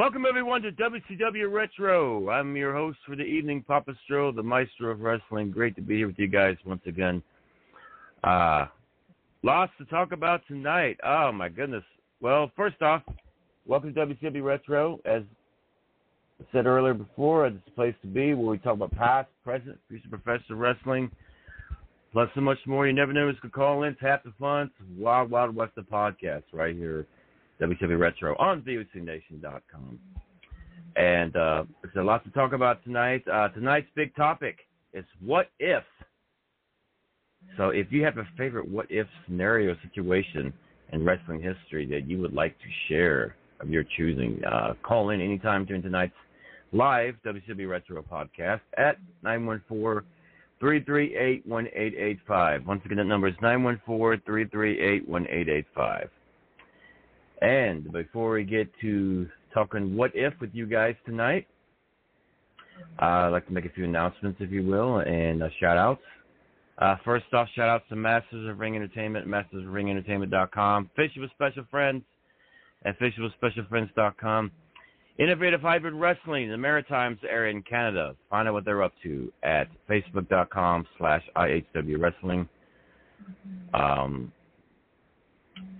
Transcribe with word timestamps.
Welcome 0.00 0.24
everyone 0.26 0.62
to 0.62 0.72
WCW 0.72 1.52
Retro. 1.52 2.30
I'm 2.30 2.56
your 2.56 2.72
host 2.72 2.96
for 3.06 3.16
the 3.16 3.22
evening, 3.22 3.62
Papa 3.68 3.92
Stro, 4.08 4.34
the 4.34 4.42
Maestro 4.42 4.92
of 4.92 5.02
Wrestling. 5.02 5.50
Great 5.50 5.76
to 5.76 5.82
be 5.82 5.98
here 5.98 6.06
with 6.06 6.18
you 6.18 6.26
guys 6.26 6.56
once 6.64 6.80
again. 6.86 7.22
Uh, 8.24 8.64
lots 9.42 9.72
to 9.76 9.84
talk 9.84 10.12
about 10.12 10.40
tonight. 10.48 10.96
Oh 11.04 11.30
my 11.32 11.50
goodness. 11.50 11.84
Well, 12.22 12.50
first 12.56 12.80
off, 12.80 13.02
welcome 13.66 13.92
to 13.92 14.06
WCW 14.06 14.42
Retro. 14.42 15.00
As 15.04 15.22
I 16.40 16.46
said 16.50 16.64
earlier 16.64 16.94
before, 16.94 17.46
it's 17.48 17.58
a 17.68 17.70
place 17.72 17.94
to 18.00 18.08
be 18.08 18.32
where 18.32 18.52
we 18.52 18.56
talk 18.56 18.76
about 18.76 18.92
past, 18.92 19.28
present, 19.44 19.78
future 19.86 20.08
professional 20.08 20.58
wrestling, 20.58 21.10
plus 22.14 22.30
so 22.34 22.40
much 22.40 22.58
more. 22.66 22.86
You 22.86 22.94
never 22.94 23.12
know 23.12 23.26
who's 23.26 23.38
going 23.40 23.50
to 23.50 23.54
call 23.54 23.82
in, 23.82 23.94
tap 23.96 24.24
the 24.24 24.32
fun. 24.40 24.70
Wild 24.96 25.30
Wild 25.30 25.54
West 25.54 25.72
the 25.76 25.82
podcast 25.82 26.44
right 26.54 26.74
here 26.74 27.06
WCW 27.60 27.98
Retro 27.98 28.36
on 28.38 28.62
VOCNation.com. 28.62 29.98
And 30.96 31.36
uh, 31.36 31.64
there's 31.82 31.96
a 31.96 32.02
lot 32.02 32.24
to 32.24 32.30
talk 32.30 32.52
about 32.52 32.82
tonight. 32.84 33.22
Uh, 33.32 33.48
tonight's 33.48 33.86
big 33.94 34.14
topic 34.16 34.58
is 34.92 35.04
what 35.24 35.48
if. 35.58 35.84
So 37.56 37.70
if 37.70 37.86
you 37.90 38.04
have 38.04 38.18
a 38.18 38.28
favorite 38.36 38.68
what 38.68 38.86
if 38.90 39.06
scenario 39.26 39.76
situation 39.82 40.52
in 40.92 41.04
wrestling 41.04 41.40
history 41.40 41.86
that 41.86 42.08
you 42.08 42.20
would 42.20 42.32
like 42.32 42.58
to 42.58 42.64
share 42.88 43.36
of 43.60 43.68
your 43.68 43.84
choosing, 43.96 44.40
uh, 44.44 44.74
call 44.82 45.10
in 45.10 45.20
anytime 45.20 45.64
during 45.64 45.82
tonight's 45.82 46.14
live 46.72 47.14
WCW 47.24 47.68
Retro 47.68 48.02
podcast 48.02 48.60
at 48.76 48.96
914 49.22 50.06
338 50.60 51.46
1885. 51.46 52.66
Once 52.66 52.82
again, 52.84 52.98
that 52.98 53.04
number 53.04 53.28
is 53.28 53.34
914 53.40 54.22
338 54.26 55.08
1885. 55.08 56.10
And 57.40 57.90
before 57.92 58.32
we 58.32 58.44
get 58.44 58.70
to 58.80 59.28
talking 59.54 59.96
what 59.96 60.12
if 60.14 60.34
with 60.40 60.50
you 60.52 60.66
guys 60.66 60.94
tonight, 61.06 61.46
I'd 62.98 63.28
like 63.28 63.46
to 63.46 63.52
make 63.52 63.64
a 63.64 63.70
few 63.70 63.84
announcements, 63.84 64.40
if 64.40 64.50
you 64.50 64.66
will, 64.66 64.98
and 64.98 65.42
uh, 65.42 65.48
shout 65.58 65.76
outs. 65.76 66.02
Uh, 66.78 66.96
first 67.04 67.26
off, 67.32 67.48
shout 67.54 67.68
outs 67.68 67.84
to 67.90 67.96
Masters 67.96 68.48
of 68.48 68.58
Ring 68.58 68.74
Entertainment, 68.74 69.26
mastersofringentertainment.com, 69.26 70.90
Fishing 70.96 71.22
with 71.22 71.30
Special 71.32 71.64
Friends 71.70 72.02
at 72.84 72.98
fishingwithspecialfriends.com. 72.98 74.50
Innovative 75.18 75.60
Hybrid 75.60 75.92
Wrestling 75.92 76.44
in 76.44 76.50
the 76.50 76.56
Maritimes 76.56 77.18
area 77.28 77.54
in 77.54 77.62
Canada. 77.62 78.16
Find 78.30 78.48
out 78.48 78.54
what 78.54 78.64
they're 78.64 78.82
up 78.82 78.94
to 79.02 79.30
at 79.42 79.68
facebook.com 79.88 80.86
slash 80.96 81.22
IHW 81.36 82.00
Wrestling. 82.00 82.48
Um, 83.74 84.32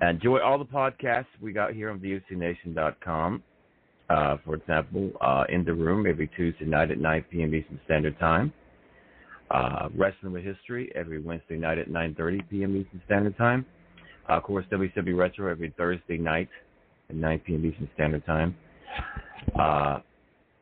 Enjoy 0.03 0.38
all 0.41 0.59
the 0.59 0.65
podcasts 0.65 1.27
we 1.41 1.53
got 1.53 1.75
here 1.75 1.91
on 1.91 2.00
VOCNation.com. 2.00 3.43
Uh, 4.09 4.37
for 4.44 4.55
example, 4.56 5.11
uh, 5.21 5.44
In 5.49 5.65
the 5.65 5.73
Room 5.73 6.06
every 6.06 6.29
Tuesday 6.37 6.65
night 6.65 6.91
at 6.91 6.99
9 6.99 7.25
p.m. 7.31 7.55
Eastern 7.55 7.81
Standard 7.85 8.19
Time. 8.19 8.53
Uh, 9.50 9.88
Wrestling 9.97 10.32
with 10.32 10.44
History 10.44 10.91
every 10.94 11.21
Wednesday 11.21 11.56
night 11.56 11.79
at 11.79 11.88
9.30 11.88 12.49
p.m. 12.49 12.77
Eastern 12.77 13.03
Standard 13.06 13.37
Time. 13.37 13.67
Uh, 14.29 14.35
of 14.35 14.43
course, 14.43 14.65
WCW 14.71 15.17
Retro 15.17 15.50
every 15.50 15.75
Thursday 15.77 16.19
night 16.19 16.49
at 17.09 17.17
9 17.17 17.38
p.m. 17.41 17.67
Eastern 17.67 17.88
Standard 17.94 18.25
Time. 18.26 18.56
Uh, 19.59 19.99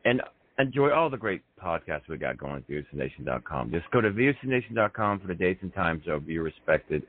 and 0.05 0.21
enjoy 0.57 0.91
all 0.91 1.09
the 1.09 1.17
great 1.17 1.41
podcasts 1.63 2.07
we 2.09 2.17
got 2.17 2.37
going 2.37 2.55
at 2.55 2.67
VOCNation.com. 2.67 3.71
Just 3.71 3.89
go 3.91 4.01
to 4.01 4.09
VOCNation.com 4.09 5.19
for 5.19 5.27
the 5.27 5.35
dates 5.35 5.59
and 5.61 5.73
times 5.73 6.03
of 6.07 6.27
your 6.27 6.43
respected 6.43 7.03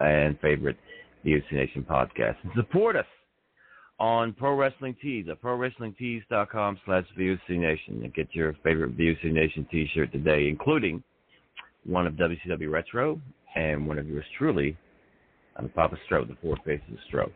and 0.00 0.38
favorite 0.40 0.76
VOC 1.24 1.52
Nation 1.52 1.86
Podcast. 1.88 2.36
And 2.42 2.52
support 2.54 2.96
us 2.96 3.06
on 3.98 4.32
Pro 4.34 4.54
Wrestling 4.54 4.96
Tees 5.00 5.26
at 5.30 5.40
ProWrestlingTees.com 5.40 6.78
slash 6.84 7.04
Nation 7.16 8.02
and 8.02 8.14
get 8.14 8.28
your 8.34 8.54
favorite 8.62 8.96
VOC 8.96 9.32
Nation 9.32 9.66
t-shirt 9.70 10.12
today, 10.12 10.48
including 10.48 11.02
one 11.84 12.06
of 12.06 12.14
WCW 12.14 12.70
Retro 12.70 13.20
and 13.54 13.86
one 13.86 13.98
of 13.98 14.08
yours 14.08 14.24
truly, 14.36 14.76
the 15.60 15.68
Papa 15.68 15.96
Stro, 16.08 16.26
the 16.26 16.36
Four 16.42 16.56
Faces 16.64 16.86
of 16.92 16.98
Stro. 17.10 17.30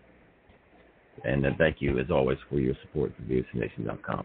And 1.24 1.44
uh, 1.46 1.50
thank 1.58 1.76
you, 1.80 1.98
as 1.98 2.10
always, 2.10 2.38
for 2.48 2.58
your 2.58 2.74
support 2.82 3.12
for 3.16 3.22
VOCNation.com. 3.22 4.24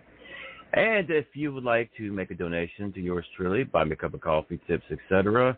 And 0.74 1.10
if 1.10 1.28
you 1.34 1.54
would 1.54 1.63
like 1.63 1.90
to 1.98 2.12
make 2.12 2.31
a 2.31 2.36
donation 2.36 2.92
to 2.94 3.01
yours 3.01 3.25
truly, 3.38 3.63
buy 3.63 3.86
me 3.86 3.94
a 3.94 3.96
cup 3.96 4.13
of 4.13 4.22
coffee, 4.22 4.60
tips, 4.68 4.84
etc., 4.92 5.58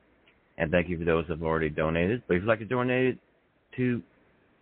and 0.59 0.71
thank 0.71 0.89
you 0.89 0.97
for 0.97 1.05
those 1.05 1.25
who 1.27 1.33
have 1.33 1.43
already 1.43 1.69
donated. 1.69 2.23
But 2.27 2.35
if 2.35 2.41
you'd 2.41 2.47
like 2.47 2.59
to 2.59 2.65
donate 2.65 3.19
to 3.77 4.01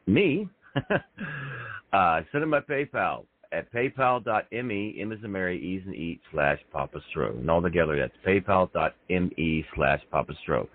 me, 0.05 0.47
uh, 1.93 2.21
send 2.31 2.43
them 2.43 2.49
my 2.49 2.59
PayPal 2.59 3.25
at 3.51 3.71
paypal.me, 3.71 4.97
M 4.99 5.11
as 5.11 5.19
in 5.23 5.31
Mary, 5.31 5.59
E's 5.61 5.81
and 5.85 5.95
E, 5.95 6.19
slash 6.31 6.59
Papa 6.71 6.99
Stro. 7.13 7.37
And 7.39 7.49
all 7.49 7.61
together, 7.61 7.97
that's 7.97 8.13
paypal.me 8.25 9.65
slash 9.75 10.01
Papa 10.11 10.33
Stro. 10.47 10.67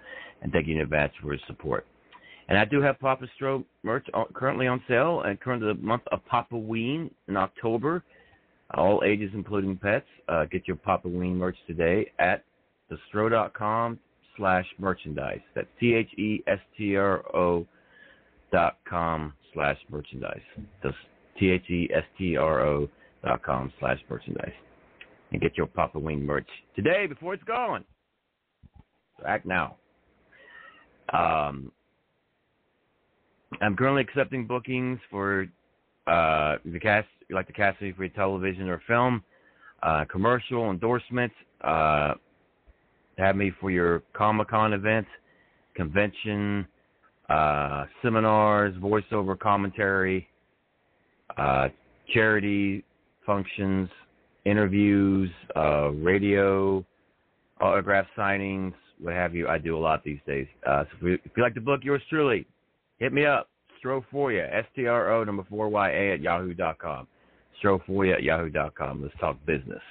And 0.43 0.53
thank 0.53 0.67
you 0.67 0.77
in 0.77 0.81
advance 0.81 1.13
for 1.21 1.35
your 1.35 1.43
support. 1.47 1.87
And 2.49 2.59
I 2.59 2.65
do 2.65 2.81
have 2.81 2.99
Papa 2.99 3.27
Stro 3.41 3.65
merch 3.83 4.07
currently 4.35 4.67
on 4.67 4.83
sale, 4.89 5.23
and 5.23 5.39
currently 5.41 5.69
the 5.69 5.81
month 5.81 6.03
of 6.11 6.25
Papa 6.27 6.57
Ween 6.57 7.11
in 7.29 7.37
October 7.37 8.03
all 8.75 9.03
ages 9.05 9.31
including 9.35 9.77
pets. 9.77 10.07
Uh, 10.29 10.45
get 10.45 10.67
your 10.67 10.77
Papa 10.77 11.09
Ween 11.09 11.37
merch 11.37 11.57
today 11.67 12.11
at 12.19 12.45
thestro.com 12.91 13.99
slash 14.37 14.67
merchandise. 14.79 15.41
That's 15.55 15.69
T-H-E-S-T-R-O 15.79 17.67
dot 18.53 18.79
com 18.89 19.33
slash 19.55 19.79
merchandise. 19.91 20.41
That's 20.83 20.97
T-H-E-S-T-R-O 21.39 22.89
dot 23.25 23.43
com 23.43 23.73
slash 23.79 23.99
merchandise. 24.09 24.53
And 25.33 25.41
get 25.41 25.57
your 25.57 25.67
Papa 25.67 25.99
Ween 25.99 26.25
merch 26.25 26.49
today 26.75 27.07
before 27.07 27.35
it's 27.35 27.45
gone. 27.45 27.85
So 29.19 29.27
act 29.27 29.47
now. 29.47 29.77
Um, 31.13 31.71
I'm 33.61 33.77
currently 33.77 34.03
accepting 34.03 34.47
bookings 34.47 34.99
for 35.11 35.47
uh, 36.07 36.57
the 36.65 36.79
cast 36.81 37.09
like 37.31 37.47
to 37.47 37.53
cast 37.53 37.81
me 37.81 37.93
for 37.93 38.05
your 38.05 38.15
television 38.15 38.69
or 38.69 38.83
film, 38.87 39.23
uh, 39.83 40.05
commercial 40.11 40.71
endorsements, 40.71 41.35
uh, 41.63 42.15
have 43.19 43.37
me 43.37 43.53
for 43.61 43.71
your 43.71 44.03
Comic 44.15 44.49
Con 44.49 44.73
event, 44.73 45.07
convention, 45.75 46.67
uh, 47.31 47.85
seminars, 48.03 48.75
voiceover 48.77 49.39
commentary, 49.39 50.29
uh, 51.37 51.69
charity 52.13 52.85
functions, 53.25 53.89
interviews, 54.45 55.31
uh, 55.57 55.91
radio, 55.91 56.85
autograph 57.61 58.07
signings, 58.17 58.75
what 59.01 59.15
have 59.15 59.35
you. 59.35 59.49
I 59.49 59.59
do 59.59 59.77
a 59.77 59.81
lot 59.81 60.03
these 60.05 60.21
days. 60.27 60.47
Uh, 60.67 60.85
so 60.85 60.97
if, 60.97 61.03
you, 61.03 61.15
if 61.25 61.31
you'd 61.37 61.43
like 61.43 61.55
to 61.55 61.61
book 61.61 61.81
yours 61.83 62.03
truly, 62.11 62.47
hit 62.99 63.13
me 63.13 63.25
up. 63.25 63.49
Stro 63.83 64.05
for 64.11 64.31
you, 64.31 64.43
S 64.43 64.67
T 64.77 64.87
R 64.87 65.11
O 65.11 65.25
number 65.25 65.43
four 65.49 65.71
Y 65.71 65.91
A 65.91 66.13
at 66.13 66.21
yahoo.com 66.21 67.07
strofoy 67.63 68.15
at 68.15 68.23
yahoo.com. 68.23 69.03
Let's 69.03 69.15
talk 69.21 69.37
business. 69.47 69.83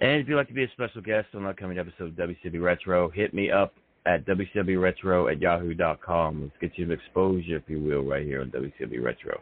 And 0.00 0.20
if 0.20 0.28
you'd 0.28 0.36
like 0.36 0.48
to 0.48 0.54
be 0.54 0.64
a 0.64 0.70
special 0.72 1.00
guest 1.00 1.28
on 1.34 1.42
an 1.42 1.48
upcoming 1.48 1.78
episode 1.78 2.18
of 2.18 2.28
WCW 2.28 2.62
Retro, 2.62 3.08
hit 3.08 3.32
me 3.32 3.50
up 3.50 3.74
at 4.06 4.26
WCWRetro 4.26 5.32
at 5.32 5.40
yahoo.com. 5.40 6.42
Let's 6.42 6.54
get 6.60 6.78
you 6.78 6.84
some 6.86 6.92
exposure, 6.92 7.56
if 7.56 7.64
you 7.68 7.80
will, 7.80 8.02
right 8.02 8.24
here 8.24 8.42
on 8.42 8.50
WCW 8.50 9.02
Retro. 9.02 9.40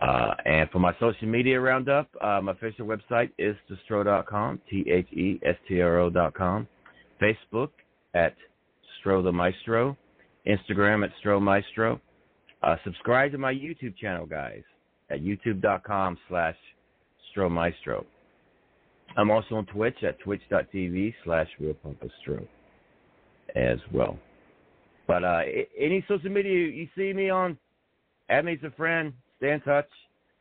Uh, 0.00 0.34
and 0.44 0.70
for 0.70 0.78
my 0.78 0.92
social 1.00 1.26
media 1.26 1.60
roundup, 1.60 2.08
uh, 2.20 2.40
my 2.40 2.52
official 2.52 2.86
website 2.86 3.30
is 3.38 3.56
thestro.com, 3.70 4.60
T-H-E-S-T-R-O.com. 4.70 6.68
Facebook 7.20 7.70
at 8.14 8.34
Stro 9.04 9.22
the 9.22 9.32
Maestro. 9.32 9.96
Instagram 10.46 11.04
at 11.04 11.10
Stro 11.22 11.42
Maestro. 11.42 12.00
Uh, 12.62 12.76
subscribe 12.84 13.32
to 13.32 13.38
my 13.38 13.52
YouTube 13.52 13.96
channel, 13.96 14.24
guys 14.24 14.62
at 15.10 15.20
youtube.com 15.20 16.18
slash 16.28 16.56
stromaestro. 17.34 18.04
I'm 19.16 19.30
also 19.30 19.56
on 19.56 19.66
Twitch 19.66 19.96
at 20.06 20.18
twitch.tv 20.20 21.14
slash 21.24 21.48
realpumpastro 21.60 22.46
as 23.56 23.78
well. 23.92 24.18
But 25.06 25.24
uh, 25.24 25.40
any 25.78 26.04
social 26.06 26.30
media 26.30 26.52
you 26.52 26.88
see 26.96 27.12
me 27.12 27.30
on, 27.30 27.56
add 28.28 28.44
me 28.44 28.52
as 28.52 28.58
a 28.62 28.70
friend, 28.76 29.12
stay 29.38 29.52
in 29.52 29.60
touch. 29.62 29.88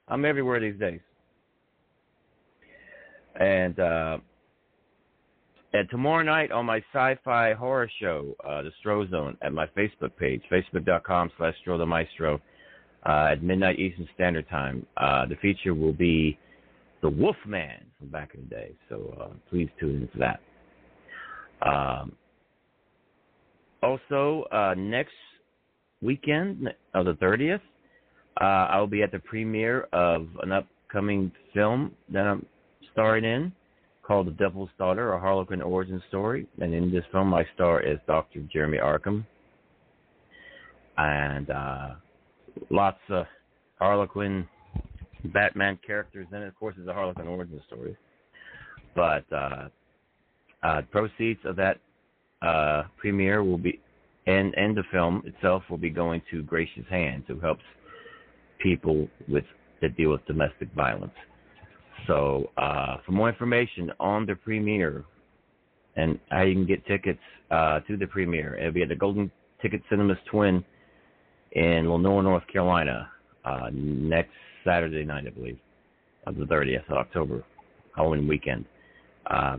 I'm 0.07 0.25
everywhere 0.25 0.59
these 0.59 0.79
days. 0.79 0.99
And 3.39 3.79
uh, 3.79 4.17
and 5.73 5.89
tomorrow 5.89 6.23
night 6.23 6.51
on 6.51 6.65
my 6.65 6.77
sci-fi 6.93 7.53
horror 7.53 7.89
show, 8.01 8.35
uh, 8.43 8.63
The 8.63 8.71
Stro 8.83 9.09
Zone, 9.11 9.37
at 9.41 9.53
my 9.53 9.67
Facebook 9.67 10.15
page, 10.17 10.41
facebook.com 10.51 11.31
slash 11.37 11.53
Stro 11.65 11.77
the 11.77 11.85
Maestro 11.85 12.41
uh, 13.05 13.29
at 13.31 13.43
midnight 13.43 13.79
Eastern 13.79 14.07
Standard 14.15 14.49
Time. 14.49 14.85
Uh, 14.97 15.25
the 15.27 15.35
feature 15.35 15.73
will 15.73 15.93
be 15.93 16.37
the 17.01 17.09
Wolfman 17.09 17.85
from 17.99 18.07
back 18.09 18.31
in 18.33 18.41
the 18.41 18.47
day, 18.47 18.71
so 18.89 19.15
uh, 19.21 19.33
please 19.49 19.69
tune 19.79 20.01
in 20.01 20.07
for 20.07 20.19
that. 20.19 20.39
Um, 21.67 22.13
also, 23.83 24.45
uh, 24.51 24.73
next 24.77 25.13
weekend 26.01 26.69
of 26.93 27.05
the 27.05 27.13
30th, 27.13 27.61
uh, 28.39 28.43
I 28.43 28.79
will 28.79 28.87
be 28.87 29.03
at 29.03 29.11
the 29.11 29.19
premiere 29.19 29.87
of 29.93 30.27
an 30.43 30.51
upcoming 30.51 31.31
film 31.53 31.91
that 32.11 32.25
I'm 32.25 32.45
starring 32.91 33.25
in 33.25 33.51
called 34.03 34.27
The 34.27 34.31
Devil's 34.31 34.69
Daughter, 34.77 35.13
a 35.13 35.19
Harlequin 35.19 35.61
origin 35.61 36.01
story. 36.07 36.47
And 36.59 36.73
in 36.73 36.91
this 36.91 37.03
film, 37.11 37.33
I 37.33 37.43
star 37.55 37.81
as 37.83 37.99
Dr. 38.07 38.39
Jeremy 38.51 38.77
Arkham. 38.77 39.25
And 40.97 41.49
uh, 41.49 41.89
lots 42.69 42.99
of 43.09 43.25
Harlequin, 43.79 44.47
Batman 45.25 45.77
characters 45.85 46.27
in 46.31 46.41
it. 46.41 46.47
Of 46.47 46.55
course, 46.55 46.75
it's 46.79 46.87
a 46.87 46.93
Harlequin 46.93 47.27
origin 47.27 47.61
story. 47.67 47.97
But 48.95 49.25
uh, 49.31 49.67
uh, 50.63 50.81
proceeds 50.89 51.41
of 51.45 51.57
that 51.57 51.77
uh, 52.41 52.83
premiere 52.97 53.43
will 53.43 53.57
be, 53.57 53.79
and 54.25 54.53
and 54.55 54.75
the 54.75 54.83
film 54.91 55.23
itself 55.25 55.63
will 55.69 55.77
be 55.77 55.89
going 55.89 56.21
to 56.31 56.43
Gracious 56.43 56.85
Hands, 56.89 57.23
who 57.27 57.39
helps 57.39 57.63
people 58.61 59.07
with 59.27 59.45
that 59.81 59.95
deal 59.95 60.11
with 60.11 60.25
domestic 60.25 60.71
violence. 60.73 61.13
So, 62.07 62.51
uh, 62.57 62.97
for 63.05 63.11
more 63.11 63.29
information 63.29 63.91
on 63.99 64.25
the 64.25 64.35
premiere 64.35 65.03
and 65.95 66.19
how 66.29 66.43
you 66.43 66.53
can 66.53 66.65
get 66.65 66.85
tickets 66.85 67.19
uh, 67.51 67.79
to 67.81 67.97
the 67.97 68.07
premiere, 68.07 68.55
it'll 68.55 68.71
be 68.71 68.83
at 68.83 68.89
the 68.89 68.95
Golden 68.95 69.31
Ticket 69.61 69.81
Cinemas 69.89 70.17
Twin 70.29 70.63
in 71.53 71.91
Lenoir, 71.91 72.23
North 72.23 72.43
Carolina, 72.51 73.09
uh, 73.45 73.69
next 73.71 74.31
Saturday 74.63 75.03
night, 75.03 75.25
I 75.25 75.31
believe, 75.31 75.57
of 76.25 76.35
the 76.35 76.45
30th 76.45 76.89
of 76.89 76.97
October, 76.97 77.43
Halloween 77.95 78.27
weekend. 78.27 78.65
Uh, 79.25 79.57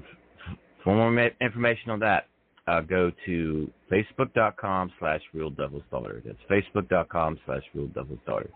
for 0.84 0.94
more 0.94 1.30
information 1.40 1.90
on 1.90 1.98
that, 2.00 2.27
uh, 2.68 2.80
go 2.82 3.10
to 3.24 3.70
facebook.com 3.90 4.92
slash 4.98 5.20
real 5.32 5.50
devil's 5.50 5.82
daughter. 5.90 6.22
That's 6.24 6.38
facebook.com 6.50 7.38
slash 7.46 7.62
real 7.74 7.86
devil's 7.88 8.18
daughter. 8.26 8.50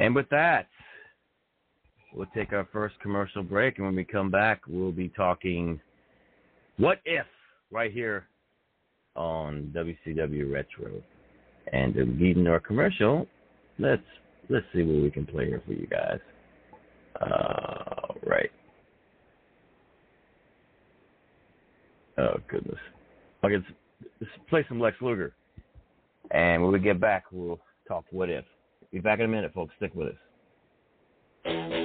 And 0.00 0.14
with 0.14 0.28
that, 0.30 0.68
we'll 2.14 2.26
take 2.34 2.52
our 2.52 2.66
first 2.72 2.96
commercial 3.00 3.42
break, 3.42 3.78
and 3.78 3.86
when 3.86 3.94
we 3.94 4.04
come 4.04 4.30
back, 4.30 4.62
we'll 4.66 4.90
be 4.92 5.08
talking 5.10 5.80
what 6.78 6.98
if 7.04 7.26
right 7.70 7.92
here 7.92 8.26
on 9.14 9.72
WCW 9.76 10.52
Retro. 10.52 11.02
And 11.72 11.94
leading 12.20 12.48
our 12.48 12.58
commercial, 12.58 13.28
let's 13.78 14.02
let's 14.50 14.66
see 14.74 14.82
what 14.82 15.00
we 15.00 15.10
can 15.10 15.24
play 15.24 15.46
here 15.46 15.62
for 15.64 15.72
you 15.72 15.86
guys. 15.86 16.18
Uh, 17.20 18.14
right. 18.26 18.50
Oh 22.22 22.40
goodness. 22.48 22.78
Okay, 23.44 23.56
let's, 24.20 24.32
play 24.48 24.64
some 24.68 24.78
Lex 24.78 24.96
Luger. 25.00 25.34
And 26.30 26.62
when 26.62 26.72
we 26.72 26.78
get 26.78 27.00
back, 27.00 27.24
we'll 27.32 27.58
talk 27.88 28.04
what 28.10 28.30
if. 28.30 28.44
Be 28.92 29.00
back 29.00 29.18
in 29.18 29.24
a 29.24 29.28
minute, 29.28 29.52
folks. 29.52 29.74
Stick 29.78 29.92
with 29.94 30.08
us. 30.08 31.81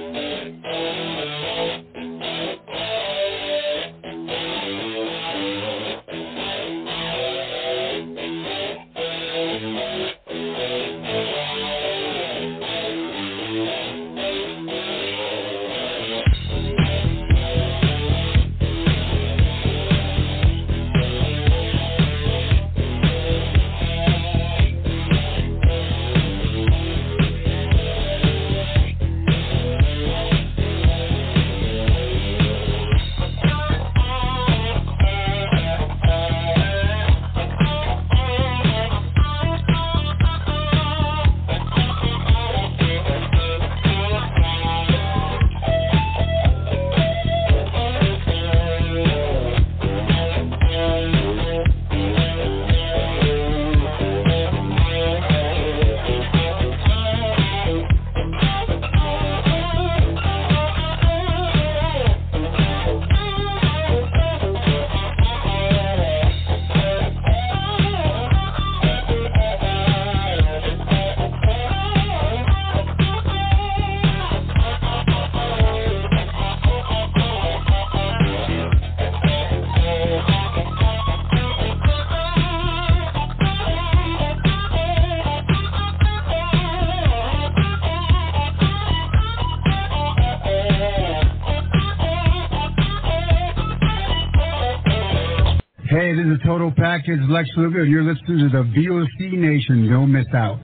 Package 97.08 97.30
Lex 97.30 97.48
Luger, 97.56 97.82
and 97.82 97.90
you're 97.90 98.02
listening 98.02 98.38
to 98.38 98.48
the 98.50 98.64
VOC 98.64 99.32
Nation. 99.38 99.88
Don't 99.88 100.12
miss 100.12 100.26
out. 100.34 100.60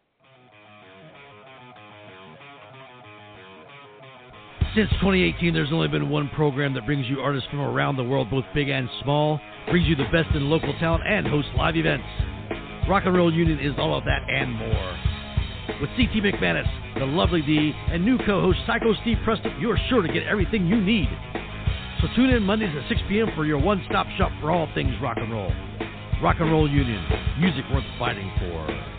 Since 4.74 4.90
2018, 5.00 5.54
there's 5.54 5.72
only 5.72 5.88
been 5.88 6.10
one 6.10 6.28
program 6.34 6.74
that 6.74 6.84
brings 6.84 7.06
you 7.08 7.20
artists 7.20 7.48
from 7.48 7.60
around 7.60 7.96
the 7.96 8.04
world, 8.04 8.30
both 8.30 8.44
big 8.54 8.68
and 8.68 8.90
small, 9.02 9.40
brings 9.70 9.88
you 9.88 9.96
the 9.96 10.04
best 10.12 10.34
in 10.34 10.50
local 10.50 10.74
talent, 10.80 11.04
and 11.06 11.26
hosts 11.26 11.50
live 11.56 11.76
events. 11.76 12.04
Rock 12.88 13.04
and 13.06 13.16
Roll 13.16 13.32
Union 13.32 13.58
is 13.58 13.72
all 13.78 13.96
of 13.96 14.04
that 14.04 14.28
and 14.28 14.52
more. 14.52 14.98
With 15.80 15.88
CT 15.96 16.22
McManus, 16.22 16.98
the 16.98 17.06
lovely 17.06 17.40
D, 17.40 17.72
and 17.90 18.04
new 18.04 18.18
co-host 18.18 18.58
Psycho 18.66 18.92
Steve 19.00 19.16
Preston, 19.24 19.58
you're 19.60 19.78
sure 19.88 20.02
to 20.02 20.12
get 20.12 20.24
everything 20.24 20.66
you 20.66 20.78
need. 20.78 21.08
So 22.02 22.08
tune 22.14 22.28
in 22.28 22.42
Mondays 22.42 22.74
at 22.76 22.86
6 22.90 23.00
p.m. 23.08 23.28
for 23.34 23.46
your 23.46 23.58
one-stop 23.58 24.06
shop 24.18 24.30
for 24.42 24.50
all 24.50 24.68
things 24.74 24.92
rock 25.00 25.16
and 25.18 25.32
roll. 25.32 25.50
Rock 26.24 26.36
and 26.40 26.50
Roll 26.50 26.70
Union, 26.70 27.04
music 27.38 27.66
worth 27.70 27.84
fighting 27.98 28.32
for. 28.38 28.93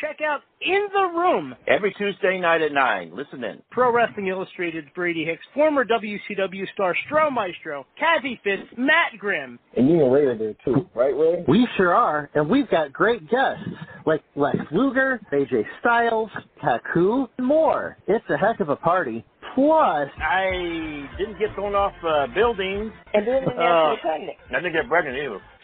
Check 0.00 0.18
out 0.24 0.42
In 0.60 0.86
the 0.92 1.18
Room, 1.18 1.54
Every 1.66 1.92
Tuesday 1.94 2.38
night 2.38 2.62
at 2.62 2.72
9. 2.72 3.10
Listen 3.14 3.42
in. 3.42 3.60
Pro 3.70 3.92
Wrestling 3.92 4.28
Illustrated's 4.28 4.86
Brady 4.94 5.24
Hicks, 5.24 5.42
former 5.54 5.84
WCW 5.84 6.64
star 6.72 6.94
Stro 7.08 7.32
Maestro, 7.32 7.84
Kathy 7.98 8.40
Fitz, 8.44 8.62
Matt 8.76 9.18
Grimm. 9.18 9.58
And 9.76 9.88
you 9.88 10.02
and 10.04 10.12
Ray 10.12 10.26
are 10.26 10.38
there 10.38 10.54
too, 10.64 10.88
right, 10.94 11.14
Ray? 11.16 11.44
We 11.48 11.66
sure 11.76 11.94
are, 11.94 12.30
and 12.34 12.48
we've 12.48 12.70
got 12.70 12.92
great 12.92 13.28
guests 13.28 13.64
like 14.06 14.22
Lex 14.36 14.58
Luger, 14.70 15.20
AJ 15.32 15.64
Styles, 15.80 16.30
Haku, 16.62 17.28
and 17.38 17.46
more. 17.46 17.96
It's 18.06 18.24
a 18.30 18.36
heck 18.36 18.60
of 18.60 18.68
a 18.68 18.76
party. 18.76 19.24
Plus, 19.54 20.08
I 20.22 21.08
didn't 21.18 21.38
get 21.40 21.52
thrown 21.54 21.74
off 21.74 21.92
uh, 22.06 22.26
buildings. 22.32 22.92
And 23.14 23.26
then 23.26 23.44
when 23.44 23.56
Uh. 23.58 23.94
I 24.04 24.60
didn't 24.60 24.72
get 24.72 24.88
pregnant 24.88 25.16
either. 25.16 25.40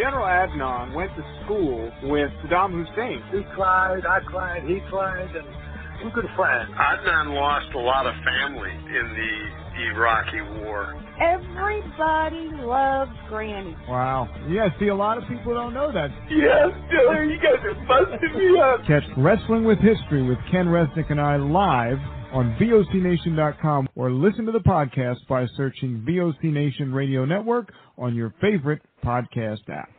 General 0.00 0.24
Adnan 0.24 0.94
went 0.94 1.14
to 1.14 1.22
school 1.44 1.92
with 2.04 2.30
Saddam 2.40 2.72
Hussein. 2.72 3.20
He 3.32 3.44
cried, 3.54 4.00
I 4.08 4.20
cried, 4.24 4.62
he 4.64 4.80
cried, 4.88 5.28
and 5.36 5.46
we're 6.02 6.10
good 6.10 6.30
friends. 6.34 6.70
Adnan 6.72 7.34
lost 7.34 7.66
a 7.74 7.78
lot 7.78 8.06
of 8.06 8.14
family 8.24 8.70
in 8.70 9.06
the 9.12 9.92
Iraqi 9.92 10.40
war. 10.64 10.96
Everybody 11.20 12.48
loves 12.64 13.12
Granny. 13.28 13.76
Wow. 13.90 14.26
Yeah, 14.48 14.68
see, 14.80 14.88
a 14.88 14.94
lot 14.94 15.18
of 15.18 15.24
people 15.28 15.52
don't 15.52 15.74
know 15.74 15.92
that. 15.92 16.08
Yes, 16.30 16.72
Killer, 16.88 17.24
you 17.24 17.36
guys 17.36 17.60
are 17.62 17.74
busting 17.84 18.38
me 18.38 18.58
up. 18.58 18.80
Catch 18.86 19.04
Wrestling 19.18 19.64
with 19.64 19.80
History 19.80 20.22
with 20.26 20.38
Ken 20.50 20.64
Resnick 20.64 21.10
and 21.10 21.20
I 21.20 21.36
live 21.36 21.98
on 22.32 22.56
VOCNation.com 22.60 23.88
or 23.96 24.10
listen 24.10 24.46
to 24.46 24.52
the 24.52 24.58
podcast 24.60 25.26
by 25.28 25.46
searching 25.56 26.04
VOC 26.08 26.44
Nation 26.44 26.92
Radio 26.92 27.24
Network 27.24 27.72
on 27.98 28.14
your 28.14 28.34
favorite 28.40 28.82
podcast 29.04 29.68
app. 29.68 29.90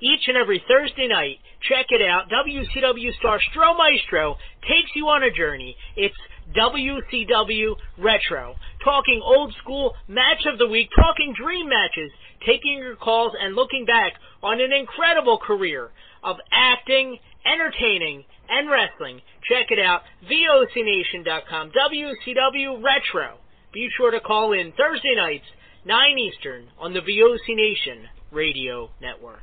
each 0.00 0.28
and 0.28 0.36
every 0.36 0.62
Thursday 0.66 1.08
night, 1.08 1.36
check 1.68 1.86
it 1.90 2.00
out. 2.02 2.24
WCW 2.30 3.12
star 3.18 3.38
Stro 3.52 3.76
Maestro 3.76 4.36
takes 4.62 4.90
you 4.94 5.06
on 5.08 5.22
a 5.22 5.30
journey. 5.30 5.76
It's 5.96 6.14
WCW 6.56 7.76
Retro. 7.98 8.56
Talking 8.84 9.20
old 9.22 9.54
school 9.62 9.94
match 10.08 10.46
of 10.50 10.58
the 10.58 10.66
week, 10.66 10.88
talking 10.96 11.34
dream 11.36 11.68
matches, 11.68 12.10
taking 12.46 12.78
your 12.78 12.96
calls 12.96 13.32
and 13.40 13.54
looking 13.54 13.84
back 13.84 14.14
on 14.42 14.60
an 14.60 14.72
incredible 14.72 15.38
career 15.38 15.90
of 16.24 16.36
acting, 16.50 17.18
entertaining, 17.44 18.24
and 18.50 18.68
wrestling. 18.68 19.20
Check 19.48 19.70
it 19.70 19.78
out, 19.78 20.02
VOCNation.com, 20.28 21.70
WCW 21.70 22.82
Retro. 22.82 23.38
Be 23.72 23.88
sure 23.96 24.10
to 24.10 24.20
call 24.20 24.52
in 24.52 24.72
Thursday 24.76 25.14
nights, 25.16 25.46
9 25.86 26.18
Eastern, 26.18 26.68
on 26.78 26.92
the 26.92 27.00
VOC 27.00 27.54
Nation 27.54 28.08
Radio 28.32 28.90
Network. 29.00 29.40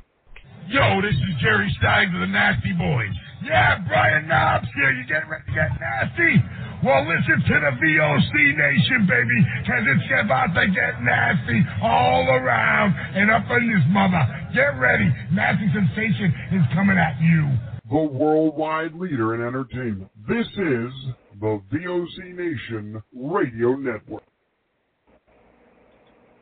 Yo, 0.68 1.00
this 1.00 1.16
is 1.16 1.34
Jerry 1.40 1.74
Stein 1.80 2.12
of 2.14 2.20
the 2.20 2.26
Nasty 2.28 2.76
Boys. 2.76 3.16
Yeah, 3.42 3.80
Brian 3.88 4.28
Knobbs 4.28 4.68
here. 4.76 4.92
You 4.92 5.06
getting 5.08 5.30
ready 5.30 5.44
to 5.48 5.54
get 5.56 5.72
nasty? 5.80 6.44
Well, 6.84 7.08
listen 7.08 7.40
to 7.40 7.56
the 7.56 7.72
VOC 7.80 8.34
Nation, 8.52 9.08
baby, 9.08 9.38
because 9.64 9.84
it's 9.88 10.08
about 10.20 10.52
to 10.52 10.68
get 10.68 11.00
nasty 11.00 11.64
all 11.80 12.28
around 12.28 12.92
and 13.16 13.30
up 13.30 13.48
in 13.48 13.64
this 13.72 13.86
mother. 13.88 14.20
Get 14.52 14.76
ready. 14.76 15.08
Nasty 15.32 15.72
Sensation 15.72 16.34
is 16.52 16.62
coming 16.74 16.98
at 16.98 17.16
you. 17.16 17.48
The 17.90 17.96
worldwide 17.96 18.94
leader 18.94 19.34
in 19.34 19.46
entertainment. 19.46 20.10
This 20.28 20.46
is 20.46 20.92
the 21.40 21.60
VOC 21.72 22.36
Nation 22.36 23.02
Radio 23.14 23.76
Network. 23.76 24.22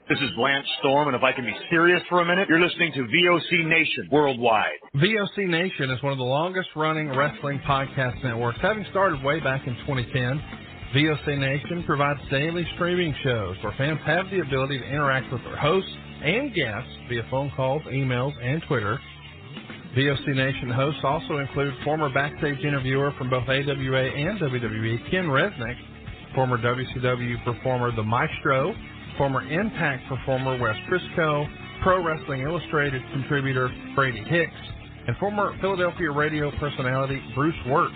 This 0.08 0.18
is 0.18 0.30
Lance 0.38 0.66
Storm, 0.78 1.08
and 1.08 1.16
if 1.16 1.22
I 1.24 1.32
can 1.32 1.44
be 1.44 1.54
serious 1.68 2.00
for 2.08 2.20
a 2.20 2.24
minute, 2.24 2.48
you're 2.48 2.60
listening 2.60 2.92
to 2.92 3.00
VOC 3.00 3.66
Nation 3.66 4.08
worldwide. 4.12 4.78
VOC 4.94 5.48
Nation 5.48 5.90
is 5.90 6.00
one 6.02 6.12
of 6.12 6.18
the 6.18 6.24
longest 6.24 6.68
running 6.76 7.08
wrestling 7.08 7.60
podcast 7.66 8.22
networks, 8.22 8.58
having 8.62 8.86
started 8.90 9.22
way 9.24 9.40
back 9.40 9.66
in 9.66 9.74
2010. 9.86 10.40
VOC 10.94 11.38
Nation 11.38 11.82
provides 11.84 12.20
daily 12.30 12.64
streaming 12.76 13.14
shows 13.24 13.56
where 13.62 13.74
fans 13.76 13.98
have 14.06 14.26
the 14.30 14.40
ability 14.40 14.78
to 14.78 14.84
interact 14.84 15.32
with 15.32 15.42
their 15.42 15.56
hosts 15.56 15.90
and 16.22 16.54
guests 16.54 16.90
via 17.08 17.26
phone 17.28 17.50
calls, 17.56 17.82
emails, 17.90 18.32
and 18.40 18.62
Twitter. 18.68 19.00
VOC 19.96 20.26
Nation 20.36 20.68
hosts 20.68 21.00
also 21.04 21.38
include 21.38 21.72
former 21.82 22.12
backstage 22.12 22.58
interviewer 22.62 23.12
from 23.16 23.30
both 23.30 23.48
AWA 23.48 24.04
and 24.12 24.38
WWE, 24.38 25.10
Ken 25.10 25.24
Resnick, 25.24 25.76
former 26.34 26.58
WCW 26.58 27.42
performer 27.44 27.96
The 27.96 28.02
Maestro, 28.02 28.74
former 29.16 29.40
Impact 29.50 30.06
performer 30.06 30.58
Wes 30.60 30.76
Briscoe, 30.90 31.46
Pro 31.82 32.04
Wrestling 32.04 32.42
Illustrated 32.42 33.00
contributor 33.12 33.70
Brady 33.94 34.22
Hicks, 34.24 34.52
and 35.06 35.16
former 35.16 35.56
Philadelphia 35.62 36.10
radio 36.10 36.50
personality 36.58 37.18
Bruce 37.34 37.56
Wirt. 37.66 37.92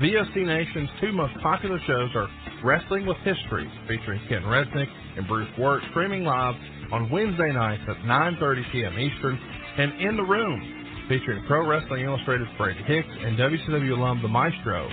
VOC 0.00 0.36
Nation's 0.36 0.88
two 1.02 1.12
most 1.12 1.34
popular 1.42 1.78
shows 1.86 2.10
are 2.14 2.28
Wrestling 2.64 3.04
with 3.04 3.18
History, 3.18 3.70
featuring 3.86 4.22
Ken 4.30 4.42
Resnick 4.42 4.88
and 5.18 5.28
Bruce 5.28 5.50
Wirt, 5.58 5.82
streaming 5.90 6.24
live 6.24 6.54
on 6.92 7.10
Wednesday 7.10 7.52
nights 7.52 7.82
at 7.90 7.96
9.30 8.06 8.72
p.m. 8.72 8.98
Eastern, 8.98 9.38
and 9.78 10.00
In 10.00 10.16
the 10.16 10.22
Room, 10.22 10.75
featuring 11.08 11.44
Pro 11.46 11.66
Wrestling 11.66 12.04
Illustrated's 12.04 12.50
Brady 12.58 12.82
Hicks 12.82 13.08
and 13.08 13.38
WCW 13.38 13.96
alum 13.96 14.20
The 14.22 14.28
Maestro. 14.28 14.88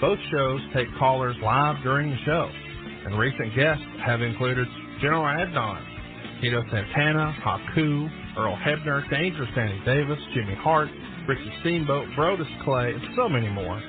Both 0.00 0.18
shows 0.30 0.60
take 0.74 0.88
callers 0.98 1.36
live 1.42 1.82
during 1.82 2.10
the 2.10 2.16
show, 2.24 2.50
and 3.06 3.18
recent 3.18 3.54
guests 3.54 3.84
have 4.04 4.22
included 4.22 4.66
General 5.00 5.22
Adnan, 5.22 6.40
Tito 6.40 6.62
Santana, 6.70 7.36
Haku, 7.44 8.10
Earl 8.36 8.58
Hebner, 8.66 9.08
Dangerous 9.10 9.48
Danny 9.54 9.80
Davis, 9.84 10.18
Jimmy 10.34 10.56
Hart, 10.56 10.88
Ricky 11.28 11.52
Steamboat, 11.60 12.08
Brodus 12.16 12.64
Clay, 12.64 12.92
and 12.92 13.02
so 13.14 13.28
many 13.28 13.48
more. 13.48 13.80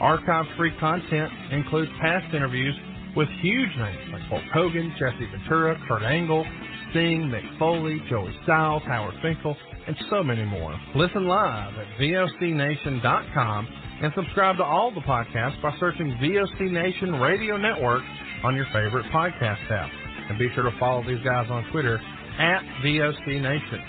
Archive-free 0.00 0.72
content 0.80 1.30
includes 1.52 1.90
past 2.00 2.34
interviews 2.34 2.74
with 3.14 3.28
huge 3.42 3.70
names 3.78 4.12
like 4.12 4.22
Hulk 4.22 4.42
Hogan, 4.52 4.92
Jesse 4.98 5.30
Ventura, 5.30 5.76
Kurt 5.86 6.02
Angle, 6.02 6.44
Sting, 6.90 7.30
Mick 7.30 7.58
Foley, 7.58 8.02
Joey 8.08 8.34
Styles, 8.42 8.82
Howard 8.86 9.14
Finkel, 9.22 9.56
and 9.90 10.06
so 10.08 10.22
many 10.22 10.44
more. 10.44 10.72
Listen 10.94 11.26
live 11.26 11.74
at 11.74 11.98
VOCNation.com 11.98 13.68
and 14.02 14.12
subscribe 14.14 14.56
to 14.58 14.62
all 14.62 14.94
the 14.94 15.00
podcasts 15.00 15.60
by 15.60 15.74
searching 15.80 16.16
VOC 16.22 16.70
Nation 16.70 17.14
Radio 17.16 17.56
Network 17.56 18.02
on 18.44 18.54
your 18.54 18.66
favorite 18.66 19.04
podcast 19.12 19.68
app. 19.68 19.90
And 20.28 20.38
be 20.38 20.48
sure 20.54 20.62
to 20.62 20.78
follow 20.78 21.02
these 21.02 21.18
guys 21.24 21.48
on 21.50 21.64
Twitter 21.72 21.96
at 22.38 22.62
VOC 22.84 23.42
Nation. 23.42 23.82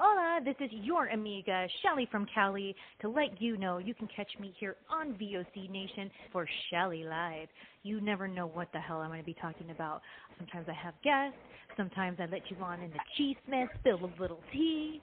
Hola, 0.00 0.40
this 0.44 0.56
is 0.58 0.70
your 0.82 1.06
amiga, 1.06 1.68
Shelly 1.84 2.08
from 2.10 2.26
Cali, 2.34 2.74
to 3.02 3.08
let 3.08 3.40
you 3.40 3.56
know 3.56 3.78
you 3.78 3.94
can 3.94 4.08
catch 4.08 4.32
me 4.40 4.52
here 4.58 4.74
on 4.90 5.12
VOC 5.12 5.70
Nation 5.70 6.10
for 6.32 6.48
Shelly 6.70 7.04
Live. 7.04 7.46
You 7.84 8.00
never 8.00 8.26
know 8.26 8.48
what 8.48 8.72
the 8.72 8.80
hell 8.80 8.96
I'm 8.96 9.10
going 9.10 9.20
to 9.20 9.26
be 9.26 9.36
talking 9.40 9.70
about. 9.70 10.02
Sometimes 10.38 10.66
I 10.68 10.72
have 10.72 10.94
guests, 11.04 11.38
sometimes 11.76 12.18
I 12.20 12.26
let 12.26 12.42
you 12.50 12.56
on 12.62 12.80
in 12.80 12.90
the 12.90 12.98
cheese 13.16 13.36
mess, 13.48 13.68
spill 13.80 13.98
a 14.04 14.20
little 14.20 14.40
tea. 14.52 15.00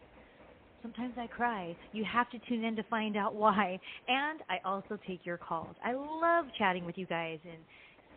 Sometimes 0.81 1.13
I 1.17 1.27
cry. 1.27 1.75
You 1.91 2.05
have 2.05 2.29
to 2.31 2.39
tune 2.47 2.63
in 2.63 2.75
to 2.77 2.83
find 2.83 3.17
out 3.17 3.35
why. 3.35 3.79
And 4.07 4.39
I 4.49 4.57
also 4.65 4.97
take 5.07 5.25
your 5.25 5.37
calls. 5.37 5.75
I 5.83 5.93
love 5.93 6.45
chatting 6.57 6.85
with 6.85 6.97
you 6.97 7.05
guys 7.05 7.39
and 7.43 7.59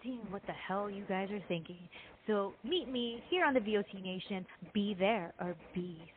seeing 0.02 0.21
what 0.30 0.42
the 0.47 0.52
hell 0.52 0.88
you 0.90 1.04
guys 1.09 1.28
are 1.30 1.42
thinking. 1.49 1.78
So 2.26 2.52
meet 2.62 2.88
me 2.88 3.23
here 3.30 3.44
on 3.44 3.54
the 3.54 3.61
VOC 3.61 4.02
Nation. 4.02 4.47
Be 4.73 4.94
there 4.99 5.32
or 5.40 5.56
be 5.75 5.99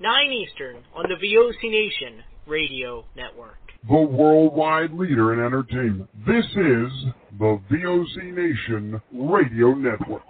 9 0.00 0.32
Eastern, 0.32 0.76
on 0.94 1.04
the 1.10 1.14
VOC 1.14 1.70
Nation 1.70 2.24
Radio 2.46 3.04
Network. 3.14 3.58
The 3.86 4.00
worldwide 4.00 4.94
leader 4.94 5.34
in 5.34 5.44
entertainment. 5.44 6.08
This 6.26 6.46
is 6.46 7.12
the 7.38 7.60
VOC 7.70 8.34
Nation 8.34 9.02
Radio 9.12 9.74
Network. 9.74 10.22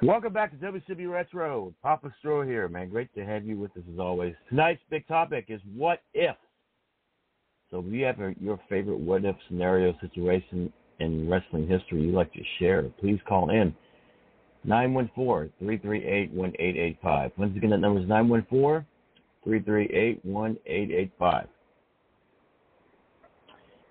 Welcome 0.00 0.32
back 0.32 0.52
to 0.52 0.56
WCW 0.64 1.10
Retro. 1.10 1.74
Papa 1.82 2.14
Stro 2.22 2.46
here, 2.46 2.68
man. 2.68 2.88
Great 2.88 3.12
to 3.16 3.24
have 3.24 3.44
you 3.44 3.58
with 3.58 3.76
us 3.76 3.82
as 3.92 3.98
always. 3.98 4.32
Tonight's 4.48 4.80
big 4.90 5.04
topic 5.08 5.46
is 5.48 5.60
what 5.74 6.02
if. 6.14 6.36
So 7.68 7.80
if 7.80 7.86
you 7.92 8.04
have 8.04 8.20
your 8.40 8.60
favorite 8.68 9.00
what 9.00 9.24
if 9.24 9.34
scenario 9.48 9.92
situation 10.00 10.72
in 11.00 11.28
wrestling 11.28 11.66
history 11.66 12.02
you'd 12.02 12.14
like 12.14 12.32
to 12.34 12.44
share, 12.60 12.84
please 13.00 13.18
call 13.26 13.50
in. 13.50 13.74
914-338-1885. 14.68 17.32
Once 17.36 17.56
again, 17.56 17.70
that 17.70 17.78
number 17.78 18.00
is 18.00 18.06
914-338-1885. 19.44 21.48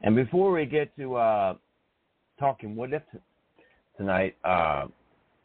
And 0.03 0.15
before 0.15 0.53
we 0.53 0.65
get 0.65 0.95
to 0.95 1.15
uh, 1.15 1.55
talking 2.39 2.77
what 2.77 2.93
if 2.93 3.03
tonight, 3.97 4.37
uh, 4.45 4.85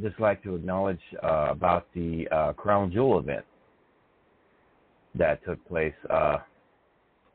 just 0.01 0.19
like 0.19 0.43
to 0.43 0.55
acknowledge 0.55 1.01
uh, 1.23 1.49
about 1.51 1.87
the 1.95 2.27
uh, 2.33 2.53
Crown 2.55 2.91
Jewel 2.91 3.19
event 3.19 3.45
that 5.15 5.45
took 5.45 5.65
place 5.69 5.95
uh, 6.11 6.39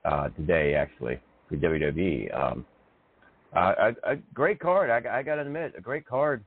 uh 0.06 0.30
today, 0.30 0.74
actually, 0.74 1.20
for 1.48 1.58
WWE. 1.58 2.36
Um, 2.36 2.66
a, 3.54 3.94
a, 4.04 4.16
great 4.34 4.60
card, 4.60 4.90
I, 4.90 5.20
I 5.20 5.24
got 5.24 5.36
to 5.36 5.42
admit, 5.42 5.74
a 5.78 5.82
great 5.82 6.06
card. 6.06 6.44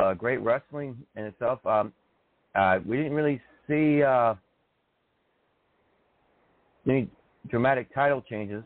Uh, 0.00 0.14
great 0.14 0.40
wrestling 0.40 0.96
in 1.16 1.24
itself. 1.24 1.64
Um, 1.66 1.92
uh, 2.54 2.78
we 2.86 2.96
didn't 2.96 3.14
really 3.14 3.40
see 3.66 4.02
any 6.86 7.08
dramatic 7.48 7.92
title 7.94 8.22
changes 8.22 8.62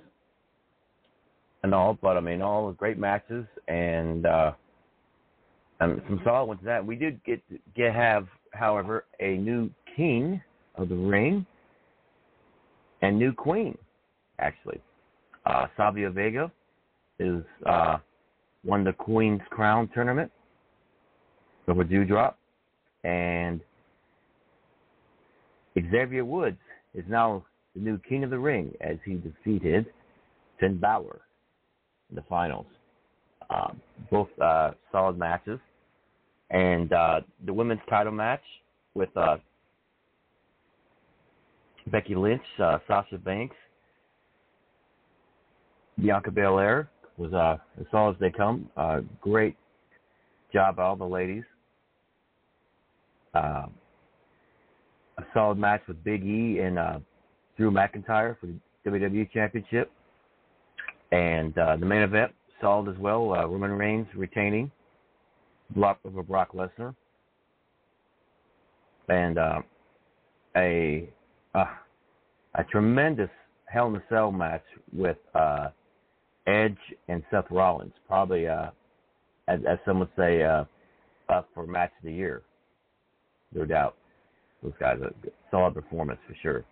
and 1.63 1.75
all, 1.75 1.97
but 2.01 2.17
I 2.17 2.21
mean, 2.21 2.43
all 2.43 2.69
the 2.69 2.75
great 2.75 2.99
matches 2.99 3.47
and 3.69 4.27
um, 5.83 6.03
some 6.09 6.21
solid 6.25 6.47
ones. 6.47 6.61
That 6.65 6.85
we 6.85 6.97
did 6.97 7.23
get 7.25 7.43
get 7.75 7.95
have, 7.95 8.27
however, 8.53 9.05
a 9.21 9.37
new 9.37 9.71
king 9.97 10.41
of 10.77 10.89
the 10.89 10.97
ring 10.97 11.47
and 13.03 13.19
new 13.19 13.33
queen, 13.33 13.77
actually, 14.39 14.81
uh, 15.45 15.67
Savio 15.77 16.11
Vega 16.11 16.51
is 17.19 17.43
uh, 17.67 17.99
won 18.65 18.85
the 18.85 18.93
Queen's 18.93 19.41
Crown 19.51 19.91
tournament 19.93 20.31
over 21.69 21.85
Doudrop, 21.85 22.35
and 23.05 23.61
Xavier 25.91 26.25
Woods 26.25 26.59
is 26.95 27.05
now 27.09 27.45
the 27.75 27.81
new 27.81 27.99
king 28.09 28.23
of 28.23 28.31
the 28.31 28.39
ring 28.39 28.73
as 28.81 28.97
he 29.05 29.15
defeated 29.15 29.87
Finn 30.61 30.79
Balor 30.79 31.21
in 32.11 32.17
the 32.17 32.23
finals. 32.29 32.67
Uh, 33.51 33.73
both 34.11 34.29
uh, 34.41 34.71
solid 34.93 35.19
matches, 35.19 35.59
and 36.53 36.93
uh, 36.93 37.21
the 37.47 37.53
women's 37.53 37.81
title 37.89 38.13
match 38.13 38.43
with 38.95 39.09
uh, 39.17 39.39
Becky 41.87 42.15
Lynch, 42.15 42.43
uh, 42.63 42.79
Sasha 42.87 43.19
Banks, 43.19 43.57
Bianca 46.01 46.31
Belair 46.31 46.89
was 47.17 47.33
uh, 47.33 47.57
as 47.81 47.87
solid 47.91 48.15
as 48.15 48.21
they 48.21 48.31
come. 48.31 48.69
Uh, 48.77 49.01
great 49.21 49.57
job, 50.53 50.79
all 50.79 50.97
the 50.97 51.05
ladies. 51.05 51.45
Uh, 53.35 53.67
a 55.19 55.23
solid 55.33 55.59
match 55.59 55.81
with 55.89 56.03
Big 56.05 56.23
E 56.25 56.59
and 56.61 56.79
uh, 56.79 56.99
Drew 57.57 57.71
McIntyre 57.71 58.37
for 58.39 58.47
the 58.47 58.91
WWE 58.91 59.31
Championship. 59.33 59.91
And 61.13 61.57
uh, 61.59 61.77
the 61.77 61.87
main 61.87 62.03
event, 62.03 62.33
solid 62.61 62.95
as 62.95 62.99
well. 62.99 63.33
Uh, 63.33 63.47
Roman 63.47 63.73
Reigns 63.73 64.07
retaining 64.15 64.71
block 65.75 65.99
over 66.05 66.23
Brock 66.23 66.53
Lesnar. 66.53 66.95
And 69.09 69.39
uh, 69.39 69.61
a 70.57 71.09
uh, 71.55 71.65
a 72.55 72.65
tremendous 72.65 73.31
Hell 73.67 73.89
in 73.89 73.97
a 73.97 74.03
Cell 74.11 74.31
match 74.31 74.65
with 74.93 75.17
uh, 75.35 75.69
Edge 76.47 76.77
and 77.09 77.23
Seth 77.31 77.47
Rollins. 77.51 77.93
Probably, 78.07 78.47
uh, 78.47 78.71
as, 79.49 79.61
as 79.69 79.79
some 79.87 79.99
would 80.01 80.11
say, 80.17 80.43
uh, 80.43 80.65
up 81.31 81.49
for 81.55 81.67
match 81.67 81.91
of 81.99 82.05
the 82.05 82.13
year. 82.13 82.43
No 83.55 83.65
doubt. 83.65 83.97
Those 84.63 84.73
guys, 84.79 84.99
a 85.01 85.13
solid 85.51 85.75
performance 85.75 86.21
for 86.29 86.37
sure. 86.43 86.65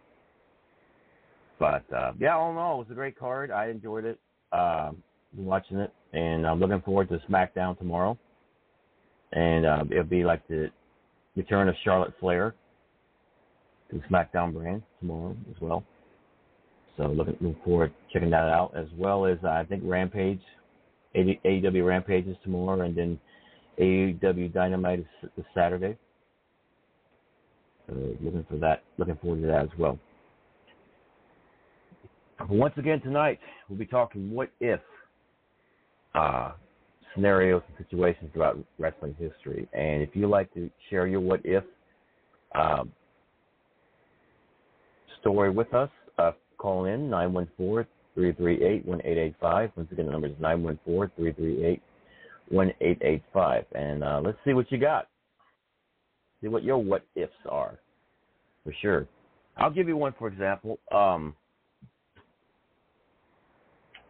But 1.58 1.84
uh, 1.94 2.12
yeah, 2.18 2.36
all 2.36 2.50
in 2.52 2.56
all, 2.56 2.76
it 2.76 2.78
was 2.84 2.90
a 2.90 2.94
great 2.94 3.18
card. 3.18 3.50
I 3.50 3.68
enjoyed 3.68 4.04
it. 4.04 4.18
Uh, 4.52 4.92
watching 5.36 5.78
it, 5.78 5.92
and 6.12 6.46
I'm 6.46 6.58
looking 6.58 6.80
forward 6.82 7.08
to 7.10 7.20
SmackDown 7.30 7.78
tomorrow. 7.78 8.18
And 9.32 9.64
uh, 9.64 9.84
it'll 9.90 10.04
be 10.04 10.24
like 10.24 10.46
the 10.48 10.70
return 11.36 11.68
of 11.68 11.74
Charlotte 11.84 12.12
Flair 12.18 12.54
to 13.90 13.96
SmackDown 14.10 14.52
brand 14.52 14.82
tomorrow 14.98 15.36
as 15.50 15.60
well. 15.60 15.84
So 16.96 17.06
looking, 17.06 17.36
looking 17.40 17.60
forward 17.64 17.88
to 17.88 18.12
checking 18.12 18.30
that 18.30 18.48
out, 18.48 18.72
as 18.76 18.86
well 18.96 19.26
as 19.26 19.38
uh, 19.44 19.48
I 19.48 19.64
think 19.64 19.82
Rampage, 19.84 20.40
AEW 21.16 21.86
Rampage 21.86 22.26
is 22.26 22.36
tomorrow, 22.42 22.82
and 22.82 22.96
then 22.96 23.18
AEW 23.78 24.52
Dynamite 24.52 25.00
is 25.00 25.30
this 25.36 25.46
Saturday. 25.54 25.96
So 27.88 27.94
looking 28.22 28.46
for 28.48 28.56
that, 28.58 28.82
looking 28.98 29.16
forward 29.16 29.40
to 29.42 29.46
that 29.46 29.62
as 29.62 29.78
well. 29.78 29.98
Once 32.48 32.74
again 32.76 33.00
tonight, 33.00 33.38
we'll 33.68 33.78
be 33.78 33.86
talking 33.86 34.30
what 34.30 34.50
if 34.60 34.80
uh, 36.14 36.52
scenarios 37.14 37.62
and 37.68 37.87
situations 37.87 38.31
throughout 38.33 38.59
wrestling 38.79 39.16
history. 39.18 39.68
And 39.73 40.03
if 40.03 40.11
you 40.14 40.29
like 40.29 40.53
to 40.55 40.70
share 40.88 41.07
your 41.07 41.20
what 41.20 41.40
if 41.44 41.64
um, 42.55 42.92
story 45.20 45.51
with 45.51 45.73
us, 45.75 45.90
uh, 46.18 46.33
call 46.59 46.87
in 46.87 47.09
914 47.11 47.87
338 48.14 48.87
1885. 48.87 49.70
Once 49.77 49.92
again, 49.92 50.07
the 50.07 50.12
number 50.12 50.27
is 50.27 50.35
914 50.40 51.11
338 51.16 51.83
1885. 52.49 53.64
And 53.75 54.05
uh, 54.05 54.20
let's 54.25 54.38
see 54.44 54.53
what 54.53 54.70
you 54.70 54.79
got. 54.79 55.09
See 56.42 56.49
what 56.49 56.64
your 56.64 56.79
what 56.79 57.05
ifs 57.14 57.33
are, 57.49 57.79
for 58.64 58.75
sure. 58.81 59.07
I'll 59.57 59.70
give 59.70 59.88
you 59.88 59.96
one, 59.96 60.14
for 60.18 60.29
example. 60.29 60.79
Um, 60.90 61.35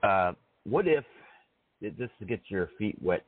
uh, 0.03 0.33
what 0.65 0.87
if, 0.87 1.05
just 1.83 2.13
to 2.19 2.25
get 2.27 2.41
your 2.49 2.71
feet 2.79 2.97
wet 3.01 3.25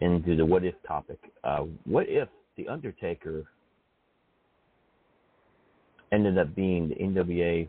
into 0.00 0.36
the 0.36 0.44
what 0.44 0.64
if 0.64 0.74
topic, 0.86 1.18
uh, 1.44 1.64
what 1.84 2.06
if 2.08 2.28
The 2.56 2.68
Undertaker 2.68 3.44
ended 6.10 6.38
up 6.38 6.54
being 6.54 6.88
the 6.88 6.94
NWA 6.96 7.68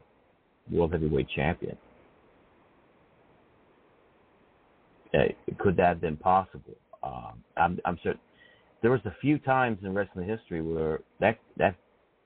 World 0.71 0.93
Heavyweight 0.93 1.27
Champion? 1.35 1.77
Uh, 5.13 5.25
could 5.59 5.75
that 5.77 5.87
have 5.87 6.01
been 6.01 6.17
possible? 6.17 6.75
Um, 7.03 7.43
I'm, 7.57 7.79
I'm 7.85 7.99
sure 8.01 8.15
there 8.81 8.91
was 8.91 9.01
a 9.05 9.15
few 9.21 9.37
times 9.37 9.79
in 9.83 9.93
wrestling 9.93 10.27
history 10.27 10.61
where 10.61 11.01
that 11.19 11.37
that 11.57 11.75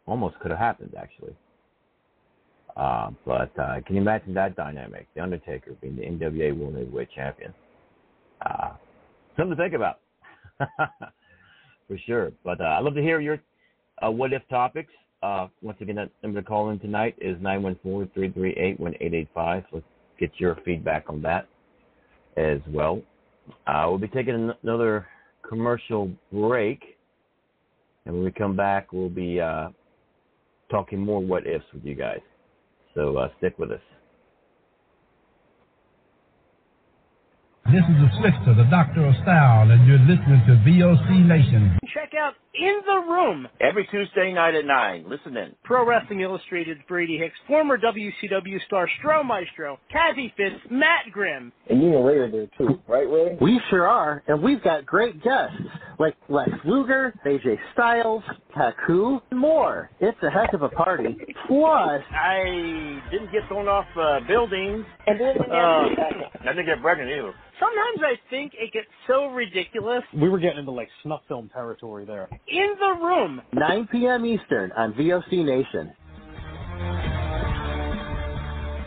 almost 0.06 0.39
could 0.39 0.52
have 0.52 0.60
happened 0.60 0.93
actually. 0.98 1.36
Uh, 2.78 3.10
but 3.26 3.50
uh, 3.60 3.82
can 3.86 3.96
you 3.96 4.02
imagine 4.02 4.34
that 4.36 4.56
dynamic? 4.56 5.08
The 5.16 5.22
Undertaker 5.22 5.72
being 5.82 5.96
the 5.96 6.04
NWA 6.04 6.56
World 6.56 6.76
Heavyweight 6.76 7.10
Champion. 7.16 7.52
Uh, 8.46 8.74
something 9.36 9.58
to 9.58 9.63
think 9.63 9.74
about, 9.74 10.00
for 11.88 11.98
sure. 12.06 12.32
But 12.44 12.62
uh, 12.62 12.66
I'd 12.66 12.84
love 12.84 12.94
to 12.94 13.02
hear 13.02 13.20
your 13.20 13.40
uh, 14.06 14.12
what 14.12 14.32
if 14.32 14.48
topics. 14.48 14.94
Uh, 15.24 15.48
once 15.63 15.80
again, 15.82 15.96
that 15.96 16.12
number 16.22 16.40
to 16.40 16.48
call 16.48 16.70
in 16.70 16.80
tonight 16.80 17.16
is 17.20 17.36
914-338-1885. 17.38 19.66
Let's 19.72 19.84
get 20.20 20.30
your 20.38 20.56
feedback 20.63 21.06
on 21.10 21.24
that 21.24 21.48
as 22.38 22.60
well. 22.70 23.02
We'll 23.68 23.98
be 23.98 24.08
taking 24.08 24.52
another 24.62 25.08
commercial 25.48 26.12
break. 26.32 26.84
And 28.06 28.13
when 28.13 28.24
we 28.24 28.32
come 28.32 28.56
back, 28.56 28.94
we'll 28.94 29.10
be 29.10 29.42
talking 30.70 31.00
more 31.00 31.20
what 31.20 31.48
ifs 31.48 31.66
with 31.74 31.84
you 31.84 31.96
guys. 31.96 32.20
So 32.97 33.15
uh, 33.15 33.29
stick 33.38 33.53
with 33.60 33.69
us. 33.69 33.86
This 37.67 37.83
is 37.86 37.97
the 38.01 38.10
Slickster, 38.17 38.57
the 38.57 38.65
Doctor 38.71 39.05
of 39.05 39.13
Style, 39.21 39.69
and 39.69 39.86
you're 39.86 39.99
listening 39.99 40.41
to 40.47 40.57
VOC 40.65 41.27
Nation. 41.27 41.77
Check 41.93 42.12
out 42.19 42.34
In 42.54 42.82
the 42.86 43.12
Room 43.12 43.47
every 43.62 43.88
Tuesday 43.91 44.34
night 44.34 44.56
at 44.56 44.65
9. 44.65 45.06
Listen 45.08 45.38
in. 45.38 45.56
Pro 45.63 45.86
Wrestling 45.86 46.21
Illustrated's 46.21 46.82
Brady 46.88 47.17
Hicks, 47.17 47.36
former 47.47 47.78
WCW 47.78 48.58
star 48.65 48.89
Stro 49.00 49.26
Maestro, 49.26 49.80
Kathie 49.91 50.34
Fitz, 50.36 50.56
Matt 50.69 51.12
Grimm. 51.12 51.52
And 51.69 51.82
you 51.82 51.95
and 51.95 52.06
Ray 52.06 52.17
are 52.17 52.32
there 52.32 52.47
too, 52.58 52.80
right, 52.88 53.10
Ray? 53.10 53.38
We 53.39 53.62
sure 53.69 53.88
are, 53.88 54.23
and 54.28 54.41
we've 54.41 54.63
got 54.63 54.86
great 54.86 55.23
guests 55.23 55.56
like 56.00 56.15
Lex 56.30 56.52
Luger, 56.65 57.13
AJ 57.26 57.58
Styles, 57.73 58.23
Haku, 58.56 59.21
and 59.32 59.39
more. 59.39 59.89
It's 60.00 60.17
a 60.23 60.30
heck 60.30 60.54
of 60.54 60.63
a 60.63 60.69
party. 60.69 61.17
Plus, 61.47 62.02
I 62.12 63.00
didn't 63.12 63.32
get 63.32 63.47
thrown 63.47 63.67
off 63.67 63.86
uh, 64.00 64.19
buildings. 64.28 64.86
And 65.08 65.19
then 65.19 65.36
uh, 65.50 65.54
I 65.56 66.54
didn't 66.54 66.65
get 66.65 66.82
pregnant 66.82 67.10
either. 67.12 67.34
Sometimes 67.60 68.00
I 68.02 68.30
think 68.30 68.54
it 68.54 68.71
gets 68.71 68.88
so 69.08 69.28
ridiculous. 69.28 70.04
We 70.13 70.30
were 70.30 70.38
getting 70.38 70.60
into 70.60 70.71
like 70.71 70.89
snuff 71.02 71.21
film 71.28 71.50
territory 71.52 71.77
there. 71.82 72.28
In 72.48 72.74
the 72.80 73.06
Room. 73.06 73.42
9 73.54 73.88
p.m. 73.92 74.26
Eastern 74.26 74.72
on 74.74 74.94
VOC 74.94 75.46
Nation. 75.46 75.94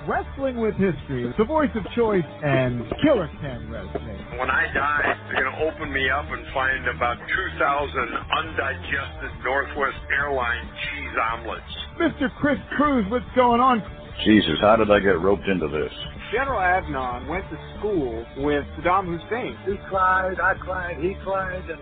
Wrestling 0.08 0.58
with 0.58 0.74
History, 0.74 1.32
the 1.38 1.44
voice 1.44 1.70
of 1.76 1.84
choice, 1.94 2.24
and 2.42 2.82
Killer 3.02 3.30
Ken 3.40 3.68
Resnick. 3.70 4.38
When 4.38 4.50
I 4.50 4.66
die, 4.74 5.14
they're 5.28 5.44
going 5.44 5.54
to 5.54 5.62
open 5.70 5.92
me 5.92 6.10
up 6.10 6.24
and 6.30 6.42
find 6.52 6.88
about 6.88 7.16
2,000 7.18 8.08
undigested 8.42 9.30
Northwest 9.44 9.98
Airline 10.10 10.66
cheese 10.82 11.16
omelets. 11.32 11.62
Mr. 12.00 12.34
Chris 12.40 12.58
Cruz, 12.76 13.04
what's 13.10 13.24
going 13.36 13.60
on? 13.60 13.82
Jesus, 14.24 14.58
how 14.60 14.76
did 14.76 14.90
I 14.90 14.98
get 14.98 15.20
roped 15.20 15.46
into 15.46 15.68
this? 15.68 15.92
General 16.32 16.58
Adnan 16.58 17.28
went 17.28 17.44
to 17.50 17.58
school 17.78 18.24
with 18.38 18.64
Saddam 18.78 19.06
Hussein. 19.06 19.56
He 19.66 19.76
cried, 19.88 20.40
I 20.40 20.54
cried, 20.54 20.96
he 20.98 21.14
cried, 21.22 21.68
and 21.70 21.80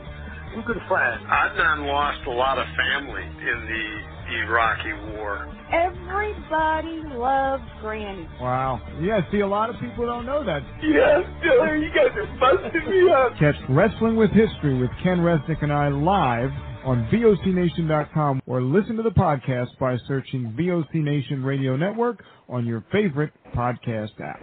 we're 0.58 0.74
good 0.74 0.82
friends. 0.88 1.22
Adnan 1.24 1.86
lost 1.86 2.26
a 2.26 2.30
lot 2.30 2.58
of 2.58 2.66
family 2.76 3.22
in 3.22 3.58
the 3.66 4.44
Iraqi 4.44 4.92
war. 5.14 5.48
Everybody 5.72 7.02
loves 7.16 7.62
Granny. 7.80 8.26
Wow. 8.40 8.80
Yeah, 9.00 9.20
see, 9.30 9.40
a 9.40 9.46
lot 9.46 9.70
of 9.70 9.76
people 9.80 10.06
don't 10.06 10.26
know 10.26 10.44
that. 10.44 10.62
Yes, 10.82 11.22
Killer, 11.42 11.76
you 11.76 11.90
guys 11.90 12.16
are 12.16 12.26
busting 12.40 12.90
me 12.90 13.10
up. 13.12 13.38
Catch 13.38 13.56
Wrestling 13.68 14.16
with 14.16 14.30
History 14.30 14.78
with 14.78 14.90
Ken 15.02 15.18
Resnick 15.18 15.62
and 15.62 15.72
I 15.72 15.88
live 15.88 16.50
on 16.84 17.08
VOCNation.com 17.12 18.42
or 18.46 18.62
listen 18.62 18.96
to 18.96 19.02
the 19.02 19.10
podcast 19.10 19.78
by 19.78 19.96
searching 20.06 20.54
VOC 20.58 20.94
Nation 20.94 21.42
Radio 21.42 21.76
Network 21.76 22.22
on 22.48 22.66
your 22.66 22.84
favorite 22.90 23.32
podcast 23.54 24.20
app. 24.20 24.40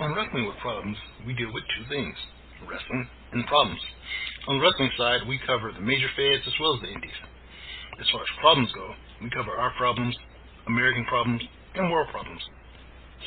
On 0.00 0.14
Wrestling 0.14 0.46
with 0.46 0.56
Problems, 0.58 0.96
we 1.26 1.34
deal 1.34 1.52
with 1.52 1.64
two 1.76 1.88
things 1.88 2.14
wrestling 2.68 3.08
and 3.32 3.46
problems. 3.46 3.80
On 4.48 4.56
the 4.56 4.64
wrestling 4.64 4.90
side, 4.96 5.28
we 5.28 5.38
cover 5.44 5.72
the 5.76 5.84
major 5.84 6.08
feds 6.16 6.40
as 6.48 6.56
well 6.58 6.72
as 6.74 6.80
the 6.80 6.88
indies. 6.88 7.20
As 8.00 8.08
far 8.08 8.24
as 8.24 8.40
problems 8.40 8.72
go, 8.72 8.96
we 9.20 9.28
cover 9.28 9.52
our 9.52 9.76
problems, 9.76 10.16
American 10.66 11.04
problems, 11.04 11.42
and 11.76 11.92
world 11.92 12.08
problems. 12.08 12.40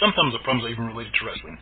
Sometimes 0.02 0.34
the 0.34 0.42
problems 0.42 0.66
are 0.66 0.74
even 0.74 0.90
related 0.90 1.14
to 1.14 1.26
wrestling. 1.26 1.62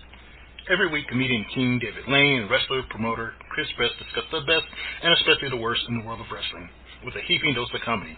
Every 0.71 0.87
week, 0.87 1.11
comedian 1.11 1.43
King 1.53 1.75
David 1.75 2.07
Lane 2.07 2.39
and 2.39 2.49
wrestler 2.49 2.87
promoter 2.87 3.33
Chris 3.51 3.67
Best 3.75 3.99
discuss 3.99 4.31
the 4.31 4.47
best 4.47 4.63
and 5.03 5.11
especially 5.11 5.51
the 5.51 5.59
worst 5.59 5.83
in 5.91 5.99
the 5.99 6.05
world 6.07 6.23
of 6.23 6.31
wrestling 6.31 6.69
with 7.03 7.19
a 7.19 7.23
heaping 7.27 7.51
dose 7.51 7.67
of 7.73 7.81
comedy. 7.83 8.15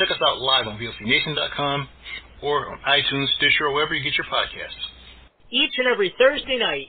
Check 0.00 0.08
us 0.08 0.22
out 0.24 0.40
live 0.40 0.66
on 0.66 0.80
VOCNation.com 0.80 1.88
or 2.40 2.72
on 2.72 2.78
iTunes, 2.88 3.28
Stitcher, 3.36 3.68
or 3.68 3.74
wherever 3.74 3.92
you 3.92 4.02
get 4.02 4.16
your 4.16 4.30
podcasts. 4.32 4.80
Each 5.50 5.76
and 5.76 5.88
every 5.92 6.14
Thursday 6.16 6.56
night, 6.56 6.88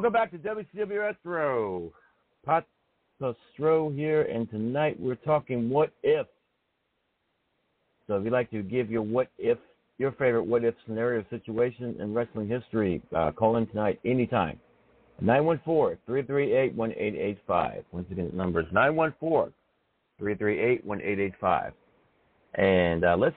Welcome 0.00 0.14
back 0.14 0.30
to 0.30 0.38
WCW 0.38 0.98
Retro. 0.98 1.92
Pat 2.46 2.64
Stro 3.20 3.94
here, 3.94 4.22
and 4.22 4.48
tonight 4.48 4.98
we're 4.98 5.14
talking 5.14 5.68
what 5.68 5.92
if. 6.02 6.26
So 8.06 8.16
if 8.16 8.24
you'd 8.24 8.32
like 8.32 8.50
to 8.52 8.62
give 8.62 8.90
your 8.90 9.02
what 9.02 9.28
if, 9.36 9.58
your 9.98 10.12
favorite 10.12 10.44
what 10.44 10.64
if 10.64 10.74
scenario 10.86 11.22
situation 11.28 11.96
in 12.00 12.14
wrestling 12.14 12.48
history, 12.48 13.02
uh, 13.14 13.32
call 13.32 13.58
in 13.58 13.66
tonight 13.66 14.00
anytime. 14.06 14.58
914-338-1885. 15.22 17.84
Once 17.92 18.06
again, 18.10 18.30
the 18.30 18.36
number 18.38 18.60
is 18.60 18.68
914-338-1885. 20.22 21.72
And 22.54 23.04
uh, 23.04 23.16
let's 23.18 23.36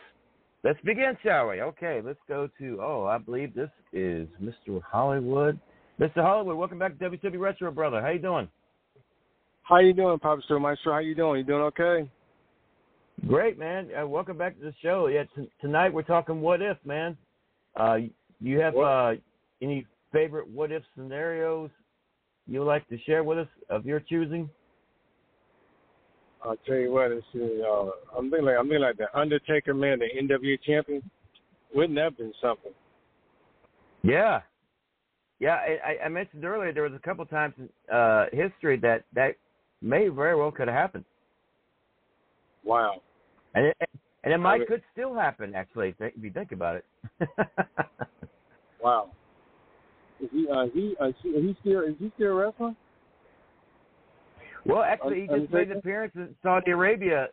let's 0.63 0.79
begin, 0.85 1.17
shall 1.23 1.49
we? 1.49 1.61
Okay, 1.61 1.99
let's 2.01 2.21
go 2.29 2.47
to, 2.57 2.79
oh, 2.81 3.05
I 3.05 3.17
believe 3.17 3.53
this 3.53 3.69
is 3.91 4.29
Mr. 4.41 4.81
Hollywood. 4.81 5.59
Mr. 5.99 6.15
Hollywood, 6.17 6.57
welcome 6.57 6.79
back 6.79 6.97
to 6.97 7.09
WCW 7.09 7.39
Retro, 7.39 7.71
brother. 7.71 8.01
How 8.01 8.09
you 8.09 8.19
doing? 8.19 8.49
How 9.61 9.77
you 9.77 9.93
doing, 9.93 10.17
Papa 10.17 10.41
Star 10.45 10.59
Maestro? 10.59 10.93
How 10.93 10.99
you 10.99 11.13
doing? 11.13 11.39
You 11.39 11.43
doing 11.43 11.61
okay? 11.61 12.09
Great, 13.27 13.59
man. 13.59 13.89
Uh, 13.95 14.07
welcome 14.07 14.37
back 14.37 14.57
to 14.57 14.63
the 14.65 14.73
show. 14.81 15.07
Yeah, 15.07 15.23
t- 15.35 15.49
tonight 15.61 15.93
we're 15.93 16.01
talking 16.01 16.41
what 16.41 16.63
if, 16.63 16.77
man. 16.83 17.15
Uh, 17.75 17.97
you 18.41 18.59
have 18.59 18.75
uh, 18.75 19.11
any 19.61 19.85
favorite 20.11 20.49
what 20.49 20.71
if 20.71 20.81
scenarios 20.95 21.69
you 22.47 22.59
would 22.59 22.65
like 22.65 22.87
to 22.89 22.99
share 23.03 23.23
with 23.23 23.37
us 23.37 23.47
of 23.69 23.85
your 23.85 23.99
choosing? 23.99 24.49
I'll 26.43 26.57
tell 26.65 26.75
you 26.75 26.91
what, 26.91 27.11
it's, 27.11 27.25
uh, 27.35 28.17
I'm 28.17 28.29
thinking 28.29 28.45
like 28.47 28.55
I'm 28.59 28.65
thinking 28.65 28.81
like 28.81 28.97
the 28.97 29.17
Undertaker, 29.17 29.73
man, 29.73 29.99
the 29.99 30.07
NWA 30.21 30.57
champion. 30.61 31.03
Wouldn't 31.73 31.95
that 31.95 32.03
have 32.03 32.17
been 32.17 32.33
something? 32.41 32.73
Yeah, 34.01 34.41
yeah. 35.43 35.57
I, 35.85 36.05
I 36.05 36.09
mentioned 36.09 36.45
earlier 36.45 36.73
there 36.73 36.83
was 36.83 36.93
a 36.93 36.99
couple 36.99 37.25
times 37.25 37.53
in 37.57 37.69
uh, 37.93 38.25
history 38.31 38.77
that 38.77 39.03
that 39.13 39.35
may 39.81 40.07
very 40.07 40.35
well 40.35 40.51
could 40.51 40.67
have 40.67 40.77
happened. 40.77 41.05
Wow. 42.63 43.01
And 43.55 43.67
it, 43.67 43.77
and 44.23 44.33
it 44.33 44.37
might 44.37 44.59
mean- 44.59 44.67
could 44.67 44.83
still 44.93 45.13
happen 45.13 45.53
actually 45.53 45.95
if 45.99 46.13
you 46.21 46.31
think 46.31 46.51
about 46.51 46.77
it. 46.77 46.85
Wow. 48.83 49.11
Is 50.19 50.29
he? 50.31 50.47
Uh, 50.53 50.65
he? 50.73 50.95
Uh, 50.99 51.07
is 51.07 51.15
he, 51.23 51.29
is 51.29 51.43
he 51.43 51.57
still? 51.61 51.79
Is 51.81 51.95
he 51.99 52.11
still 52.15 52.33
wrestling? 52.33 52.75
Well, 54.65 54.83
actually, 54.83 55.21
he 55.21 55.29
Are- 55.29 55.39
just 55.39 55.53
made 55.53 55.71
an 55.71 55.77
appearance 55.77 56.11
in 56.15 56.35
Saudi 56.43 56.71
Arabia, 56.71 57.29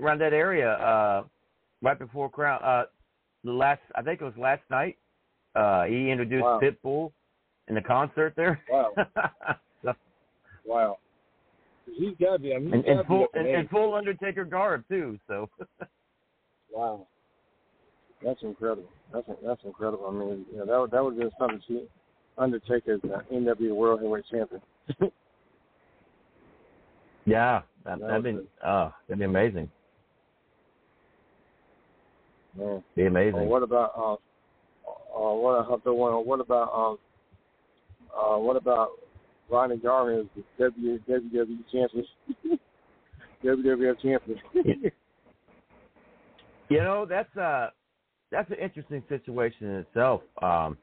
around 0.00 0.20
that 0.20 0.32
area, 0.32 0.72
uh, 0.74 1.24
right 1.82 1.98
before 1.98 2.30
Crown. 2.30 2.62
Uh, 2.62 2.84
the 3.42 3.52
last, 3.52 3.80
I 3.96 4.02
think 4.02 4.20
it 4.20 4.24
was 4.24 4.34
last 4.38 4.62
night. 4.70 4.96
Uh, 5.54 5.84
he 5.84 6.10
introduced 6.10 6.44
Wow. 6.44 6.60
Pitbull 6.60 7.12
in 7.68 7.74
the 7.74 7.80
concert 7.80 8.34
there. 8.36 8.60
Wow. 8.70 8.92
So- 9.82 9.94
Wow. 10.64 10.98
He's 11.86 12.16
got 12.18 12.32
to 12.34 12.38
be. 12.38 12.54
I 12.54 12.58
mean, 12.58 12.72
and, 12.74 12.84
and 12.86 13.00
be 13.00 13.06
full 13.06 13.26
and, 13.34 13.46
and 13.46 13.68
full 13.70 13.94
Undertaker 13.94 14.44
garb 14.44 14.84
too. 14.88 15.18
So 15.28 15.48
Wow. 16.72 17.06
That's 18.24 18.42
incredible. 18.42 18.88
That's 19.12 19.26
that's 19.44 19.60
incredible. 19.64 20.06
I 20.08 20.12
mean, 20.12 20.46
you 20.50 20.58
know, 20.58 20.66
that 20.66 20.78
would 20.80 20.90
that 20.90 21.04
would 21.04 21.18
been 21.18 21.30
something 21.38 21.58
to 21.60 21.64
see 21.68 21.82
Undertaker 22.38 22.94
as 22.94 23.02
the 23.02 23.22
NWA 23.32 23.74
World 23.74 24.00
Heavyweight 24.00 24.24
Champion. 24.30 24.62
yeah, 27.26 27.60
that, 27.84 28.00
That 28.00 28.08
that'd 28.08 28.24
be 28.24 28.38
oh, 28.66 28.92
that'd 29.06 29.18
be 29.18 29.24
amazing. 29.26 29.70
Man. 32.56 32.82
Be 32.96 33.06
amazing. 33.06 33.40
Or 33.40 33.46
what 33.46 33.62
about 33.62 33.92
uh, 33.96 34.16
uh 35.14 35.34
what 35.34 35.58
I 35.58 35.76
the 35.84 35.92
one 35.94 36.14
what 36.26 36.40
about 36.40 36.72
um 36.74 36.98
uh 38.16 38.38
what 38.38 38.56
about 38.56 38.90
Ronnie 39.50 39.76
Garvin 39.76 40.20
as 40.20 40.44
the 40.58 40.70
W 40.70 40.98
WWE 41.08 41.58
champion 41.70 42.04
WWF 43.44 44.00
champion. 44.00 44.38
You 46.70 46.78
know, 46.78 47.06
that's 47.08 47.36
uh 47.36 47.68
that's 48.30 48.50
an 48.50 48.56
interesting 48.60 49.02
situation 49.08 49.68
in 49.68 49.74
itself. 49.76 50.22
Um 50.42 50.76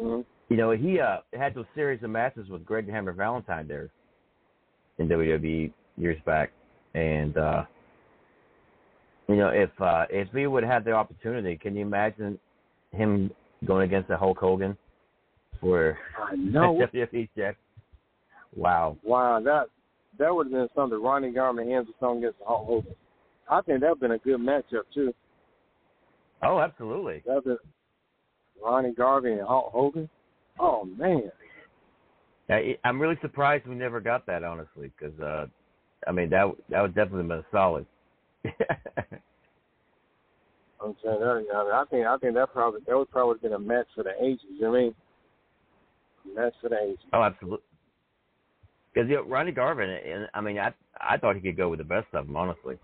Mhm. 0.00 0.24
you 0.48 0.56
know, 0.56 0.70
he 0.70 1.00
uh 1.00 1.18
had 1.32 1.54
those 1.54 1.66
series 1.74 2.02
of 2.02 2.10
matches 2.10 2.48
with 2.48 2.64
Greg 2.64 2.88
Hammer 2.88 3.12
Valentine 3.12 3.68
there 3.68 3.90
in 4.98 5.08
WWE 5.08 5.72
years 5.96 6.20
back. 6.24 6.52
And 6.94 7.36
uh 7.36 7.64
you 9.28 9.36
know, 9.36 9.48
if 9.48 9.70
uh 9.80 10.06
if 10.08 10.28
he 10.32 10.46
would 10.46 10.62
have 10.62 10.72
had 10.72 10.84
the 10.84 10.92
opportunity, 10.92 11.56
can 11.56 11.74
you 11.74 11.82
imagine 11.82 12.38
him 12.94 13.30
going 13.64 13.84
against 13.84 14.08
the 14.08 14.16
Hulk 14.16 14.38
Hogan 14.38 14.76
for 15.60 15.98
I 16.18 16.36
know. 16.36 16.78
WWE 16.94 17.28
Jack? 17.36 17.56
Wow. 18.54 18.96
Wow, 19.02 19.40
that 19.44 19.66
that 20.18 20.34
would 20.34 20.46
have 20.46 20.52
been 20.52 20.68
something. 20.74 21.02
Ronnie 21.02 21.32
Garvin 21.32 21.68
hands 21.68 21.88
the 21.88 21.94
song 21.98 22.18
against 22.18 22.38
the 22.38 22.44
Hulk 22.44 22.66
Hogan. 22.66 22.94
I 23.48 23.60
think 23.62 23.80
that 23.80 23.88
would 23.88 23.96
have 23.96 24.00
been 24.00 24.10
a 24.12 24.18
good 24.18 24.40
matchup 24.40 24.84
too. 24.94 25.12
Oh, 26.42 26.60
absolutely. 26.60 27.22
That 27.26 27.44
been 27.44 27.58
Ronnie 28.62 28.92
Garvin 28.92 29.38
and 29.38 29.48
Hulk 29.48 29.72
Hogan. 29.72 30.08
Oh 30.58 30.84
man. 30.84 31.30
I, 32.48 32.76
I'm 32.84 33.00
really 33.00 33.18
surprised 33.22 33.66
we 33.66 33.74
never 33.74 34.00
got 34.00 34.26
that, 34.26 34.44
honestly, 34.44 34.92
because 34.96 35.18
uh, 35.18 35.46
I 36.06 36.12
mean 36.12 36.30
that 36.30 36.52
that 36.68 36.82
would 36.82 36.94
definitely 36.94 37.28
been 37.28 37.44
solid. 37.50 37.86
I'm 40.84 40.96
saying 41.02 41.20
that. 41.20 41.28
I, 41.28 41.38
mean, 41.38 41.46
I 41.72 41.84
think 41.90 42.06
I 42.06 42.16
think 42.18 42.34
that 42.34 42.52
probably 42.52 42.80
that 42.86 42.96
would 42.96 43.10
probably 43.10 43.34
have 43.34 43.42
been 43.42 43.52
a 43.52 43.58
match 43.58 43.86
for 43.94 44.04
the 44.04 44.12
ages. 44.22 44.44
You 44.50 44.60
know 44.62 44.70
what 44.70 44.78
I 44.78 44.82
mean? 44.82 44.94
Match 46.34 46.54
for 46.60 46.68
the 46.70 46.78
ages. 46.82 47.04
oh, 47.12 47.22
absolutely. 47.22 47.64
Because 48.92 49.08
you 49.08 49.16
know, 49.16 49.22
Ronnie 49.24 49.52
Garvin, 49.52 49.90
and 49.90 50.28
I 50.34 50.40
mean, 50.40 50.58
I 50.58 50.72
I 51.00 51.16
thought 51.16 51.36
he 51.36 51.40
could 51.42 51.56
go 51.56 51.68
with 51.68 51.78
the 51.78 51.84
best 51.84 52.06
of 52.12 52.26
them, 52.26 52.36
honestly. 52.36 52.76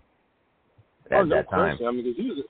Oh, 1.11 1.15
At 1.15 1.21
oh 1.21 1.23
no 1.23 1.35
that 1.35 1.49
time. 1.49 1.77
question. 1.77 1.87
I 1.87 1.91
mean, 1.91 2.03
'cause 2.05 2.15
he 2.17 2.29
was, 2.29 2.39
a, 2.39 2.43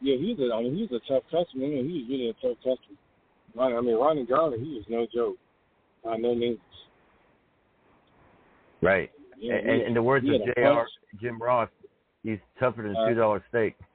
yeah, 0.00 0.16
he's 0.16 0.38
a, 0.38 0.52
I 0.54 0.62
mean, 0.62 0.76
he's 0.76 0.90
a 0.90 1.00
tough 1.08 1.22
customer. 1.30 1.66
You 1.66 1.82
know, 1.82 1.88
he 1.88 2.00
was 2.00 2.08
really 2.08 2.28
a 2.30 2.32
tough 2.34 2.56
customer. 2.58 2.98
Ronnie, 3.54 3.76
I 3.76 3.80
mean, 3.80 3.96
Ronnie 3.96 4.26
Garvin, 4.26 4.64
he 4.64 4.74
was 4.74 4.84
no 4.88 5.06
joke. 5.12 5.36
By 6.04 6.16
no 6.16 6.34
means. 6.34 6.58
Right. 8.82 9.10
Yeah, 9.38 9.54
and, 9.54 9.82
in 9.82 9.94
the 9.94 10.02
words 10.02 10.26
of 10.28 10.40
J.R. 10.54 10.86
Jim 11.20 11.40
Ross, 11.40 11.68
he's 12.24 12.40
tougher 12.58 12.82
than 12.82 12.96
a 12.96 13.08
two 13.08 13.14
dollar 13.14 13.44
steak. 13.48 13.76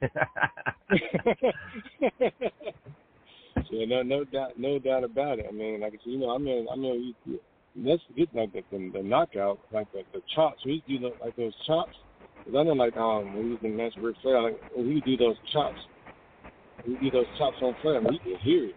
yeah, 3.70 3.84
no, 3.86 4.02
no 4.02 4.24
doubt, 4.24 4.58
no 4.58 4.78
doubt 4.78 5.04
about 5.04 5.38
it. 5.38 5.46
I 5.48 5.52
mean, 5.52 5.80
like 5.80 5.92
I 5.92 5.96
said, 5.96 6.12
you 6.12 6.18
know, 6.18 6.34
I 6.34 6.38
mean, 6.38 6.66
I 6.72 6.76
mean, 6.76 7.14
you, 7.26 7.38
let's 7.76 8.02
get 8.16 8.34
like 8.34 8.52
the, 8.52 8.62
the, 8.70 8.90
the 8.94 9.02
knockout, 9.02 9.58
like 9.72 9.92
the, 9.92 10.02
the 10.14 10.22
chops. 10.34 10.64
We 10.64 10.82
do 10.88 10.98
the, 10.98 11.10
like 11.22 11.36
those 11.36 11.52
chops. 11.66 11.94
Cause 12.44 12.54
I 12.56 12.62
know, 12.62 12.72
like 12.72 12.96
um, 12.96 13.34
when 13.34 13.44
we 13.44 13.50
was 13.50 13.58
in 13.62 13.76
National 13.76 14.06
Ric 14.06 14.16
Flair, 14.22 14.40
like 14.40 14.58
when 14.74 14.88
we 14.88 15.02
do 15.02 15.16
those 15.16 15.36
chops, 15.52 15.78
we 16.86 16.96
do 16.96 17.10
those 17.10 17.26
chops 17.36 17.56
on 17.60 17.76
Flair, 17.82 18.00
we 18.00 18.18
can 18.18 18.36
hear 18.42 18.66
it. 18.66 18.74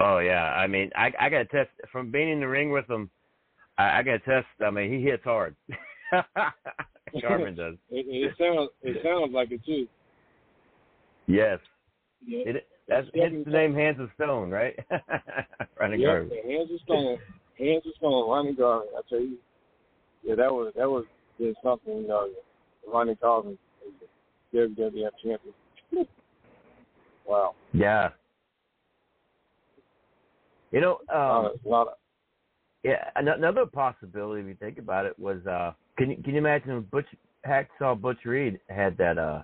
Oh 0.00 0.18
yeah, 0.18 0.44
I 0.44 0.66
mean, 0.66 0.90
I 0.96 1.10
I 1.18 1.28
got 1.28 1.38
to 1.38 1.44
test 1.46 1.70
from 1.90 2.10
being 2.10 2.28
in 2.30 2.40
the 2.40 2.48
ring 2.48 2.70
with 2.70 2.88
him. 2.88 3.10
I, 3.78 3.98
I 3.98 4.02
got 4.02 4.12
to 4.12 4.18
test. 4.20 4.46
I 4.64 4.70
mean, 4.70 4.92
he 4.92 5.02
hits 5.02 5.24
hard. 5.24 5.56
Garvin 7.22 7.54
does. 7.54 7.74
it, 7.90 8.06
it 8.08 8.34
sounds, 8.38 8.70
it 8.82 9.02
sounds 9.02 9.32
like 9.32 9.50
it 9.50 9.60
too. 9.64 9.86
Yes. 11.26 11.58
Yeah. 12.26 12.40
It, 12.46 12.66
that's 12.88 13.06
hence 13.14 13.44
the 13.44 13.50
name 13.50 13.74
Hands 13.74 13.98
of 13.98 14.10
Stone, 14.14 14.50
right? 14.50 14.78
Ronnie 15.80 15.98
yeah, 15.98 16.06
Garvin. 16.06 16.38
Hands 16.46 16.70
of 16.70 16.80
Stone, 16.80 17.18
Hands 17.58 17.82
of 17.86 17.92
Stone, 17.96 18.28
Ronnie 18.30 18.54
Garvin. 18.54 18.88
I 18.96 19.00
tell 19.08 19.20
you, 19.20 19.38
yeah, 20.22 20.34
that 20.34 20.52
was 20.52 20.72
that 20.76 20.88
was 20.88 21.04
just 21.40 21.58
something. 21.62 22.02
You 22.02 22.08
know, 22.08 22.28
Ronnie 22.86 23.16
Garvin, 23.20 23.56
WWF 24.54 25.10
champion. 25.22 25.54
wow. 27.26 27.54
Yeah. 27.72 28.10
You 30.70 30.80
know, 30.80 30.98
um, 31.08 31.46
uh, 31.46 31.48
a 31.48 31.68
lot 31.68 31.86
of, 31.88 31.94
yeah. 32.82 33.10
Another 33.16 33.64
possibility, 33.64 34.42
if 34.42 34.48
you 34.48 34.56
think 34.56 34.78
about 34.78 35.06
it, 35.06 35.18
was 35.18 35.38
uh, 35.46 35.72
can 35.96 36.10
you 36.10 36.16
can 36.22 36.32
you 36.32 36.38
imagine 36.38 36.70
if 36.70 36.90
Butch 36.90 37.06
Hacksaw 37.46 38.00
Butch 38.00 38.24
Reed 38.24 38.60
had 38.68 38.96
that 38.98 39.18
uh 39.18 39.42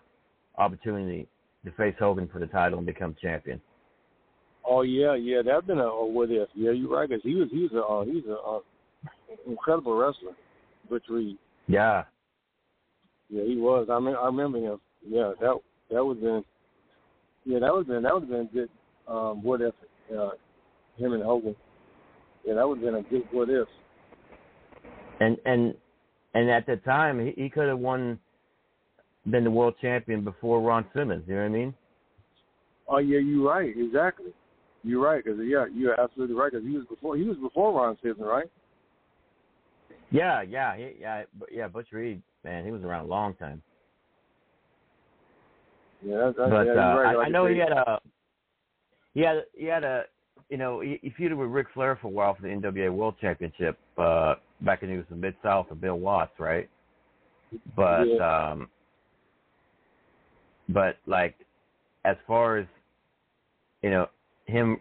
opportunity 0.59 1.29
to 1.65 1.71
face 1.73 1.95
Hogan 1.99 2.29
for 2.33 2.39
the 2.39 2.47
title 2.47 2.79
and 2.79 2.87
become 2.87 3.17
champion? 3.21 3.61
Oh 4.65 4.83
yeah, 4.83 5.15
yeah, 5.15 5.43
that'd 5.43 5.67
been 5.67 5.79
a, 5.79 5.85
a 5.85 6.07
what 6.07 6.31
if. 6.31 6.49
Yeah, 6.55 6.73
you're 6.73 6.91
right. 6.91 7.09
Cause 7.09 7.21
he 7.23 7.35
was 7.35 7.49
he 7.51 7.63
was 7.63 7.73
a 7.73 7.83
uh, 7.83 8.05
he's 8.05 8.25
a 8.27 8.37
uh, 8.37 8.61
incredible 9.47 9.97
wrestler, 9.97 10.33
Butch 10.89 11.05
Reed. 11.09 11.39
Yeah. 11.67 12.05
Yeah, 13.29 13.45
he 13.45 13.57
was. 13.57 13.89
I 13.91 14.01
mean, 14.01 14.17
I 14.17 14.27
remember 14.27 14.59
him. 14.59 14.81
Yeah, 15.07 15.33
that 15.41 15.57
that 15.91 16.05
was 16.05 16.19
been. 16.19 16.45
Yeah, 17.45 17.61
that 17.61 17.73
was 17.73 17.87
been 17.87 18.03
that 18.03 18.13
would 18.13 18.23
have 18.23 18.31
been 18.31 18.41
a 18.41 18.53
good. 18.53 18.69
Um, 19.09 19.43
what 19.43 19.61
if 19.61 19.75
uh, 20.17 20.31
him 20.97 21.13
and 21.15 21.23
Hogan? 21.23 21.57
Yeah, 22.45 22.55
that 22.55 22.69
would 22.69 22.79
have 22.79 22.85
been 22.85 22.95
a 22.97 23.03
good 23.03 23.23
what 23.31 23.49
if. 23.49 23.69
And 25.21 25.37
and 25.45 25.75
and 26.35 26.51
at 26.51 26.67
the 26.67 26.77
time, 26.77 27.19
he, 27.19 27.33
he 27.43 27.49
could 27.49 27.69
have 27.69 27.79
won, 27.79 28.19
been 29.31 29.45
the 29.45 29.51
world 29.51 29.75
champion 29.81 30.25
before 30.25 30.61
Ron 30.61 30.87
Simmons. 30.95 31.25
You 31.27 31.35
know 31.35 31.41
what 31.41 31.47
I 31.47 31.51
mean? 31.51 31.75
Oh 32.89 32.99
yeah, 32.99 33.19
you're 33.19 33.49
right. 33.49 33.73
Exactly. 33.77 34.33
You're 34.83 35.03
right. 35.03 35.25
Cause 35.25 35.35
yeah, 35.43 35.67
you're 35.73 36.01
absolutely 36.01 36.35
right. 36.35 36.51
Cause 36.51 36.63
he 36.65 36.77
was 36.77 36.87
before 36.89 37.17
he 37.17 37.25
was 37.25 37.37
before 37.37 37.73
Ron 37.73 37.97
Simmons, 38.03 38.21
right? 38.21 38.51
Yeah, 40.11 40.43
yeah, 40.43 40.77
he, 40.77 40.93
yeah, 41.01 41.23
but 41.39 41.49
yeah. 41.53 41.69
Butch 41.69 41.89
Reed, 41.93 42.21
man, 42.45 42.65
he 42.65 42.73
was 42.73 42.83
around 42.83 43.05
a 43.05 43.09
long 43.09 43.35
time. 43.35 43.63
Yeah, 46.03 46.17
that's, 46.17 46.37
that's, 46.37 46.51
But 46.51 46.67
yeah, 46.67 46.73
uh, 46.73 46.99
right. 46.99 47.17
I, 47.17 47.23
I 47.25 47.29
know 47.29 47.47
he 47.47 47.59
had 47.59 47.73
a, 47.73 48.01
he 49.15 49.21
had, 49.21 49.45
he 49.57 49.67
had 49.67 49.85
a, 49.85 50.05
you 50.49 50.57
know, 50.57 50.81
he, 50.81 50.99
he 51.03 51.11
feuded 51.11 51.37
with 51.37 51.51
Ric 51.51 51.69
Flair 51.75 51.99
for 52.01 52.09
a 52.09 52.11
while 52.11 52.35
for 52.35 52.43
the 52.43 52.49
NWA 52.49 52.93
World 52.93 53.15
Championship 53.21 53.79
uh, 53.99 54.35
back 54.63 54.83
when 54.83 54.91
he 54.91 54.97
was 54.97 55.07
in 55.11 55.21
Mid 55.21 55.35
South 55.43 55.67
with 55.71 55.81
Bill 55.81 55.99
Watts, 55.99 56.39
right? 56.39 56.69
But, 57.77 58.05
Yeah. 58.07 58.51
um, 58.51 58.69
but 60.69 60.97
like, 61.07 61.35
as 62.05 62.17
far 62.27 62.59
as, 62.59 62.67
you 63.83 63.91
know, 63.91 64.09
him 64.47 64.81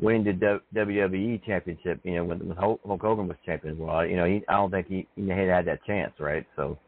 winning 0.00 0.24
the 0.24 0.60
WWE 0.74 1.44
Championship, 1.44 2.00
you 2.04 2.14
know, 2.14 2.24
when, 2.24 2.38
when 2.46 2.56
Hulk 2.56 2.80
Hogan 2.84 3.28
was 3.28 3.36
champion, 3.44 3.78
well, 3.78 4.04
you 4.04 4.16
know, 4.16 4.24
he, 4.24 4.42
I 4.48 4.54
don't 4.54 4.70
think 4.70 4.88
he, 4.88 5.06
he 5.16 5.28
had 5.28 5.48
had 5.48 5.64
that 5.66 5.84
chance, 5.84 6.12
right? 6.18 6.46
So, 6.56 6.78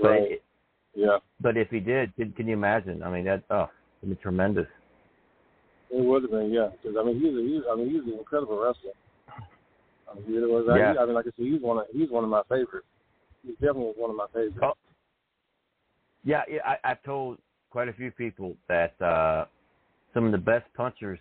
but 0.00 0.08
Right. 0.08 0.42
Yeah. 0.94 1.18
but 1.40 1.56
if 1.56 1.68
he 1.70 1.80
did, 1.80 2.14
can, 2.16 2.32
can 2.32 2.46
you 2.46 2.54
imagine? 2.54 3.02
I 3.02 3.10
mean, 3.10 3.24
that 3.24 3.42
oh, 3.50 3.68
it'd 4.02 4.16
be 4.16 4.22
tremendous. 4.22 4.66
It 5.90 6.04
would 6.04 6.22
have 6.22 6.30
been, 6.30 6.52
yeah. 6.52 6.68
Because 6.82 6.96
I 6.98 7.04
mean, 7.04 7.20
he's 7.20 7.34
a, 7.34 7.42
he's 7.42 7.62
I 7.70 7.76
mean, 7.76 7.90
he's 7.90 8.12
an 8.12 8.18
incredible 8.18 8.56
wrestler. 8.56 8.92
I 10.14 10.30
mean, 10.30 10.40
he 10.40 10.46
was, 10.46 10.64
Yeah. 10.68 10.94
I 11.00 11.06
mean, 11.06 11.14
like 11.14 11.26
I 11.26 11.30
said, 11.36 11.46
he's 11.46 11.60
one 11.60 11.78
of 11.78 11.84
he's 11.92 12.10
one 12.10 12.24
of 12.24 12.30
my 12.30 12.42
favorites. 12.48 12.86
He's 13.44 13.54
definitely 13.54 13.92
one 13.96 14.10
of 14.10 14.16
my 14.16 14.26
favorites. 14.32 14.58
Oh. 14.62 14.72
Yeah, 16.24 16.42
yeah 16.48 16.60
I, 16.64 16.76
I've 16.90 17.02
told 17.02 17.38
quite 17.70 17.88
a 17.88 17.92
few 17.92 18.10
people 18.10 18.56
that 18.68 19.00
uh, 19.02 19.46
some 20.12 20.24
of 20.24 20.32
the 20.32 20.38
best 20.38 20.64
punchers 20.76 21.18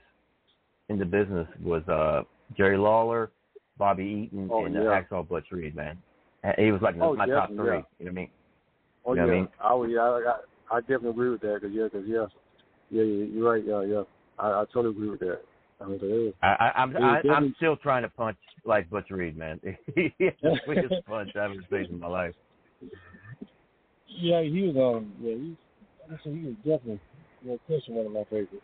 in 0.89 0.99
the 0.99 1.06
business 1.06 1.47
was 1.62 1.84
uh, 1.88 2.23
Jerry 2.56 2.77
Lawler, 2.77 3.32
Bobby 3.77 4.27
Eaton, 4.27 4.49
Oh, 4.51 4.65
and 4.65 4.75
yeah. 4.75 4.82
uh, 4.82 5.01
Hacksaw 5.01 5.27
Butch 5.27 5.47
Reed. 5.51 5.75
Man, 5.75 5.97
he 6.58 6.71
was 6.71 6.82
like 6.82 6.95
Oh, 7.01 7.15
my 7.15 7.25
top 7.27 7.49
three. 7.49 7.65
yeah. 7.65 7.82
You 7.99 8.06
know 8.06 8.06
what 8.06 8.10
I 8.10 8.12
mean? 8.12 8.29
Oh 9.06 9.13
You 9.13 9.21
know 9.21 9.25
yeah, 9.25 9.32
what 9.32 9.36
I 9.36 9.39
mean? 9.39 9.47
I 9.62 9.73
would, 9.73 9.91
yeah, 9.91 9.99
I, 9.99 10.34
I, 10.71 10.77
I 10.77 10.79
definitely 10.82 11.10
agree 11.10 11.29
with 11.29 11.41
that. 11.41 11.60
Cause 11.62 11.71
yeah, 11.73 11.88
cause 11.89 12.03
yeah, 12.06 12.25
yeah, 12.89 13.03
yeah, 13.03 13.25
you're 13.25 13.51
right. 13.51 13.63
Yeah, 13.65 13.82
yeah, 13.82 14.03
I, 14.39 14.62
I 14.62 14.65
totally 14.73 14.95
agree 14.95 15.10
with 15.10 15.19
that. 15.21 15.41
I 15.84 15.88
mean, 15.88 16.00
'cause 16.00 16.10
it 16.10 16.13
was, 16.13 16.34
I, 16.41 16.48
I, 16.48 16.82
I'm 16.82 16.98
I, 16.98 17.22
I'm 17.30 17.54
still 17.58 17.76
trying 17.78 18.04
to 18.04 18.10
punch 18.10 18.38
like 18.65 18.89
Butch 18.89 19.10
Reed, 19.12 19.38
man. 19.38 19.60
he 19.96 20.13
has 20.19 20.34
the 20.41 20.60
quickest 20.63 20.96
punch 21.08 21.36
I've 21.36 21.52
ever 21.52 21.65
seen 21.69 21.88
in 21.91 22.00
my 22.00 22.08
life. 22.08 22.36
yeah, 24.08 24.41
he 24.41 24.72
was 24.72 24.76
um, 24.78 25.13
yeah, 25.22 25.36
he, 25.36 25.58
I 26.12 26.17
said 26.24 26.34
he 26.34 26.46
was 26.46 26.56
definitely, 26.58 27.00
no 27.43 27.58
question, 27.67 27.96
one 27.96 28.06
of 28.06 28.12
my 28.12 28.24
favorites. 28.26 28.56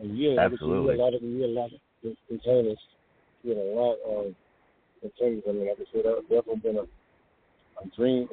And 0.00 0.18
yeah, 0.18 0.30
like 0.30 0.38
I 0.38 0.42
said, 0.44 0.52
Absolutely. 0.52 0.94
He 0.94 1.00
had 1.00 1.00
a 1.00 1.02
lot 1.02 1.14
of, 1.14 1.20
he 1.20 1.40
had 1.40 1.50
a 1.50 1.52
lot 1.52 1.70
of 1.72 2.16
containers. 2.28 2.78
He 3.42 3.48
had 3.48 3.58
a 3.58 3.72
lot 3.74 3.96
of 4.06 4.34
containers. 5.00 5.42
I 5.48 5.52
mean, 5.52 5.68
like 5.68 5.78
I 5.78 5.84
said, 5.92 6.04
that 6.04 6.22
definitely 6.22 6.56
been 6.56 6.76
a, 6.76 6.82
a 6.82 7.96
dream, 7.96 8.28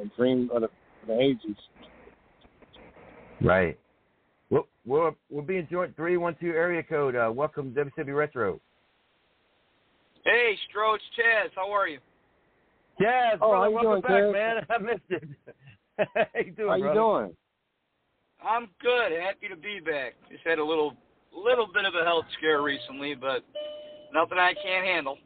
a 0.00 0.16
dream 0.16 0.50
of 0.52 0.62
the, 0.62 0.66
of 0.66 1.08
the 1.08 1.20
ages. 1.20 1.56
Right. 3.40 3.78
We're, 4.86 5.00
we're, 5.04 5.12
we're 5.30 5.42
being 5.42 5.66
joined 5.70 5.96
312 5.96 6.54
area 6.54 6.82
code. 6.82 7.16
Uh, 7.16 7.30
welcome 7.34 7.74
to 7.74 7.84
WCW 7.84 8.16
Retro. 8.16 8.60
Hey, 10.24 10.54
Stroach 10.70 11.00
Chaz, 11.18 11.50
how 11.54 11.70
are 11.70 11.88
you? 11.88 11.98
Yes, 13.00 13.36
Oh, 13.42 13.50
brother, 13.50 13.64
how 13.64 13.70
welcome 13.70 13.90
doing, 13.90 14.02
back, 14.02 14.10
Chaz? 14.10 14.32
man. 14.32 14.66
I 14.70 14.78
missed 14.78 15.10
it. 15.10 15.24
how 16.14 16.40
you 16.40 16.50
doing, 16.52 16.68
How 16.68 16.74
you 16.76 16.82
brother? 16.84 17.00
doing? 17.00 17.36
I'm 18.46 18.68
good. 18.82 19.12
Happy 19.20 19.48
to 19.48 19.56
be 19.56 19.80
back. 19.80 20.14
Just 20.30 20.44
had 20.46 20.58
a 20.58 20.64
little 20.64 20.94
little 21.34 21.66
bit 21.72 21.84
of 21.84 21.94
a 22.00 22.04
health 22.04 22.26
scare 22.38 22.62
recently, 22.62 23.14
but 23.14 23.42
nothing 24.12 24.38
I 24.38 24.52
can't 24.62 24.84
handle. 24.86 25.16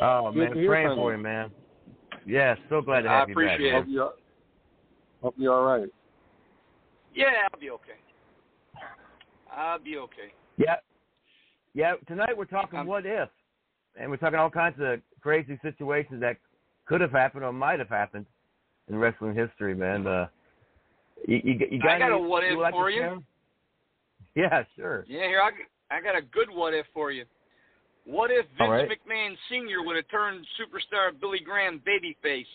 Oh 0.00 0.30
Good 0.32 0.38
man, 0.38 0.50
to 0.52 0.58
hear 0.60 0.68
praying 0.68 0.94
for 0.96 1.10
you. 1.10 1.16
you, 1.18 1.22
man. 1.22 1.50
Yeah, 2.24 2.54
so 2.70 2.80
glad 2.82 3.02
to 3.02 3.08
I 3.10 3.18
have 3.18 3.28
you 3.28 3.34
back. 3.34 3.44
I 3.44 3.52
appreciate 3.54 3.74
it. 3.74 3.78
Hope 3.78 3.88
you, 3.88 4.08
hope 5.22 5.34
you 5.36 5.52
all 5.52 5.64
right. 5.64 5.88
Yeah, 7.14 7.26
I'll 7.52 7.60
be 7.60 7.70
okay. 7.70 7.98
I'll 9.56 9.78
be 9.78 9.98
okay. 9.98 10.32
Yeah, 10.56 10.76
yeah. 11.74 11.94
Tonight 12.06 12.36
we're 12.36 12.44
talking 12.44 12.80
Um, 12.80 12.86
what 12.86 13.04
if, 13.06 13.28
and 13.98 14.10
we're 14.10 14.16
talking 14.16 14.38
all 14.38 14.50
kinds 14.50 14.76
of 14.80 15.00
crazy 15.20 15.58
situations 15.62 16.20
that 16.20 16.36
could 16.86 17.00
have 17.00 17.12
happened 17.12 17.44
or 17.44 17.52
might 17.52 17.78
have 17.78 17.88
happened 17.88 18.26
in 18.88 18.96
wrestling 18.96 19.34
history, 19.34 19.74
man. 19.74 20.06
Uh, 20.06 20.26
you, 21.26 21.40
you, 21.44 21.68
you 21.70 21.78
got 21.80 21.92
I 21.92 21.98
got 21.98 22.12
a 22.12 22.18
what 22.18 22.44
if 22.44 22.58
like 22.58 22.72
for 22.74 22.90
you. 22.90 23.00
share? 23.00 23.18
Yeah, 24.34 24.64
sure. 24.76 25.04
Yeah, 25.06 25.26
here 25.26 25.40
I, 25.42 25.50
g- 25.50 25.56
I 25.90 26.00
got 26.00 26.16
a 26.16 26.22
good 26.22 26.48
what 26.50 26.72
if 26.74 26.86
for 26.94 27.12
you. 27.12 27.24
What 28.04 28.30
if 28.30 28.46
Vince 28.46 28.60
All 28.60 28.70
right. 28.70 28.88
McMahon 28.88 29.34
Sr. 29.48 29.84
would 29.84 29.94
have 29.96 30.08
turned 30.10 30.44
superstar 30.58 31.18
Billy 31.20 31.38
Graham 31.44 31.80
babyface? 31.86 32.46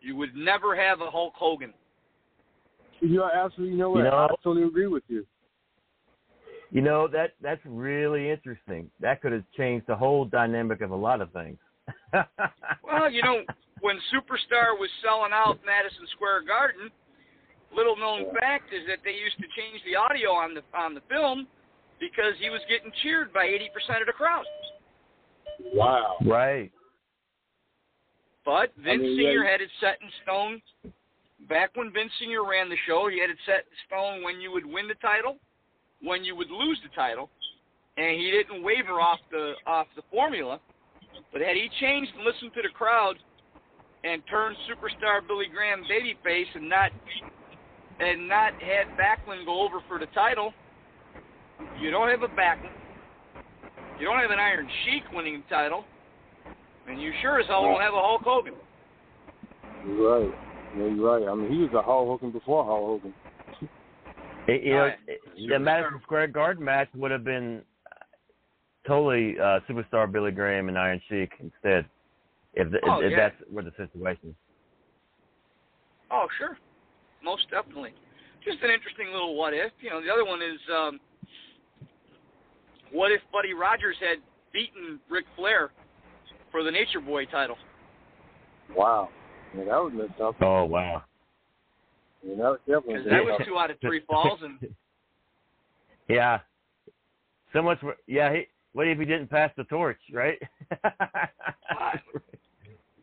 You 0.00 0.14
would 0.16 0.36
never 0.36 0.76
have 0.76 1.00
a 1.00 1.10
Hulk 1.10 1.32
Hogan. 1.34 1.72
You 3.00 3.22
are 3.22 3.32
absolutely, 3.32 3.72
you 3.72 3.78
know 3.78 3.90
what? 3.90 3.98
You 3.98 4.04
know- 4.04 4.28
I 4.30 4.34
totally 4.44 4.66
agree 4.66 4.86
with 4.86 5.02
you. 5.08 5.26
You 6.74 6.82
know 6.82 7.06
that 7.06 7.34
that's 7.40 7.60
really 7.64 8.28
interesting. 8.28 8.90
That 8.98 9.22
could 9.22 9.30
have 9.30 9.44
changed 9.56 9.86
the 9.86 9.94
whole 9.94 10.24
dynamic 10.24 10.80
of 10.80 10.90
a 10.90 10.96
lot 10.96 11.22
of 11.22 11.32
things. 11.32 11.56
Well, 12.82 13.10
you 13.10 13.22
know, 13.22 13.42
when 13.80 13.96
Superstar 14.14 14.78
was 14.78 14.88
selling 15.02 15.32
out 15.32 15.58
Madison 15.66 16.06
Square 16.14 16.46
Garden, 16.46 16.90
little 17.74 17.96
known 17.96 18.32
fact 18.38 18.72
is 18.72 18.86
that 18.86 18.98
they 19.04 19.10
used 19.12 19.36
to 19.38 19.48
change 19.58 19.82
the 19.84 19.96
audio 19.96 20.30
on 20.30 20.54
the 20.54 20.62
on 20.76 20.94
the 20.94 21.02
film 21.10 21.46
because 21.98 22.34
he 22.40 22.50
was 22.50 22.60
getting 22.68 22.90
cheered 23.02 23.32
by 23.32 23.46
80% 23.46 24.00
of 24.00 24.06
the 24.06 24.12
crowd. 24.12 24.44
Wow. 25.74 26.16
right. 26.24 26.70
But 28.44 28.70
I 28.78 28.82
Vince 28.82 29.02
mean, 29.02 29.16
Senior 29.18 29.44
yeah. 29.44 29.50
had 29.50 29.60
it 29.60 29.70
set 29.80 29.98
in 30.02 30.08
stone. 30.22 30.62
Back 31.48 31.70
when 31.74 31.92
Vince 31.92 32.12
Senior 32.20 32.44
ran 32.46 32.68
the 32.68 32.78
show, 32.86 33.08
he 33.10 33.20
had 33.20 33.30
it 33.30 33.38
set 33.46 33.66
in 33.66 33.76
stone 33.86 34.22
when 34.22 34.40
you 34.40 34.50
would 34.52 34.66
win 34.66 34.88
the 34.88 34.98
title, 35.02 35.38
when 36.04 36.24
you 36.24 36.36
would 36.36 36.50
lose 36.50 36.78
the 36.82 36.94
title, 36.94 37.30
and 37.96 38.20
he 38.20 38.30
didn't 38.30 38.62
waver 38.62 39.00
off 39.00 39.18
the 39.30 39.54
off 39.66 39.86
the 39.96 40.02
formula. 40.10 40.60
But 41.32 41.40
had 41.40 41.56
he 41.56 41.68
changed 41.80 42.12
and 42.16 42.24
listened 42.24 42.52
to 42.54 42.62
the 42.62 42.68
crowd, 42.68 43.16
and 44.04 44.22
turn 44.28 44.54
superstar 44.68 45.26
Billy 45.26 45.46
Graham 45.52 45.82
babyface 45.90 46.52
and 46.54 46.68
not 46.68 46.90
and 48.00 48.28
not 48.28 48.52
had 48.60 48.92
Backlund 48.98 49.46
go 49.46 49.64
over 49.64 49.78
for 49.88 49.98
the 49.98 50.06
title, 50.14 50.52
you 51.80 51.90
don't 51.90 52.10
have 52.10 52.22
a 52.22 52.28
Backlund. 52.28 52.70
You 53.98 54.06
don't 54.06 54.20
have 54.20 54.30
an 54.30 54.40
Iron 54.40 54.68
Sheik 54.84 55.04
winning 55.12 55.42
the 55.42 55.54
title, 55.54 55.84
and 56.88 57.00
you 57.00 57.12
sure 57.22 57.40
as 57.40 57.46
hell 57.46 57.62
don't 57.62 57.80
have 57.80 57.94
a 57.94 58.00
Hulk 58.00 58.22
Hogan. 58.24 58.54
You're 59.86 60.20
right. 60.20 60.34
Yeah, 60.76 60.86
you're 60.86 61.20
right. 61.20 61.28
I 61.28 61.34
mean, 61.34 61.50
he 61.52 61.58
was 61.58 61.70
a 61.74 61.82
Hulk 61.82 62.08
Hogan 62.08 62.32
before 62.32 62.64
Hulk 62.64 63.02
Hogan. 63.02 63.14
It, 64.46 64.62
you 64.62 64.72
know, 64.72 64.78
Alright. 64.80 64.98
the 65.48 65.58
Madison 65.58 66.00
Square 66.02 66.28
Garden 66.28 66.64
match 66.64 66.88
would 66.94 67.10
have 67.10 67.24
been 67.24 67.62
totally 68.86 69.38
uh, 69.38 69.60
superstar 69.68 70.10
Billy 70.10 70.30
Graham 70.30 70.68
and 70.68 70.78
Iron 70.78 71.00
Sheik 71.08 71.32
instead, 71.40 71.86
if, 72.54 72.70
the, 72.70 72.78
Oh, 72.84 73.00
if 73.00 73.10
yeah. 73.10 73.16
that's 73.30 73.36
where 73.50 73.64
the 73.64 73.72
situation. 73.76 74.30
is. 74.30 74.34
Oh, 76.10 76.26
sure. 76.38 76.58
Most 77.22 77.50
definitely. 77.50 77.94
Just 78.44 78.62
an 78.62 78.70
interesting 78.70 79.10
little 79.12 79.36
what 79.36 79.54
if. 79.54 79.72
You 79.80 79.90
know, 79.90 80.02
the 80.02 80.10
other 80.10 80.24
one 80.24 80.42
is 80.42 80.60
um, 80.70 81.00
what 82.92 83.10
if 83.10 83.20
Buddy 83.32 83.54
Rogers 83.54 83.96
had 83.98 84.18
beaten 84.52 85.00
Ric 85.10 85.24
Flair 85.34 85.70
for 86.52 86.62
the 86.62 86.70
Nature 86.70 87.00
Boy 87.00 87.24
title? 87.24 87.56
Wow. 88.76 89.08
Yeah, 89.56 89.64
that 89.64 89.82
would 89.82 89.92
have 89.94 90.00
been 90.02 90.14
something. 90.18 90.46
Oh 90.46 90.64
wow! 90.64 91.02
Yeah, 92.26 92.34
that 92.36 92.58
definitely 92.66 92.94
Because 92.94 93.04
been 93.04 93.12
that 93.12 93.24
was 93.24 93.40
two 93.46 93.58
out 93.58 93.70
of 93.70 93.78
three 93.80 94.00
falls, 94.08 94.40
and 94.42 94.58
Yeah, 96.08 96.40
so 97.52 97.62
much. 97.62 97.80
For, 97.80 97.96
yeah, 98.06 98.32
he, 98.32 98.46
what 98.72 98.86
if 98.88 98.98
he 98.98 99.04
didn't 99.04 99.28
pass 99.28 99.50
the 99.56 99.64
torch, 99.64 99.98
right? 100.12 100.38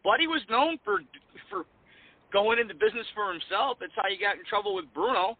Buddy 0.04 0.28
was 0.28 0.42
known 0.50 0.78
for 0.84 1.02
for 1.50 1.66
going 2.34 2.60
into 2.60 2.74
business 2.74 3.06
for 3.14 3.32
himself. 3.32 3.78
That's 3.80 3.94
how 3.96 4.04
he 4.10 4.18
got 4.18 4.36
in 4.38 4.44
trouble 4.50 4.76
with 4.76 4.86
Bruno. 4.94 5.38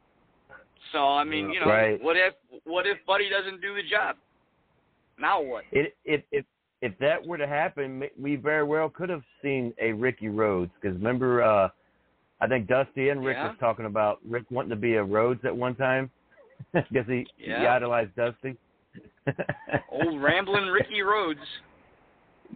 So 0.92 1.08
I 1.08 1.24
mean, 1.24 1.52
you 1.52 1.60
know, 1.60 1.68
Right. 1.68 2.02
what 2.02 2.18
if 2.18 2.34
what 2.66 2.86
if 2.88 2.98
Buddy 3.06 3.30
doesn't 3.30 3.62
do 3.62 3.76
the 3.76 3.84
job? 3.84 4.18
Now 5.20 5.42
what? 5.42 5.66
it, 5.72 5.96
if 6.06 6.24
if 6.32 6.46
if 6.82 6.98
that 7.00 7.26
were 7.26 7.38
to 7.38 7.48
happen, 7.48 8.04
we 8.20 8.36
very 8.36 8.64
well 8.64 8.90
could 8.90 9.10
have 9.10 9.24
seen 9.42 9.74
a 9.80 9.92
Ricky 9.94 10.30
Rhodes. 10.30 10.72
Because 10.82 10.98
remember, 10.98 11.44
uh, 11.44 11.70
I 12.42 12.48
think 12.48 12.68
Dusty 12.68 13.10
and 13.10 13.24
Rick 13.24 13.38
Yeah. 13.38 13.50
was 13.50 13.58
talking 13.60 13.86
about 13.86 14.20
Rick 14.28 14.46
wanting 14.50 14.72
to 14.72 14.76
be 14.76 14.96
a 14.96 15.04
Rhodes 15.04 15.46
at 15.46 15.56
one 15.56 15.76
time 15.76 16.10
because 16.74 17.06
he, 17.08 17.28
he 17.38 17.52
Yeah. 17.52 17.74
idolized 17.74 18.16
Dusty. 18.16 18.58
Old 19.90 20.22
rambling 20.22 20.68
Ricky 20.68 21.02
Rhodes. 21.02 21.40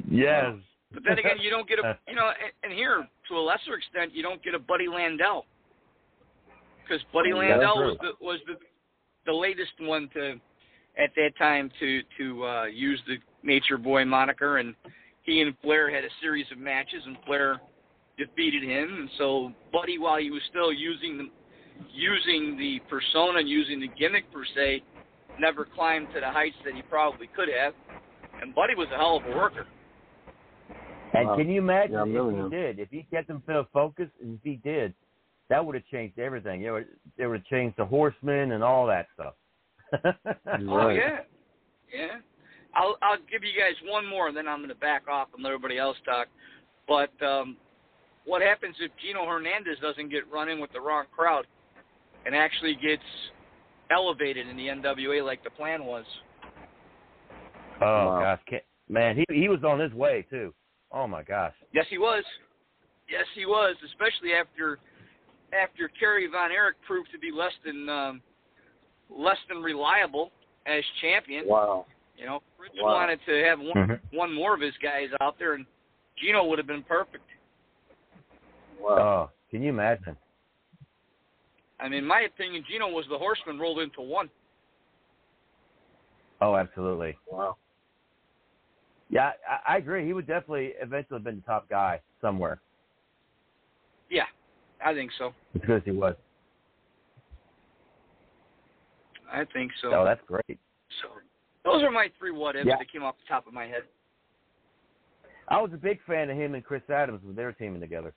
yes. 0.09 0.55
But 0.93 1.03
then 1.03 1.19
again, 1.19 1.37
you 1.39 1.49
don't 1.49 1.67
get 1.67 1.79
a 1.79 1.97
you 2.07 2.15
know, 2.15 2.29
and, 2.29 2.51
and 2.63 2.73
here 2.73 3.07
to 3.29 3.37
a 3.37 3.39
lesser 3.39 3.75
extent, 3.75 4.13
you 4.13 4.23
don't 4.23 4.43
get 4.43 4.53
a 4.53 4.59
Buddy 4.59 4.87
Landel 4.87 5.43
because 6.83 7.03
Buddy 7.13 7.31
Landel 7.31 7.75
was 7.75 7.97
the 8.01 8.11
was 8.25 8.39
the 8.47 8.55
the 9.25 9.33
latest 9.33 9.71
one 9.79 10.09
to 10.13 10.39
at 10.97 11.09
that 11.15 11.31
time 11.37 11.69
to 11.79 12.01
to 12.17 12.45
uh, 12.45 12.65
use 12.65 13.01
the 13.07 13.17
Nature 13.43 13.77
Boy 13.77 14.05
moniker, 14.05 14.57
and 14.57 14.73
he 15.23 15.41
and 15.41 15.55
Flair 15.61 15.93
had 15.93 16.03
a 16.03 16.09
series 16.21 16.45
of 16.51 16.57
matches, 16.57 17.03
and 17.05 17.17
Flair 17.25 17.59
defeated 18.17 18.63
him, 18.63 18.97
and 18.99 19.09
so 19.17 19.51
Buddy, 19.71 19.97
while 19.97 20.19
he 20.19 20.31
was 20.31 20.41
still 20.49 20.71
using 20.71 21.17
the 21.17 21.29
using 21.93 22.57
the 22.57 22.79
persona, 22.89 23.39
and 23.39 23.49
using 23.49 23.79
the 23.79 23.89
gimmick 23.99 24.31
per 24.31 24.43
se, 24.55 24.83
never 25.39 25.65
climbed 25.65 26.07
to 26.13 26.19
the 26.19 26.31
heights 26.31 26.55
that 26.63 26.73
he 26.73 26.81
probably 26.83 27.27
could 27.35 27.49
have. 27.49 27.73
And 28.41 28.55
Buddy 28.55 28.75
was 28.75 28.87
a 28.93 28.97
hell 28.97 29.17
of 29.17 29.25
a 29.25 29.35
worker. 29.35 29.65
And 31.13 31.27
Wow. 31.27 31.35
can 31.35 31.49
you 31.49 31.61
imagine 31.61 31.93
Yeah, 31.93 32.01
I 32.01 32.03
remember 32.03 32.31
if 32.31 32.37
he 32.37 32.41
him. 32.43 32.49
did? 32.49 32.79
If 32.79 32.89
he 32.89 33.03
kept 33.03 33.27
himself 33.29 33.67
focused, 33.71 34.11
and 34.21 34.35
if 34.35 34.43
he 34.43 34.55
did, 34.57 34.93
that 35.49 35.65
would 35.65 35.75
have 35.75 35.85
changed 35.85 36.19
everything. 36.19 36.63
It 36.63 36.71
would, 36.71 36.87
it 37.17 37.27
would 37.27 37.37
have 37.39 37.45
changed 37.45 37.77
the 37.77 37.85
horsemen 37.85 38.51
and 38.51 38.63
all 38.63 38.87
that 38.87 39.07
stuff. 39.13 39.33
Oh 40.69 40.89
yeah, 40.89 41.19
yeah. 41.93 42.17
I'll 42.75 42.97
I'll 43.01 43.17
give 43.31 43.43
you 43.43 43.57
guys 43.57 43.75
one 43.85 44.05
more, 44.05 44.27
and 44.27 44.35
then 44.35 44.47
I'm 44.47 44.59
going 44.59 44.69
to 44.69 44.75
back 44.75 45.07
off 45.07 45.29
and 45.33 45.43
let 45.43 45.51
everybody 45.51 45.77
else 45.77 45.97
talk. 46.05 46.27
But 46.87 47.11
um, 47.25 47.57
what 48.25 48.41
happens 48.41 48.75
if 48.79 48.91
Gino 49.01 49.25
Hernandez 49.25 49.77
doesn't 49.81 50.09
get 50.09 50.29
run 50.31 50.49
in 50.49 50.59
with 50.59 50.71
the 50.73 50.81
wrong 50.81 51.05
crowd, 51.15 51.45
and 52.25 52.35
actually 52.35 52.75
gets 52.75 53.03
elevated 53.91 54.47
in 54.47 54.57
the 54.57 54.67
NWA 54.67 55.23
like 55.23 55.43
the 55.43 55.49
plan 55.51 55.85
was? 55.85 56.05
Oh 57.81 58.07
Wow. 58.07 58.19
gosh, 58.19 58.39
can't, 58.49 58.63
man, 58.89 59.15
he 59.15 59.25
he 59.29 59.49
was 59.49 59.63
on 59.63 59.79
his 59.79 59.93
way 59.93 60.25
too. 60.29 60.53
Oh 60.91 61.07
my 61.07 61.23
gosh. 61.23 61.53
Yes, 61.73 61.85
he 61.89 61.97
was. 61.97 62.23
Yes, 63.09 63.25
he 63.35 63.45
was. 63.45 63.75
Especially 63.85 64.33
after 64.33 64.79
after 65.53 65.89
Kerry 65.99 66.27
Von 66.27 66.51
Erich 66.51 66.75
proved 66.87 67.11
to 67.11 67.19
be 67.19 67.31
less 67.31 67.53
than 67.65 67.87
um, 67.89 68.21
less 69.09 69.37
than 69.49 69.61
reliable 69.61 70.31
as 70.65 70.83
champion. 71.01 71.47
Wow. 71.47 71.85
You 72.17 72.25
know, 72.25 72.41
Fritz 72.57 72.73
Wow. 72.79 72.93
wanted 72.93 73.19
to 73.25 73.43
have 73.43 73.59
one 73.59 73.87
Mhm. 73.89 73.99
one 74.11 74.33
more 74.33 74.53
of 74.53 74.61
his 74.61 74.75
guys 74.77 75.09
out 75.21 75.37
there, 75.37 75.53
and 75.53 75.65
Gino 76.17 76.45
would 76.45 76.57
have 76.57 76.67
been 76.67 76.83
perfect. 76.83 77.29
Wow. 78.79 78.97
Oh, 78.97 79.31
can 79.49 79.61
you 79.61 79.69
imagine? 79.69 80.15
I 81.79 81.89
mean, 81.89 81.99
in 81.99 82.05
my 82.05 82.21
opinion, 82.21 82.63
Gino 82.69 82.87
was 82.87 83.05
the 83.09 83.17
horseman 83.17 83.59
rolled 83.59 83.79
into 83.79 84.01
one. 84.01 84.29
Oh, 86.41 86.55
absolutely. 86.55 87.17
Wow. 87.29 87.57
Yeah, 89.09 89.31
I, 89.47 89.75
I 89.75 89.77
agree. 89.77 90.05
He 90.05 90.13
would 90.13 90.27
definitely 90.27 90.73
eventually 90.81 91.17
have 91.17 91.23
been 91.23 91.35
the 91.37 91.41
top 91.41 91.69
guy 91.69 92.01
somewhere 92.21 92.59
Yeah, 94.09 94.23
I 94.83 94.93
think 94.93 95.11
so. 95.17 95.33
because 95.53 95.81
he 95.85 95.91
was. 95.91 96.15
I 99.31 99.43
think 99.53 99.71
so. 99.81 99.93
Oh, 99.93 100.05
that's 100.05 100.21
great. 100.27 100.59
so 101.01 101.09
those 101.63 101.83
are 101.83 101.91
my 101.91 102.07
three 102.17 102.31
what 102.31 102.55
ifs 102.55 102.65
Yeah. 102.67 102.77
that 102.77 102.91
came 102.91 103.03
off 103.03 103.15
the 103.17 103.27
top 103.27 103.47
of 103.47 103.53
my 103.53 103.65
head. 103.65 103.83
I 105.47 105.61
was 105.61 105.71
a 105.73 105.77
big 105.77 105.99
fan 106.07 106.29
of 106.29 106.37
him 106.37 106.55
and 106.55 106.63
Chris 106.63 106.81
Adams 106.89 107.21
when 107.23 107.35
they 107.35 107.43
were 107.43 107.53
teaming 107.53 107.81
together. 107.81 108.13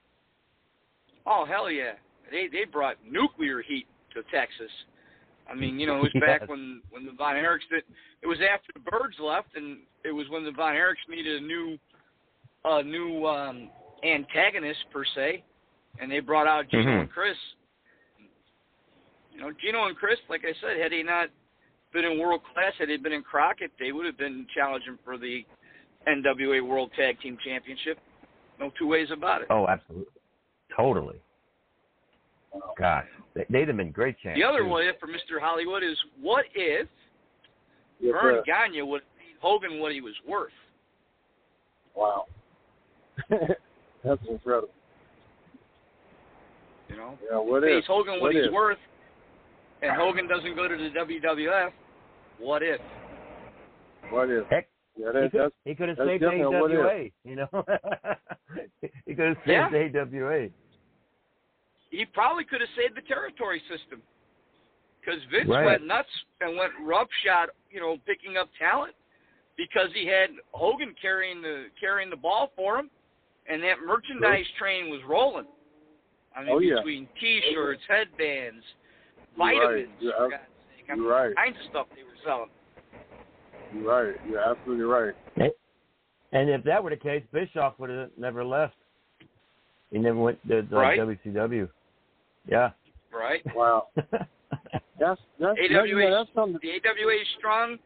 Oh 1.29 1.45
hell 1.47 1.71
yeah, 1.71 1.93
they 2.31 2.49
they 2.51 2.65
brought 2.65 2.97
nuclear 3.09 3.61
heat 3.63 3.87
to 4.15 4.23
Texas. 4.35 4.71
I 5.51 5.55
mean, 5.55 5.79
you 5.79 5.87
know, 5.87 5.97
it 5.99 6.03
was 6.03 6.13
back 6.21 6.41
Yes. 6.41 6.49
when 6.49 6.81
when 6.91 7.05
the 7.05 7.13
Von 7.13 7.35
Erichs 7.37 7.69
did. 7.71 7.85
It 8.23 8.27
was 8.27 8.39
after 8.41 8.73
the 8.73 8.81
Birds 8.81 9.15
left, 9.21 9.55
and 9.55 9.79
it 10.05 10.11
was 10.13 10.27
when 10.31 10.45
the 10.45 10.51
Von 10.53 10.75
Erichs 10.75 11.05
needed 11.09 11.43
a 11.43 11.47
new 11.47 11.79
a 12.65 12.83
new 12.83 13.27
um, 13.27 13.71
antagonist 14.05 14.81
per 14.93 15.05
se, 15.15 15.45
and 16.01 16.11
they 16.11 16.21
brought 16.21 16.47
out 16.49 16.69
Gino 16.71 16.83
Mhm. 16.85 17.01
and 17.03 17.11
Chris. 17.11 17.37
You 19.33 19.41
know, 19.41 19.53
Gino 19.61 19.87
and 19.87 19.97
Chris, 19.97 20.19
like 20.29 20.43
I 20.45 20.53
said, 20.61 20.79
had 20.81 20.91
they 20.93 21.03
not 21.03 21.29
been 21.93 22.05
in 22.05 22.19
world 22.19 22.43
class, 22.53 22.73
had 22.79 22.89
they 22.89 22.97
been 22.97 23.13
in 23.13 23.23
Crockett, 23.23 23.71
they 23.79 23.93
would 23.93 24.05
have 24.07 24.19
been 24.19 24.47
challenging 24.55 24.99
for 25.05 25.17
the 25.17 25.45
NWA 26.09 26.61
World 26.67 26.91
Tag 26.97 27.21
Team 27.21 27.39
Championship. 27.45 27.99
No 28.59 28.71
two 28.79 28.89
ways 28.89 29.09
about 29.13 29.43
it. 29.43 29.47
Oh, 29.51 29.67
absolutely, 29.69 30.13
totally. 30.79 31.17
Gosh, 32.79 33.07
they, 33.35 33.45
they'd 33.51 33.69
have 33.69 33.77
been 33.77 33.91
great 33.91 34.17
champs. 34.23 34.39
The 34.41 34.47
other 34.47 34.61
too. 34.61 34.69
what 34.69 34.85
if 34.87 34.99
for 34.99 35.07
Mr. 35.09 35.41
Hollywood 35.41 35.83
is 35.83 35.97
what 36.21 36.45
if 36.55 36.89
Yes, 38.01 38.13
Verne 38.13 38.37
sir. 38.37 38.43
Gagne 38.47 38.83
would 38.83 39.01
have 39.03 39.09
paid 39.19 39.37
Hogan 39.41 39.81
what 39.81 39.93
he 39.93 40.01
was 40.01 40.15
worth? 40.27 40.53
Wow. 41.97 42.27
That's 43.31 44.21
incredible. 44.29 44.69
You 46.89 46.97
know, 46.97 47.19
Yeah, 47.31 47.39
what 47.39 47.65
pays 47.65 47.79
if? 47.81 47.85
Hogan 47.87 48.15
what, 48.15 48.23
What 48.23 48.35
he's 48.35 48.47
if? 48.47 48.53
worth, 48.53 48.79
and 49.83 49.91
Hogan 49.97 50.29
doesn't 50.29 50.55
go 50.55 50.69
to 50.69 50.77
the 50.77 50.91
WWF. 50.91 51.71
What 52.39 52.63
if? 52.63 52.81
What 54.11 54.31
if? 54.31 54.47
Heck, 54.49 54.69
Yeah, 54.97 55.09
he 55.13 55.19
that, 55.21 55.31
could, 55.33 55.53
he 55.65 55.75
could 55.75 55.89
have 55.89 55.99
that's 55.99 56.09
saved 56.09 56.23
definitely 56.23 56.77
a. 56.77 56.81
AWA. 56.81 57.05
You 57.25 57.37
know, 57.37 57.49
he 59.07 59.15
could 59.15 59.27
have 59.27 59.37
Yeah. 59.45 59.71
saved 59.71 59.97
AWA. 59.97 60.49
He 61.91 62.05
probably 62.05 62.45
could 62.45 62.61
have 62.61 62.71
saved 62.77 62.97
the 62.97 63.03
territory 63.03 63.61
system 63.69 64.03
because 65.01 65.23
Vince 65.31 65.49
Right. 65.49 65.65
went 65.65 65.87
nuts 65.87 66.09
and 66.41 66.57
went 66.57 66.73
roughshod, 66.81 67.51
you 67.71 67.81
know, 67.81 67.97
picking 68.05 68.37
up 68.37 68.49
talent 68.59 68.95
because 69.57 69.93
he 69.93 70.07
had 70.07 70.31
Hogan 70.53 70.95
carrying 71.01 71.41
the 71.41 71.71
carrying 71.81 72.11
the 72.11 72.17
ball 72.17 72.53
for 72.55 72.79
him, 72.79 72.91
and 73.47 73.63
that 73.63 73.81
merchandise 73.81 74.47
train 74.59 74.91
was 74.91 75.03
rolling. 75.05 75.47
I 76.37 76.41
mean, 76.45 76.51
Oh, 76.51 76.59
yeah. 76.59 76.77
between 76.77 77.09
T-shirts, 77.19 77.83
headbands, 77.89 78.65
You're 79.37 79.47
right. 79.47 79.61
vitamins, 79.61 80.03
You're 80.03 80.13
for 80.13 80.29
God's 80.29 80.43
sake, 80.77 80.91
I 80.91 80.95
mean, 80.95 81.05
right. 81.05 81.35
kinds 81.37 81.59
of 81.59 81.65
stuff 81.71 81.87
they 81.97 82.03
were 82.03 82.17
selling. 82.23 82.51
You're 83.75 83.85
right. 83.85 84.21
You're 84.29 84.41
absolutely 84.41 84.85
right. 84.85 85.15
And 86.31 86.51
if 86.51 86.63
that 86.65 86.85
were 86.85 86.91
the 86.91 86.97
case, 86.97 87.25
Bischoff 87.33 87.79
would 87.79 87.89
have 87.89 88.11
never 88.19 88.45
left. 88.45 88.75
He 89.91 89.99
never 89.99 90.19
went 90.19 90.39
to 90.47 90.61
the 90.61 90.77
Right. 90.77 90.99
WCW. 90.99 91.71
Yeah. 92.49 92.71
Right? 93.13 93.43
Wow. 93.55 93.89
That's 94.99 95.21
that's 95.39 95.57
that, 95.57 95.79
AWA, 95.79 96.03
yeah, 96.03 96.11
that's 96.11 96.29
something. 96.35 96.59
the 96.61 96.71
AWA 96.71 97.15
is 97.21 97.27
strong. 97.39 97.77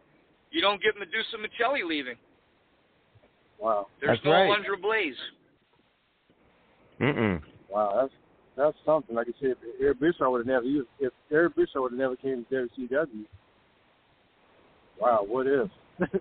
You 0.51 0.63
don't 0.63 0.81
get 0.83 0.95
Madusa 0.97 1.37
Miceli 1.37 1.87
leaving. 1.87 2.15
Wow. 3.61 3.89
There's 4.01 4.17
That's 4.19 4.25
no 4.25 4.31
right. 4.33 4.49
Alundra 4.49 4.81
Blaze. 4.81 5.15
Mm-mm. 7.01 7.43
Wow, 7.71 7.99
that's 8.01 8.13
that's 8.57 8.77
something. 8.87 9.15
Like 9.17 9.27
I 9.29 9.33
said, 9.41 9.51
if 9.51 9.59
Eric 9.81 10.01
Bischoff 10.01 10.31
would 10.31 10.39
have 10.39 10.47
never, 10.47 10.65
he 10.65 10.77
was- 10.79 10.87
if 11.01 11.13
Eric 11.31 11.57
Bischoff 11.57 11.83
would 11.83 11.93
have 11.93 11.99
never 11.99 12.17
came 12.17 12.47
to 12.49 12.69
WCW, 12.79 13.25
wow, 15.01 15.25
what 15.27 15.47
if? 15.47 15.69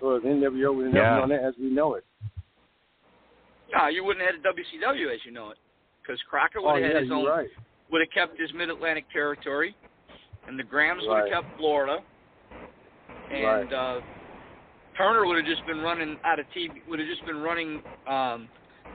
so 0.00 0.14
if 0.16 0.22
NWO 0.24 0.74
would 0.74 0.86
have 0.86 0.94
never 0.94 1.06
Yeah. 1.06 1.18
known 1.18 1.28
that 1.30 1.44
as 1.44 1.54
we 1.58 1.70
know 1.70 1.94
it. 1.94 2.04
No, 3.72 3.88
you 3.88 4.04
wouldn't 4.04 4.24
have 4.24 4.34
had 4.42 4.44
a 4.44 4.54
WCW 4.54 5.12
as 5.14 5.20
you 5.24 5.32
know 5.32 5.50
it, 5.50 5.58
because 6.04 6.20
Crockett 6.28 6.62
would 6.62 6.70
Oh 6.70 6.82
have 6.82 6.92
yeah, 6.92 7.00
his 7.00 7.10
own, 7.10 7.26
right. 7.26 7.48
would 7.90 8.00
have 8.00 8.10
kept 8.12 8.38
his 8.38 8.52
Mid 8.54 8.70
Atlantic 8.70 9.04
territory, 9.12 9.74
and 10.46 10.58
the 10.58 10.62
Grahams 10.62 11.02
would 11.06 11.30
have 11.30 11.42
kept 11.42 11.56
Florida, 11.56 11.98
and 13.30 13.72
uh, 13.72 14.00
Turner 14.96 15.26
would 15.26 15.36
have 15.36 15.46
just 15.46 15.66
been 15.66 15.80
running 15.80 16.16
out 16.24 16.38
of 16.38 16.46
TV, 16.56 16.70
would 16.88 16.98
have 16.98 17.08
just 17.08 17.24
been 17.26 17.38
running 17.38 17.80
um, 18.06 18.48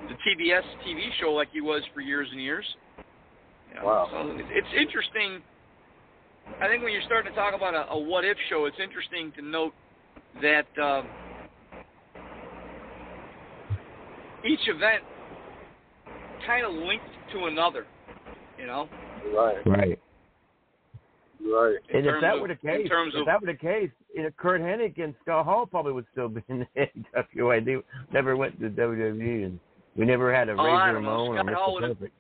the 0.08 0.16
TBS 0.16 0.64
TV 0.88 1.10
show 1.20 1.32
like 1.32 1.50
he 1.52 1.62
was 1.62 1.82
for 1.94 2.02
years 2.02 2.28
and 2.32 2.42
years. 2.42 2.66
You 3.70 3.80
know, 3.80 3.86
Wow. 3.86 4.08
So 4.12 4.32
it's, 4.32 4.50
it's 4.52 4.74
interesting. 4.80 5.42
I 6.62 6.68
think 6.68 6.84
when 6.84 6.92
you're 6.92 7.06
starting 7.06 7.32
to 7.32 7.38
talk 7.38 7.54
about 7.56 7.74
a, 7.74 7.92
a 7.92 8.00
what 8.00 8.26
if 8.26 8.38
show, 8.50 8.66
it's 8.66 8.80
interesting 8.82 9.32
to 9.38 9.42
note 9.42 9.74
that 10.42 10.66
um, 10.82 11.06
each 14.46 14.68
event 14.68 15.04
kind 16.50 16.66
of 16.66 16.74
linked 16.74 17.06
to 17.34 17.46
another. 17.46 17.86
You 18.58 18.66
know, 18.66 18.90
You're 19.24 19.46
right. 19.46 19.68
Right. 19.68 20.00
You're 21.40 21.72
right. 21.72 21.80
And 21.94 22.06
if 22.06 22.16
that 22.22 22.36
of- 22.36 22.42
were 22.42 22.48
the 22.50 22.54
in 22.68 22.82
case, 22.84 22.90
terms 22.90 23.14
if 23.16 23.22
of- 23.22 23.26
that 23.28 23.40
were 23.42 23.48
the 23.48 23.54
case, 23.58 23.92
you 24.14 24.24
know, 24.24 24.30
Curt 24.38 24.62
Hennig 24.62 25.02
and 25.02 25.14
Scott 25.22 25.46
Hall 25.46 25.66
probably 25.66 25.94
would 25.94 26.06
still 26.12 26.28
be 26.28 26.42
in 26.50 26.66
the 26.76 26.88
AWA. 27.16 27.62
They 27.62 27.78
never 28.12 28.36
went 28.36 28.60
to 28.60 28.70
WWE, 28.70 29.46
and 29.46 29.60
we 29.96 30.06
never 30.06 30.34
had 30.34 30.50
a 30.50 30.54
Oh, 30.54 30.64
Razor 30.66 30.94
don't. 30.94 30.96
Ramon 31.06 31.38
or 31.38 31.44
Mr. 31.44 31.80
Perfect. 31.94 32.14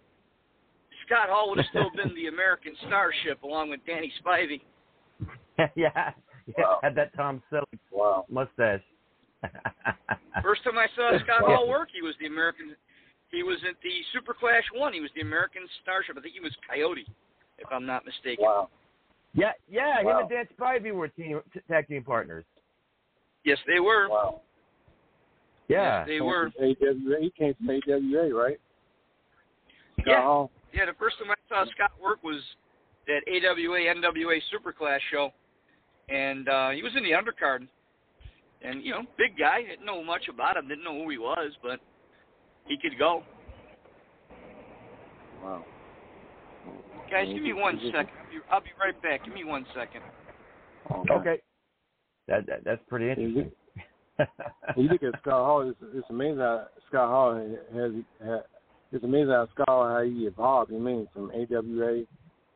Scott 1.05 1.27
Hall 1.29 1.49
would 1.49 1.57
have 1.57 1.67
still 1.71 1.89
been 1.95 2.13
the 2.15 2.27
American 2.27 2.73
Starship 2.87 3.41
along 3.43 3.71
with 3.71 3.79
Danny 3.87 4.11
Spivey. 4.23 4.61
yeah, 5.75 6.11
yeah, 6.57 6.75
had 6.83 6.95
that 6.95 7.13
Tom 7.17 7.41
Selleck 7.51 7.65
wow. 7.91 8.25
mustache. 8.29 8.81
First 10.41 10.63
time 10.63 10.77
I 10.77 10.87
saw 10.95 11.11
Scott 11.25 11.41
Yeah. 11.47 11.55
Hall 11.55 11.67
work, 11.67 11.89
he 11.93 12.01
was 12.01 12.13
the 12.21 12.27
American. 12.27 12.75
He 13.31 13.43
was 13.43 13.57
at 13.67 13.75
the 13.83 13.91
Super 14.13 14.33
Clash 14.33 14.63
One. 14.73 14.93
He 14.93 15.01
was 15.01 15.11
the 15.15 15.21
American 15.21 15.61
Starship. 15.83 16.15
I 16.17 16.21
think 16.21 16.33
he 16.33 16.39
was 16.39 16.55
Coyote, 16.67 17.05
if 17.57 17.67
I'm 17.71 17.85
not 17.85 18.05
mistaken. 18.05 18.45
Wow. 18.45 18.69
Yeah, 19.33 19.51
yeah, 19.69 20.01
him 20.01 20.07
and 20.07 20.29
Dan 20.29 20.45
Spivey 20.59 20.91
were 20.91 21.07
team 21.07 21.39
t- 21.53 21.59
tag 21.67 21.87
team 21.87 22.03
partners. 22.03 22.43
Yes, 23.45 23.59
they 23.67 23.79
were. 23.79 24.09
Wow. 24.09 24.41
Yeah, 25.67 25.99
Yes, 25.99 26.07
they 26.07 26.21
were. 26.21 26.51
AWA, 26.59 27.21
he 27.21 27.31
came 27.37 27.53
from 27.53 27.69
AWA, 27.69 28.33
right? 28.33 28.59
Scott 30.01 30.07
Yeah. 30.07 30.23
Hall? 30.23 30.51
Yeah, 30.73 30.85
the 30.85 30.93
first 30.97 31.17
time 31.19 31.29
I 31.29 31.35
saw 31.47 31.69
Scott 31.71 31.91
work 32.01 32.23
was 32.23 32.41
that 33.05 33.21
AWA 33.27 33.79
NWA 33.79 34.39
Super 34.51 34.73
Clash 34.73 35.01
show, 35.11 35.31
and 36.09 36.49
uh, 36.49 36.69
he 36.71 36.81
was 36.81 36.91
in 36.95 37.03
the 37.03 37.11
undercard. 37.11 37.67
And 38.61 38.83
you 38.83 38.91
know, 38.91 39.03
big 39.17 39.37
guy, 39.37 39.61
didn't 39.61 39.85
know 39.85 40.03
much 40.03 40.27
about 40.27 40.57
him, 40.57 40.67
didn't 40.67 40.83
know 40.83 41.03
who 41.03 41.09
he 41.09 41.17
was, 41.17 41.51
but 41.61 41.79
he 42.69 42.77
could 42.77 42.97
go. 42.97 43.23
Wow. 45.43 45.65
Guys, 47.11 47.27
give 47.33 47.43
me 47.43 47.53
one 47.53 47.79
second. 47.91 48.09
I'll 48.21 48.29
be, 48.29 48.37
I'll 48.51 48.61
be 48.61 48.69
right 48.79 49.01
back. 49.01 49.25
Give 49.25 49.33
me 49.33 49.43
one 49.43 49.65
second. 49.75 50.01
Okay, 51.11 51.41
that, 52.27 52.45
that 52.47 52.63
that's 52.63 52.81
pretty 52.87 53.09
interesting. 53.09 53.51
You 54.75 54.83
look 54.83 55.03
at 55.03 55.19
Scott 55.21 55.45
Hall, 55.45 55.69
it's, 55.69 55.77
it's 55.95 56.09
amazing 56.09 56.39
how 56.39 56.67
Scott 56.87 57.07
Hall 57.07 57.35
has, 57.35 57.91
has 58.25 58.41
it's 58.91 59.03
amazing 59.03 59.29
how 59.29 59.47
Scott 59.53 59.69
Hall 59.69 59.87
how 59.87 60.03
he 60.03 60.25
evolved. 60.25 60.71
You 60.71 60.79
mean 60.79 61.07
from 61.13 61.31
AWA 61.31 62.03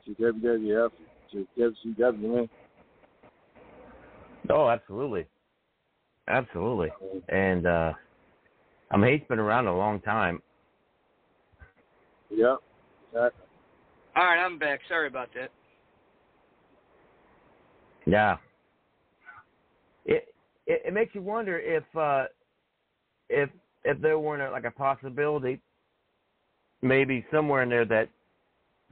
to 0.06 0.16
WWF 0.20 0.90
to 1.32 1.48
WCW, 1.58 2.22
man. 2.22 2.50
Oh, 4.50 4.70
absolutely, 4.70 5.26
absolutely. 6.28 6.90
And 7.30 7.66
uh 7.66 7.94
I 8.94 8.98
mean, 8.98 9.18
he's 9.18 9.28
been 9.28 9.40
around 9.40 9.68
a 9.68 9.76
long 9.76 10.00
time. 10.02 10.42
Yep. 12.30 12.60
Exactly. 13.12 13.46
All 14.16 14.24
right, 14.24 14.44
I'm 14.44 14.60
back. 14.60 14.80
Sorry 14.88 15.08
about 15.08 15.30
that. 15.34 15.50
Yeah. 18.06 18.38
It 20.06 20.34
it, 20.68 20.84
it 20.88 20.94
makes 20.94 21.16
you 21.16 21.22
wonder 21.22 21.60
if 21.60 21.84
uh 21.96 22.26
if 23.30 23.50
if 23.84 24.00
there 24.02 24.20
weren't 24.20 24.44
a, 24.44 24.52
like 24.52 24.66
a 24.66 24.72
possibility, 24.72 25.60
maybe 26.82 27.26
somewhere 27.32 27.64
in 27.64 27.70
there 27.70 27.86
that 27.86 28.10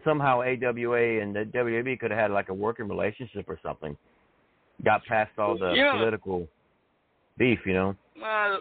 somehow 0.04 0.41
AWA 0.41 1.22
and 1.22 1.36
the 1.36 1.45
WWE 1.54 1.99
could 1.99 2.12
have 2.12 2.20
had 2.20 2.32
like 2.32 2.49
a 2.49 2.54
working 2.54 2.88
relationship 2.88 3.45
or 3.47 3.60
something. 3.62 3.95
Got 4.84 5.06
past 5.06 5.32
all 5.38 5.58
the 5.58 5.74
Yeah. 5.76 5.91
political 5.91 6.47
beef, 7.38 7.60
you 7.66 7.74
know. 7.74 7.95
Uh, 8.24 8.58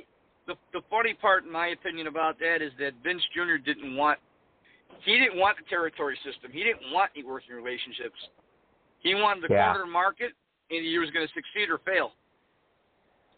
the 0.51 0.57
the 0.81 0.85
funny 0.91 1.15
part, 1.15 1.45
in 1.45 1.53
my 1.53 1.69
opinion, 1.69 2.09
about 2.09 2.39
that 2.41 2.61
is 2.61 2.73
that 2.79 2.93
Vince 3.05 3.23
Jr. 3.35 3.57
didn't 3.65 3.97
want 3.97 4.19
he 5.05 5.17
didn't 5.19 5.39
want 5.39 5.57
the 5.57 5.65
territory 5.71 6.19
system. 6.25 6.51
He 6.53 6.65
didn't 6.65 6.91
want 6.93 7.11
any 7.15 7.25
working 7.25 7.55
relationships. 7.55 8.19
He 8.99 9.15
wanted 9.15 9.45
the 9.49 9.55
Yeah. 9.55 9.73
corner 9.73 9.87
market, 9.87 10.33
and 10.71 10.85
he 10.85 10.99
was 10.99 11.11
going 11.11 11.27
to 11.27 11.33
succeed 11.33 11.71
or 11.71 11.79
fail. 11.79 12.13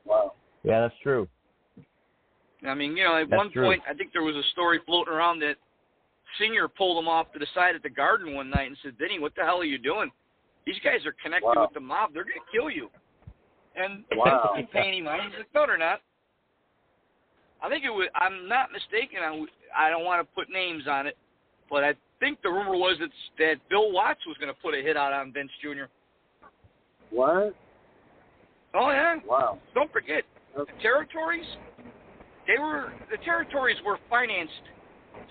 Wow. 0.05 0.33
Yeah, 0.65 0.81
that's 0.81 0.99
true. 1.03 1.29
I 2.67 2.75
mean, 2.75 2.97
you 2.97 3.05
know, 3.05 3.17
at 3.17 3.29
That's 3.29 3.39
one 3.39 3.51
true. 3.53 3.65
point, 3.65 3.83
I 3.89 3.95
think 3.95 4.13
there 4.13 4.23
was 4.23 4.35
a 4.37 4.43
story 4.51 4.81
floating 4.87 5.13
around 5.13 5.41
that 5.41 5.57
Senior 6.39 6.67
pulled 6.67 6.97
him 6.99 7.09
off 7.09 7.31
to 7.33 7.39
the 7.39 7.47
side 7.55 7.75
at 7.77 7.83
the 7.83 7.91
Garden 7.91 8.35
one 8.35 8.49
night 8.49 8.67
and 8.69 8.79
said, 8.83 8.97
"Denny, 8.99 9.19
what 9.19 9.35
the 9.35 9.45
hell 9.45 9.61
are 9.61 9.65
you 9.65 9.79
doing? 9.79 10.11
These 10.65 10.79
guys 10.81 11.05
are 11.05 11.13
connected 11.13 11.47
Wow. 11.47 11.63
with 11.67 11.75
the 11.75 11.81
mob. 11.81 12.15
They're 12.15 12.25
going 12.25 12.41
to 12.41 12.51
kill 12.51 12.71
you." 12.71 12.91
And 13.77 14.05
Wow. 14.13 14.25
Vince 14.25 14.57
didn't 14.57 14.71
pay 14.73 14.89
any 14.89 15.03
mind. 15.03 15.31
He's 15.31 15.39
like, 15.39 15.55
"No, 15.55 15.67
they're 15.67 15.77
not." 15.77 16.01
I 17.63 17.69
think 17.69 17.85
it 17.85 17.91
was. 17.91 18.09
I'm 18.15 18.49
not 18.49 18.73
mistaken. 18.73 19.19
I, 19.23 19.87
I 19.87 19.91
don't 19.91 20.05
want 20.05 20.27
to 20.27 20.35
put 20.35 20.51
names 20.51 20.85
on 20.91 21.07
it, 21.07 21.17
but 21.71 21.85
I 21.85 21.95
think 22.21 22.39
the 22.43 22.51
rumor 22.51 22.73
was 22.77 22.97
that 23.01 23.11
that 23.39 23.55
Bill 23.71 23.93
Watts 23.93 24.21
was 24.27 24.37
going 24.39 24.53
to 24.53 24.61
put 24.61 24.75
a 24.75 24.83
hit 24.83 24.97
out 24.97 25.13
on 25.13 25.33
Vince 25.33 25.51
Jr. 25.63 25.85
What? 27.11 27.55
Oh 28.75 28.91
yeah. 28.91 29.17
Wow. 29.27 29.59
Don't 29.75 29.93
forget 29.93 30.25
the 30.57 30.65
territories. 30.81 31.47
They 32.47 32.59
were 32.61 32.93
the 33.11 33.19
territories 33.25 33.77
were 33.87 33.99
financed 34.11 34.53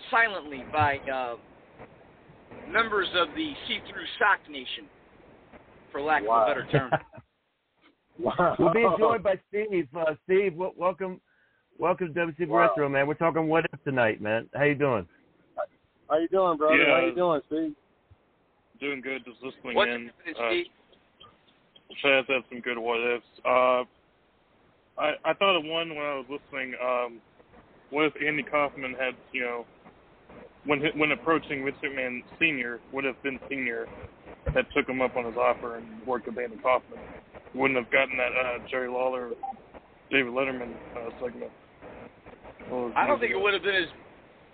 silently 0.09 0.63
by 0.71 0.97
uh, 1.13 1.36
members 2.71 3.07
of 3.15 3.27
the 3.36 3.51
see-through 3.67 4.05
sock 4.19 4.39
nation, 4.49 4.86
for 5.91 6.01
lack 6.01 6.23
Wow. 6.25 6.43
of 6.43 6.49
a 6.57 6.61
better 6.61 6.67
term. 6.71 6.91
Wow. 8.19 8.55
We'll 8.59 8.73
be 8.73 8.86
joined 8.99 9.23
by 9.23 9.39
Steve. 9.49 9.88
Uh, 9.97 10.13
Steve, 10.25 10.51
w- 10.51 10.73
welcome, 10.75 11.19
welcome 11.82 12.13
to 12.13 12.19
WC 12.19 12.47
Wow. 12.47 12.59
Retro, 12.69 12.88
man. 12.88 13.07
We're 13.07 13.15
talking 13.15 13.47
what 13.47 13.65
if 13.73 13.84
tonight, 13.84 14.21
man. 14.21 14.47
How 14.53 14.63
you 14.63 14.75
doing? 14.75 15.07
How 16.09 16.17
you 16.19 16.27
doing, 16.27 16.57
brother? 16.57 16.75
Yeah. 16.77 16.99
How 16.99 17.05
you 17.05 17.15
doing, 17.15 17.41
Steve? 17.47 17.73
Doing 18.79 19.01
good, 19.01 19.25
just 19.25 19.41
listening 19.43 19.75
What 19.75 19.89
in. 19.89 20.11
if, 20.25 20.38
Uh, 20.38 20.49
Steve? 20.49 20.65
Chaz 22.03 22.25
had 22.27 22.43
some 22.49 22.61
good 22.61 22.77
what 22.77 22.99
ifs. 23.01 23.25
Uh, 23.43 23.84
I 24.97 25.13
I 25.25 25.34
thought 25.34 25.57
of 25.57 25.65
one 25.65 25.89
when 25.89 26.05
I 26.05 26.15
was 26.15 26.25
listening. 26.29 26.75
Um, 26.82 27.21
what 27.89 28.05
if 28.05 28.13
Andy 28.25 28.43
Kaufman 28.43 28.93
had 28.93 29.15
you 29.34 29.41
know 29.41 29.65
when 30.65 30.82
hi- 30.82 30.93
when 30.95 31.11
approaching 31.11 31.65
Vince 31.65 31.77
McMahon 31.84 32.23
Senior, 32.39 32.79
would 32.93 33.03
have 33.03 33.21
been 33.23 33.39
Senior 33.49 33.88
had 34.53 34.65
took 34.71 34.88
him 34.88 35.01
up 35.01 35.15
on 35.17 35.25
his 35.25 35.36
offer 35.36 35.77
and 35.77 35.86
worked 36.05 36.27
with 36.27 36.38
Andy 36.38 36.57
Kaufman? 36.57 36.99
Wouldn't 37.53 37.77
have 37.77 37.91
gotten 37.91 38.17
that 38.17 38.32
uh, 38.32 38.59
Jerry 38.69 38.88
Lawler, 38.88 39.32
David 40.09 40.32
Letterman 40.34 40.73
uh, 40.95 41.09
segment. 41.21 41.51
Well, 42.72 42.93
I 42.95 43.05
don't 43.05 43.19
think 43.19 43.32
it 43.32 43.39
would 43.39 43.53
have 43.53 43.63
been 43.63 43.76
as. 43.76 43.89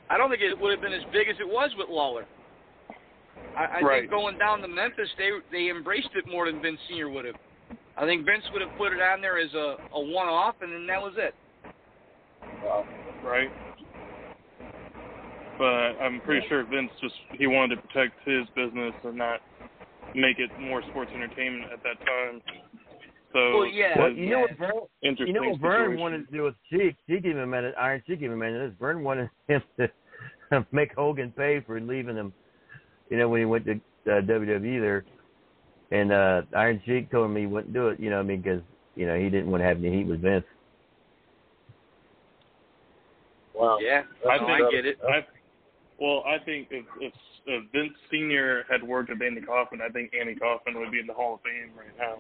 I 0.10 0.18
don't 0.18 0.30
think 0.30 0.42
it 0.42 0.60
would 0.60 0.72
have 0.72 0.82
been 0.82 0.94
as 0.94 1.04
big 1.14 1.30
as 1.30 1.36
it 1.40 1.48
was 1.48 1.70
with 1.78 1.88
Lawler. 1.90 2.26
I, 3.56 3.78
I 3.78 3.82
Right. 3.82 4.02
think 4.02 4.12
going 4.12 4.38
down 4.38 4.62
to 4.62 4.68
Memphis, 4.68 5.10
they 5.18 5.30
they 5.52 5.70
embraced 5.70 6.10
it 6.16 6.26
more 6.28 6.48
than 6.48 6.62
Vince 6.62 6.80
Senior 6.88 7.10
would 7.10 7.26
have. 7.26 7.36
I 7.96 8.06
think 8.06 8.26
Vince 8.26 8.44
would 8.52 8.62
have 8.62 8.76
put 8.78 8.94
it 8.94 9.02
on 9.02 9.22
there 9.22 9.38
as 9.38 9.54
a 9.54 9.78
a 9.94 10.02
one-off, 10.02 10.56
and 10.62 10.74
then 10.74 10.88
that 10.88 11.02
was 11.02 11.14
it. 11.18 11.36
right? 13.24 13.52
But 15.58 15.98
I'm 16.02 16.22
pretty 16.22 16.46
sure 16.48 16.64
Vince 16.64 16.92
just 17.02 17.16
he 17.38 17.48
wanted 17.48 17.76
to 17.76 17.88
protect 17.88 18.14
his 18.26 18.48
business 18.56 18.94
and 19.04 19.18
not 19.18 19.42
make 20.14 20.40
it 20.40 20.50
more 20.58 20.82
sports 20.90 21.12
entertainment 21.14 21.66
at 21.74 21.82
that 21.84 21.98
time. 22.06 22.42
So 23.38 23.58
Well, 23.58 23.68
yeah. 23.68 23.94
Well, 24.00 24.12
you 24.12 24.30
know 24.32 24.40
what 24.40 24.58
Verne, 24.58 24.72
interesting 25.04 25.28
you 25.28 25.42
know 25.42 25.50
what 25.50 25.62
Verne 25.62 25.82
situation. 25.82 26.02
wanted 26.02 26.26
to 26.26 26.34
do 26.34 26.44
with 26.44 26.56
Sheik? 26.72 26.96
Sheik 27.08 27.24
even 27.24 27.48
mentioned 27.48 27.76
Iron 27.80 28.02
Sheik 28.08 28.22
even 28.24 28.40
mentioned 28.40 28.72
this. 28.72 28.78
Verne 28.80 29.04
wanted 29.04 29.30
him 29.48 29.62
to 29.80 30.66
make 30.72 30.94
Hogan 30.96 31.32
pay 31.32 31.62
for 31.66 31.80
leaving 31.80 32.16
him. 32.16 32.34
You 33.12 33.18
know 33.18 33.30
when 33.30 33.42
he 33.42 33.46
went 33.46 33.66
to 33.66 33.74
uh, 33.74 34.22
WWE 34.22 34.82
there, 34.82 35.06
and 35.92 36.12
uh 36.12 36.42
Iron 36.56 36.82
Sheik 36.86 37.12
told 37.12 37.30
him 37.30 37.36
he 37.36 37.46
wouldn't 37.46 37.74
do 37.74 37.90
it. 37.90 38.00
You 38.00 38.10
know, 38.10 38.20
I 38.20 38.24
mean, 38.24 38.42
because 38.42 38.62
you 38.96 39.06
know 39.06 39.16
he 39.16 39.30
didn't 39.30 39.52
want 39.52 39.62
to 39.62 39.68
have 39.68 39.78
any 39.78 39.96
heat 39.96 40.08
with 40.08 40.22
Vince. 40.22 40.46
Wow. 43.54 43.78
Yeah, 43.80 44.02
I 44.30 44.38
think 44.40 44.50
I 44.50 44.72
get 44.72 44.86
it. 44.86 44.98
I, 45.08 45.26
well, 46.00 46.24
I 46.28 46.44
think 46.44 46.70
if, 46.72 46.86
if 47.00 47.14
if 47.46 47.72
Vince 47.72 47.94
Senior 48.12 48.66
had 48.70 48.82
worked 48.82 49.10
with 49.10 49.22
Andy 49.22 49.42
Kaufman, 49.42 49.82
I 49.82 49.90
think 49.90 50.12
Andy 50.20 50.36
Kaufman 50.36 50.80
would 50.80 50.92
be 50.92 51.00
in 51.00 51.08
the 51.08 51.14
Hall 51.14 51.36
of 51.36 51.42
Fame 51.42 51.72
right 51.78 51.96
now. 52.00 52.18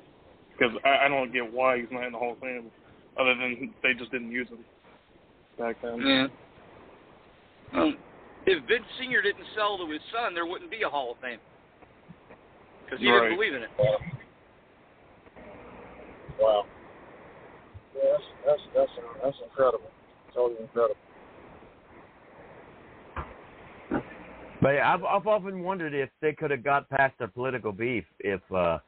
Because 0.57 0.75
I, 0.83 1.05
I 1.05 1.07
don't 1.07 1.31
get 1.31 1.51
why 1.51 1.77
he's 1.77 1.87
not 1.91 2.05
in 2.05 2.13
the 2.13 2.17
Hall 2.17 2.33
of 2.33 2.39
Fame, 2.39 2.71
other 3.19 3.35
than 3.35 3.73
they 3.83 3.93
just 3.93 4.11
didn't 4.11 4.31
use 4.31 4.47
him 4.49 4.65
back 5.57 5.77
then. 5.81 6.01
Yeah. 6.01 6.27
Well, 7.73 7.93
if 8.45 8.63
Vince 8.67 8.85
Senior 8.99 9.21
didn't 9.21 9.45
sell 9.55 9.77
to 9.77 9.91
his 9.91 10.01
son, 10.11 10.33
there 10.33 10.45
wouldn't 10.45 10.71
be 10.71 10.83
a 10.83 10.89
Hall 10.89 11.11
of 11.11 11.17
Fame 11.19 11.39
because 12.85 12.99
he 12.99 13.09
Right. 13.09 13.29
didn't 13.29 13.37
believe 13.37 13.53
in 13.53 13.63
it. 13.63 13.69
Wow. 16.39 16.65
Yeah, 17.95 18.01
that's 18.11 18.23
that's 18.45 18.61
that's 18.75 18.91
that's 19.23 19.37
incredible. 19.43 19.91
Totally 20.33 20.61
incredible. 20.61 20.95
But 24.61 24.77
I've 24.77 25.03
I've 25.03 25.27
often 25.27 25.63
wondered 25.63 25.93
if 25.93 26.09
they 26.21 26.33
could 26.33 26.51
have 26.51 26.63
got 26.63 26.89
past 26.89 27.17
their 27.17 27.27
political 27.27 27.71
beef 27.71 28.05
if 28.19 28.41
uh 28.51 28.79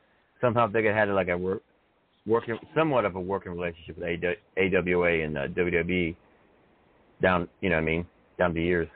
somehow 0.41 0.67
they 0.67 0.81
could 0.81 0.93
have 0.95 1.07
had 1.07 1.13
like 1.13 1.29
a 1.29 1.37
work, 1.37 1.63
working 2.25 2.57
somewhat 2.75 3.05
of 3.05 3.15
a 3.15 3.19
working 3.19 3.51
relationship 3.51 3.97
with 3.97 4.05
AWA 4.57 5.23
and 5.23 5.37
uh, 5.37 5.47
WWE 5.47 6.15
down 7.21 7.47
you 7.61 7.69
know 7.69 7.75
what 7.75 7.81
I 7.81 7.85
mean 7.85 8.05
down 8.37 8.53
the 8.53 8.61
years. 8.61 8.87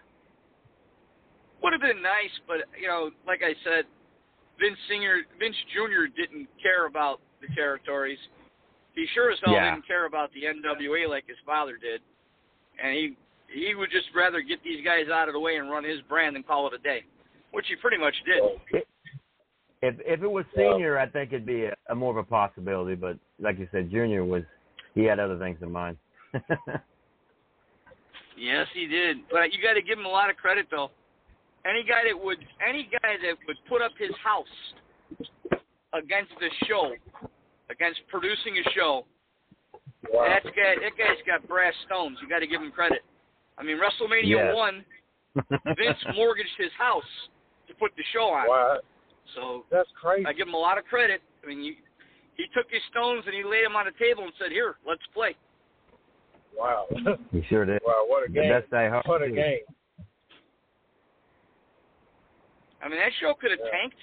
Would 1.62 1.74
have 1.74 1.82
been 1.82 2.02
nice, 2.02 2.32
but 2.48 2.58
you 2.80 2.88
know, 2.88 3.12
like 3.26 3.41
I 3.44 3.54
said, 3.64 3.86
Vince 4.60 4.78
Senior, 4.89 5.24
Vince 5.39 5.56
Jr. 5.74 6.12
didn't 6.16 6.48
care 6.62 6.88
about 6.88 7.20
the 7.41 7.54
territories. 7.56 8.20
He 8.96 9.06
sure 9.14 9.32
as 9.32 9.39
hell 9.44 9.54
Yeah. 9.54 9.72
didn't 9.72 9.88
care 9.88 10.06
about 10.06 10.32
the 10.34 10.44
NWA 10.44 11.08
like 11.10 11.26
his 11.28 11.38
father 11.46 11.78
did, 11.78 12.02
and 12.82 12.94
he 12.94 13.16
he 13.48 13.76
would 13.76 13.91
just 13.91 14.08
rather 14.16 14.41
get 14.41 14.64
these 14.64 14.84
guys 14.84 15.10
out 15.10 15.28
of 15.28 15.34
the 15.34 15.39
way 15.39 15.58
and 15.58 15.70
run 15.70 15.84
his 15.84 16.02
brand 16.10 16.36
than 16.36 16.44
call 16.44 16.68
it 16.68 16.74
a 16.74 16.80
day, 16.80 17.04
which 17.52 17.68
he 17.68 17.76
pretty 17.76 17.98
much 17.98 18.16
did. 18.26 18.41
If 19.84 19.96
if 20.00 20.24
it 20.24 20.32
was 20.32 20.46
senior, 20.56 20.98
I 20.98 21.08
think 21.08 21.34
it'd 21.34 21.46
be 21.46 21.66
a, 21.66 21.76
a 21.90 21.96
more 21.96 22.12
of 22.12 22.18
a 22.18 22.24
possibility. 22.24 22.96
But 22.96 23.18
like 23.40 23.60
you 23.60 23.68
said, 23.72 23.92
junior 23.92 24.24
was 24.24 24.44
he 24.96 25.04
had 25.04 25.20
other 25.20 25.38
things 25.38 25.58
in 25.62 25.72
mind. 25.72 25.98
Yes, 28.38 28.68
he 28.74 28.88
did. 28.88 29.18
But 29.32 29.54
you 29.54 29.62
got 29.62 29.74
to 29.74 29.82
give 29.82 29.98
him 29.98 30.06
a 30.06 30.10
lot 30.10 30.30
of 30.30 30.38
credit, 30.38 30.68
though. 30.72 30.90
Any 31.66 31.84
guy 31.84 32.02
that 32.12 32.18
would, 32.18 32.40
any 32.68 32.90
guy 32.92 33.16
that 33.22 33.36
would 33.48 33.58
put 33.70 33.82
up 33.82 33.92
his 33.98 34.12
house 34.24 34.56
against 35.94 36.32
the 36.40 36.50
show, 36.68 36.92
against 37.70 38.02
producing 38.10 38.58
a 38.58 38.70
show, 38.74 39.06
that 40.12 40.44
guy, 40.44 40.76
that 40.82 40.98
guy's 40.98 41.22
got 41.26 41.48
brass 41.48 41.74
stones. 41.86 42.18
You 42.22 42.28
got 42.28 42.40
to 42.40 42.48
give 42.48 42.62
him 42.62 42.72
credit. 42.72 43.00
I 43.58 43.64
mean, 43.64 43.78
WrestleMania 43.78 44.26
Yes. 44.26 44.56
one, 44.56 44.84
Vince 45.78 46.04
mortgaged 46.16 46.58
his 46.58 46.72
house 46.78 47.04
to 47.68 47.74
put 47.76 47.92
the 47.96 48.04
show 48.12 48.26
on. 48.26 48.48
Wow. 48.48 48.80
So 49.36 49.65
that's 49.71 49.89
crazy. 49.99 50.26
I 50.26 50.34
give 50.34 50.47
him 50.47 50.53
a 50.53 50.57
lot 50.59 50.78
of 50.78 50.86
credit. 50.86 51.21
I 51.43 51.47
mean, 51.47 51.63
you, 51.63 51.76
he 52.36 52.45
took 52.53 52.69
his 52.69 52.82
stones 52.91 53.24
and 53.26 53.34
he 53.36 53.43
laid 53.43 53.65
them 53.65 53.76
on 53.76 53.86
the 53.86 53.93
table 54.03 54.24
and 54.24 54.34
said, 54.39 54.51
"Here, 54.51 54.76
let's 54.88 55.01
play." 55.13 55.36
Wow. 56.57 56.86
he 57.32 57.41
sure 57.49 57.65
did. 57.65 57.82
Wow, 57.86 58.05
what 58.07 58.24
a 58.24 58.28
The 58.28 58.34
game. 58.41 58.49
best 58.51 58.69
die 58.69 58.89
hard 58.89 59.05
What 59.07 59.21
a 59.24 59.28
too. 59.30 59.36
game. 59.36 59.59
I 62.84 62.89
mean, 62.89 62.99
that 62.99 63.11
show 63.19 63.34
could 63.39 63.51
have 63.51 63.59
tanked. 63.71 63.95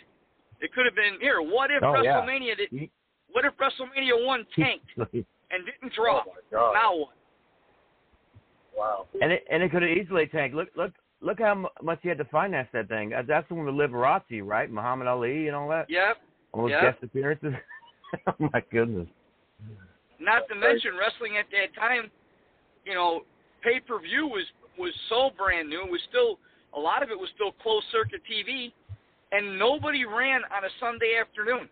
It 0.61 0.73
could 0.73 0.85
have 0.87 0.95
been 0.97 1.21
here. 1.21 1.41
What 1.43 1.71
if 1.71 1.83
Oh, 1.83 2.03
yeah. 2.03 2.21
WrestleMania 2.21 2.57
did? 2.57 2.91
What 3.33 3.45
if 3.45 3.53
WrestleMania 3.57 4.27
one 4.27 4.45
tanked 4.57 4.87
and 4.97 5.65
didn't 5.65 5.93
drop? 5.95 6.27
Oh, 6.29 6.35
God. 6.51 6.73
now 6.73 6.97
what? 6.97 7.15
Wow. 8.77 9.07
And 9.21 9.33
it 9.33 9.45
and 9.51 9.63
it 9.63 9.71
could 9.71 9.83
have 9.83 9.91
easily 9.91 10.27
tanked. 10.27 10.55
Look 10.57 10.69
look 10.77 10.93
look 11.21 11.39
how 11.39 11.71
much 11.83 12.01
he 12.03 12.09
had 12.09 12.19
to 12.19 12.25
finance 12.27 12.69
that 12.73 12.89
thing. 12.89 13.13
That's 13.27 13.49
the 13.49 13.55
one 13.55 13.67
with 13.67 13.75
Liberace, 13.75 14.43
right? 14.45 14.71
Muhammad 14.71 15.09
Ali 15.09 15.47
and 15.49 15.57
all 15.57 15.69
that. 15.69 15.89
Yep. 15.89 16.17
All 16.53 16.63
those 16.63 16.71
Yep. 16.73 16.81
guest 16.83 17.03
appearances. 17.03 17.55
oh 18.27 18.51
my 18.53 18.63
goodness. 18.73 19.09
Not 20.19 20.49
to 20.49 20.55
mention 20.55 20.97
wrestling 20.97 21.37
at 21.39 21.47
that 21.51 21.75
time. 21.75 22.11
You 22.85 22.95
know, 22.95 23.25
pay 23.63 23.81
per 23.81 23.99
view 24.01 24.27
was 24.27 24.45
was 24.79 24.93
so 25.09 25.31
brand 25.37 25.69
new. 25.69 25.85
It 25.85 25.91
was 25.91 26.01
still 26.09 26.39
a 26.75 26.81
lot 26.81 27.03
of 27.03 27.11
it 27.11 27.19
was 27.19 27.29
still 27.35 27.53
closed 27.63 27.87
circuit 27.93 28.23
TV, 28.31 28.73
and 29.33 29.59
nobody 29.59 30.05
ran 30.05 30.43
on 30.55 30.65
a 30.65 30.71
Sunday 30.79 31.19
afternoon. 31.21 31.69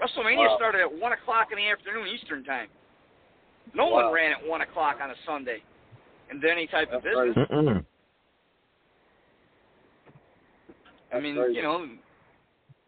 WrestleMania 0.00 0.48
Wow. 0.48 0.56
started 0.56 0.80
at 0.80 0.92
one 0.92 1.12
o'clock 1.12 1.48
in 1.52 1.58
the 1.58 1.68
afternoon 1.70 2.08
Eastern 2.08 2.42
time. 2.42 2.68
No 3.74 3.86
Wow. 3.86 4.04
one 4.04 4.12
ran 4.12 4.32
at 4.32 4.44
one 4.44 4.60
o'clock 4.62 4.98
on 5.00 5.10
a 5.10 5.16
Sunday, 5.24 5.62
and 6.30 6.44
any 6.44 6.66
type 6.66 6.92
of 6.92 7.02
business. 7.02 7.36
Mm-mm. 7.36 7.84
I 11.14 11.20
mean, 11.20 11.36
crazy. 11.36 11.56
you 11.56 11.62
know, 11.62 11.86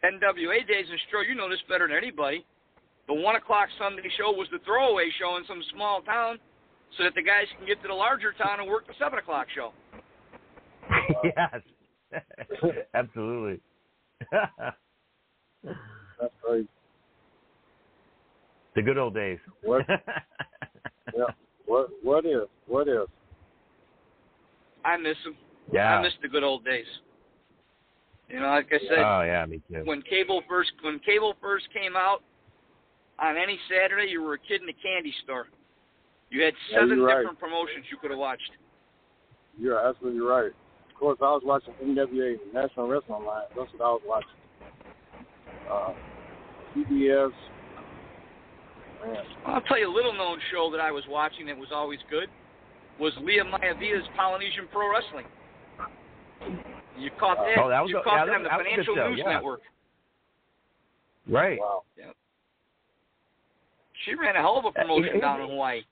NWA 0.05 0.67
days, 0.67 0.87
and 0.91 0.99
Stro, 1.09 1.27
you 1.29 1.35
know 1.35 1.49
this 1.49 1.61
better 1.69 1.89
than 1.89 1.97
anybody. 1.97 2.45
The 3.07 3.15
one 3.15 3.37
o'clock 3.37 3.69
Sunday 3.79 4.09
show 4.17 4.33
was 4.33 4.49
the 4.51 4.59
throwaway 4.65 5.11
show 5.19 5.37
in 5.37 5.45
some 5.47 5.63
small 5.75 6.01
town, 6.03 6.39
so 6.97 7.05
that 7.05 7.15
the 7.15 7.23
guys 7.23 7.45
can 7.59 7.67
get 7.67 7.81
to 7.83 7.89
the 7.89 7.95
larger 7.95 8.33
town 8.33 8.61
and 8.61 8.69
work 8.69 8.87
the 8.87 8.95
seven 8.99 9.19
o'clock 9.19 9.47
show. 9.55 9.73
yes. 11.25 11.61
Absolutely. 12.95 13.61
That's 14.31 14.77
crazy. 16.43 16.69
the 18.75 18.83
good 18.83 18.99
old 18.99 19.15
days. 19.15 19.39
What? 19.63 19.87
Yeah. 21.15 21.25
What? 21.67 21.91
What 22.03 22.27
is? 22.27 22.43
What 22.67 22.89
is? 22.89 23.07
I 24.85 24.97
miss 24.97 25.17
them. 25.25 25.37
Yeah. 25.73 25.99
I 25.99 26.03
miss 26.03 26.13
the 26.23 26.29
good 26.29 26.43
old 26.43 26.65
days. 26.65 26.87
You 28.29 28.41
know, 28.41 28.49
like 28.49 28.69
I 28.73 28.79
said, 28.89 28.99
oh 28.99 29.23
yeah, 29.23 29.45
me 29.47 29.61
too. 29.71 29.83
when 29.85 30.03
cable 30.03 30.43
first 30.49 30.73
when 30.83 30.99
cable 31.01 31.35
first 31.41 31.67
came 31.75 31.95
out, 31.97 32.23
on 33.19 33.37
any 33.37 33.59
Saturday 33.69 34.11
you 34.11 34.23
were 34.23 34.35
a 34.35 34.39
kid 34.39 34.63
in 34.63 34.69
a 34.69 34.73
candy 34.73 35.15
store. 35.25 35.49
You 36.31 36.43
had 36.43 36.55
seven 36.73 36.97
you're 36.99 37.07
right. 37.07 37.19
different 37.19 37.39
promotions 37.39 37.85
you 37.91 37.99
could 37.99 38.11
have 38.11 38.19
watched. 38.19 38.51
You're 39.59 39.79
absolutely 39.79 40.21
right. 40.21 40.51
Of 40.91 40.99
course, 40.99 41.19
I 41.21 41.27
was 41.27 41.43
watching 41.45 41.75
NWA 41.85 42.37
National 42.53 42.89
Wrestling 42.89 43.23
Alliance. 43.23 43.51
That's 43.57 43.71
what 43.77 43.85
I 43.85 43.91
was 43.93 44.03
watching. 44.07 44.29
Uh, 45.71 45.93
CBS. 46.75 47.31
Man, 49.05 49.17
I'll 49.47 49.61
tell 49.63 49.79
you 49.79 49.89
a 49.89 49.95
little 49.95 50.15
known 50.15 50.39
show 50.51 50.71
that 50.73 50.81
I 50.81 50.91
was 50.91 51.05
watching 51.09 51.47
that 51.47 51.57
was 51.57 51.69
always 51.73 51.99
good 52.11 52.29
was 52.99 53.13
Lia 53.23 53.45
Maivia's 53.45 54.07
Polynesian 54.17 54.69
Pro 54.73 54.91
Wrestling. 54.91 55.27
You 56.99 57.11
caught 57.19 57.39
that. 57.39 57.59
Oh, 57.63 57.69
that 57.69 57.81
was 57.83 57.91
you 57.91 57.99
a- 57.99 58.03
caught 58.03 58.27
yeah, 58.27 58.27
that 58.27 58.35
on 58.37 58.43
the 58.45 58.49
that 58.49 58.59
was 58.59 58.67
a 58.67 58.77
good 58.77 58.87
Financial 58.87 59.11
News 59.11 59.19
yeah. 59.25 59.33
Network. 59.33 59.61
Right. 61.29 61.59
wow. 61.61 61.83
She 64.05 64.15
ran 64.15 64.37
a 64.37 64.41
hell 64.41 64.59
of 64.59 64.65
a 64.67 64.73
promotion 64.73 65.17
Uh, 65.17 65.21
down 65.21 65.41
in 65.41 65.49
Hawaii. 65.49 65.83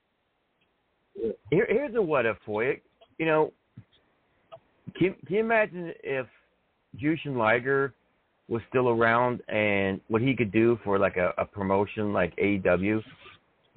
Here, 1.51 1.67
here's 1.69 1.95
a 1.95 2.03
what 2.03 2.27
if 2.27 2.37
for 2.45 2.65
you. 2.65 2.77
You 3.19 3.27
know, 3.27 3.53
can, 4.97 5.15
can 5.27 5.35
you 5.37 5.41
imagine 5.41 5.93
if 6.03 6.27
Jushin 7.01 7.37
Liger 7.37 7.95
was 8.49 8.61
still 8.69 8.89
around 8.91 9.41
and 9.49 10.01
what 10.09 10.21
he 10.21 10.35
could 10.37 10.53
do 10.53 10.79
for 10.85 10.99
like 10.99 11.17
a, 11.17 11.33
a 11.39 11.45
promotion 11.45 12.13
like 12.13 12.37
AEW, 12.37 13.03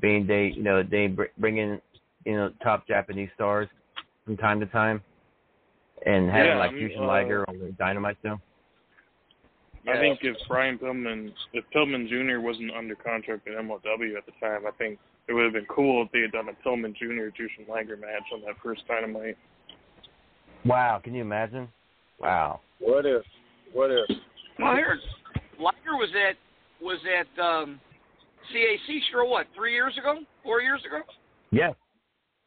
being 0.01 0.28
they, 0.28 0.51
you 0.55 0.63
know, 0.63 0.84
they 0.84 1.07
br- 1.07 1.23
bring 1.38 1.57
in, 1.57 1.80
you 2.26 2.36
know, 2.36 2.49
top 2.63 2.86
Japanese 2.88 3.30
stars 3.36 3.69
from 4.26 4.36
time 4.36 4.59
to 4.59 4.65
time, 4.67 5.01
and 6.06 6.30
having 6.30 6.52
Yeah, 6.52 6.58
like 6.58 6.72
I 6.72 6.74
mean, 6.74 6.89
Jushin 6.89 7.02
uh, 7.02 7.08
Liger 7.08 7.46
on 7.48 7.60
the 7.60 7.72
Dynamite 7.72 8.18
show. 8.24 8.39
I 9.88 10.00
think 10.00 10.20
if 10.24 10.36
Brian 10.48 10.80
Pillman, 10.80 11.32
if 11.54 11.64
Pillman 11.76 12.10
Jr. 12.10 12.39
wasn't 12.39 12.72
under 12.76 12.96
contract 12.96 13.48
at 13.48 13.54
MLW 13.54 14.18
at 14.18 14.26
the 14.26 14.32
time, 14.39 14.66
I 14.68 14.72
think 14.80 14.98
it 15.28 15.34
would 15.34 15.43
have 15.43 15.54
been 15.54 15.68
cool 15.70 16.04
if 16.04 16.12
they 16.12 16.22
had 16.22 16.32
done 16.32 16.48
a 16.50 16.68
Pillman 16.68 16.96
Jr. 16.96 17.30
Jushin 17.30 17.68
Liger 17.70 17.96
match 17.96 18.24
on 18.34 18.41
that 18.41 18.56
first 18.64 18.82
Dynamite. 18.88 19.38
Wow, 20.66 21.00
can 21.04 21.14
you 21.14 21.22
imagine? 21.22 21.68
Wow. 22.20 22.62
What 22.80 23.06
if? 23.06 23.24
What 23.74 23.91
if? 23.91 24.10
Well, 24.58 24.76
here, 24.76 25.00
Liger 25.60 25.96
was 25.98 26.10
at 26.30 26.36
was 26.84 27.00
at 27.06 27.41
um, 27.41 27.80
CAC 28.54 29.00
for 29.12 29.26
what 29.26 29.46
three 29.56 29.74
years 29.74 29.93
ago, 29.98 30.20
four 30.43 30.62
years 30.62 30.82
ago. 30.86 31.02
Yes. 31.52 31.76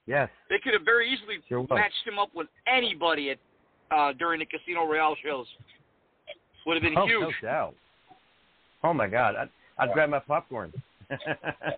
Yes. 0.08 0.30
They 0.48 0.58
could 0.58 0.72
have 0.72 0.84
very 0.84 1.12
easily 1.12 1.36
Sure 1.48 1.66
matched 1.68 2.06
him 2.06 2.18
up 2.18 2.30
with 2.34 2.46
anybody 2.66 3.30
at 3.30 3.38
uh, 3.94 4.14
during 4.14 4.40
the 4.40 4.46
Casino 4.46 4.86
Royale 4.86 5.14
shows. 5.22 5.46
Would 6.66 6.74
have 6.74 6.82
been 6.82 6.96
oh, 6.96 7.06
huge. 7.06 7.34
no 7.42 7.48
doubt. 7.48 7.74
Oh 8.82 8.94
my 8.94 9.06
God, 9.06 9.36
I'd, 9.36 9.50
I'd 9.78 9.92
grab 9.92 10.08
my 10.08 10.18
popcorn. 10.18 10.72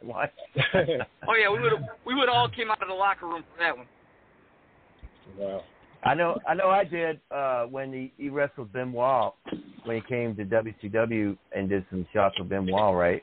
what? 0.03 0.33
Oh 0.75 1.35
yeah, 1.35 1.51
we 1.51 1.61
would 1.61 1.73
have 1.73 1.83
we 2.07 2.15
would 2.15 2.29
all 2.29 2.49
came 2.49 2.71
out 2.71 2.83
of 2.83 2.89
the 2.89 2.95
locker 2.95 3.27
room 3.27 3.45
for 3.53 3.63
that 3.63 3.77
one. 3.77 3.87
Wow. 5.37 5.63
I 6.03 6.15
know, 6.15 6.39
I 6.49 6.55
know, 6.55 6.71
I 6.71 6.85
did 6.85 7.21
uh, 7.31 7.65
when 7.65 7.93
he, 7.93 8.13
he 8.17 8.31
wrestled 8.31 8.73
Benoit 8.73 9.35
when 9.85 9.97
he 9.97 10.03
came 10.09 10.35
to 10.37 10.45
WCW 10.45 11.37
and 11.55 11.69
did 11.69 11.85
some 11.91 12.07
shots 12.13 12.39
with 12.39 12.49
Benoit, 12.49 12.95
right? 12.95 13.23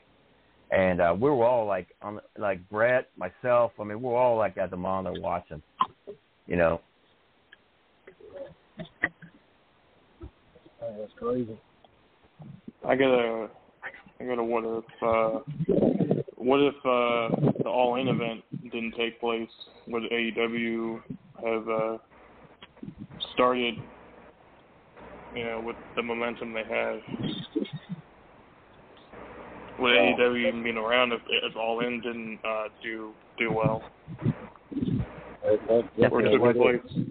And 0.70 1.00
uh, 1.00 1.16
we 1.18 1.30
were 1.30 1.46
all 1.46 1.66
like, 1.66 1.88
on 2.02 2.20
like 2.38 2.66
Brett, 2.68 3.08
myself. 3.16 3.72
I 3.80 3.84
mean, 3.84 4.02
we 4.02 4.08
we're 4.08 4.16
all 4.16 4.36
like 4.36 4.58
at 4.58 4.70
the 4.70 4.76
monitor 4.76 5.20
watching. 5.20 5.62
You 6.46 6.56
know, 6.56 6.80
Oh, 10.88 10.94
that's 10.98 11.12
crazy. 11.18 11.58
I 12.86 12.94
got 12.94 13.12
a, 13.12 13.48
I 14.20 14.24
got 14.24 14.38
a 14.38 14.44
what 14.44 14.64
if, 14.64 14.84
uh, 15.02 15.40
what 16.36 16.60
if 16.60 16.74
uh, 16.76 17.52
the 17.62 17.68
All 17.68 17.96
In 17.96 18.08
event 18.08 18.42
didn't 18.64 18.94
take 18.96 19.20
place? 19.20 19.48
Would 19.88 20.04
AEW 20.04 21.00
have 21.44 21.68
uh, 21.68 21.98
started, 23.34 23.74
you 25.34 25.44
know, 25.44 25.62
with 25.64 25.76
the 25.96 26.02
momentum 26.02 26.54
they 26.54 26.64
have? 26.64 27.00
Would 29.78 29.92
AEW 29.92 30.48
even 30.48 30.62
be 30.62 30.70
around 30.70 31.12
if, 31.12 31.20
if 31.28 31.56
All 31.56 31.80
In 31.80 32.00
didn't 32.00 32.38
uh, 32.44 32.64
do 32.82 33.12
do 33.38 33.52
well? 33.52 33.82
That, 35.44 35.58
that, 35.98 36.12
Or 36.12 36.22
that's 36.22 36.32
took 36.34 36.40
what 36.42 36.56
place? 36.56 36.80
it 36.94 37.00
is. 37.00 37.06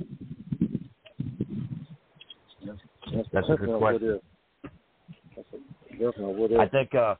That's, 3.13 3.27
That's 3.33 3.49
a 3.49 3.55
good 3.55 3.79
question. 3.79 4.03
it 4.09 4.15
is. 4.15 4.21
That's 5.35 5.47
a- 5.53 5.91
definitely 5.93 6.35
what 6.35 6.51
it 6.51 6.53
is. 6.55 6.59
I 6.59 6.67
think 6.67 6.93
uh 6.95 7.15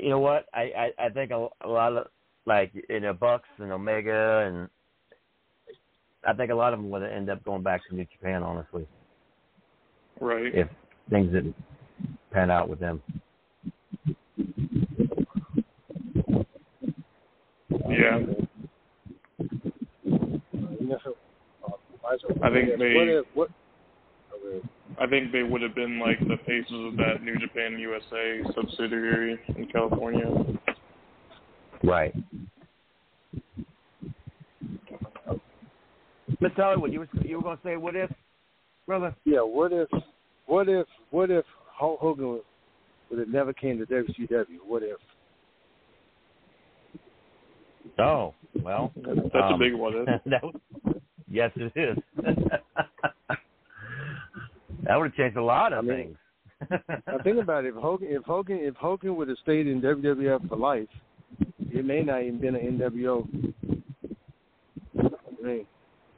you 0.00 0.08
know 0.10 0.20
what 0.20 0.46
I 0.54 0.70
I, 0.98 1.06
I 1.06 1.08
think 1.08 1.32
a, 1.32 1.48
a 1.64 1.68
lot 1.68 1.96
of 1.96 2.06
like 2.46 2.72
you 2.88 3.00
know 3.00 3.12
Bucks 3.12 3.48
and 3.58 3.72
Omega 3.72 4.46
and 4.46 4.68
I 6.26 6.34
think 6.34 6.50
a 6.50 6.54
lot 6.54 6.72
of 6.72 6.78
them 6.78 6.90
would 6.90 7.02
end 7.02 7.28
up 7.30 7.42
going 7.44 7.62
back 7.62 7.80
to 7.88 7.96
New 7.96 8.06
Japan 8.12 8.42
honestly 8.42 8.86
Right. 10.20 10.54
if 10.54 10.68
things 11.08 11.32
didn't 11.32 11.56
pan 12.30 12.50
out 12.50 12.68
with 12.68 12.78
them. 12.78 13.02
Yeah. 17.88 18.20
I 22.42 22.50
think 22.50 22.78
they- 22.78 22.94
What 22.94 23.08
if, 23.08 23.24
what, 23.34 23.50
okay. 24.34 24.68
I 24.98 25.06
think 25.06 25.32
they 25.32 25.42
would 25.42 25.62
have 25.62 25.74
been 25.74 25.98
like 25.98 26.18
the 26.20 26.36
faces 26.46 26.72
of 26.72 26.96
that 26.96 27.22
New 27.22 27.38
Japan 27.38 27.78
USA 27.78 28.42
subsidiary 28.54 29.38
in 29.56 29.66
California. 29.66 30.28
Right. 31.82 32.14
Miss 36.40 36.52
Hollywood, 36.56 36.92
you 36.92 37.00
were 37.00 37.08
you 37.22 37.36
were 37.36 37.42
gonna 37.42 37.60
say 37.62 37.76
what 37.76 37.94
if, 37.96 38.10
brother? 38.86 39.14
Yeah, 39.24 39.40
what 39.40 39.72
if, 39.72 39.88
what 40.46 40.68
if, 40.68 40.86
what 41.10 41.30
if 41.30 41.44
Hulk 41.72 42.00
Hogan 42.00 42.40
would, 43.10 43.18
would 43.18 43.26
have 43.26 43.34
never 43.34 43.52
came 43.52 43.78
to 43.78 43.86
WCW? 43.86 44.58
What 44.66 44.82
if? 44.82 44.96
Oh, 47.98 48.34
well, 48.62 48.92
That's 48.96 49.34
a 49.34 49.44
um, 49.44 49.58
big 49.58 49.74
what 49.74 49.94
if. 49.94 50.06
that 50.26 50.42
was, 50.42 50.54
yes, 51.30 51.50
it 51.56 51.72
is. 51.76 51.96
that 54.84 54.96
would 54.96 55.06
have 55.10 55.14
changed 55.14 55.36
a 55.36 55.42
lot 55.42 55.72
of 55.72 55.84
I 55.84 55.88
mean, 55.88 55.96
things. 55.96 56.16
Now 57.06 57.18
think 57.24 57.38
about 57.38 57.64
it. 57.64 57.68
If 57.68 57.74
Hogan, 57.76 58.08
if 58.10 58.22
Hogan, 58.24 58.58
if 58.60 58.74
Hogan 58.76 59.16
would 59.16 59.28
have 59.28 59.38
stayed 59.42 59.66
in 59.66 59.80
WWF 59.80 60.48
for 60.48 60.56
life, 60.56 60.88
it 61.60 61.84
may 61.84 62.02
not 62.02 62.22
even 62.22 62.38
been 62.40 62.54
an 62.54 62.78
NWO. 62.78 63.26
I 64.98 65.02
mean, 65.46 65.66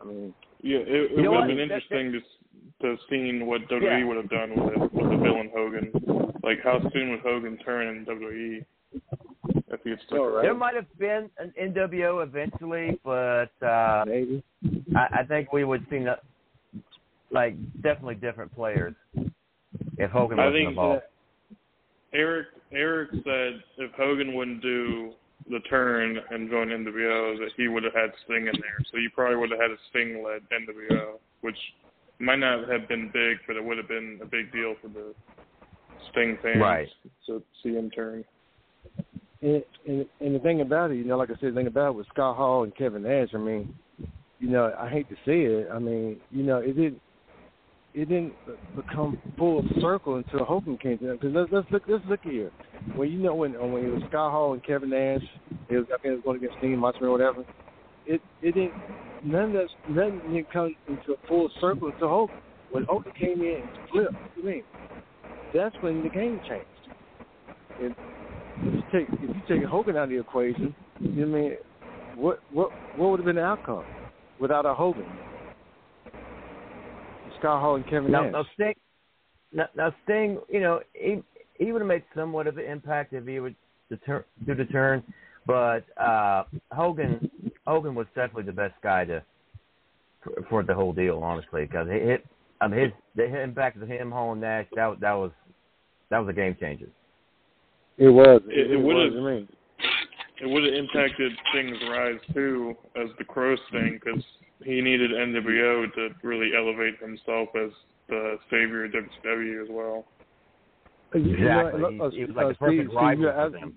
I 0.01 0.05
mean, 0.05 0.35
Yeah, 0.63 0.79
it, 0.79 1.13
it 1.19 1.29
would 1.29 1.39
have 1.39 1.47
been 1.49 1.57
That- 1.57 1.63
interesting 1.63 2.13
to 2.13 2.19
s- 2.19 2.25
to 2.83 2.89
have 2.89 2.99
seen 3.11 3.47
what 3.47 3.63
WWE 3.69 3.83
Yeah. 4.01 4.05
would 4.05 4.17
have 4.17 4.29
done 4.31 4.51
with 4.51 4.73
it, 4.75 4.93
with 4.93 5.11
the 5.11 5.17
villain 5.17 5.51
Hogan. 5.55 5.91
Like 6.43 6.59
how 6.63 6.81
soon 6.93 7.11
would 7.11 7.21
Hogan 7.21 7.57
turn 7.59 7.89
in 7.89 8.05
WWE 8.05 8.65
if 9.69 9.81
he 9.85 9.91
had 9.91 9.99
stuck 10.07 10.19
around? 10.19 10.45
There 10.45 10.55
might 10.55 10.75
have 10.75 10.99
been 10.99 11.31
an 11.39 11.53
NWO 11.61 12.23
eventually, 12.23 12.99
but 13.05 13.51
uh, 13.65 14.05
maybe 14.07 14.43
I, 14.97 15.21
I 15.21 15.25
think 15.25 15.53
we 15.53 15.65
would 15.65 15.87
see 15.91 16.01
no, 16.01 16.17
like 17.31 17.55
definitely 17.83 18.17
different 18.17 18.55
players 18.55 18.95
if 19.99 20.11
Hogan 20.11 20.39
I 20.39 20.47
wasn't 20.47 20.59
think 20.61 20.69
involved. 20.71 21.03
Eric 22.13 22.47
Eric 22.73 23.11
said 23.25 23.63
if 23.79 23.91
Hogan 23.97 24.35
wouldn't 24.35 24.61
do 24.63 25.13
the 25.51 25.61
turn 25.71 26.19
and 26.31 26.49
join 26.51 26.69
NWO, 26.69 27.39
that 27.39 27.51
he 27.57 27.69
would 27.69 27.83
have 27.85 27.95
had 27.95 28.11
Sting 28.25 28.47
in 28.47 28.53
there. 28.61 28.79
So 28.91 28.99
you 28.99 29.11
probably 29.15 29.37
would 29.37 29.51
have 29.51 29.61
had 29.61 29.71
a 29.71 29.77
Sting 29.91 30.23
led 30.25 30.43
NWO, 30.51 31.19
which 31.41 31.57
might 32.23 32.39
not 32.39 32.69
have 32.69 32.89
been 32.89 33.11
big, 33.13 33.39
but 33.47 33.57
it 33.57 33.65
would 33.65 33.77
have 33.79 33.89
been 33.89 34.19
a 34.23 34.27
big 34.27 34.53
deal 34.53 34.75
for 34.81 34.89
the 34.89 35.15
Sting 36.11 36.39
fans 36.43 36.61
Right. 36.61 36.89
to 37.27 37.43
see 37.63 37.71
him 37.75 37.91
turn. 37.91 38.25
and, 39.43 39.63
and 39.87 40.07
and 40.21 40.35
the 40.35 40.39
thing 40.39 40.61
about 40.61 40.91
it, 40.91 40.97
you 40.97 41.05
know, 41.05 41.17
like 41.17 41.31
I 41.31 41.35
said, 41.35 41.53
the 41.53 41.57
thing 41.57 41.67
about 41.67 41.91
it 41.91 41.95
with 41.97 42.07
Scott 42.09 42.37
Hall 42.37 42.63
and 42.65 42.75
Kevin 42.77 43.03
Nash. 43.03 43.29
I 43.35 43.39
mean, 43.39 43.75
you 44.39 44.49
know, 44.51 44.73
I 44.79 44.89
hate 44.89 45.09
to 45.09 45.15
say 45.27 45.43
it. 45.43 45.69
I 45.73 45.79
mean, 45.79 46.19
you 46.31 46.43
know, 46.43 46.59
it 46.59 46.75
didn't. 46.77 47.01
It 47.95 48.09
didn't 48.09 48.33
become 48.75 49.19
full 49.37 49.63
circle 49.79 50.17
until 50.17 50.47
Hogan 50.47 50.79
came 50.79 50.97
to 50.99 51.09
them. 51.09 51.19
Because 51.21 51.35
let's, 51.35 51.53
let's 51.53 51.71
look. 51.71 51.83
Let's 51.87 52.05
look 52.09 52.21
here. 52.23 52.51
When 52.97 53.11
you 53.13 53.19
know 53.19 53.35
when 53.35 53.53
when 53.53 53.85
it 53.85 53.93
was 53.93 54.03
Scott 54.09 54.31
Hall 54.33 54.55
and 54.55 54.65
Kevin 54.65 54.91
Nash, 54.91 55.21
it 55.69 55.77
was 55.77 55.87
I 55.93 56.01
think 56.01 56.13
it 56.13 56.15
was 56.17 56.21
going 56.25 56.37
against 56.39 56.57
Sting, 56.59 56.79
Macho 56.79 57.05
or 57.05 57.11
whatever. 57.11 57.45
It 58.07 58.23
it 58.41 58.55
didn't. 58.55 58.73
None 59.25 59.45
of 59.45 59.53
that. 59.53 59.69
None 59.89 60.21
didn't 60.33 60.53
come 60.53 60.75
into 60.89 61.13
a 61.13 61.29
full 61.29 61.51
circle 61.61 61.89
until 61.89 62.09
Hogan. 62.09 62.37
When 62.71 62.85
Hogan 62.85 63.13
came 63.19 63.43
in 63.43 63.63
and 63.63 63.91
flipped, 63.91 64.15
you 64.37 64.45
mean? 64.45 64.63
That's 65.55 65.75
when 65.81 66.03
the 66.03 66.09
game 66.09 66.41
changed. 66.49 66.67
And 67.81 67.95
if 68.63 68.75
you 68.75 68.83
take 68.93 69.09
if 69.13 69.37
you 69.37 69.57
take 69.57 69.65
Hogan 69.65 69.97
out 69.97 70.05
of 70.05 70.11
the 70.11 70.19
equation, 70.19 70.75
you 71.01 71.27
know 71.27 71.39
I 71.39 71.41
mean 71.41 71.57
what 72.17 72.41
what 72.53 72.71
what 72.97 73.11
would 73.11 73.21
have 73.21 73.27
been 73.27 73.37
the 73.37 73.43
outcome 73.43 73.85
without 74.41 74.67
a 74.67 74.75
Hogan? 74.75 75.07
Scott 77.39 77.61
Hall 77.61 77.77
and 77.77 77.85
Kevin 77.89 78.11
Now, 78.11 78.23
Nash. 78.23 78.33
now 78.33 78.45
Sting, 78.55 78.75
now, 79.53 79.65
now 79.77 79.95
Sting, 80.05 80.39
you 80.49 80.61
know, 80.61 80.81
he 80.95 81.23
he 81.59 81.73
would 81.73 81.83
have 81.83 81.89
made 81.89 82.05
somewhat 82.15 82.47
of 82.47 82.57
an 82.57 82.65
impact 82.65 83.13
if 83.13 83.27
he 83.27 83.41
would 83.41 83.57
deter, 83.91 84.25
do 84.47 84.55
the 84.55 84.65
turn, 84.67 85.03
but 85.47 85.85
uh, 86.01 86.45
Hogan 86.71 87.31
Hogan 87.67 87.95
was 87.95 88.07
definitely 88.15 88.45
the 88.45 88.53
best 88.53 88.75
guy 88.83 89.05
to 89.05 89.23
for, 90.23 90.33
for 90.49 90.63
the 90.63 90.75
whole 90.75 90.93
deal, 90.93 91.19
honestly, 91.23 91.65
because 91.65 91.89
he 91.89 91.99
hit. 91.99 92.25
I 92.61 92.69
mean, 92.69 92.81
his 92.81 92.93
the 93.17 93.43
impact 93.43 93.83
of 93.83 93.89
him, 93.89 94.11
Hall 94.11 94.33
and 94.33 94.41
Nash, 94.41 94.67
that 94.75 95.01
that 95.01 95.13
was 95.13 95.31
that 96.11 96.19
was 96.19 96.29
a 96.29 96.33
game 96.33 96.57
changer. 96.59 96.89
It 97.99 98.09
was. 98.09 98.41
It, 98.47 98.71
It, 98.71 98.71
it 98.73 98.77
would 98.77 98.97
have. 98.97 99.13
I 99.13 99.31
mean, 99.35 99.49
It 100.41 100.47
would 100.47 100.65
have 100.65 100.75
impacted 100.75 101.33
Sting's 101.51 101.79
rise 101.89 102.21
too 102.33 102.75
as 102.97 103.09
the 103.19 103.25
Crow 103.25 103.57
Sting 103.69 104.01
because 104.03 104.23
he 104.65 104.81
needed 104.81 105.11
NWO 105.11 105.93
to 105.95 106.09
really 106.23 106.51
elevate 106.57 106.99
himself 107.01 107.49
as 107.57 107.71
the 108.09 108.39
savior 108.51 108.85
of 108.85 108.93
WCW 108.93 109.63
as 109.63 109.69
well. 109.71 110.05
you 111.15 111.37
know, 111.39 111.69
Exactly. 111.69 111.83
uh, 111.85 112.11
He- 112.11 112.17
he 112.19 112.25
was 112.25 112.37
like 112.37 112.47
uh, 112.47 112.49
the 112.49 112.55
perfect 112.55 112.79
Steve, 112.79 112.87
Steve, 112.89 112.95
rival 112.97 113.23
you're, 113.23 113.33
for 113.33 113.41
abs- 113.57 113.73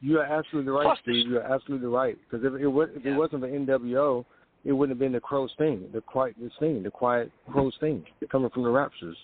them. 0.00 0.10
you're 0.10 0.22
absolutely 0.22 0.72
right, 0.72 0.84
Plus- 0.84 0.98
Steve. 1.02 1.28
You're 1.28 1.42
absolutely 1.42 1.88
right. 1.88 2.16
Because 2.30 2.44
if 2.44 2.60
it 2.60 2.66
was, 2.66 2.88
if 2.94 3.04
it 3.04 3.14
wasn't 3.14 3.42
for 3.42 3.48
NWO, 3.48 4.24
it 4.64 4.72
wouldn't 4.72 4.96
have 4.96 5.00
been 5.00 5.12
the 5.12 5.20
Crow 5.20 5.46
Sting, 5.48 5.88
the 5.92 6.00
quiet 6.00 6.34
the 6.40 6.50
Sting, 6.56 6.82
the 6.82 6.90
quiet 6.90 7.30
Crow 7.50 7.70
Sting 7.70 8.04
coming 8.30 8.50
from 8.50 8.64
the 8.64 8.68
Raptors, 8.68 9.14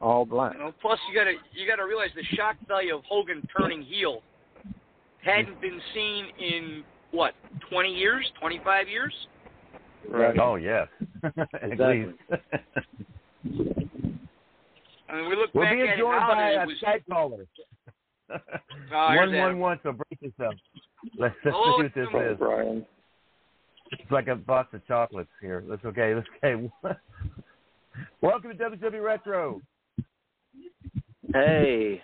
all 0.00 0.24
black. 0.24 0.54
You 0.54 0.60
know, 0.60 0.74
plus 0.80 0.98
you 1.08 1.14
gotta 1.18 1.32
you 1.52 1.66
gotta 1.66 1.86
realize 1.86 2.10
the 2.14 2.36
shock 2.36 2.56
value 2.68 2.94
of 2.96 3.02
Hogan 3.08 3.46
turning 3.56 3.82
heel 3.82 4.22
hadn't 5.22 5.60
been 5.60 5.80
seen 5.94 6.26
in 6.38 6.84
what 7.12 7.32
twenty 7.70 7.94
years, 7.94 8.30
twenty 8.40 8.60
five 8.64 8.88
years. 8.88 9.12
Right. 10.08 10.38
Oh 10.38 10.56
yeah. 10.56 10.86
Exactly. 11.62 12.12
I 15.08 15.16
mean, 15.16 15.28
we 15.28 15.36
look 15.36 15.54
we'll 15.54 15.64
back 15.64 15.76
be 15.76 15.88
at 15.88 15.98
joined 15.98 16.20
by 16.28 16.50
a 16.50 16.62
it 16.62 16.66
was 16.66 16.76
Skype 16.84 17.04
caller. 17.10 17.46
Oh, 18.30 18.38
here's 19.10 19.28
one 19.28 19.34
Adam. 19.34 19.40
one 19.40 19.58
one. 19.58 19.80
So 19.82 19.92
brace 19.92 20.20
yourself. 20.20 20.54
Let's, 21.18 21.34
let's 21.44 21.56
Hello, 21.56 21.62
oh, 21.66 21.78
see 21.78 21.82
what 21.84 21.94
this 21.94 22.06
Adam. 22.14 22.32
is. 22.32 22.38
Brian. 22.38 22.86
It's 23.92 24.10
like 24.10 24.28
a 24.28 24.34
box 24.34 24.72
of 24.74 24.86
chocolates 24.86 25.30
here. 25.40 25.62
That's 25.68 25.84
okay. 25.84 26.14
That's 26.14 26.26
okay. 26.44 26.70
Welcome 28.22 28.56
to 28.56 28.64
WCW 28.64 29.02
Retro. 29.04 29.60
Hey, 31.32 32.02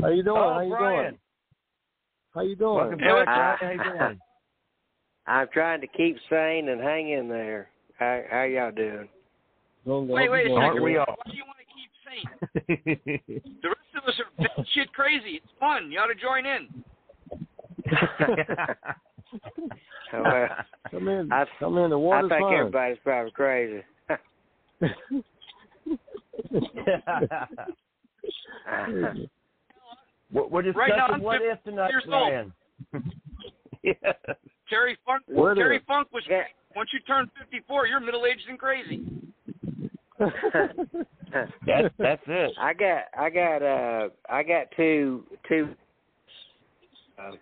How 0.00 0.08
you 0.08 0.22
doing? 0.22 0.36
Oh, 0.38 0.54
How 0.54 0.60
you 0.60 0.70
Brian. 0.70 1.02
doing? 1.04 1.18
How 2.34 2.40
you 2.42 2.56
doing? 2.56 2.74
Welcome 2.76 2.98
back, 2.98 3.12
what's- 3.12 3.24
Brian. 3.26 3.58
How 3.60 3.70
you 3.70 3.98
doing? 3.98 4.18
I'm 5.26 5.48
trying 5.54 5.80
to 5.80 5.86
keep 5.86 6.16
sane 6.28 6.68
and 6.68 6.80
hang 6.80 7.10
in 7.10 7.28
there. 7.28 7.68
How 7.98 8.20
how 8.30 8.42
y'all 8.42 8.70
doing? 8.72 9.08
Wait, 9.86 10.30
wait 10.30 10.46
a 10.46 10.48
don't 10.48 10.56
go- 10.56 10.60
Aren't 10.60 10.72
second. 10.74 10.82
we 10.82 10.92
Why 10.98 11.04
all? 11.08 11.16
Do 12.14 12.18
you 12.20 12.26
want 12.30 12.40
to 12.54 12.60
keep 12.60 13.42
sane? 13.44 13.58
The 13.62 13.68
rest 13.68 13.94
of 13.96 14.04
us 14.08 14.14
are 14.58 14.64
shit 14.74 14.92
crazy. 14.92 15.40
It's 15.42 15.52
fun. 15.60 15.90
You 15.90 15.98
ought 15.98 16.06
to 16.08 16.14
join 16.14 16.46
in. 16.46 16.84
Oh, 20.12 20.22
well, 20.22 20.48
Come 20.92 21.08
in. 21.08 21.32
I- 21.32 21.44
come 21.58 21.76
in. 21.78 21.90
The 21.90 21.98
water's 21.98 22.30
I 22.30 22.36
think 22.36 22.46
fine. 22.48 22.58
everybody's 22.60 22.98
probably 23.02 23.32
crazy. 23.32 23.82
We're 30.32 30.46
we're 30.46 30.72
Right 30.72 30.92
now, 30.96 31.06
I'm 31.08 31.20
what 31.22 31.40
if 31.42 31.62
tonight, 31.64 31.90
years 31.90 32.04
old. 32.10 32.30
Brian. 32.30 32.52
yeah. 33.82 33.92
Terry 34.70 34.96
Funk 35.04 35.22
Funk. 35.26 35.38
What 35.38 35.54
Terry 35.54 35.76
if- 35.76 35.84
Funk 35.84 36.08
was. 36.12 36.22
Yeah. 36.28 36.42
Once 36.74 36.90
you 36.92 37.00
turn 37.00 37.30
54, 37.40 37.86
you're 37.86 38.00
middle 38.00 38.24
aged 38.26 38.42
and 38.48 38.58
crazy. 38.58 39.04
That's 41.66 41.92
that's 41.98 42.22
it. 42.28 42.52
I 42.60 42.74
got 42.74 43.02
I 43.18 43.30
got 43.30 43.62
uh 43.62 44.08
I 44.30 44.42
got 44.42 44.66
two 44.76 45.24
two 45.48 45.68
uh, 47.18 47.32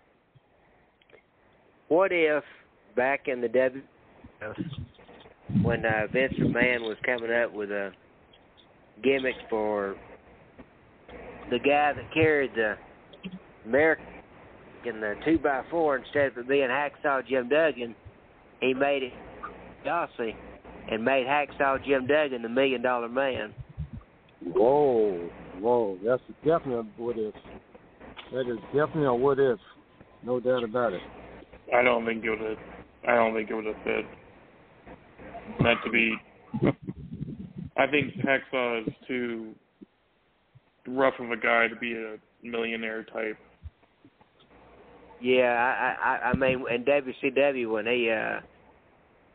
what 1.89 2.11
if 2.11 2.43
back 2.95 3.27
in 3.27 3.39
the 3.39 3.47
W 3.49 3.81
when 5.61 5.85
uh, 5.85 6.07
Vince 6.11 6.33
McMahon 6.39 6.81
was 6.81 6.97
coming 7.05 7.31
up 7.31 7.53
with 7.53 7.69
a 7.69 7.91
gimmick 9.03 9.35
for 9.49 9.95
the 11.51 11.59
guy 11.59 11.93
that 11.93 12.13
carried 12.13 12.51
the 12.55 12.75
American 13.65 14.05
in 14.85 14.99
the 14.99 15.13
two 15.23 15.37
by 15.37 15.61
four 15.69 15.97
instead 15.97 16.27
of 16.27 16.37
it 16.39 16.47
being 16.47 16.67
Hacksaw 16.67 17.27
Jim 17.27 17.47
Duggan, 17.47 17.95
he 18.59 18.73
made 18.73 19.03
it 19.03 19.13
Dossie 19.85 20.35
and 20.91 21.03
made 21.03 21.25
Hacksaw 21.25 21.83
Jim 21.85 22.07
Duggan 22.07 22.41
the 22.41 22.49
million 22.49 22.81
dollar 22.81 23.09
man. 23.09 23.53
Whoa, 24.43 25.29
whoa, 25.59 25.97
that's 26.05 26.21
definitely 26.45 26.75
a 26.75 27.01
what 27.01 27.17
if. 27.17 27.33
That 28.33 28.51
is 28.51 28.57
definitely 28.67 29.05
a 29.05 29.13
what 29.13 29.39
if, 29.39 29.59
no 30.23 30.39
doubt 30.39 30.63
about 30.63 30.93
it. 30.93 31.01
I 31.73 31.81
don't 31.81 32.05
think 32.05 32.23
it 32.23 32.29
would 32.29 32.39
have. 32.39 32.57
I 33.07 33.15
don't 33.15 33.33
think 33.33 33.49
it 33.49 33.53
would 33.53 33.65
have 33.65 33.75
fit. 33.83 34.05
Not 35.59 35.77
to 35.83 35.91
be. 35.91 36.15
I 37.75 37.87
think 37.87 38.13
Hacksaw 38.15 38.87
is 38.87 38.93
too 39.07 39.53
rough 40.87 41.15
of 41.19 41.31
a 41.31 41.37
guy 41.37 41.67
to 41.67 41.75
be 41.75 41.93
a 41.93 42.17
millionaire 42.43 43.03
type. 43.03 43.37
Yeah, 45.21 45.95
I 46.03 46.09
I 46.09 46.29
I 46.29 46.35
mean 46.35 46.65
in 46.69 46.83
WCW 46.83 47.71
when 47.71 47.85
he 47.85 48.11
uh 48.11 48.41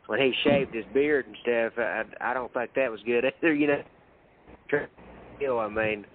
when 0.09 0.21
he 0.21 0.33
shaved 0.43 0.75
his 0.75 0.87
beard 0.95 1.27
and 1.27 1.37
stuff, 1.43 1.73
I 1.77 2.03
I 2.21 2.35
don't 2.35 2.53
think 2.53 2.71
that 2.75 2.91
was 2.91 3.01
good 3.05 3.25
either. 3.25 3.55
You 3.55 3.67
know, 3.69 3.83
you 5.39 5.47
know, 5.47 5.59
I 5.59 5.69
mean, 5.69 6.07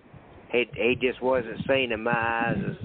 he 0.51 0.65
he 0.75 0.97
just 0.99 1.21
wasn't 1.21 1.59
seen 1.67 1.91
in 1.91 2.03
my 2.03 2.11
eyes 2.11 2.57
as, 2.57 2.75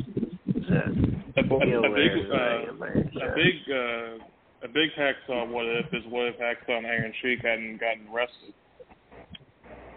as 0.57 0.71
a 0.71 1.09
A, 1.37 1.41
a, 1.41 1.83
a 1.83 1.95
big, 1.95 2.31
uh, 2.31 2.37
I 2.37 2.73
mean, 2.73 3.11
so. 3.15 3.25
a 3.25 3.35
big, 3.35 3.55
uh, 3.71 4.25
a 4.63 4.69
big 4.69 4.91
hacksaw. 4.99 5.49
What 5.49 5.65
if 5.67 5.87
is 5.95 6.05
what 6.11 6.27
if 6.27 6.37
Hacksaw 6.37 6.77
and 6.77 6.87
Iron 6.87 7.13
Sheik 7.23 7.41
hadn't 7.43 7.79
gotten 7.81 8.07
arrested? 8.13 8.55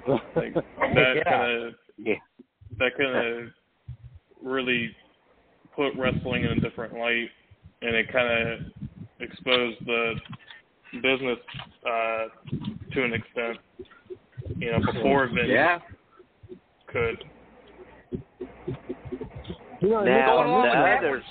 Like 0.35 0.53
that 0.53 1.15
Yeah. 1.17 1.23
kind 1.23 1.51
of 1.51 1.75
Yeah. 1.97 2.15
that 2.79 2.97
kind 2.97 3.15
of 3.15 3.49
really 4.41 4.95
put 5.75 5.93
wrestling 5.95 6.45
in 6.45 6.51
a 6.51 6.59
different 6.61 6.93
light, 6.93 7.29
and 7.81 7.95
it 7.95 8.11
kind 8.11 8.47
of 8.47 8.59
exposed 9.19 9.85
the 9.85 10.15
business 11.01 11.37
uh, 11.85 12.25
to 12.93 13.03
an 13.03 13.13
extent. 13.13 13.57
You 14.57 14.71
know, 14.71 14.79
before 14.93 15.27
Vince 15.27 15.47
Yeah. 15.47 15.79
could. 16.87 17.23
You 19.81 19.89
know, 19.89 20.03
Now 20.03 20.35
going 20.35 20.49
along 20.49 20.61
the 20.63 20.67
with 20.67 20.73
that, 20.73 20.97
others, 20.99 21.23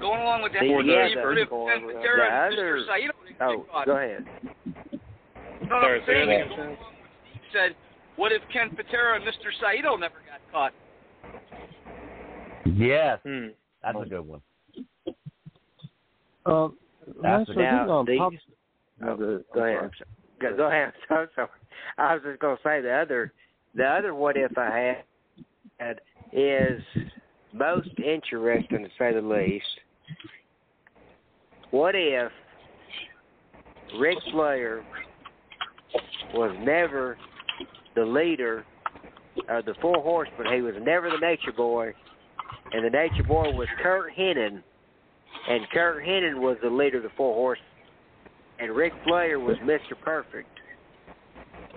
Going 0.00 0.20
along 0.20 0.42
with 0.42 0.52
that, 0.52 0.60
The- 0.62 0.72
what 0.72 0.84
yeah, 0.84 1.06
if 1.06 1.14
the- 1.14 1.20
the 1.20 1.46
Ken 1.46 1.86
Patera 1.86 2.46
and 2.50 2.58
Mr. 2.58 2.86
Saito 2.86 3.12
oh, 3.40 3.84
go 3.86 3.96
ahead. 3.96 4.26
No, 5.62 5.68
no, 5.68 5.80
Sorry, 5.80 6.02
saying 6.06 6.28
that 6.28 6.46
is, 6.46 6.52
again. 6.52 6.76
he 7.32 7.40
said, 7.52 7.76
what 8.16 8.32
if 8.32 8.42
Ken 8.52 8.70
Patera 8.76 9.16
and 9.16 9.24
Mr. 9.24 9.52
Saito 9.60 9.96
never 9.96 10.16
got 10.28 10.40
caught? 10.52 10.72
Yes, 12.66 13.20
Hmm. 13.22 13.48
that's 13.82 13.98
a 13.98 14.04
good 14.06 14.26
one. 14.26 14.42
Um, 16.44 16.76
That's 17.22 17.50
Now, 17.56 18.04
Pop- 18.18 18.32
Oh, 19.02 19.16
go 19.16 19.24
ahead. 19.24 19.44
go 19.52 19.64
ahead. 19.64 19.78
I'm 19.82 19.90
Go, 20.40 20.56
go 20.56 20.66
ahead. 20.68 20.86
I'm 20.86 20.92
so 21.08 21.26
sorry. 21.34 21.48
I 21.98 22.14
was 22.14 22.22
just 22.24 22.40
going 22.40 22.56
to 22.56 22.62
say 22.62 22.80
the 22.80 22.92
other, 22.92 23.32
the 23.74 23.84
other 23.84 24.14
what 24.14 24.36
if 24.36 24.56
I 24.56 25.02
had, 25.80 26.00
is 26.32 26.80
most 27.52 27.88
interesting 27.98 28.84
to 28.84 28.88
say 28.98 29.12
the 29.12 29.20
least. 29.20 29.64
What 31.70 31.94
if 31.96 32.30
Ric 33.98 34.16
Flair 34.30 34.84
was 36.34 36.56
never 36.60 37.16
the 37.96 38.04
leader 38.04 38.64
of 39.48 39.64
the 39.64 39.74
Four 39.80 40.00
Horsemen? 40.02 40.52
He 40.54 40.60
was 40.60 40.74
never 40.80 41.10
the 41.10 41.18
Nature 41.18 41.52
Boy, 41.56 41.92
and 42.72 42.84
the 42.84 42.90
Nature 42.90 43.24
Boy 43.24 43.50
was 43.50 43.68
Curt 43.82 44.12
Hennig, 44.16 44.62
and 45.48 45.68
Curt 45.70 46.04
Hennig 46.04 46.38
was 46.38 46.56
the 46.62 46.70
leader 46.70 46.98
of 46.98 47.02
the 47.02 47.10
Four 47.16 47.34
Horsemen 47.34 47.68
and 48.58 48.72
Rick 48.74 48.92
Flair 49.04 49.38
was 49.40 49.56
Mr. 49.58 49.98
Perfect. 50.00 50.48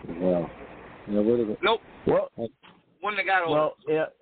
Wow. 0.08 0.50
Yeah, 1.10 1.20
what 1.20 1.40
is 1.40 1.50
it? 1.50 1.60
Nope. 1.62 1.82
Well, 2.06 2.30
One 3.02 3.16
that 3.16 3.26
got 3.26 3.44
over. 3.44 3.52
well, 3.54 3.76
it, 3.88 4.14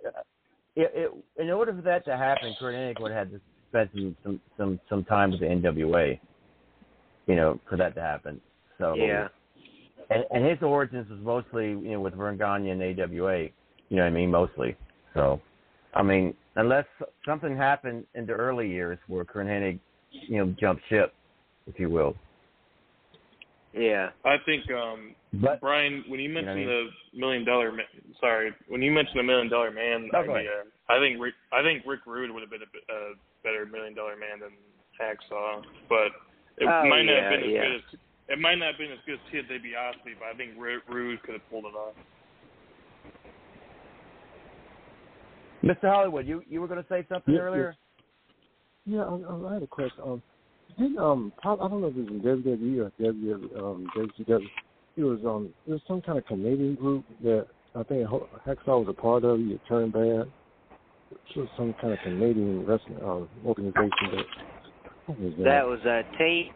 it, 0.75 0.91
it, 0.95 1.11
in 1.41 1.49
order 1.49 1.73
for 1.73 1.81
that 1.81 2.05
to 2.05 2.15
happen, 2.17 2.55
Curt 2.59 2.75
Hennig 2.75 2.99
would 3.01 3.11
have 3.11 3.27
had 3.27 3.31
to 3.31 3.41
spend 3.69 3.89
some 3.93 4.15
some 4.23 4.41
some, 4.57 4.79
some 4.89 5.03
time 5.03 5.31
with 5.31 5.39
the 5.41 5.47
NWA. 5.47 6.19
You 7.27 7.35
know, 7.35 7.59
for 7.67 7.75
that 7.77 7.95
to 7.95 8.01
happen. 8.01 8.39
So 8.77 8.93
Yeah. 8.95 9.27
and, 10.11 10.23
and 10.31 10.45
his 10.45 10.61
origins 10.61 11.09
was 11.09 11.19
mostly 11.21 11.69
you 11.69 11.91
know 11.93 11.99
with 11.99 12.13
Verne 12.13 12.37
Gagne 12.37 12.69
and 12.69 12.81
AWA. 12.81 13.47
You 13.89 13.97
know 13.97 14.03
what 14.03 14.07
I 14.07 14.11
mean? 14.11 14.31
Mostly. 14.31 14.75
So, 15.13 15.41
I 15.95 16.03
mean, 16.03 16.33
unless 16.55 16.85
something 17.25 17.55
happened 17.55 18.05
in 18.15 18.25
the 18.25 18.33
early 18.33 18.69
years 18.69 18.99
where 19.07 19.23
Curt 19.23 19.47
Hennig, 19.47 19.79
you 20.11 20.37
know, 20.37 20.53
jumped 20.59 20.83
ship, 20.89 21.13
if 21.67 21.79
you 21.79 21.89
will. 21.89 22.15
Yeah. 23.73 24.09
I 24.23 24.35
think 24.45 24.63
um 24.71 25.15
But 25.33 25.59
Brian, 25.59 26.03
when 26.07 26.19
you 26.19 26.29
know 26.29 26.39
I 26.39 26.43
mentioned 26.43 26.67
mean? 26.67 26.89
the 27.13 27.19
million 27.19 27.45
dollar 27.45 27.71
man, 27.71 27.85
sorry, 28.19 28.53
when 28.67 28.81
you 28.81 28.91
mentioned 28.91 29.19
the 29.19 29.23
million 29.23 29.49
dollar 29.49 29.71
man 29.71 30.09
No, 30.11 30.19
idea, 30.19 30.63
I 30.89 30.99
think 30.99 31.19
Rick, 31.21 31.33
I 31.51 31.61
think 31.61 31.83
Rick 31.85 32.01
Rude 32.05 32.31
would 32.31 32.41
have 32.41 32.49
been 32.51 32.61
a, 32.61 32.93
a 32.93 33.13
better 33.43 33.65
million 33.65 33.93
dollar 33.95 34.15
man 34.15 34.39
than 34.39 34.51
Hacksaw, 34.99 35.63
but 35.89 36.11
it 36.57 36.67
Oh, 36.67 36.87
might 36.87 37.03
not 37.03 37.13
yeah, 37.15 37.21
have 37.23 37.31
been 37.31 37.43
as 37.43 37.51
yeah. 37.51 37.61
good 37.61 37.75
as 37.75 37.81
it 38.27 38.39
might 38.39 38.55
not 38.55 38.71
have 38.71 38.77
been 38.79 38.91
as 38.91 38.99
good 39.05 39.15
as 39.15 39.25
Ted 39.31 39.45
DiBiase, 39.51 40.17
but 40.19 40.27
I 40.33 40.35
think 40.35 40.51
Rude 40.57 41.21
could 41.23 41.33
have 41.33 41.49
pulled 41.49 41.65
it 41.65 41.75
off. 41.75 41.93
Mr. 45.65 45.89
Hollywood, 45.89 46.27
you 46.27 46.43
you 46.47 46.61
were 46.61 46.67
going 46.67 46.81
to 46.81 46.87
say 46.89 47.05
something 47.09 47.33
Yeah, 47.33 47.39
earlier? 47.41 47.75
Yeah, 48.85 49.01
I, 49.03 49.49
I 49.49 49.53
had 49.55 49.63
a 49.63 49.67
question. 49.67 50.03
Um, 50.03 50.21
did 50.77 50.97
um, 50.97 51.31
Pop, 51.41 51.59
I 51.61 51.67
don't 51.67 51.81
know 51.81 51.87
if 51.87 51.95
it 51.95 51.99
was 52.01 52.09
in 52.09 52.21
WWE 52.21 52.85
or 52.85 52.91
WWE, 52.99 53.57
um, 53.57 53.87
WCW. 53.95 54.47
It 54.97 55.03
was 55.03 55.19
um, 55.25 55.49
it 55.67 55.71
was 55.71 55.81
some 55.87 56.01
kind 56.01 56.17
of 56.17 56.25
Canadian 56.25 56.75
group 56.75 57.05
that 57.23 57.47
I 57.75 57.83
think 57.83 58.05
Ho- 58.07 58.29
was 58.45 58.85
a 58.87 58.93
part 58.93 59.23
of. 59.23 59.39
He 59.39 59.51
had 59.51 59.61
turned 59.67 59.93
bad. 59.93 60.31
It 61.11 61.39
was 61.39 61.49
some 61.57 61.73
kind 61.81 61.93
of 61.93 61.99
Canadian 61.99 62.65
wrestling 62.65 62.97
um, 63.03 63.27
organization 63.45 63.91
that. 64.11 64.25
Was 65.07 65.33
that? 65.37 65.43
That 65.43 65.67
was 65.67 65.79
a 65.85 66.03
team, 66.17 66.51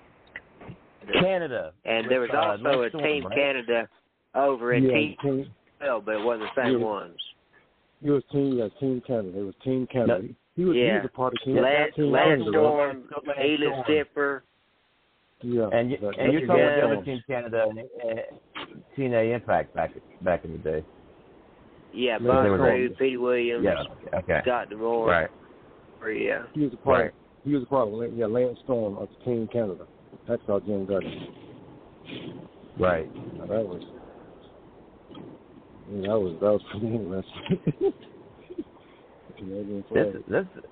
Canada. 1.13 1.73
and 1.85 2.09
there 2.09 2.21
was 2.21 2.29
Uh, 2.33 2.37
also 2.37 2.81
a 2.83 2.89
Team 2.89 3.25
right? 3.25 3.35
Canada 3.35 3.87
over 4.35 4.73
in 4.73 4.83
yeah, 4.83 4.91
Team 4.91 5.15
team, 5.21 5.55
well, 5.81 6.01
but 6.01 6.15
it 6.15 6.23
wasn't 6.23 6.49
the 6.55 6.61
same 6.63 6.79
Yeah. 6.79 6.85
ones. 6.85 7.17
It 8.01 8.09
was 8.11 8.23
team, 8.31 8.57
yeah, 8.57 8.67
Team 8.79 9.01
Canada. 9.05 9.39
It 9.39 9.43
was 9.43 9.55
Team 9.63 9.87
Canada. 9.91 10.19
No. 10.21 10.29
He 10.55 10.65
was, 10.65 10.75
he 10.75 10.83
was 10.83 11.01
a 11.05 11.09
part 11.09 11.33
of 11.33 11.39
Team, 11.45 11.55
Lance, 11.61 11.93
team 11.95 12.11
Lance 12.11 12.41
Storm, 12.49 13.03
Lance 13.27 13.39
Elix 13.39 13.83
Skipper. 13.83 14.43
Yeah, 15.41 15.69
And 15.71 15.89
you, 15.91 15.97
that- 16.01 16.17
and 16.19 16.33
you're 16.33 16.41
Mr. 16.41 16.47
talking 16.47 16.63
about 16.63 16.75
the 16.81 16.85
other 16.97 17.05
Team 17.05 17.23
Canada 17.27 17.65
and 17.69 17.79
uh, 17.79 18.61
TNA 18.97 19.35
Impact 19.35 19.73
back 19.73 19.91
back 20.21 20.43
in 20.43 20.51
the 20.51 20.57
day. 20.57 20.83
Yeah, 21.93 22.17
Yeah, 22.21 22.27
Bob 22.27 22.43
they 22.43 22.49
were 22.49 22.57
Crew, 22.57 22.89
all- 22.89 22.95
Petey 22.97 23.17
Williams, 23.17 23.63
Yeah. 23.65 24.17
Okay. 24.19 24.39
Scott 24.43 24.69
D'Amore. 24.69 25.07
Right. 25.07 25.29
Yeah. 26.21 26.43
He 26.53 26.61
was 26.61 26.73
a 26.73 26.77
part. 26.77 27.01
Right. 27.05 27.11
He 27.45 27.53
was 27.53 27.63
a 27.63 27.65
part 27.67 27.87
of 27.87 28.17
yeah, 28.17 28.25
Lance 28.25 28.57
Storm 28.65 28.97
of 28.97 29.07
Team 29.23 29.47
Canada. 29.51 29.85
That's 30.27 30.41
how 30.45 30.59
Jim 30.59 30.85
Duggan. 30.85 31.27
Right. 32.77 33.09
Now, 33.37 33.45
that 33.45 33.65
was 33.65 33.81
yeah, 33.81 33.98
that 35.89 36.19
was 36.19 36.37
that 36.39 36.51
was 36.51 36.61
pretty 36.71 36.87
interesting. 36.95 37.93
Canadian 39.37 39.83
This 39.93 40.13
flag. 40.13 40.23
this. 40.27 40.63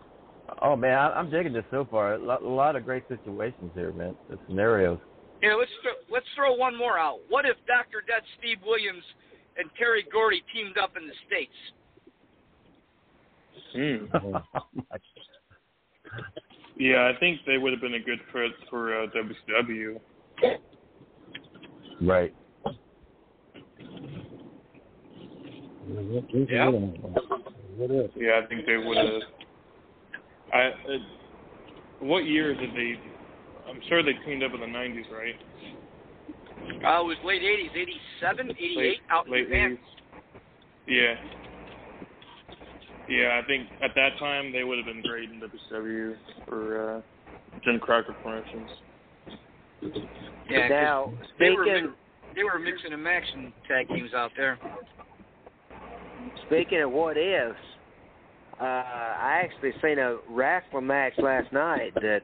Oh 0.62 0.76
man, 0.76 0.98
I, 0.98 1.12
I'm 1.14 1.30
digging 1.30 1.54
this 1.54 1.64
so 1.72 1.88
far. 1.90 2.14
A 2.16 2.18
lot, 2.24 2.42
a 2.42 2.48
lot 2.48 2.76
of 2.76 2.86
great 2.86 3.04
situations 3.08 3.72
here, 3.76 3.92
man. 3.94 4.16
The 4.30 4.38
scenarios. 4.48 5.00
Yeah, 5.42 5.54
let's 5.56 5.72
throw, 5.84 5.92
let's 6.12 6.26
throw 6.36 6.54
one 6.56 6.76
more 6.78 6.98
out. 6.98 7.20
What 7.30 7.46
if 7.46 7.58
Dr. 7.68 8.02
Death, 8.08 8.24
Steve 8.40 8.58
Williams, 8.66 9.04
and 9.58 9.70
Terry 9.78 10.04
Gordy 10.12 10.42
teamed 10.54 10.78
up 10.78 10.94
in 11.00 11.08
the 11.08 11.14
states? 11.28 11.52
Oh, 14.24 14.42
Yeah, 16.78 17.12
I 17.14 17.20
think 17.20 17.42
they 17.46 17.58
would 17.58 17.74
have 17.74 17.82
been 17.82 17.96
a 17.96 18.00
good 18.00 18.20
fit 18.34 18.52
for 18.70 19.04
uh, 19.04 19.08
WCW. 19.08 20.00
right. 22.02 22.34
Yeah. 25.88 26.70
What 26.70 27.92
is? 27.92 28.12
Yeah, 28.16 28.42
I 28.44 28.48
think 28.48 28.66
they 28.66 28.78
would 28.78 28.98
have. 28.98 29.22
I 30.54 30.68
uh, 30.68 30.98
what 32.00 32.26
year 32.26 32.54
did 32.56 32.72
they? 32.74 32.96
I'm 33.70 33.80
sure 33.88 34.02
they 34.04 34.14
cleaned 34.24 34.44
up 34.44 34.54
in 34.54 34.60
the 34.60 34.66
'90s, 34.66 35.12
right? 35.12 35.36
Uh, 36.68 37.02
it 37.02 37.06
was 37.06 37.18
late 37.24 37.42
80s, 37.42 37.72
87, 37.76 38.52
88, 38.52 38.78
Late- 38.78 38.98
out 39.10 39.26
in 39.28 39.32
late 39.34 39.48
Japan. 39.48 39.78
80s. 39.78 40.40
Yeah. 40.88 41.16
Yeah, 43.10 43.40
I 43.42 43.48
think 43.48 43.68
at 43.82 43.92
that 43.96 44.18
time 44.20 44.52
they 44.52 44.64
would 44.66 44.78
have 44.78 44.86
been 44.86 45.02
great 45.02 45.30
in 45.30 45.40
WCW 45.40 46.16
for 46.48 46.98
uh, 46.98 47.02
Jim 47.64 47.80
Crockett 47.80 48.16
Promotions. 48.22 48.70
Yeah, 49.82 49.90
'cause 49.90 50.70
Now, 50.70 51.14
they 51.40 51.52
were 51.52 51.66
they 52.36 52.44
were 52.44 52.60
mixing 52.60 52.92
and 52.94 53.04
matching 53.04 53.54
tag 53.68 53.88
teams 53.88 54.14
out 54.14 54.32
there. 54.36 54.58
Speaking 56.48 56.82
of 56.82 56.92
what 56.92 57.18
ifs, 57.18 57.56
uh, 58.60 58.64
I 58.64 59.42
actually 59.44 59.74
seen 59.82 60.00
a 60.00 60.18
wrestling 60.30 60.88
match 60.88 61.14
last 61.18 61.52
night 61.52 61.94
that 61.96 62.22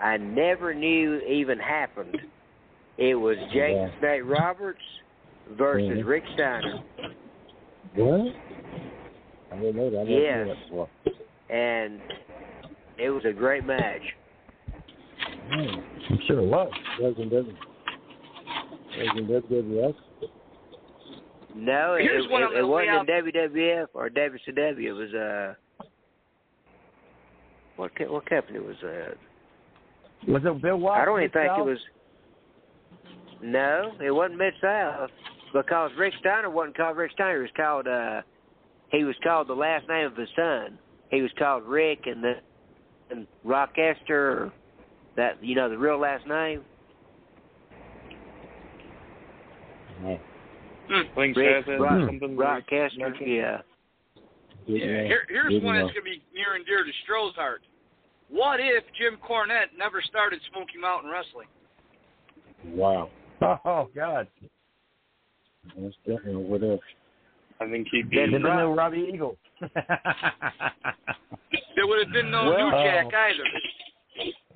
I 0.00 0.16
never 0.16 0.72
knew 0.72 1.18
even 1.20 1.58
happened. 1.58 2.16
It 2.98 3.14
was 3.14 3.36
Jake 3.52 3.76
Yeah. 3.76 3.90
Snake 3.98 4.22
Roberts 4.24 4.82
versus 5.50 5.98
Mhm. 5.98 6.06
Rick 6.06 6.24
Steiner, 6.34 6.80
What? 7.94 8.34
I 9.52 9.56
didn't 9.56 9.76
know 9.76 9.90
that. 9.90 10.00
I 10.00 10.04
never 10.04 10.10
Yes. 10.10 10.46
knew 10.46 10.54
that 10.54 10.62
before. 10.64 10.88
and 11.48 12.00
it 12.98 13.10
was 13.10 13.24
a 13.24 13.32
great 13.32 13.64
match. 13.64 14.14
Hmm. 15.50 15.80
I'm 16.10 16.18
sure 16.26 16.40
it 16.40 16.46
was. 16.46 16.72
Was 17.00 17.18
in 17.18 17.28
W. 17.28 17.56
Was 18.98 19.16
in 19.16 19.26
WWF. 19.26 19.94
No, 21.56 21.94
it, 21.94 22.02
Here's 22.02 22.26
it, 22.26 22.30
what 22.30 22.42
I'm 22.42 22.54
it, 22.54 22.68
wasn't 22.68 23.08
in 23.08 23.24
WWF 23.24 23.86
or 23.94 24.10
WCW. 24.10 24.78
It 24.78 24.92
was 24.92 25.14
uh, 25.14 25.54
what 27.76 27.96
co- 27.96 28.12
what 28.12 28.26
company 28.28 28.58
was 28.58 28.76
that? 28.82 29.14
Was 30.28 30.42
it 30.44 30.62
Bill 30.62 30.76
Watts? 30.76 31.00
I 31.00 31.04
don't 31.06 31.20
even 31.20 31.30
think 31.30 31.50
it 31.56 31.64
was. 31.64 31.78
No, 33.42 33.92
it 34.04 34.10
wasn't 34.10 34.38
Mid 34.38 34.52
South 34.60 35.08
because 35.54 35.90
Rick 35.98 36.12
Steiner 36.20 36.50
wasn't 36.50 36.76
called 36.76 36.98
Rick 36.98 37.12
Steiner. 37.12 37.36
He 37.36 37.42
was 37.42 37.50
called 37.56 37.88
uh, 37.88 38.20
he 38.90 39.04
was 39.04 39.16
called 39.24 39.48
the 39.48 39.54
last 39.54 39.88
name 39.88 40.06
of 40.06 40.16
his 40.16 40.28
son. 40.36 40.78
He 41.10 41.22
was 41.22 41.30
called 41.38 41.64
Rick, 41.64 42.00
and 42.04 42.22
the 42.22 42.34
and 43.10 43.26
Rochester. 43.44 44.30
Or 44.30 44.52
that 45.16 45.42
you 45.42 45.54
know 45.54 45.70
the 45.70 45.78
real 45.78 45.98
last 45.98 46.26
name. 46.26 46.60
I 50.90 51.02
think 51.14 51.36
Rick 51.36 51.64
Chaz 51.66 51.70
had 51.70 51.80
Rock, 51.80 52.06
something. 52.08 52.36
Rochester. 52.36 53.14
Yeah. 53.20 53.60
Yeah. 54.66 55.04
Here, 55.04 55.26
here's 55.28 55.62
one 55.62 55.76
that's 55.76 55.92
going 55.92 55.94
to 55.94 56.02
be 56.02 56.22
near 56.34 56.54
and 56.56 56.66
dear 56.66 56.82
to 56.84 56.90
Stroh's 57.06 57.34
heart. 57.36 57.62
What 58.28 58.58
if 58.60 58.82
Jim 58.98 59.16
Cornette 59.26 59.70
never 59.78 60.02
started 60.02 60.40
Smoky 60.50 60.78
Mountain 60.80 61.10
Wrestling? 61.10 61.46
Wow. 62.66 63.10
Oh 63.64 63.88
God! 63.94 64.26
That's 65.78 65.94
definitely 66.06 66.36
what 66.44 66.62
if. 66.62 66.80
I 67.60 67.68
think 67.70 67.86
he'd 67.92 68.08
be. 68.08 68.16
They 68.16 68.24
didn't 68.26 68.42
know 68.42 68.72
Robbie 68.74 69.10
Eagle. 69.12 69.36
There 71.76 71.86
would 71.86 72.02
have 72.04 72.12
been 72.12 72.30
no 72.30 72.44
Well- 72.50 72.70
New 72.70 72.70
Jack 72.82 73.06
Oh. 73.12 73.16
either. 73.16 73.44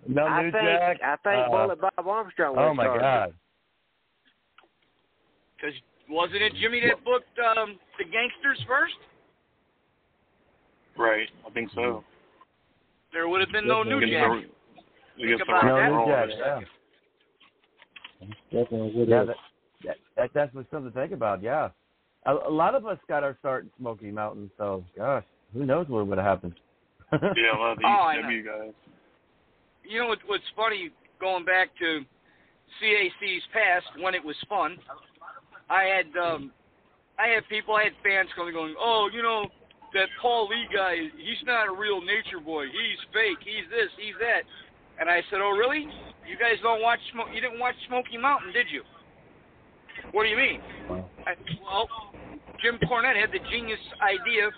no 0.09 0.24
I 0.24 0.43
New 0.45 0.51
think 0.51 0.64
Jack. 0.64 1.01
I 1.05 1.16
think 1.22 1.47
uh, 1.47 1.49
Bullet 1.51 1.81
Bob 1.81 2.07
Armstrong. 2.09 2.55
Oh 2.59 2.68
was 2.68 2.76
my 2.76 2.85
started. 2.85 3.01
God! 3.03 3.35
Because 5.57 5.74
wasn't 6.11 6.43
it 6.43 6.53
Jimmy 6.61 6.81
that 6.81 7.03
booked 7.05 7.39
um, 7.39 7.79
the 7.99 8.05
Gangsters 8.05 8.59
first? 8.67 8.95
Right, 10.99 11.29
I 11.47 11.51
think 11.51 11.71
so. 11.75 12.05
There 13.13 13.29
would 13.29 13.41
have 13.41 13.51
been 13.53 13.67
no 13.67 13.83
New 13.83 13.99
Against 13.99 14.13
Jack. 14.13 14.31
the- 15.17 15.25
against 15.25 15.43
about 15.43 15.65
Rock 15.65 15.81
that. 15.81 15.91
No 15.91 16.27
New 16.27 16.37
Jack. 16.37 16.63
Yeah. 18.21 18.61
Definitely 18.63 18.93
what 18.95 19.09
Yeah, 19.09 19.25
that, 19.25 19.37
that, 19.85 19.97
that 20.17 20.31
that's 20.35 20.55
what's 20.55 20.71
something 20.71 20.93
to 20.93 20.99
think 20.99 21.13
about. 21.13 21.43
Yeah, 21.43 21.71
a, 22.27 22.33
a 22.35 22.51
lot 22.51 22.75
of 22.75 22.87
us 22.87 22.99
got 23.09 23.25
our 23.25 23.37
start 23.39 23.65
in 23.65 23.71
Smoky 23.79 24.11
Mountain, 24.11 24.51
so 24.59 24.85
gosh, 24.97 25.25
who 25.55 25.65
knows 25.65 25.89
what 25.89 26.07
would 26.07 26.19
have 26.19 26.27
happened. 26.27 26.55
Yeah, 27.13 27.57
a 27.57 27.59
lot 27.59 27.73
of 27.73 27.79
the 27.79 27.85
Oh, 27.87 27.89
I 28.07 28.17
ECW 28.23 28.45
guys. 28.45 28.73
You 29.83 30.01
know 30.01 30.07
what, 30.07 30.19
what's 30.27 30.45
funny? 30.55 30.91
Going 31.21 31.45
back 31.45 31.71
to 31.81 32.01
CAC's 32.81 33.43
past 33.53 33.87
when 34.01 34.15
it 34.15 34.25
was 34.25 34.37
fun, 34.49 34.77
I 35.71 35.85
had 35.85 36.11
um, 36.18 36.51
I 37.18 37.29
had 37.29 37.47
people, 37.49 37.75
I 37.75 37.85
had 37.85 37.97
fans 38.03 38.29
coming 38.35 38.53
going, 38.53 38.75
oh, 38.79 39.09
you 39.12 39.23
know 39.23 39.47
that 39.95 40.09
Paul 40.21 40.49
Lee 40.49 40.66
guy, 40.73 40.97
he's 41.16 41.43
not 41.45 41.68
a 41.68 41.73
real 41.73 42.01
nature 42.01 42.41
boy. 42.43 42.66
He's 42.66 43.01
fake. 43.12 43.39
He's 43.45 43.68
this. 43.71 43.91
He's 43.99 44.18
that. 44.21 44.43
And 45.01 45.09
I 45.09 45.23
said, 45.31 45.41
oh, 45.41 45.51
really? 45.51 45.87
You 46.27 46.37
guys 46.39 46.57
don't 46.62 46.83
watch? 46.83 47.01
You 47.35 47.41
didn't 47.41 47.59
watch 47.59 47.75
Smoky 47.89 48.16
Mountain, 48.16 48.53
did 48.53 48.66
you? 48.71 48.83
What 50.12 50.25
do 50.25 50.29
you 50.29 50.37
mean? 50.37 50.61
I, 51.27 51.35
well, 51.62 51.89
Jim 52.62 52.79
Cornette 52.89 53.21
had 53.21 53.31
the 53.31 53.43
genius 53.51 53.81
idea 54.01 54.51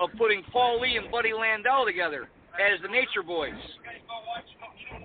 of 0.00 0.10
putting 0.16 0.42
Paul 0.52 0.80
Lee 0.80 0.96
and 0.96 1.10
Buddy 1.10 1.30
Landel 1.30 1.84
together 1.84 2.28
as 2.56 2.80
the 2.82 2.88
Nature 2.88 3.22
Boys. 3.26 3.58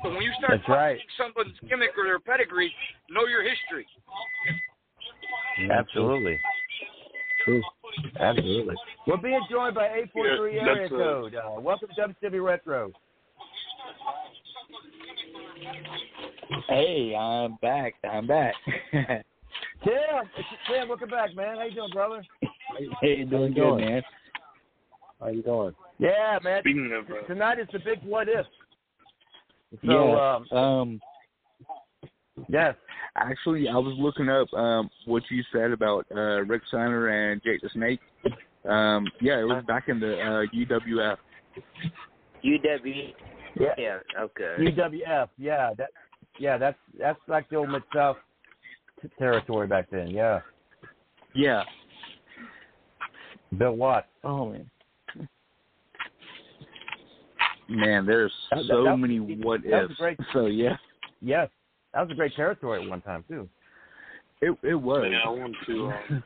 So 0.04 0.10
when 0.10 0.22
you 0.22 0.32
start 0.38 0.62
That's 0.62 0.70
right. 0.70 1.00
someone's 1.18 1.58
gimmick 1.68 1.98
or 1.98 2.06
their 2.06 2.20
pedigree, 2.20 2.72
know 3.10 3.26
your 3.26 3.44
history. 3.44 3.88
Absolutely. 5.72 6.40
True. 7.44 7.62
Absolutely. 8.20 8.76
We're 9.08 9.18
being 9.18 9.42
joined 9.50 9.76
by 9.76 9.86
843 9.86 10.56
Yeah, 10.56 10.62
area 10.64 10.82
that's, 10.82 10.92
code. 10.92 11.36
Uh, 11.36 11.60
welcome 11.62 11.90
to 11.96 12.30
WCW 12.30 12.44
Retro. 12.44 12.92
Hey, 16.68 17.16
I'm 17.16 17.58
back. 17.62 17.94
I'm 18.10 18.28
back. 18.28 18.54
Tim, 18.92 19.24
it's 19.84 20.48
Tim, 20.68 20.90
welcome 20.90 21.10
back, 21.10 21.36
man. 21.36 21.58
How 21.58 21.64
you 21.66 21.76
doing, 21.76 21.92
brother? 21.94 22.24
hey, 23.02 23.24
doing 23.24 23.30
How 23.30 23.38
you 23.38 23.48
good, 23.50 23.56
doing? 23.56 23.86
man. 23.86 24.02
How 25.20 25.28
you 25.28 25.44
doing? 25.44 25.76
Yeah, 26.00 26.40
man. 26.44 26.62
Speaking 26.62 26.92
of, 26.94 27.06
uh, 27.10 27.28
Tonight 27.28 27.60
is 27.60 27.68
the 27.72 27.80
big 27.80 28.00
what 28.04 28.28
if. 28.28 28.46
So, 29.86 29.92
yeah. 29.92 30.36
um, 30.52 30.58
um, 30.58 31.02
yes. 32.50 32.76
Actually, 33.16 33.68
I 33.68 33.76
was 33.78 33.96
looking 33.98 34.30
up 34.30 34.52
um 34.54 34.90
what 35.06 35.24
you 35.30 35.44
said 35.52 35.72
about 35.72 36.06
uh 36.16 36.44
Rick 36.44 36.64
Steiner 36.68 37.08
and 37.08 37.42
Jake 37.44 37.62
the 37.62 37.70
Snake. 37.70 38.00
Um, 38.70 39.06
yeah, 39.22 39.40
it 39.40 39.44
was 39.44 39.64
back 39.68 39.90
in 39.90 40.00
the 40.00 40.20
uh 40.20 40.46
UWF. 40.54 41.18
UW. 42.44 43.14
Yeah. 43.60 43.68
Yeah. 43.78 43.98
Okay. 44.20 44.56
UWF, 44.60 45.30
yeah, 45.38 45.72
that, 45.78 45.90
yeah, 46.40 46.58
that's 46.58 46.78
that's 47.00 47.20
like 47.28 47.48
the 47.50 47.56
old 47.58 47.70
Mid 47.70 47.84
South 47.94 48.18
t- 49.02 49.08
territory 49.18 49.68
back 49.68 49.90
then. 49.90 50.10
Yeah, 50.10 50.42
Yeah. 51.34 51.64
Bill 53.58 53.74
Watts. 53.74 54.08
Oh 54.24 54.50
man. 54.52 54.70
Man, 57.68 58.06
there's 58.06 58.34
That- 58.52 58.58
that- 58.58 58.66
so 58.68 58.84
that- 58.84 58.98
many 58.98 59.20
what 59.20 59.62
that 59.64 59.72
was 59.84 59.92
ifs. 59.92 60.00
great. 60.00 60.20
So 60.34 60.46
yeah, 60.48 60.78
Yes, 61.22 61.50
that 61.96 62.02
was 62.02 62.12
a 62.12 62.16
great 62.16 62.36
territory 62.36 62.84
at 62.84 62.90
one 62.90 63.02
time 63.02 63.24
too. 63.28 63.50
it 64.42 64.52
it 64.62 64.76
was. 64.76 65.08
yeah, 65.10 65.26
I 65.26 65.30
want 65.30 65.56
to. 65.66 65.88
Uh, 65.90 66.20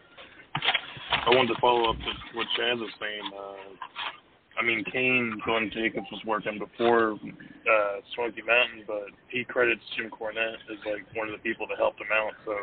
I 1.25 1.29
wanted 1.29 1.53
to 1.53 1.61
follow 1.61 1.89
up 1.89 1.95
to 1.97 2.11
what 2.37 2.47
Chaz 2.59 2.79
was 2.79 2.89
saying. 2.99 3.31
Uh, 3.33 4.59
I 4.59 4.65
mean, 4.65 4.83
Kane, 4.91 5.39
Glenn 5.45 5.71
Jacobs 5.73 6.07
was 6.11 6.21
working 6.25 6.59
before 6.59 7.13
uh, 7.13 7.95
Smoky 8.15 8.41
Mountain, 8.45 8.83
but 8.87 9.07
he 9.29 9.43
credits 9.45 9.81
Jim 9.95 10.09
Cornette 10.11 10.59
as 10.69 10.77
like 10.85 11.05
one 11.15 11.29
of 11.29 11.33
the 11.33 11.39
people 11.41 11.65
that 11.69 11.77
helped 11.77 12.01
him 12.01 12.11
out. 12.11 12.33
So 12.45 12.55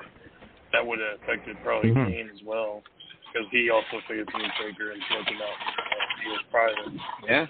that 0.72 0.84
would 0.84 0.98
have 0.98 1.22
affected 1.22 1.56
probably 1.62 1.90
Mhm. 1.90 2.06
Kane 2.10 2.30
as 2.34 2.42
well, 2.44 2.82
because 3.32 3.48
he 3.50 3.70
also 3.70 4.00
faced 4.08 4.28
Undertaker 4.34 4.92
in 4.92 5.00
Smoky 5.08 5.34
Mountain 5.38 5.68
uh, 5.78 6.28
years 6.28 6.42
prior. 6.50 6.74
Yeah. 7.24 7.46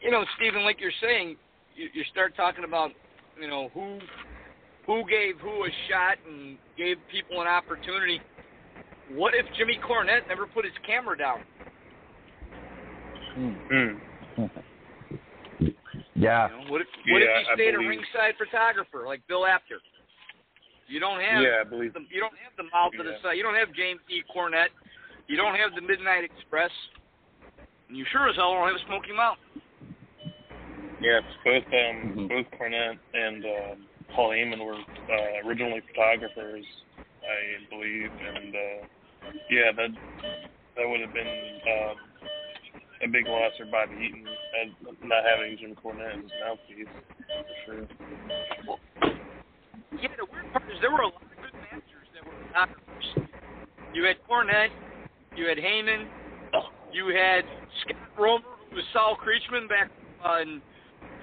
You 0.00 0.10
know, 0.10 0.24
Stephen, 0.36 0.64
like 0.64 0.80
you're 0.80 0.94
saying, 1.00 1.36
you, 1.76 1.88
you 1.94 2.02
start 2.10 2.34
talking 2.36 2.64
about, 2.64 2.90
you 3.40 3.48
know, 3.48 3.70
who 3.74 3.98
who 4.86 5.02
gave 5.08 5.38
who 5.40 5.64
a 5.64 5.70
shot 5.88 6.18
and 6.26 6.58
gave 6.76 6.96
people 7.10 7.40
an 7.40 7.48
opportunity. 7.48 8.20
What 9.14 9.34
if 9.34 9.46
Jimmy 9.56 9.78
Cornette 9.82 10.26
never 10.28 10.46
put 10.46 10.64
his 10.64 10.74
camera 10.86 11.16
down? 11.16 11.40
Mm. 13.38 14.00
Yeah, 16.14 16.48
You 16.48 16.64
know, 16.64 16.70
what 16.70 16.80
if 16.80 16.86
what 17.08 17.18
Yeah, 17.18 17.40
if 17.40 17.46
he 17.48 17.54
stayed 17.54 17.74
a 17.74 17.78
ringside 17.78 18.36
photographer 18.38 19.04
like 19.06 19.26
Bill 19.26 19.46
Apter? 19.46 19.80
You 20.86 21.00
don't 21.00 21.20
have 21.20 21.42
Yeah, 21.42 21.64
I 21.64 21.64
believe. 21.64 21.94
the, 21.94 22.04
you 22.10 22.20
don't 22.20 22.36
have 22.36 22.54
the 22.56 22.68
mouth 22.68 22.92
of 22.98 23.06
the 23.06 23.16
South. 23.22 23.34
You 23.34 23.42
don't 23.42 23.56
have 23.56 23.72
James 23.72 24.00
E. 24.12 24.22
Cornette. 24.28 24.70
You 25.26 25.36
don't 25.36 25.56
have 25.56 25.74
the 25.74 25.80
Midnight 25.80 26.22
Express. 26.22 26.70
And 27.88 27.96
you 27.96 28.04
sure 28.12 28.28
as 28.28 28.36
hell 28.36 28.52
don't 28.52 28.68
have 28.68 28.78
Smoky 28.86 29.16
Mountain. 29.16 29.62
Yeah, 31.02 31.18
both 31.44 31.66
um 31.74 32.14
Mhm. 32.14 32.28
both 32.28 32.46
Cornette 32.54 32.98
and 33.12 33.44
um, 33.44 33.86
Paul 34.14 34.30
Heyman 34.30 34.64
were 34.64 34.78
uh, 34.78 35.46
originally 35.48 35.80
photographers, 35.80 36.64
I 37.26 37.66
believe, 37.68 38.12
and 38.22 38.54
uh, 38.54 38.86
yeah, 39.50 39.72
that 39.72 39.90
that 40.76 40.88
would 40.88 41.00
have 41.00 41.12
been 41.12 41.60
um, 41.66 41.96
a 43.02 43.08
big 43.08 43.26
loss 43.26 43.50
for 43.58 43.66
Bobby 43.66 43.96
Eaton 43.98 44.24
and 44.60 44.72
not 45.02 45.24
having 45.24 45.58
Jim 45.58 45.74
Cornette 45.74 46.14
as 46.14 46.22
his 46.22 46.30
mouthpiece 46.38 46.86
for 47.28 47.56
sure. 47.66 47.86
Yeah, 49.98 50.08
the 50.16 50.26
weird 50.30 50.46
part 50.52 50.64
is 50.70 50.78
there 50.80 50.92
were 50.92 51.02
a 51.02 51.10
lot 51.10 51.22
of 51.22 51.34
good 51.42 51.54
managers 51.58 52.06
that 52.14 52.24
were 52.24 52.38
photographers. 52.46 53.26
You 53.92 54.04
had 54.04 54.16
Cornette, 54.22 54.70
you 55.34 55.46
had 55.46 55.58
Heyman, 55.58 56.06
you 56.92 57.08
had 57.08 57.44
Scott 57.82 57.96
Romer, 58.16 58.54
who 58.70 58.76
was 58.76 58.84
Saul 58.92 59.16
Creechman 59.18 59.68
back 59.68 59.90
on 60.22 60.62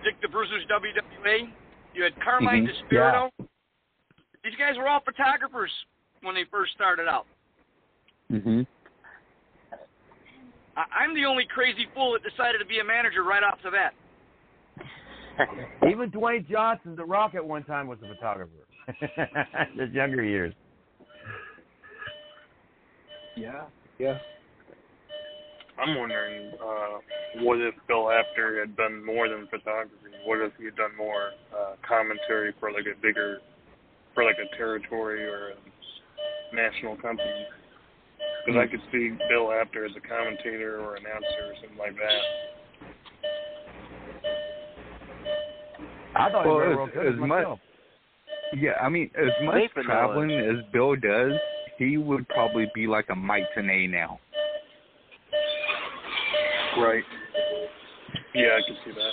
Dick 0.03 0.19
the 0.21 0.27
Bruiser's 0.27 0.65
WWA. 0.67 1.51
You 1.93 2.03
had 2.03 2.19
Carmine 2.21 2.67
Mhm. 2.67 2.89
Despirito. 2.89 3.31
These 4.43 4.55
guys 4.55 4.77
were 4.77 4.87
all 4.87 5.01
photographers 5.01 5.71
when 6.21 6.35
they 6.35 6.45
first 6.45 6.71
started 6.73 7.07
out. 7.07 7.25
Mhm. 8.31 8.65
I- 10.77 10.85
I'm 10.91 11.13
the 11.13 11.25
only 11.25 11.45
crazy 11.45 11.87
fool 11.93 12.13
that 12.13 12.23
decided 12.23 12.59
to 12.59 12.65
be 12.65 12.79
a 12.79 12.83
manager 12.83 13.23
right 13.23 13.43
off 13.43 13.61
the 13.61 13.71
bat. 13.71 13.93
Even 15.89 16.11
Dwayne 16.11 16.47
Johnson, 16.47 16.95
The 16.95 17.03
Rock, 17.03 17.35
at 17.35 17.43
one 17.43 17.63
time 17.63 17.87
was 17.87 18.01
a 18.03 18.07
photographer. 18.07 18.51
His 19.75 19.91
younger 19.91 20.23
years. 20.23 20.53
Yeah. 23.35 23.65
Yeah. 23.97 24.19
I'm 25.80 25.97
wondering, 25.97 26.51
uh, 26.59 26.97
what 27.41 27.59
if 27.59 27.73
Bill 27.88 28.11
Apter 28.11 28.59
had 28.59 28.75
done 28.75 29.03
more 29.05 29.30
than 29.30 29.47
photography? 29.47 29.95
What 30.25 30.39
if 30.41 30.51
he 30.59 30.65
had 30.65 30.75
done 30.75 30.91
more 30.97 31.32
uh, 31.55 31.75
commentary 31.88 32.53
for 32.59 32.71
like 32.71 32.86
a 32.86 32.99
bigger, 33.01 33.39
for 34.13 34.23
like 34.23 34.38
a 34.38 34.57
territory 34.57 35.25
or 35.25 35.51
a 35.51 36.55
national 36.55 36.97
company? 36.97 37.47
Because 38.45 38.59
I 38.59 38.67
could 38.69 38.82
see 38.91 39.11
Bill 39.30 39.51
Apter 39.51 39.86
as 39.86 39.91
a 39.95 40.07
commentator 40.07 40.82
or 40.82 40.95
announcer 40.95 41.47
or 41.47 41.53
something 41.61 41.77
like 41.77 41.95
that. 41.95 42.21
I 46.15 46.30
thought 46.32 46.45
well, 46.45 46.59
he 46.59 46.67
was 46.67 46.71
as, 46.71 46.77
real 46.77 46.88
good 46.88 47.07
as 47.07 47.13
as 47.13 47.19
much, 47.19 47.59
yeah, 48.57 48.71
I 48.82 48.89
mean, 48.89 49.11
as 49.15 49.30
much 49.43 49.55
Nathan 49.55 49.86
traveling 49.86 50.32
as 50.32 50.65
Bill 50.73 50.95
does, 50.95 51.34
he 51.77 51.97
would 51.97 52.27
probably 52.30 52.69
be 52.73 52.88
like 52.88 53.05
a 53.09 53.15
Mike 53.15 53.45
Tenay 53.55 53.89
now. 53.89 54.19
Right. 56.80 57.03
Yeah, 58.34 58.57
I 58.57 58.61
can 58.65 58.77
see 58.86 58.91
that. 58.91 59.11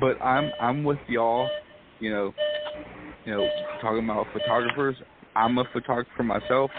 But 0.00 0.22
I'm 0.24 0.52
I'm 0.60 0.84
with 0.84 0.98
y'all, 1.08 1.48
you 2.00 2.10
know, 2.10 2.32
you 3.24 3.32
know, 3.32 3.48
talking 3.80 4.04
about 4.04 4.26
photographers. 4.32 4.96
I'm 5.34 5.58
a 5.58 5.64
photographer 5.72 6.22
myself. 6.22 6.70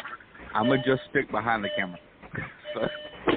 I'm 0.54 0.70
gonna 0.70 0.82
just 0.86 1.02
stick 1.10 1.30
behind 1.30 1.64
the 1.64 1.70
camera. 1.76 2.00
So, 2.74 2.88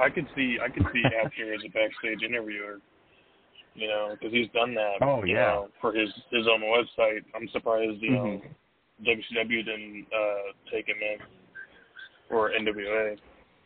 I 0.00 0.10
could 0.10 0.28
see 0.36 0.58
I 0.64 0.68
could 0.70 0.86
see 0.92 1.02
Apter 1.24 1.54
as 1.54 1.60
a 1.66 1.68
backstage 1.70 2.22
interviewer. 2.22 2.78
You 3.78 3.86
know, 3.86 4.16
because 4.18 4.32
he's 4.32 4.48
done 4.52 4.74
that. 4.74 4.98
Oh, 5.02 5.22
you 5.22 5.34
yeah. 5.34 5.54
know, 5.54 5.68
for 5.80 5.92
his 5.92 6.08
his 6.32 6.46
own 6.50 6.62
website. 6.62 7.22
I'm 7.34 7.48
surprised 7.52 8.02
you 8.02 8.10
know 8.12 8.42
Mhm. 8.42 8.54
WCW 9.06 9.64
didn't 9.64 10.06
uh, 10.12 10.52
take 10.72 10.88
him 10.88 10.96
in 11.00 11.18
or 12.30 12.50
NWA 12.50 13.12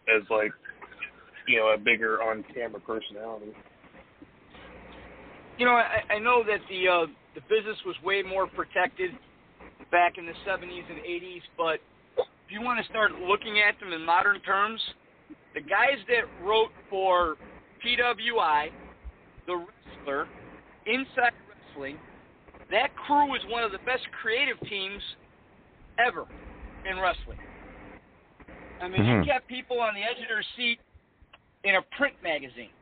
as 0.08 0.22
like 0.28 0.52
you 1.48 1.58
know 1.58 1.68
a 1.68 1.78
bigger 1.78 2.22
on 2.22 2.44
camera 2.54 2.80
personality. 2.80 3.52
You 5.58 5.66
know, 5.66 5.72
I, 5.72 6.02
I 6.10 6.18
know 6.18 6.42
that 6.44 6.60
the 6.68 6.88
uh, 6.88 7.06
the 7.34 7.40
business 7.48 7.78
was 7.86 7.96
way 8.04 8.22
more 8.22 8.46
protected 8.46 9.12
back 9.90 10.18
in 10.18 10.26
the 10.26 10.34
70s 10.46 10.90
and 10.90 10.98
80s, 11.00 11.42
but 11.56 11.80
if 12.16 12.50
you 12.50 12.60
want 12.60 12.84
to 12.84 12.90
start 12.90 13.12
looking 13.12 13.60
at 13.60 13.78
them 13.80 13.92
in 13.92 14.04
modern 14.04 14.40
terms, 14.40 14.80
the 15.54 15.60
guys 15.60 15.98
that 16.08 16.24
wrote 16.44 16.70
for 16.88 17.36
PWI, 17.84 18.68
The 19.46 19.56
Wrestler, 19.56 20.28
Inside 20.86 21.32
Wrestling, 21.48 21.98
that 22.70 22.94
crew 22.96 23.26
was 23.26 23.40
one 23.48 23.64
of 23.64 23.72
the 23.72 23.78
best 23.84 24.02
creative 24.20 24.58
teams 24.68 25.02
ever 25.98 26.26
in 26.84 26.98
wrestling. 26.98 27.38
I 28.80 28.88
mean, 28.88 29.02
Mhm. 29.02 29.26
you 29.26 29.32
kept 29.32 29.46
people 29.46 29.80
on 29.80 29.94
the 29.94 30.02
edge 30.02 30.18
of 30.20 30.28
their 30.28 30.42
seat 30.56 30.80
in 31.64 31.76
a 31.76 31.82
print 31.82 32.20
magazine. 32.22 32.72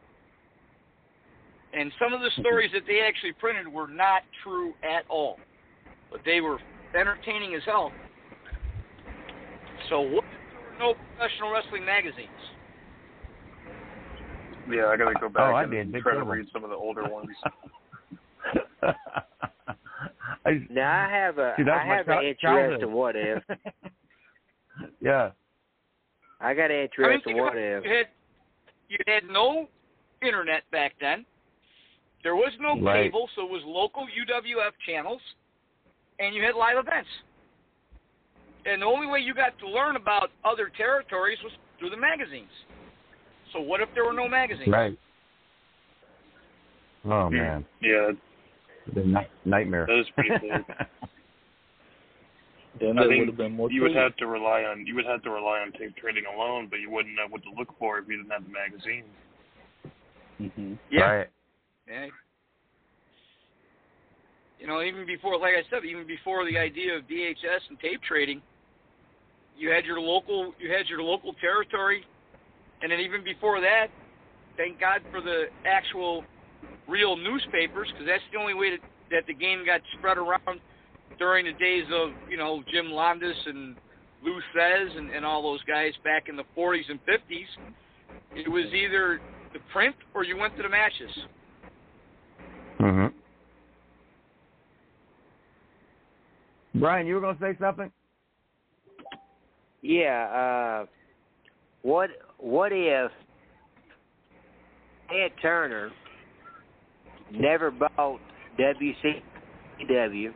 And 1.72 1.92
some 1.98 2.12
of 2.12 2.20
the 2.20 2.30
stories 2.32 2.72
that 2.72 2.86
they 2.86 3.00
actually 3.02 3.32
printed 3.34 3.68
were 3.68 3.86
not 3.86 4.24
true 4.42 4.74
at 4.82 5.04
all. 5.08 5.38
But 6.11 6.24
they 6.24 6.40
were 6.40 6.58
entertaining 6.94 7.54
as 7.54 7.64
hell. 7.64 7.94
So 9.88 10.00
what 10.00 10.24
if 10.24 10.40
there 10.52 10.61
were 10.61 10.78
no 10.78 10.94
professional 10.94 11.50
wrestling 11.50 11.84
magazines? 11.84 12.28
Yeah, 14.72 14.86
I 14.86 14.96
gotta 14.96 15.14
go 15.20 15.26
oh, 15.26 15.28
back 15.28 15.52
Oh, 15.52 15.54
I'd 15.54 15.70
be 15.70 15.76
in 15.76 15.82
and 15.82 15.92
big 15.92 16.02
try 16.02 16.14
to 16.14 16.22
read 16.22 16.46
some 16.52 16.64
of 16.64 16.70
the 16.70 16.76
older 16.76 17.08
ones. 17.08 17.28
I, 20.44 20.66
Now 20.70 21.06
I 21.06 21.10
have 21.10 21.38
a 21.38 21.54
See, 21.56 21.62
that's 21.62 21.80
I 21.80 21.86
my 21.86 21.96
have 21.96 22.06
chi- 22.06 22.22
an 22.24 22.34
childhood. 22.40 22.64
interesting 22.64 22.92
what 22.92 23.16
if. 23.16 23.42
yeah. 25.00 25.30
I 26.40 26.54
got 26.54 26.70
an 26.70 26.72
I 26.72 26.74
mean, 26.74 26.82
interesting 26.84 27.36
what 27.36 27.52
about 27.52 27.58
if. 27.58 27.84
You 27.84 27.90
had, 27.90 28.06
you 28.88 28.98
had 29.06 29.24
no 29.30 29.68
internet 30.22 30.62
back 30.72 30.94
then. 31.00 31.26
There 32.22 32.36
was 32.36 32.52
no 32.60 32.78
Right. 32.80 33.04
cable, 33.04 33.28
so 33.34 33.44
it 33.44 33.50
was 33.50 33.62
local 33.64 34.06
UWF 34.06 34.72
channels, 34.86 35.20
and 36.18 36.34
you 36.34 36.42
had 36.42 36.54
live 36.54 36.76
events. 36.76 37.08
And 38.66 38.82
the 38.82 38.86
only 38.86 39.06
way 39.06 39.20
you 39.20 39.32
got 39.32 39.58
to 39.60 39.68
learn 39.68 39.96
about 39.96 40.30
other 40.44 40.70
territories 40.76 41.38
was 41.42 41.52
through 41.78 41.90
the 41.90 41.96
magazines. 41.96 42.50
So 43.53 43.61
what 43.61 43.80
if 43.80 43.88
there 43.94 44.05
were 44.05 44.12
no 44.12 44.28
magazines? 44.28 44.68
Right. 44.68 44.96
Oh 47.05 47.30
man, 47.30 47.64
Yeah, 47.80 48.12
the 48.94 49.05
night- 49.05 49.30
nightmare. 49.46 49.86
that 49.86 49.98
is 50.01 50.07
pretty 50.14 50.30
big. 50.30 50.64
Then 52.78 52.98
I 52.98 53.09
think 53.09 53.20
would 53.20 53.28
have 53.28 53.36
been 53.36 53.53
more. 53.53 53.70
you 53.70 53.82
would 53.82 53.94
have 53.96 54.14
to 54.16 54.26
rely 54.26 54.62
on 54.64 54.86
you 54.86 54.94
would 54.94 55.07
have 55.07 55.22
to 55.22 55.30
rely 55.30 55.61
on 55.61 55.72
tape 55.72 55.96
trading 55.96 56.24
alone, 56.26 56.68
but 56.70 56.78
you 56.80 56.90
wouldn't 56.90 57.14
know 57.14 57.26
what 57.28 57.42
to 57.44 57.51
look 57.59 57.68
for 57.78 57.98
if 57.98 58.09
you 58.09 58.18
didn't 58.18 58.30
have 58.30 58.44
the 58.44 58.51
magazine. 58.51 59.05
Mm-hmm. 60.40 60.74
Yeah. 60.90 61.01
Right. 61.01 61.28
Yeah. 61.88 62.07
You 64.59 64.66
know, 64.66 64.82
even 64.82 65.07
before, 65.07 65.38
like 65.38 65.55
I 65.55 65.62
said, 65.70 65.84
even 65.86 66.07
before 66.07 66.44
the 66.44 66.59
idea 66.59 66.96
of 66.96 67.05
VHS 67.05 67.68
and 67.70 67.80
tape 67.80 68.03
trading, 68.07 68.42
you 69.57 69.70
had 69.70 69.84
your 69.87 69.99
local, 70.00 70.53
you 70.58 70.70
had 70.70 70.87
your 70.87 71.03
local 71.03 71.33
territory, 71.41 72.04
and 72.82 72.90
then 72.90 73.00
even 73.00 73.22
before 73.22 73.61
that, 73.61 73.88
thank 74.57 74.80
God 74.80 75.02
for 75.11 75.20
the 75.20 75.44
actual 75.64 76.24
real 76.88 77.16
newspapers, 77.16 77.88
because 77.92 78.07
that's 78.07 78.22
the 78.32 78.38
only 78.38 78.54
way 78.54 78.70
that, 78.70 78.80
that 79.11 79.26
the 79.26 79.34
game 79.34 79.64
got 79.64 79.80
spread 79.96 80.18
around 80.18 80.61
during 81.18 81.44
the 81.44 81.52
days 81.52 81.84
of, 81.92 82.11
you 82.28 82.36
know, 82.36 82.62
Jim 82.72 82.86
Londos 82.86 83.34
and 83.46 83.76
Lou 84.22 84.40
Thesz 84.54 84.96
and, 84.96 85.11
and 85.11 85.24
all 85.24 85.42
those 85.42 85.62
guys 85.64 85.92
back 86.04 86.24
in 86.28 86.36
the 86.36 86.44
40s 86.57 86.88
and 86.88 87.00
50s. 87.08 87.46
It 88.34 88.48
was 88.48 88.64
either 88.72 89.20
the 89.52 89.61
print 89.72 89.94
or 90.14 90.24
you 90.24 90.36
went 90.36 90.57
to 90.57 90.62
the 90.62 90.68
matches. 90.68 91.11
hmm 92.78 93.07
Brian, 96.76 97.07
you 97.07 97.14
were 97.14 97.20
going 97.20 97.36
to 97.36 97.42
say 97.42 97.57
something? 97.61 97.90
Yeah, 99.82 100.26
uh 100.26 100.86
what 101.82 102.11
what 102.38 102.72
if 102.72 103.11
Ted 105.08 105.32
Turner 105.40 105.90
never 107.32 107.70
bought 107.70 108.20
WCW 108.58 110.32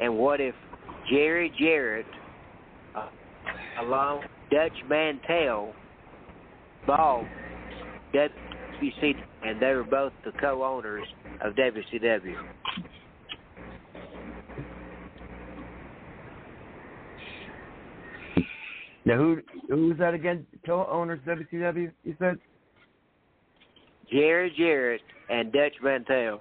and 0.00 0.16
what 0.16 0.40
if 0.40 0.54
Jerry 1.10 1.52
Jarrett 1.58 2.06
uh, 2.94 3.08
along 3.82 4.22
Dutch 4.50 4.72
Mantell 4.88 5.72
bought 6.86 7.24
WC 8.14 9.14
and 9.44 9.60
they 9.60 9.74
were 9.74 9.84
both 9.84 10.12
the 10.24 10.32
co-owners 10.40 11.06
of 11.42 11.54
WCW. 11.54 12.34
Now, 19.06 19.16
who 19.16 19.40
who's 19.68 19.96
that 19.98 20.14
again? 20.14 20.44
Co-owners 20.66 21.20
WCW? 21.26 21.92
You 22.04 22.16
said. 22.18 22.38
Jerry 24.12 24.52
Jarrett 24.56 25.00
and 25.30 25.52
Dutch 25.52 25.74
Mantell. 25.82 26.40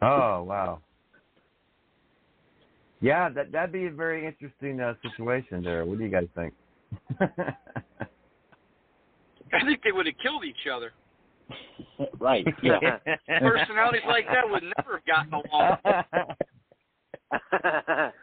Oh 0.00 0.44
wow. 0.44 0.80
Yeah, 3.00 3.28
that 3.30 3.50
that'd 3.50 3.72
be 3.72 3.86
a 3.86 3.90
very 3.90 4.24
interesting 4.24 4.80
uh, 4.80 4.94
situation 5.02 5.64
there. 5.64 5.84
What 5.84 5.98
do 5.98 6.04
you 6.04 6.10
guys 6.10 6.28
think? 6.36 6.54
I 7.20 7.26
think 9.64 9.80
they 9.82 9.90
would 9.92 10.06
have 10.06 10.14
killed 10.22 10.44
each 10.44 10.68
other. 10.72 10.92
right. 12.20 12.46
Yeah. 12.62 12.98
Personalities 13.40 14.02
like 14.08 14.26
that 14.26 14.48
would 14.48 14.62
never 14.62 14.98
have 14.98 15.06
gotten 15.06 15.34
along. 15.34 15.78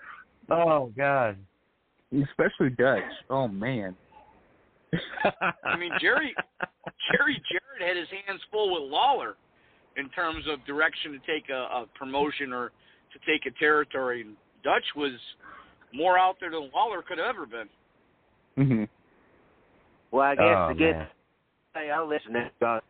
Oh 0.50 0.92
God. 0.98 1.38
Especially 2.14 2.70
Dutch. 2.72 3.02
Oh 3.30 3.48
man. 3.48 3.96
I 5.64 5.76
mean, 5.78 5.92
Jerry 6.00 6.36
Jerry 7.12 7.42
Jarrett 7.50 7.82
had 7.88 7.98
his 7.98 8.08
hands 8.26 8.42
full 8.52 8.72
with 8.74 8.92
Lawler 8.92 9.36
in 9.98 10.10
terms 10.10 10.46
of 10.50 10.64
direction 10.66 11.12
to 11.14 11.20
take 11.20 11.50
a, 11.50 11.54
a 11.54 11.86
promotion 11.98 12.54
or 12.54 12.72
to 13.14 13.20
take 13.32 13.46
a 13.46 13.60
territory. 13.60 14.26
Dutch 14.64 14.84
was 14.96 15.14
more 15.94 16.18
out 16.20 16.36
there 16.40 16.52
than 16.52 16.70
Lawler 16.74 17.02
could 17.02 17.18
have 17.18 17.28
ever 17.28 17.46
been. 17.46 17.70
Mhm. 18.58 18.88
Well, 20.12 20.24
I 20.24 20.36
guess 20.36 20.46
Oh, 20.46 20.68
to 20.70 20.76
get 20.76 20.92
man. 20.98 21.08
hey, 21.74 21.90
I'll 21.90 22.08
listen 22.08 22.34
to 22.34 22.52
that. 22.62 22.84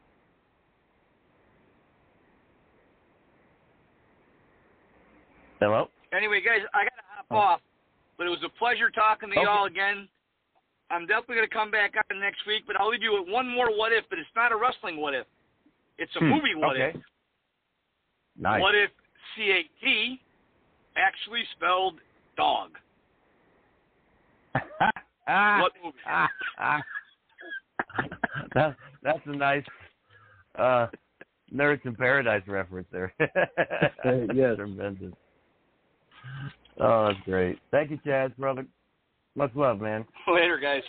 Hello. 5.60 5.88
Anyway, 6.16 6.42
guys, 6.46 6.60
I 6.74 6.84
gotta 6.84 7.04
hop 7.16 7.32
off, 7.32 7.60
but 8.18 8.28
it 8.28 8.30
was 8.30 8.44
a 8.46 8.50
pleasure 8.58 8.90
talking 8.90 9.30
to 9.30 9.36
Okay. 9.36 9.44
y'all 9.44 9.66
again. 9.66 10.08
I'm 10.92 11.08
definitely 11.08 11.36
gonna 11.36 11.48
come 11.48 11.72
back 11.72 11.96
on 11.96 12.20
next 12.20 12.46
week, 12.46 12.64
but 12.68 12.80
I'll 12.80 12.90
leave 12.90 13.02
you 13.02 13.14
with 13.20 13.32
one 13.32 13.48
more 13.50 13.76
what 13.76 13.92
if, 13.94 14.06
but 14.10 14.20
it's 14.20 14.30
not 14.36 14.52
a 14.52 14.56
wrestling 14.56 14.98
what 14.98 15.14
if. 15.14 15.26
It's 15.98 16.16
a 16.16 16.20
Hmm, 16.20 16.30
movie 16.30 16.56
what 16.56 16.76
okay. 16.76 16.94
if. 16.96 17.02
Nice. 18.38 18.62
What 18.62 18.76
if 18.76 18.92
CAT 19.36 20.20
actually 20.96 21.44
spelled 21.56 22.00
dog? 22.38 22.72
What 25.26 25.72
movie? 25.82 25.98
that, 28.54 28.76
that's 29.02 29.26
a 29.26 29.32
nice 29.32 29.64
uh, 30.60 30.88
Nerds 31.54 31.86
in 31.86 31.96
Paradise 31.96 32.44
reference 32.48 32.88
there. 32.92 33.14
yes. 34.34 34.58
Tremendous. 34.58 35.14
Oh, 36.80 37.08
that's 37.08 37.20
great. 37.26 37.60
Thank 37.72 37.92
you, 37.92 38.00
Chaz, 38.06 38.36
brother. 38.38 38.66
Much 39.36 39.52
love, 39.56 39.80
man. 39.80 40.06
Later, 40.28 40.58
guys. 40.58 40.84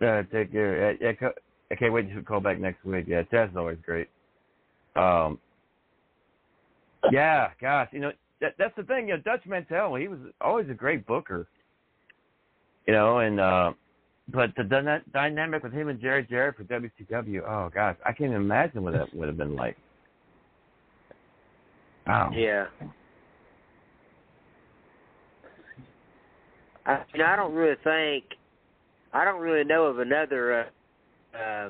Uh, 0.00 0.22
take 0.32 0.52
care. 0.52 0.96
Yeah, 1.00 1.28
I 1.70 1.74
can't 1.74 1.92
wait 1.92 2.12
to 2.14 2.22
call 2.22 2.40
back 2.40 2.58
next 2.58 2.84
week. 2.84 3.06
Yeah, 3.08 3.22
Chaz 3.22 3.50
is 3.50 3.56
always 3.56 3.78
great. 3.84 4.08
Um, 4.96 5.38
yeah, 7.10 7.48
gosh, 7.60 7.88
you 7.92 8.00
know 8.00 8.12
that, 8.40 8.54
that's 8.58 8.76
the 8.76 8.82
thing. 8.82 9.08
You 9.08 9.14
know, 9.14 9.22
Dutch 9.22 9.42
Mantell, 9.46 9.94
he 9.94 10.08
was 10.08 10.18
always 10.40 10.68
a 10.68 10.74
great 10.74 11.06
booker. 11.06 11.46
You 12.86 12.92
know, 12.92 13.20
and 13.20 13.40
uh, 13.40 13.72
but 14.32 14.50
the 14.56 14.64
dyna- 14.64 15.02
dynamic 15.12 15.62
with 15.62 15.72
him 15.72 15.88
and 15.88 16.00
Jerry 16.00 16.26
Jarrett 16.28 16.56
for 16.56 16.64
WCW, 16.64 17.42
oh 17.46 17.70
gosh, 17.72 17.96
I 18.04 18.12
can't 18.12 18.30
even 18.30 18.42
imagine 18.42 18.82
what 18.82 18.92
that 18.94 19.14
would 19.14 19.28
have 19.28 19.36
been 19.36 19.56
like. 19.56 19.76
Wow. 22.06 22.30
Yeah. 22.34 22.66
I, 26.86 27.04
know, 27.14 27.24
I 27.24 27.36
don't 27.36 27.54
really 27.54 27.76
think, 27.84 28.24
I 29.12 29.24
don't 29.24 29.40
really 29.40 29.64
know 29.64 29.84
of 29.84 29.98
another 29.98 30.70
uh, 31.34 31.36
uh, 31.36 31.68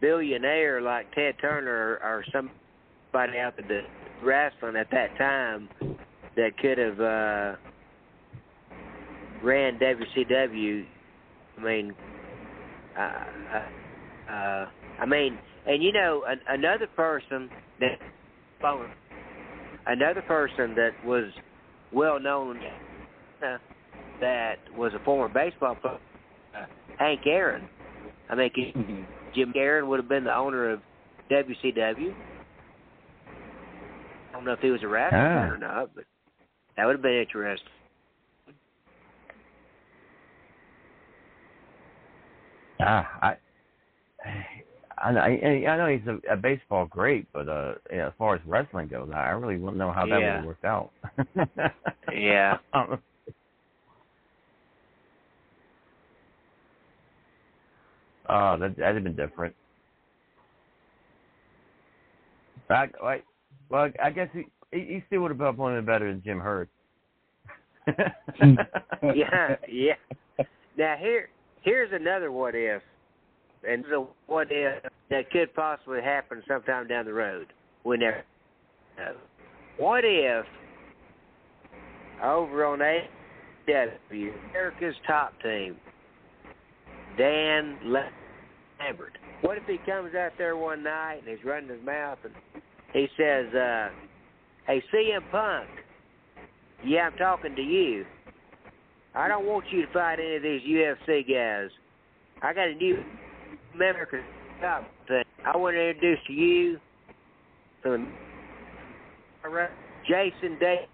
billionaire 0.00 0.80
like 0.80 1.12
Ted 1.12 1.34
Turner 1.40 1.70
or, 1.70 2.02
or 2.02 2.24
somebody 2.32 3.38
out 3.38 3.54
there 3.68 3.86
wrestling 4.22 4.76
at 4.76 4.90
that 4.90 5.16
time 5.18 5.68
that 6.36 6.56
could 6.58 6.78
have 6.78 7.00
uh, 7.00 7.56
ran 9.42 9.78
WCW. 9.78 10.84
I 11.58 11.62
mean, 11.62 11.94
uh, 12.98 13.24
uh, 13.54 14.32
uh, 14.32 14.66
I 15.00 15.06
mean, 15.06 15.38
and 15.66 15.82
you 15.82 15.92
know, 15.92 16.24
an, 16.26 16.40
another 16.48 16.86
person 16.86 17.50
that 17.80 17.98
another 19.86 20.22
person 20.22 20.74
that 20.74 20.92
was 21.04 21.24
well 21.92 22.20
known 22.20 22.58
uh, 23.44 23.58
that 24.20 24.56
was 24.76 24.92
a 24.94 24.98
former 25.00 25.28
baseball 25.28 25.74
player, 25.76 25.98
Hank 26.98 27.20
Aaron. 27.26 27.68
I 28.28 28.34
mean, 28.34 28.50
could- 28.50 29.06
Jim 29.34 29.52
Aaron 29.54 29.88
would 29.88 29.98
have 30.00 30.08
been 30.08 30.24
the 30.24 30.34
owner 30.34 30.70
of 30.70 30.80
WCW. 31.30 32.12
I 33.28 34.32
don't 34.32 34.44
know 34.44 34.52
if 34.52 34.60
he 34.60 34.70
was 34.70 34.82
a 34.82 34.88
wrestler 34.88 35.18
Ah. 35.18 35.54
or 35.54 35.58
not, 35.58 35.94
but 35.94 36.04
that 36.76 36.86
would 36.86 36.92
have 36.92 37.02
been 37.02 37.20
interesting. 37.20 37.72
Ah, 42.80 43.18
I, 43.22 43.36
I, 44.98 45.10
I, 45.10 45.66
I 45.66 45.76
know 45.76 45.86
he's 45.86 46.06
a, 46.06 46.32
a 46.32 46.36
baseball 46.36 46.86
great, 46.86 47.26
but 47.32 47.48
uh, 47.48 47.74
know, 47.98 48.06
as 48.08 48.12
far 48.18 48.34
as 48.34 48.40
wrestling 48.46 48.88
goes, 48.88 49.10
I 49.14 49.30
really 49.30 49.56
don't 49.56 49.76
know 49.76 49.92
how 49.92 50.06
that 50.06 50.16
would 50.16 50.22
have 50.36 50.44
worked 50.44 50.64
out. 50.64 50.90
Yeah. 52.12 52.58
Oh, 58.28 58.56
that 58.58 58.76
that'd 58.76 58.96
have 58.96 59.04
been 59.04 59.16
different. 59.16 59.54
I, 62.68 62.88
I, 63.02 63.22
well, 63.68 63.90
I 64.02 64.10
guess 64.10 64.28
he 64.32 64.44
he, 64.72 64.78
he 64.78 65.02
still 65.06 65.20
would 65.22 65.30
have 65.30 65.38
been 65.38 65.54
playing 65.54 65.84
better 65.84 66.10
than 66.10 66.22
Jim 66.22 66.40
Herd. 66.40 66.68
yeah, 69.14 69.56
yeah. 69.68 69.94
Now 70.76 70.96
here, 70.98 71.28
here's 71.62 71.92
another 71.92 72.32
what 72.32 72.54
if, 72.54 72.82
and 73.68 73.84
the 73.84 74.06
what 74.26 74.48
if 74.50 74.82
that 75.10 75.30
could 75.30 75.54
possibly 75.54 76.02
happen 76.02 76.42
sometime 76.48 76.88
down 76.88 77.04
the 77.04 77.12
road. 77.12 77.52
We 77.84 77.98
never 77.98 78.24
know. 78.98 79.14
What 79.78 80.04
if 80.04 80.44
over 82.22 82.64
on 82.64 82.80
AEW, 82.80 84.32
America's 84.50 84.96
top 85.06 85.32
team, 85.42 85.76
Dan 87.16 87.78
Lambert. 87.84 89.18
What 89.40 89.56
if 89.58 89.64
he 89.66 89.78
comes 89.78 90.14
out 90.14 90.32
there 90.38 90.56
one 90.56 90.82
night 90.82 91.20
and 91.26 91.28
he's 91.28 91.44
running 91.44 91.70
his 91.70 91.84
mouth 91.84 92.18
and 92.24 92.34
he 92.92 93.08
says, 93.16 93.52
uh, 93.54 93.90
"Hey, 94.66 94.82
CM 94.92 95.22
Punk, 95.30 95.68
yeah, 96.84 97.08
I'm 97.08 97.16
talking 97.16 97.54
to 97.56 97.62
you. 97.62 98.04
I 99.14 99.28
don't 99.28 99.46
want 99.46 99.64
you 99.70 99.86
to 99.86 99.92
fight 99.92 100.18
any 100.20 100.36
of 100.36 100.42
these 100.42 100.62
UFC 100.62 101.22
guys. 101.22 101.70
I 102.42 102.52
got 102.52 102.68
a 102.68 102.74
new 102.74 103.02
American 103.74 104.22
top 104.60 104.84
team. 105.08 105.22
I 105.44 105.56
want 105.56 105.74
to 105.74 105.88
introduce 105.90 106.18
to 106.26 106.32
you 106.32 106.78
some 107.82 108.12
Jason 110.06 110.58
Day. 110.58 110.86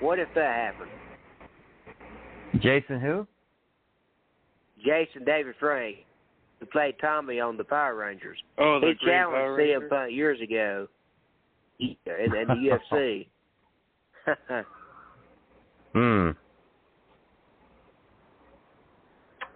What 0.00 0.18
if 0.18 0.28
that 0.34 0.54
happened? 0.56 0.90
Jason 2.60 3.00
who? 3.00 3.26
Jason 4.84 5.24
David 5.24 5.54
Frank, 5.58 5.96
who 6.60 6.66
played 6.66 6.94
Tommy 7.00 7.40
on 7.40 7.56
the 7.56 7.64
Power 7.64 7.94
Rangers. 7.94 8.38
Oh, 8.58 8.80
the 8.80 8.88
he 8.88 9.06
challenged 9.06 9.60
CM 9.60 9.88
Punk 9.88 10.12
years 10.12 10.40
ago 10.40 10.88
in, 11.78 11.96
in 12.06 12.48
the 12.48 12.78
UFC. 12.92 13.26
Hmm. 15.94 16.30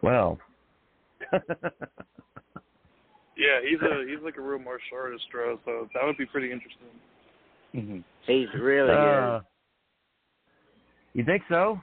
Well. 0.01 0.39
Yeah, 3.37 3.61
he's 3.69 3.81
a 3.81 4.07
he's 4.09 4.23
like 4.23 4.37
a 4.37 4.41
real 4.41 4.59
martial 4.59 4.97
artist, 4.97 5.25
bro. 5.33 5.59
So 5.65 5.89
that 5.95 6.05
would 6.05 6.19
be 6.19 6.27
pretty 6.27 6.53
interesting. 6.53 8.05
He's 8.27 8.49
really 8.61 8.91
Uh, 8.91 9.41
you 11.15 11.25
think 11.25 11.43
so? 11.49 11.81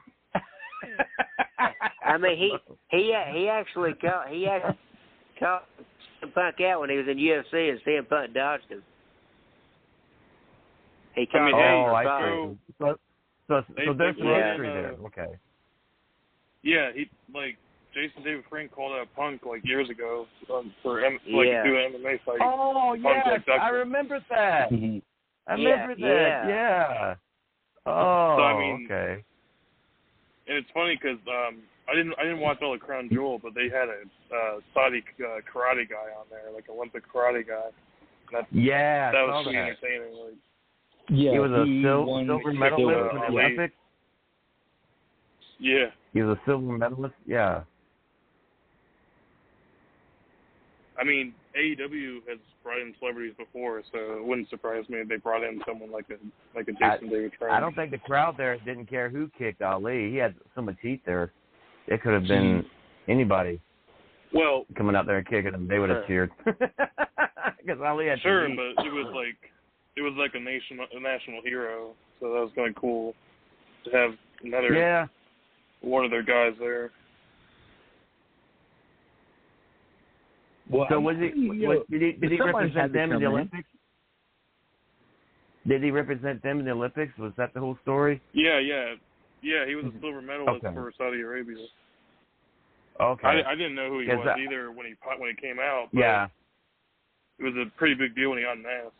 I 2.10 2.18
mean, 2.18 2.38
he 2.38 2.53
he 2.90 3.14
he 3.34 3.48
actually 3.49 3.94
caught 3.94 4.30
he 4.30 4.48
actually 4.48 4.77
caught 5.40 5.65
CM 6.22 6.34
Punk 6.34 6.61
out 6.61 6.81
when 6.81 6.90
he 6.90 6.98
was 6.98 7.07
in 7.07 7.18
UFC, 7.18 7.69
and 7.69 7.80
CM 7.86 8.07
Punk 8.10 8.34
dodged 8.34 8.65
him. 8.69 8.84
He 11.15 11.26
caught 11.26 11.45
mean, 11.45 11.56
him 11.56 11.61
hey, 11.61 11.84
for 11.86 11.91
oh, 11.91 11.95
I 11.95 12.03
fighting. 12.03 12.60
see. 12.68 12.73
So, 12.80 12.95
so, 13.48 13.73
They- 13.76 13.86
so 13.86 13.94
there's 13.94 14.18
some 14.18 14.27
brought 14.27 14.44
history 14.49 14.69
uh, 14.69 14.73
there. 14.73 14.95
Okay. 15.07 15.27
Yeah, 16.61 16.91
he 16.94 17.10
like 17.34 17.57
Jason 17.94 18.23
David 18.23 18.44
Frank 18.49 18.72
called 18.72 18.94
out 18.99 19.07
Punk 19.15 19.41
like 19.45 19.61
years 19.65 19.90
ago 19.90 20.27
um, 20.53 20.73
for 20.84 21.03
M- 21.03 21.19
like 21.31 21.48
Yeah. 21.48 21.64
do 21.64 21.76
an 21.77 21.94
MMA 21.94 22.19
fight. 22.26 22.40
Oh 22.41 22.95
Punk, 23.02 23.23
yes, 23.26 23.41
like, 23.48 23.60
I 23.61 23.69
remember 23.69 24.19
that. 24.30 24.72
I 25.48 25.56
Yeah, 25.56 25.69
remember 25.69 25.95
that. 25.95 26.48
yeah. 26.48 26.48
Yeah. 26.48 27.15
Oh, 27.86 28.36
So, 28.38 28.44
I 28.44 28.60
mean- 28.60 28.86
okay. 28.91 29.23
And 30.48 30.57
it's 30.57 30.69
funny 30.73 30.98
because 30.99 31.19
um, 31.27 31.60
I 31.91 31.95
didn't 31.95 32.14
I 32.20 32.24
didn't 32.24 32.40
watch 32.40 32.60
all 32.61 32.74
the 32.74 32.78
Crown 32.80 33.10
Jewel, 33.11 33.40
but 33.41 33.53
they 33.56 33.66
had 33.70 33.88
a 33.90 34.02
uh, 34.36 34.60
Saudi 34.74 35.03
uh, 35.20 35.40
karate 35.52 35.90
guy 35.90 36.11
on 36.18 36.26
there, 36.30 36.52
like 36.53 36.66
Olympic 36.70 37.03
karate 37.11 37.48
guy. 37.48 37.70
And 38.32 38.34
that 38.44 38.48
Yeah, 38.52 39.11
that 39.11 39.22
was 39.22 39.45
pretty 39.45 39.57
that. 39.57 39.70
entertaining. 39.70 40.14
Like, 40.14 40.34
Yeah, 41.10 41.32
he 41.32 41.40
was 41.40 41.52
a 41.52 41.66
he 41.66 41.82
sil- 41.82 42.06
silver 42.26 42.53
medalist 42.53 42.80
silver 42.80 43.10
in 43.10 43.16
the 43.34 43.40
Olympics. 43.41 43.74
yeah, 45.60 45.86
He 46.14 46.22
was 46.22 46.38
a 46.38 46.41
silver 46.45 46.78
medalist. 46.78 47.16
Yeah. 47.26 47.64
I 50.99 51.03
mean 51.03 51.34
AEW 51.57 52.20
has 52.30 52.38
brought 52.61 52.80
in 52.80 52.94
celebrities 52.99 53.34
before, 53.38 53.82
so 53.91 54.18
it 54.18 54.24
wouldn't 54.24 54.49
surprise 54.49 54.84
me 54.90 54.99
if 54.99 55.07
they 55.07 55.16
brought 55.16 55.44
in 55.44 55.61
someone 55.68 55.91
like 55.91 56.06
a 56.10 56.18
like 56.57 56.68
a 56.68 56.86
I, 56.86 56.95
Jason 56.98 57.10
David 57.10 57.32
Frank. 57.40 57.53
I 57.53 57.60
don't 57.60 57.74
think 57.76 57.91
the 57.91 57.98
crowd 57.98 58.36
there 58.38 58.57
didn't 58.60 58.86
care 58.88 59.10
who 59.10 59.30
kicked 59.38 59.61
Ali. 59.61 60.11
He 60.11 60.18
had 60.18 60.36
so 60.56 60.61
much 60.61 60.76
heat 60.82 61.02
there. 61.06 61.32
It 61.88 62.01
could 62.01 62.14
have 62.14 62.27
been 62.27 62.65
anybody 63.07 63.60
Well, 64.34 64.65
coming 64.77 64.95
out 64.95 65.06
there 65.07 65.18
and 65.18 65.27
kicking 65.27 65.51
them, 65.51 65.68
They 65.68 65.80
would 65.80 65.89
have 65.89 66.06
cheered. 66.07 66.31
Because 67.65 67.81
Ali 67.85 68.07
had 68.07 68.19
sure, 68.22 68.45
some 68.45 68.51
heat. 68.51 68.76
but 68.77 68.85
it 68.85 68.91
was 68.93 69.11
like 69.14 69.38
it 69.95 70.01
was 70.01 70.14
like 70.18 70.34
a 70.34 70.39
nation 70.39 70.80
a 70.95 70.99
national 70.99 71.41
hero, 71.43 71.91
so 72.19 72.27
that 72.27 72.39
was 72.39 72.51
kind 72.56 72.69
of 72.69 72.76
cool 72.76 73.14
to 73.85 73.91
have 73.91 74.11
another 74.43 74.73
Yeah. 74.73 75.07
one 75.81 76.06
of 76.06 76.11
their 76.11 76.23
guys 76.23 76.53
there. 76.60 76.91
Well, 80.69 80.85
So 80.89 80.97
I'm 80.97 81.03
was 81.03 81.18
he? 81.18 81.30
pretty, 81.30 81.68
Was, 81.68 81.80
uh, 81.80 81.84
did 81.91 82.01
he? 82.01 82.11
Did 82.14 82.31
he 82.31 82.41
represent 82.41 82.93
them 82.93 83.03
in 83.03 83.10
the 83.10 83.14
come 83.15 83.22
in. 83.23 83.27
Olympics? 83.27 83.69
Did 85.68 85.84
he 85.84 85.91
represent 85.91 86.41
them 86.41 86.60
in 86.60 86.65
the 86.65 86.72
Olympics? 86.72 87.18
Was 87.18 87.34
that 87.38 87.53
the 87.53 87.60
whole 87.60 87.77
story? 87.81 88.22
Yeah, 88.34 88.60
yeah, 88.60 88.95
yeah. 89.41 89.66
He 89.66 89.76
was 89.76 89.86
a 89.86 89.91
silver 90.02 90.22
medalist 90.22 90.64
Okay. 90.64 90.74
for 90.74 90.91
Saudi 90.98 91.22
Arabia. 91.22 91.66
Okay. 92.99 93.28
I, 93.28 93.52
I 93.52 93.56
didn't 93.56 93.76
know 93.76 93.90
who 93.90 93.99
he 93.99 94.07
was 94.07 94.28
I- 94.28 94.40
either 94.40 94.72
when 94.72 94.86
he 94.86 94.94
when 95.18 95.30
he 95.34 95.41
came 95.41 95.60
out. 95.60 95.88
But 95.94 95.99
yeah. 95.99 96.28
it 97.40 97.44
was 97.44 97.53
a 97.56 97.66
pretty 97.78 97.95
big 97.95 98.16
deal 98.16 98.30
when 98.32 98.40
he 98.40 98.45
unmasked. 98.45 98.91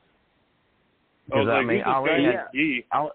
I 1.32 1.36
Because 1.36 1.46
was 1.48 1.54
I 1.54 1.62
mean, 1.64 1.84
Ali, 1.84 2.10
guy? 2.10 2.22
had, 2.32 2.48
He. 2.54 2.86
Ali, 2.92 3.10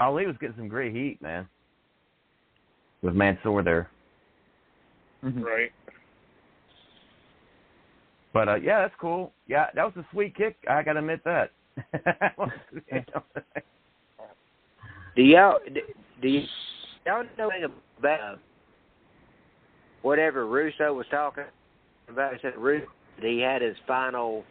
Ali 0.00 0.26
was 0.26 0.36
getting 0.40 0.56
some 0.56 0.68
great 0.68 0.94
heat, 0.94 1.20
man. 1.22 1.48
With 3.00 3.14
Mansoor 3.14 3.62
there, 3.62 3.88
Right. 5.22 5.70
but 8.32 8.48
uh 8.48 8.54
yeah, 8.56 8.80
that's 8.80 8.94
cool. 9.00 9.32
Yeah, 9.46 9.66
that 9.76 9.84
was 9.84 9.94
a 9.96 10.04
sweet 10.10 10.34
kick. 10.36 10.56
I 10.68 10.82
gotta 10.82 10.98
admit 10.98 11.22
that. 11.24 11.52
Do 15.14 15.22
y'all 15.22 15.58
do, 16.20 16.28
do 16.28 16.28
you 16.28 16.42
y'all 17.06 17.24
know 17.36 17.48
anything 17.48 17.72
about 17.98 18.38
whatever 20.02 20.46
Russo 20.46 20.92
was 20.92 21.06
talking 21.10 21.44
about? 22.08 22.34
He 22.34 22.38
said 22.42 22.56
Russo 22.56 22.86
he 23.20 23.40
had 23.40 23.62
his 23.62 23.76
final 23.86 24.44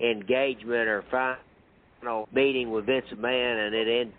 engagement 0.00 0.88
or 0.88 1.04
final 1.10 2.28
meeting 2.32 2.70
with 2.70 2.86
Vince 2.86 3.06
McMahon, 3.14 3.66
and 3.66 3.74
it 3.74 3.88
ended. 3.88 4.14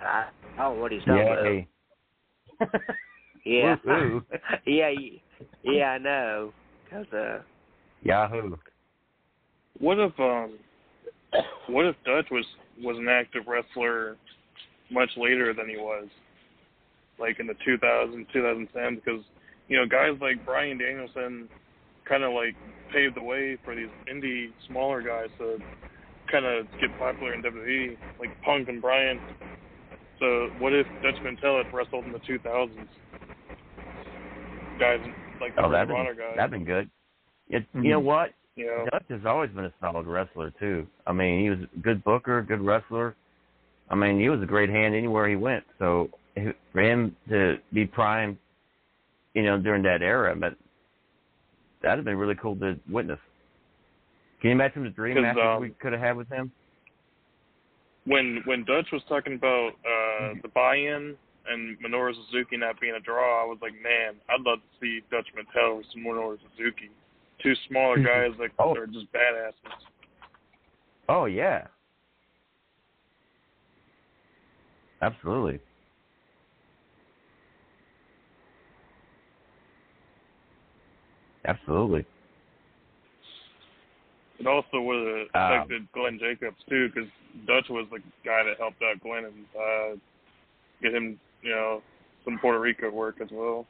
I, 0.00 0.28
I 0.56 0.62
don't 0.62 0.76
know 0.76 0.82
what 0.82 0.92
he's 0.92 1.04
talking 1.04 1.22
about. 1.22 1.44
Yay. 1.44 1.68
Yeah, 3.46 3.76
yeah, 4.66 4.90
yeah. 5.62 5.84
I 5.84 5.98
know. 5.98 6.52
Cause 6.90 7.04
uh, 7.12 7.40
Yahoo. 8.02 8.56
What 9.78 9.98
if 9.98 10.18
um, 10.18 10.58
what 11.68 11.84
if 11.84 11.94
Dutch 12.06 12.26
was 12.30 12.46
was 12.80 12.96
an 12.96 13.08
active 13.08 13.42
wrestler 13.46 14.16
much 14.90 15.10
later 15.18 15.52
than 15.52 15.68
he 15.68 15.76
was, 15.76 16.06
like 17.18 17.40
in 17.40 17.46
the 17.46 17.54
2000s, 17.66 18.26
2010s? 18.34 18.96
Because 18.96 19.20
you 19.68 19.76
know, 19.76 19.86
guys 19.86 20.18
like 20.20 20.44
Bryan 20.44 20.78
Danielson 20.78 21.48
kind 22.08 22.22
of 22.22 22.32
like 22.32 22.54
paved 22.92 23.16
the 23.16 23.22
way 23.22 23.56
for 23.64 23.74
these 23.74 23.88
indie 24.12 24.48
smaller 24.68 25.02
guys 25.02 25.28
to 25.38 25.58
kind 26.30 26.44
of 26.44 26.66
get 26.80 26.96
popular 26.98 27.34
in 27.34 27.42
WWE, 27.42 27.96
like 28.18 28.30
Punk 28.42 28.68
and 28.68 28.80
Brian. 28.80 29.20
So 30.20 30.48
what 30.58 30.72
if 30.72 30.86
Dutch 31.02 31.16
Mantell 31.22 31.62
had 31.62 31.72
wrestled 31.74 32.04
in 32.04 32.12
the 32.12 32.18
2000s? 32.18 32.70
Guys 34.78 34.98
like 35.40 35.54
the 35.54 35.64
Oh, 35.64 35.70
that'd 35.70 35.88
been, 35.88 35.96
guys. 36.16 36.34
that'd 36.36 36.50
been 36.50 36.64
good. 36.64 36.90
It, 37.48 37.62
Mm-hmm. 37.74 37.84
You 37.84 37.90
know 37.92 38.00
what? 38.00 38.30
Know, 38.56 38.86
Dutch 38.90 39.04
has 39.10 39.20
always 39.26 39.50
been 39.50 39.64
a 39.64 39.72
solid 39.80 40.06
wrestler 40.06 40.52
too. 40.60 40.86
I 41.06 41.12
mean, 41.12 41.42
he 41.42 41.50
was 41.50 41.58
a 41.60 41.78
good 41.80 42.04
booker, 42.04 42.42
good 42.42 42.60
wrestler. 42.60 43.16
I 43.90 43.94
mean, 43.94 44.18
he 44.18 44.28
was 44.28 44.40
a 44.42 44.46
great 44.46 44.70
hand 44.70 44.94
anywhere 44.94 45.28
he 45.28 45.36
went. 45.36 45.64
So 45.78 46.10
for 46.72 46.80
him 46.82 47.14
to 47.28 47.56
be 47.72 47.86
prime, 47.86 48.38
you 49.34 49.42
know, 49.42 49.58
during 49.58 49.82
that 49.84 50.02
era, 50.02 50.34
but 50.36 50.54
that'd 51.82 51.98
have 51.98 52.04
been 52.04 52.16
really 52.16 52.34
cool 52.40 52.56
to 52.56 52.78
witness. 52.90 53.18
Can 54.40 54.50
you 54.50 54.54
imagine 54.56 54.84
the 54.84 54.90
dream 54.90 55.20
matches 55.20 55.42
um, 55.44 55.60
we 55.60 55.70
could 55.70 55.92
have 55.92 56.00
had 56.02 56.16
with 56.16 56.28
him? 56.28 56.50
when 58.06 58.42
when 58.44 58.64
Dutch 58.64 58.86
was 58.92 59.02
talking 59.08 59.34
about 59.34 59.70
uh 59.84 60.34
the 60.42 60.48
buy-in 60.54 61.16
and 61.50 61.78
Minoru 61.80 62.12
Suzuki 62.26 62.56
not 62.56 62.78
being 62.80 62.94
a 62.94 63.00
draw, 63.00 63.42
I 63.42 63.46
was 63.46 63.58
like, 63.62 63.72
man, 63.82 64.14
I'd 64.28 64.40
love 64.42 64.58
to 64.58 64.80
see 64.80 65.00
Dutch 65.10 65.26
Mantell 65.34 65.76
versus 65.76 65.92
Minoru 65.96 66.36
Suzuki, 66.56 66.90
two 67.42 67.54
smaller 67.68 67.96
guys 68.04 68.30
that 68.38 68.50
Oh. 68.58 68.74
are 68.74 68.86
just 68.86 69.06
badasses. 69.12 69.52
Oh 71.08 71.24
yeah, 71.26 71.66
absolutely. 75.04 75.60
Absolutely. 81.46 82.06
It 84.38 84.46
also 84.46 84.80
would 84.80 85.06
have 85.06 85.28
Um, 85.34 85.52
affected 85.52 85.92
Glenn 85.92 86.18
Jacobs 86.18 86.56
too, 86.68 86.88
because 86.88 87.08
Dutch 87.46 87.68
was 87.68 87.86
the 87.90 88.00
guy 88.24 88.42
that 88.44 88.58
helped 88.58 88.82
out 88.82 89.00
Glenn 89.00 89.24
and 89.24 89.46
uh 89.58 89.96
get 90.82 90.94
him, 90.94 91.18
you 91.42 91.50
know, 91.50 91.82
some 92.24 92.38
Puerto 92.38 92.58
Rico 92.58 92.90
work 92.90 93.20
as 93.20 93.28
well. 93.30 93.66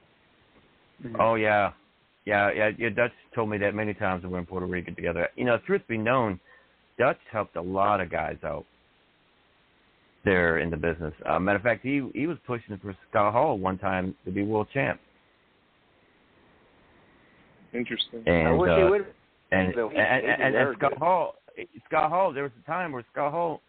Oh 1.18 1.34
yeah, 1.34 1.72
yeah, 2.24 2.50
yeah. 2.52 2.70
yeah 2.78 2.88
Dutch 2.88 3.12
told 3.34 3.50
me 3.50 3.58
that 3.58 3.74
many 3.74 3.94
times 3.94 4.22
when 4.22 4.30
we 4.30 4.34
were 4.34 4.40
in 4.40 4.46
Puerto 4.46 4.66
Rico 4.66 4.92
together. 4.92 5.28
You 5.36 5.44
know, 5.44 5.58
truth 5.66 5.82
be 5.88 5.98
known, 5.98 6.40
Dutch 6.98 7.18
helped 7.30 7.56
a 7.56 7.60
lot 7.60 8.00
of 8.00 8.10
guys 8.10 8.38
out 8.44 8.64
there 10.24 10.58
in 10.58 10.70
the 10.70 10.76
business. 10.76 11.12
Uh, 11.26 11.38
matter 11.38 11.56
of 11.56 11.62
fact, 11.62 11.82
he 11.82 12.08
he 12.14 12.26
was 12.26 12.38
pushing 12.46 12.76
for 12.78 12.96
Scott 13.10 13.32
Hall 13.32 13.58
one 13.58 13.78
time 13.78 14.14
to 14.24 14.30
be 14.30 14.42
world 14.42 14.68
champ, 14.72 15.00
Interesting. 17.72 18.22
and 18.26 18.48
I 18.48 18.52
wish 18.52 18.70
uh, 18.70 18.76
he 18.76 18.84
would. 18.84 19.06
and 19.52 19.74
Bill, 19.74 19.88
and, 19.88 19.96
he- 19.96 20.00
and, 20.00 20.24
he 20.24 20.30
and, 20.44 20.56
and 20.56 20.76
Scott 20.78 20.92
it. 20.92 20.98
Hall, 20.98 21.34
Scott 21.86 22.10
Hall. 22.10 22.32
There 22.32 22.44
was 22.44 22.52
a 22.62 22.66
time 22.66 22.92
where 22.92 23.04
Scott 23.12 23.32
Hall 23.32 23.60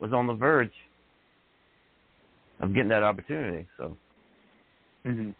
was 0.00 0.12
on 0.12 0.26
the 0.26 0.34
verge 0.34 0.72
of 2.60 2.74
getting 2.74 2.88
that 2.90 3.02
opportunity. 3.02 3.66
So 3.76 3.96
Mm-hmm. 5.06 5.30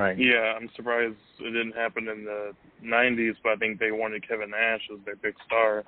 Right. 0.00 0.18
Yeah, 0.18 0.54
I'm 0.56 0.68
surprised 0.74 1.14
it 1.38 1.50
didn't 1.50 1.76
happen 1.76 2.08
in 2.08 2.24
the 2.24 2.52
'90s, 2.84 3.34
but 3.44 3.52
I 3.52 3.56
think 3.56 3.78
they 3.78 3.92
wanted 3.92 4.26
Kevin 4.26 4.50
Nash 4.50 4.80
as 4.92 4.98
their 5.04 5.16
big 5.16 5.34
star, 5.46 5.84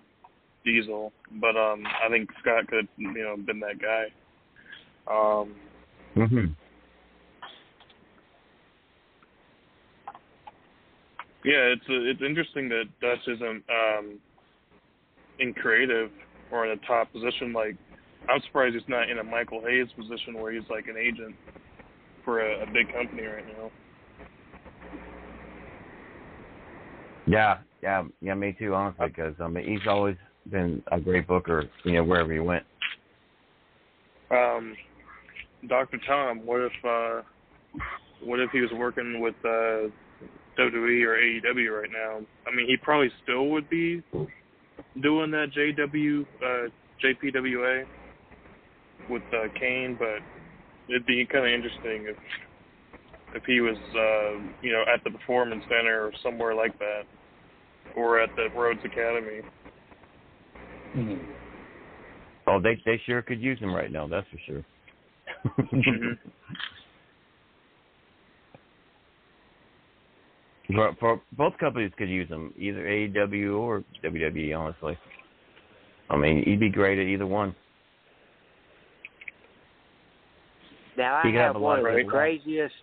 Diesel. 0.65 1.11
But 1.41 1.57
um, 1.57 1.85
I 2.05 2.09
think 2.11 2.29
Scott 2.41 2.69
could, 2.69 2.87
you 2.99 3.13
know, 3.15 3.35
been 3.37 3.59
that 3.61 3.81
guy. 3.81 4.05
Um, 5.07 5.55
mm-hmm. 6.17 6.47
yeah, 11.45 11.75
it's 11.75 11.83
uh 11.89 12.01
it's 12.01 12.23
interesting 12.23 12.69
that 12.71 12.85
Dutch 13.01 13.27
isn't 13.29 13.63
um, 13.69 14.19
in 15.39 15.53
creative 15.55 16.11
or 16.51 16.67
in 16.67 16.79
a 16.79 16.87
top 16.87 17.13
position. 17.13 17.53
Like, 17.53 17.77
I'm 18.29 18.41
surprised 18.47 18.75
he's 18.75 18.89
not 18.89 19.11
in 19.11 19.19
a 19.19 19.25
Michael 19.25 19.61
Hayes 19.67 19.89
position 19.97 20.39
where 20.39 20.53
he's 20.53 20.69
like 20.71 20.89
an 20.89 20.97
agent 20.97 21.35
for 22.25 22.41
a, 22.41 22.63
a 22.63 22.67
big 22.67 22.91
company 22.93 23.23
right 23.23 23.45
now. 23.47 23.71
Yeah, 27.27 27.59
yeah, 27.83 28.05
yeah, 28.21 28.35
me 28.35 28.55
too, 28.59 28.75
honestly, 28.75 29.09
because 29.09 29.35
mean 29.51 29.67
he's 29.67 29.87
always 29.87 30.17
been 30.51 30.83
a 30.93 31.01
great 31.01 31.27
booker, 31.27 31.65
you 31.85 31.93
know, 31.93 32.05
wherever 32.05 32.33
he 32.33 32.41
went. 32.41 32.65
Um, 34.31 34.75
Doctor 35.69 35.99
Tom, 36.07 36.45
what 36.45 36.61
if 36.61 36.73
uh, 36.85 37.23
what 38.23 38.41
if 38.41 38.51
he 38.51 38.61
was 38.61 38.71
working 38.73 39.21
with 39.21 39.35
uh, 39.45 39.89
WWE 40.59 41.05
or 41.05 41.17
AEW 41.17 41.81
right 41.81 41.91
now? 41.93 42.21
I 42.47 42.55
mean, 42.55 42.67
he 42.67 42.77
probably 42.77 43.11
still 43.23 43.49
would 43.49 43.69
be 43.69 44.03
doing 45.03 45.31
that 45.31 45.49
JW 45.57 46.27
uh, 46.43 46.69
JPWA 47.03 47.85
with 49.11 49.23
uh, 49.33 49.49
Kane, 49.59 49.97
but 49.99 50.19
it'd 50.89 51.07
be 51.07 51.27
kind 51.27 51.47
of 51.47 51.53
interesting 51.53 52.07
if 52.09 52.17
if 53.35 53.43
he 53.45 53.61
was 53.61 53.77
uh, 53.77 54.41
you 54.63 54.73
know 54.73 54.85
at 54.93 55.03
the 55.05 55.11
Performance 55.11 55.65
Center 55.65 56.07
or 56.07 56.13
somewhere 56.23 56.55
like 56.55 56.79
that, 56.79 57.03
or 57.97 58.21
at 58.21 58.31
the 58.37 58.49
Rhodes 58.57 58.81
Academy. 58.85 59.41
Mm-hmm. 60.97 61.31
Oh, 62.47 62.61
they 62.61 62.81
they 62.85 63.01
sure 63.07 63.23
could 63.23 63.41
use 63.41 63.59
him 63.59 63.75
right 63.75 63.91
now, 63.91 64.07
that's 64.07 64.27
for 64.31 64.39
sure. 64.47 64.65
Mhm. 65.45 66.19
for, 70.75 70.97
for 70.99 71.21
both 71.33 71.57
companies 71.59 71.93
could 71.99 72.09
use 72.09 72.29
him, 72.29 72.53
either 72.59 72.85
AEW 72.87 73.59
or 73.59 73.85
WWE. 74.03 74.59
Honestly, 74.59 74.99
I 76.11 76.17
mean, 76.17 76.43
he'd 76.45 76.61
be 76.61 76.71
great 76.71 76.99
at 76.99 77.07
either 77.07 77.27
one. 77.27 77.55
Now 80.97 81.17
I 81.17 81.27
have 81.27 81.35
have 81.55 81.61
one 81.61 81.81
of 81.81 81.87
of 81.87 81.95
the 81.95 82.05
craziest. 82.05 82.75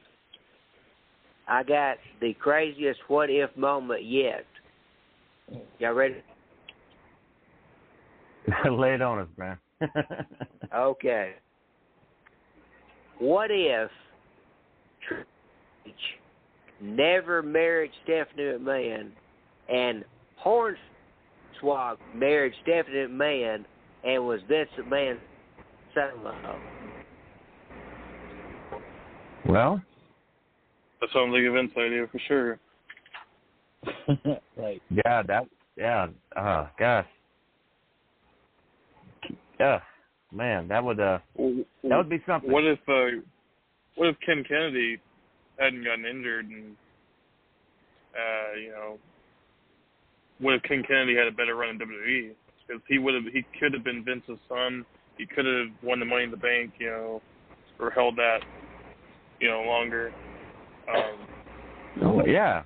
I 1.48 1.64
got 1.64 1.98
the 2.20 2.34
craziest 2.36 3.00
what 3.08 3.30
if 3.30 3.56
moment 3.58 4.06
yet. 4.06 4.46
Y'all 5.80 5.94
ready? 5.94 6.16
Lay 8.70 8.94
it 8.94 9.02
on 9.02 9.20
us, 9.20 9.28
man. 9.38 9.58
Okay. 10.74 11.34
What 13.22 13.52
if 13.52 13.91
Triple 15.07 15.26
H 15.85 15.93
never 16.81 17.43
married 17.43 17.91
Stephanie 18.03 18.57
McMahon 18.57 19.11
and 19.69 20.03
Hornswoggle 20.43 21.98
married 22.15 22.53
Stephanie 22.64 23.06
McMahon 23.07 23.64
and 24.03 24.26
was 24.26 24.39
Vince 24.49 24.72
McMahon's 24.80 25.19
son-in-law? 25.93 26.56
well, 29.48 29.80
That 30.99 31.10
sounds 31.14 31.31
like 31.31 31.43
a 31.43 31.52
Vince 31.52 31.72
idea 31.77 32.07
for 32.11 32.19
sure. 32.27 32.60
right. 34.57 34.81
yeah, 34.89 35.22
that, 35.22 35.43
yeah, 35.77 36.07
uh, 36.35 36.65
gosh. 36.80 37.06
Yeah, 39.60 39.80
man, 40.32 40.68
that 40.68 40.84
would, 40.84 40.99
uh, 40.99 41.20
that 41.38 41.98
would 41.98 42.10
be 42.10 42.22
something. 42.26 42.52
What 42.52 42.64
if 42.66 42.80
uh, 42.88 43.22
what 43.95 44.10
if 44.10 44.16
Ken 44.26 44.44
Kennedy 44.48 44.99
hadn't 45.58 45.84
gotten 45.84 46.06
injured 46.06 46.45
and 46.48 46.76
uh, 48.16 48.60
you 48.60 48.72
know 48.72 48.98
what 50.40 50.56
if 50.56 50.64
Ken 50.64 50.84
Kennedy 50.88 51.16
had 51.16 51.28
a 51.28 51.32
better 51.32 51.56
run 51.56 51.70
in 51.70 51.80
WWE? 51.80 52.32
Because 52.68 52.82
he 52.88 52.98
would 52.98 53.14
have 53.14 53.24
he 53.32 53.45
could 53.60 53.74
have 53.74 53.84
been 53.84 54.03
Vince's 54.03 54.40
son. 54.49 54.86
He 55.18 55.26
could 55.26 55.45
have 55.45 55.68
won 55.84 55.99
the 55.99 56.06
Money 56.06 56.24
in 56.24 56.32
the 56.32 56.38
Bank, 56.38 56.74
you 56.80 56.88
know, 56.88 57.22
or 57.80 57.91
held 57.91 58.16
that, 58.16 58.40
you 59.40 59.49
know, 59.49 59.62
longer. 59.62 60.12
Um, 60.90 61.28
Oh, 62.02 62.26
yeah. 62.26 62.64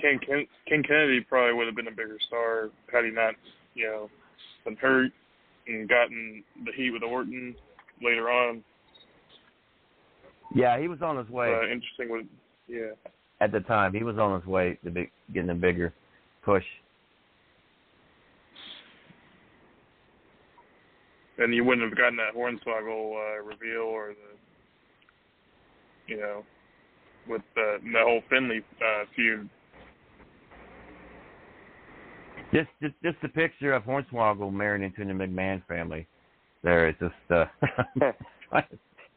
Ken, 0.00 0.20
Ken 0.24 0.46
Ken 0.68 0.82
Kennedy 0.82 1.20
probably 1.20 1.54
would 1.54 1.66
have 1.66 1.74
been 1.74 1.88
a 1.88 1.92
bigger 1.92 2.18
star 2.26 2.70
had 2.92 3.04
he 3.04 3.10
not, 3.10 3.34
you 3.74 3.86
know, 3.86 4.10
been 4.64 4.76
hurt 4.76 5.10
and 5.68 5.88
gotten 5.88 6.42
the 6.64 6.72
heat 6.72 6.90
with 6.90 7.02
Orton 7.02 7.54
later 8.02 8.30
on. 8.30 8.64
Yeah, 10.54 10.80
he 10.80 10.88
was 10.88 11.02
on 11.02 11.16
his 11.16 11.28
way 11.28 11.52
Uh, 11.52 11.62
interesting 11.62 12.10
with 12.10 12.26
yeah. 12.66 12.92
at 13.40 13.52
the 13.52 13.60
time. 13.60 13.92
He 13.92 14.02
was 14.02 14.18
on 14.18 14.40
his 14.40 14.48
way 14.48 14.78
to 14.84 14.90
be, 14.90 15.10
getting 15.32 15.50
a 15.50 15.54
bigger 15.54 15.92
push. 16.42 16.64
And 21.38 21.54
you 21.54 21.64
wouldn't 21.64 21.88
have 21.88 21.96
gotten 21.96 22.16
that 22.16 22.34
Hornswoggle 22.34 23.14
uh, 23.14 23.42
reveal 23.44 23.82
or 23.82 24.08
the, 24.08 26.12
you 26.12 26.18
know, 26.18 26.44
with 27.28 27.42
the, 27.54 27.78
the 27.92 28.00
whole 28.02 28.22
Finlay 28.28 28.62
uh, 28.80 29.04
feud. 29.14 29.48
Just, 32.52 32.68
just, 32.80 32.94
just 33.02 33.16
a 33.22 33.28
picture 33.28 33.74
of 33.74 33.82
Hornswoggle 33.84 34.52
married 34.52 34.82
into 34.82 35.04
the 35.04 35.12
McMahon 35.12 35.62
family. 35.66 36.06
There, 36.62 36.88
it's 36.88 36.98
just 36.98 37.14
uh, 37.30 37.44
trying 38.48 38.64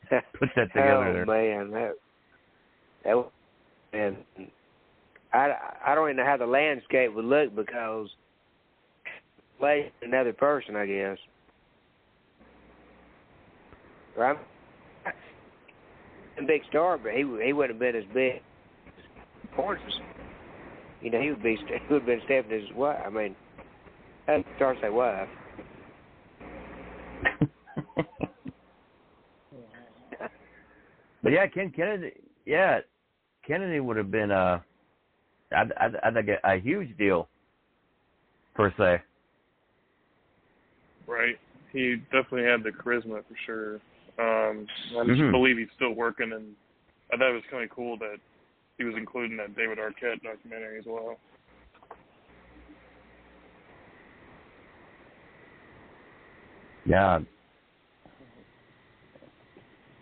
to 0.10 0.22
put 0.38 0.50
that 0.56 0.68
together. 0.74 1.10
oh 1.10 1.14
there. 1.14 1.26
man, 1.26 1.72
that 1.72 1.94
that 3.04 3.26
and 3.94 4.16
I 5.34 5.56
I 5.86 5.96
don't 5.96 6.08
even 6.08 6.18
know 6.18 6.26
how 6.26 6.38
the 6.38 6.46
landscape 6.46 7.14
would 7.14 7.26
look 7.26 7.56
because 7.56 8.08
play 9.60 9.92
another 10.02 10.34
person, 10.34 10.76
I 10.76 10.86
guess. 10.86 11.18
Right? 14.18 14.38
A 16.38 16.44
big 16.46 16.62
star, 16.70 16.98
but 16.98 17.14
he 17.14 17.20
he 17.44 17.54
wouldn't 17.54 17.72
have 17.72 17.80
been 17.80 17.96
as 17.96 18.08
big 18.14 18.36
as 18.36 18.42
Horses. 19.56 19.94
You 21.02 21.10
know, 21.10 21.22
he 21.22 21.30
would 21.30 21.44
be 21.44 21.56
he 21.68 21.94
would 21.94 22.02
have 22.02 22.06
been 22.06 22.22
Stephanie's 22.26 22.70
wife. 22.76 23.00
I 23.06 23.10
mean, 23.10 23.36
that's 24.28 24.44
star 24.56 24.76
say 24.82 24.90
wife. 24.90 25.30
But 31.24 31.34
yeah, 31.34 31.46
Ken 31.46 31.72
Kennedy. 31.76 32.14
Yeah, 32.48 32.80
Kennedy 33.46 33.80
would 33.80 33.96
have 33.96 34.10
been 34.10 34.32
uh, 34.32 34.60
I, 35.52 35.64
I, 35.78 36.08
I 36.08 36.12
think 36.12 36.30
a, 36.30 36.40
a 36.44 36.60
huge 36.60 36.98
deal 36.98 37.28
per 38.56 38.74
se. 38.78 39.02
Right. 41.08 41.36
He 41.72 41.98
definitely 42.12 42.44
had 42.44 42.64
the 42.64 42.72
charisma 42.72 43.24
for 43.24 43.36
sure. 43.46 43.76
Um, 44.20 44.68
I 45.00 45.06
just 45.06 45.20
Mhm. 45.20 45.32
believe 45.32 45.58
he's 45.58 45.72
still 45.76 45.94
working, 45.94 46.34
and 46.34 46.56
I 47.14 47.18
thought 47.18 47.30
it 47.32 47.34
was 47.34 47.44
kind 47.50 47.64
of 47.64 47.70
cool 47.70 47.98
that 47.98 48.18
he 48.82 48.88
was 48.88 48.96
included 48.98 49.32
in 49.32 49.38
that 49.38 49.56
David 49.56 49.78
Arquette 49.78 50.24
documentary 50.24 50.80
as 50.80 50.86
well. 50.88 51.18
Yeah. 56.86 57.20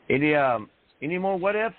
Any 0.09 0.33
um, 0.33 0.69
any 1.01 1.17
more 1.17 1.37
what 1.37 1.55
ifs? 1.55 1.75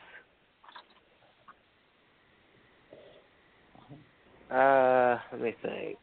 Uh, 4.50 5.16
let 5.32 5.40
me 5.40 5.54
think. 5.62 5.96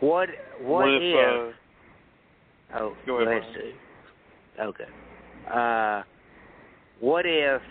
What 0.00 0.28
what, 0.60 0.86
What 0.86 0.88
if, 0.88 1.02
if? 1.02 1.54
Oh, 2.76 2.94
go 3.06 3.20
ahead, 3.20 3.42
let's 3.42 3.56
see. 3.56 3.72
Okay. 4.60 4.84
Uh, 5.52 6.02
what 7.00 7.24
if 7.26 7.62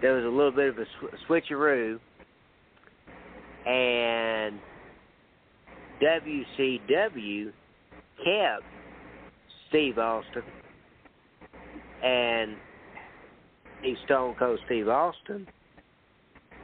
there 0.00 0.14
was 0.14 0.24
a 0.24 0.28
little 0.28 0.52
bit 0.52 0.68
of 0.68 0.78
a 0.78 0.84
sw- 0.84 1.28
switcheroo, 1.28 1.98
and 3.66 4.58
WCW 6.02 7.52
kept 8.18 8.64
Steve 9.68 9.98
Austin 9.98 10.42
and 12.02 12.56
Steve 13.80 13.96
Stone 14.04 14.36
Cold 14.38 14.60
Steve 14.66 14.88
Austin 14.88 15.46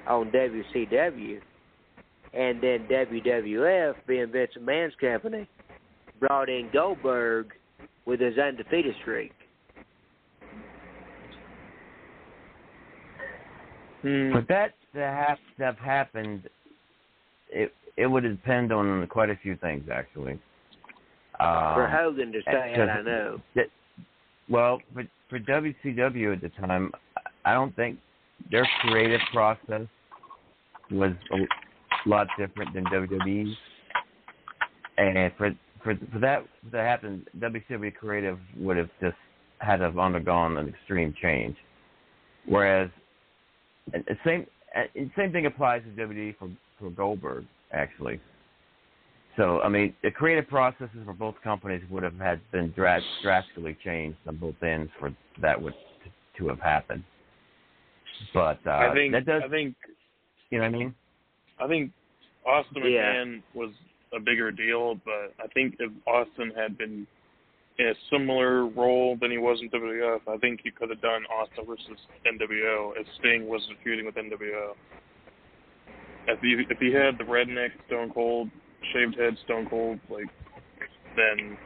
on 0.07 0.31
WCW, 0.31 1.41
and 2.35 2.63
then 2.63 2.87
WWF, 2.91 3.95
being 4.07 4.31
Vince 4.31 4.53
McMahon's 4.59 4.95
company, 5.01 5.49
brought 6.21 6.49
in 6.49 6.71
Goldberg 6.73 7.53
with 8.07 8.21
his 8.21 8.39
undefeated 8.39 8.95
streak. 9.01 9.33
For 14.03 14.45
that 14.49 14.75
to 14.95 15.01
have 15.01 15.39
to 15.59 15.65
have 15.65 15.79
happened, 15.79 16.49
it 17.51 17.73
it 17.97 18.07
would 18.07 18.23
depend 18.23 18.73
on 18.73 19.07
quite 19.09 19.31
a 19.31 19.37
few 19.37 19.57
things 19.57 19.85
actually. 19.93 20.39
Um, 21.39 21.75
For 21.75 21.89
Hogan 21.89 22.33
to 22.33 22.41
stay 22.43 22.75
out, 22.77 22.89
I 22.89 23.03
know. 23.03 23.41
that- 23.55 23.71
well, 24.49 24.81
for 24.95 25.05
for 25.29 25.39
WCW 25.39 26.33
at 26.33 26.41
the 26.41 26.49
time, 26.51 26.93
I 27.45 27.53
don't 27.55 27.75
think 27.77 27.99
their 28.51 28.67
creative 28.81 29.21
process 29.33 29.87
was 30.91 31.13
a 31.33 32.09
lot 32.09 32.27
different 32.39 32.75
than 32.75 32.85
WWE's. 32.87 33.57
And 34.99 35.33
for 35.37 35.55
for 35.83 35.95
for 36.13 36.19
that 36.21 36.45
to 36.73 36.79
happen, 36.79 37.27
WCW 37.39 37.95
creative 37.95 38.39
would 38.57 38.77
have 38.77 38.91
just 39.01 39.17
had 39.59 39.79
to 39.79 39.85
have 39.85 39.99
undergone 39.99 40.57
an 40.57 40.69
extreme 40.69 41.15
change. 41.21 41.57
Whereas, 42.47 42.91
and 43.93 44.05
the 44.07 44.17
same 44.25 44.47
and 44.75 45.11
same 45.17 45.33
thing 45.33 45.47
applies 45.47 45.83
to 45.83 46.03
WWE 46.03 46.37
for 46.39 46.51
for 46.79 46.91
Goldberg 46.91 47.45
actually. 47.73 48.21
So 49.37 49.61
I 49.61 49.69
mean, 49.69 49.95
the 50.03 50.11
creative 50.11 50.49
processes 50.49 50.99
for 51.05 51.13
both 51.13 51.35
companies 51.43 51.83
would 51.91 52.03
have 52.03 52.19
had 52.19 52.41
been 52.53 52.73
dra- 52.73 53.01
drastically 53.23 53.77
changed 53.85 54.19
on 54.27 54.37
both 54.37 54.61
ends 54.63 54.91
for 54.99 55.15
that 55.41 55.61
would 55.61 55.75
to, 56.05 56.43
to 56.43 56.49
have 56.49 56.61
happened. 56.61 57.05
But 58.35 58.59
uh, 58.67 58.71
I 58.71 58.93
think 58.93 59.13
that 59.13 59.25
does, 59.25 59.43
I 59.45 59.49
think 59.49 59.77
you 60.51 60.59
know 60.59 60.65
what 60.65 60.75
I 60.75 60.79
mean? 60.79 60.95
I 61.61 61.69
think 61.69 61.93
Austin 62.47 62.83
Yeah. 62.85 63.15
McMahon 63.15 63.43
was 63.55 63.71
a 64.15 64.21
bigger 64.21 64.51
deal, 64.51 64.97
but 65.05 65.35
I 65.43 65.47
think 65.55 65.77
if 65.79 65.91
Austin 66.07 66.53
had 66.57 66.77
been 66.77 67.07
in 67.79 67.87
a 67.87 67.95
similar 68.11 68.67
role 68.67 69.17
than 69.21 69.31
he 69.31 69.39
was 69.39 69.59
in 69.63 69.71
WWF, 69.71 70.21
I 70.29 70.37
think 70.39 70.61
he 70.63 70.71
could 70.71 70.91
have 70.91 71.01
done 71.01 71.23
Austin 71.27 71.65
versus 71.67 71.99
NWO 72.27 72.93
if 72.97 73.07
Sting 73.19 73.49
wasn't 73.49 73.79
feuding 73.83 74.07
with 74.07 74.17
NWO. 74.17 74.73
If 76.29 76.41
he 76.41 76.65
if 76.69 76.79
he 76.79 76.93
had 76.93 77.19
the 77.19 77.25
redneck 77.25 77.71
Stone 77.87 78.11
Cold, 78.13 78.51
shaved 78.93 79.19
head 79.19 79.37
Stone 79.45 79.69
Cold, 79.71 79.99
like 80.11 80.29
then 81.17 81.57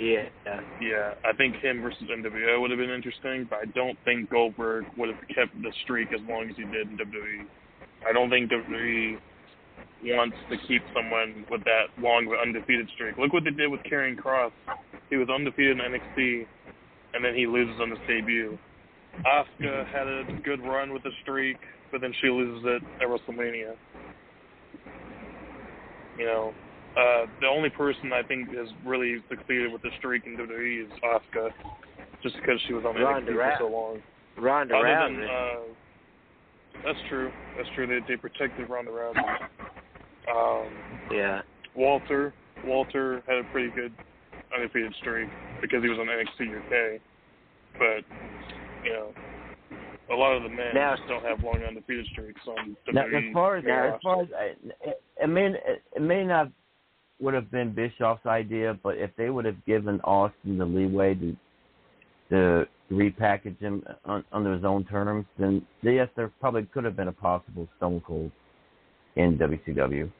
Yeah. 0.00 0.26
yeah, 0.80 1.14
I 1.24 1.32
think 1.36 1.56
him 1.56 1.82
versus 1.82 2.02
NWO 2.10 2.60
would 2.60 2.70
have 2.70 2.78
been 2.78 2.90
interesting, 2.90 3.46
but 3.48 3.60
I 3.60 3.66
don't 3.66 3.96
think 4.04 4.30
Goldberg 4.30 4.86
would 4.96 5.10
have 5.10 5.20
kept 5.28 5.54
the 5.62 5.72
streak 5.84 6.08
as 6.12 6.20
long 6.28 6.48
as 6.50 6.56
he 6.56 6.64
did 6.64 6.90
in 6.90 6.96
WWE. 6.96 7.46
I 8.08 8.12
don't 8.12 8.30
think 8.30 8.50
WWE 8.50 9.18
wants 10.10 10.36
to 10.50 10.56
keep 10.66 10.82
someone 10.94 11.46
with 11.50 11.62
that 11.64 11.86
long 12.02 12.26
undefeated 12.42 12.88
streak. 12.94 13.16
Look 13.18 13.32
what 13.32 13.44
they 13.44 13.50
did 13.50 13.70
with 13.70 13.80
Karrion 13.82 14.16
Kross. 14.16 14.50
He 15.10 15.16
was 15.16 15.28
undefeated 15.28 15.78
in 15.78 15.78
NXT, 15.78 16.46
and 17.14 17.24
then 17.24 17.34
he 17.34 17.46
loses 17.46 17.80
on 17.80 17.90
his 17.90 17.98
debut. 18.08 18.58
Asuka 19.26 19.86
had 19.86 20.08
a 20.08 20.24
good 20.42 20.60
run 20.60 20.92
with 20.92 21.02
the 21.02 21.10
streak, 21.22 21.58
but 21.92 22.00
then 22.00 22.12
she 22.20 22.28
loses 22.28 22.64
it 22.66 22.82
at 23.00 23.08
WrestleMania. 23.08 23.74
You 26.18 26.24
know, 26.26 26.54
uh, 26.96 27.26
the 27.40 27.46
only 27.46 27.70
person 27.70 28.12
I 28.12 28.22
think 28.22 28.48
has 28.54 28.68
really 28.84 29.22
succeeded 29.28 29.72
with 29.72 29.82
the 29.82 29.90
streak 29.98 30.24
in 30.26 30.36
WWE 30.36 30.84
is 30.84 30.90
Asuka, 31.04 31.50
just 32.22 32.36
because 32.36 32.60
she 32.66 32.72
was 32.72 32.84
on 32.84 32.96
Ronda 32.96 33.32
NXT 33.32 33.34
for 33.34 33.56
so 33.58 33.68
long. 33.68 34.02
Ronda 34.38 34.74
Other 34.74 34.86
Rousey. 34.86 35.16
than, 35.16 35.28
uh, 35.28 36.82
that's 36.84 36.98
true. 37.08 37.30
That's 37.56 37.68
true. 37.74 37.86
They 37.86 38.00
they 38.08 38.16
protected 38.16 38.68
Ronda 38.68 38.90
Rousey. 38.90 39.22
Um, 40.34 40.66
yeah. 41.10 41.42
Walter 41.74 42.32
Walter 42.64 43.22
had 43.26 43.38
a 43.38 43.44
pretty 43.52 43.70
good 43.74 43.92
undefeated 44.54 44.94
streak 45.00 45.28
because 45.60 45.82
he 45.82 45.88
was 45.88 45.98
on 45.98 46.06
NXT 46.06 46.56
UK. 46.56 47.00
But 47.78 48.04
you 48.84 48.92
know, 48.92 49.08
a 50.12 50.14
lot 50.14 50.32
of 50.36 50.42
the 50.42 50.48
men 50.48 50.74
Now- 50.74 50.96
just 50.96 51.08
don't 51.08 51.24
have 51.24 51.42
long 51.42 51.62
undefeated 51.66 52.06
streaks 52.12 52.40
on 52.46 52.76
Now, 52.92 53.02
WWE. 53.04 53.28
as 53.28 53.34
far 53.34 53.56
as 53.56 53.64
roster. 53.64 53.94
as 53.94 54.00
far 54.02 54.22
as 54.22 54.28
it, 54.84 55.00
it 55.22 55.26
may 55.28 55.46
it, 55.46 55.82
it 55.96 56.02
may 56.02 56.24
not 56.24 56.48
would 57.20 57.34
have 57.34 57.50
been 57.50 57.72
Bischoff's 57.72 58.26
idea, 58.26 58.76
but 58.82 58.96
if 58.98 59.10
they 59.16 59.30
would 59.30 59.44
have 59.44 59.64
given 59.64 60.00
Austin 60.02 60.58
the 60.58 60.64
leeway 60.64 61.14
to 61.14 61.36
to 62.30 62.66
repackage 62.90 63.58
him 63.58 63.84
on, 64.04 64.24
under 64.32 64.52
his 64.54 64.64
own 64.64 64.84
terms, 64.84 65.24
then 65.38 65.64
yes, 65.82 66.08
there 66.16 66.30
probably 66.40 66.64
could 66.64 66.84
have 66.84 66.96
been 66.96 67.08
a 67.08 67.12
possible 67.12 67.68
Stone 67.76 68.02
Cold 68.06 68.30
in 69.16 69.38
WCW 69.38 70.10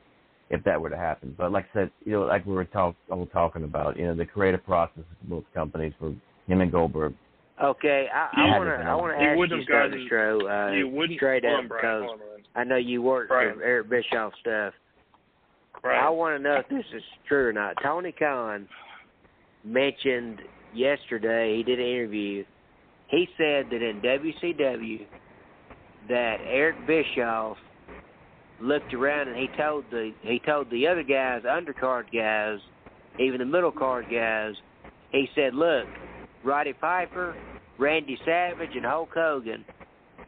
if 0.51 0.63
that 0.65 0.81
were 0.81 0.91
to 0.91 0.97
happen. 0.97 1.35
But 1.37 1.53
like 1.53 1.67
I 1.75 1.81
said, 1.81 1.91
you 2.05 2.13
know, 2.13 2.23
like 2.23 2.45
we 2.47 2.55
were 2.55 2.65
talk, 2.67 2.95
all 3.11 3.27
talking 3.27 3.65
about, 3.65 3.97
you 3.97 4.05
know, 4.07 4.15
the 4.15 4.27
creative 4.27 4.65
process 4.65 4.99
of 5.23 5.29
both 5.29 5.45
companies 5.55 5.93
for 5.99 6.15
him 6.47 6.61
and 6.61 6.71
Goldberg. 6.71 7.15
Okay, 7.63 8.07
I, 8.13 8.29
I 8.55 8.59
want 8.59 8.71
to 8.71 8.77
to 8.79 8.91
I 8.91 8.95
want 8.95 9.19
to 9.19 9.25
ask 9.25 9.39
wouldn't 9.39 9.67
you 9.67 9.75
have 9.75 9.85
something, 9.93 10.09
gotten- 10.09 10.41
Stro, 10.49 10.71
uh, 10.73 10.77
he 10.77 10.83
wouldn't- 10.85 11.19
straight 11.19 11.45
hold 11.45 11.59
up 11.59 11.63
because 11.69 12.03
hold 12.03 12.11
on, 12.13 12.19
Brian. 12.19 12.43
I 12.55 12.65
know 12.65 12.77
you 12.77 13.03
work 13.03 13.29
Brian. 13.29 13.55
for 13.55 13.63
Eric 13.63 13.89
Bischoff 13.89 14.33
stuff. 14.41 14.75
I 15.85 16.09
want 16.11 16.37
to 16.37 16.43
know 16.43 16.57
if 16.57 16.69
this 16.69 16.85
is 16.95 17.03
true 17.27 17.49
or 17.49 17.53
not. 17.53 17.75
Tony 17.83 18.13
Khan 18.13 18.69
mentioned 19.65 20.41
yesterday 20.75 21.57
he 21.57 21.63
did 21.63 21.79
an 21.81 21.87
interview. 21.87 22.45
He 23.09 23.29
said 23.37 23.67
that 23.71 23.83
in 23.83 24.01
WCW 24.01 25.07
that 26.09 26.37
Eric 26.47 26.87
Bischoff 26.87 27.57
looked 28.63 28.95
around 28.95 29.29
and 29.29 29.37
he 29.37 29.49
told 29.59 29.85
the 29.91 30.13
he 30.23 30.41
told 30.47 30.71
the 30.71 30.87
other 30.87 31.03
guys, 31.03 31.43
undercard 31.43 32.05
guys, 32.13 32.59
even 33.19 33.39
the 33.39 33.45
middle 33.45 33.73
card 33.73 34.07
guys, 34.11 34.55
he 35.11 35.29
said, 35.35 35.55
"Look, 35.55 35.87
Roddy 36.45 36.73
Piper, 36.73 37.35
Randy 37.79 38.19
Savage, 38.25 38.71
and 38.75 38.85
Hulk 38.85 39.11
Hogan, 39.15 39.65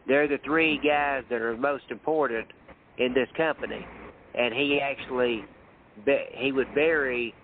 they're 0.07 0.29
the 0.29 0.39
three 0.45 0.81
guys 0.85 1.25
that 1.31 1.41
are 1.41 1.57
most 1.57 1.85
important 1.91 2.49
in 2.99 3.15
this 3.15 3.29
company." 3.37 3.87
And 4.35 4.53
he 4.53 4.81
actually 4.81 5.45
he 6.37 6.53
would 6.53 6.75
bury 6.75 7.35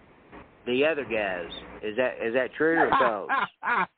the 0.66 0.84
other 0.84 1.04
guys. 1.04 1.50
Is 1.82 1.96
that 1.96 2.14
is 2.22 2.34
that 2.34 2.52
true 2.54 2.78
or 2.78 2.90
false? 2.90 3.30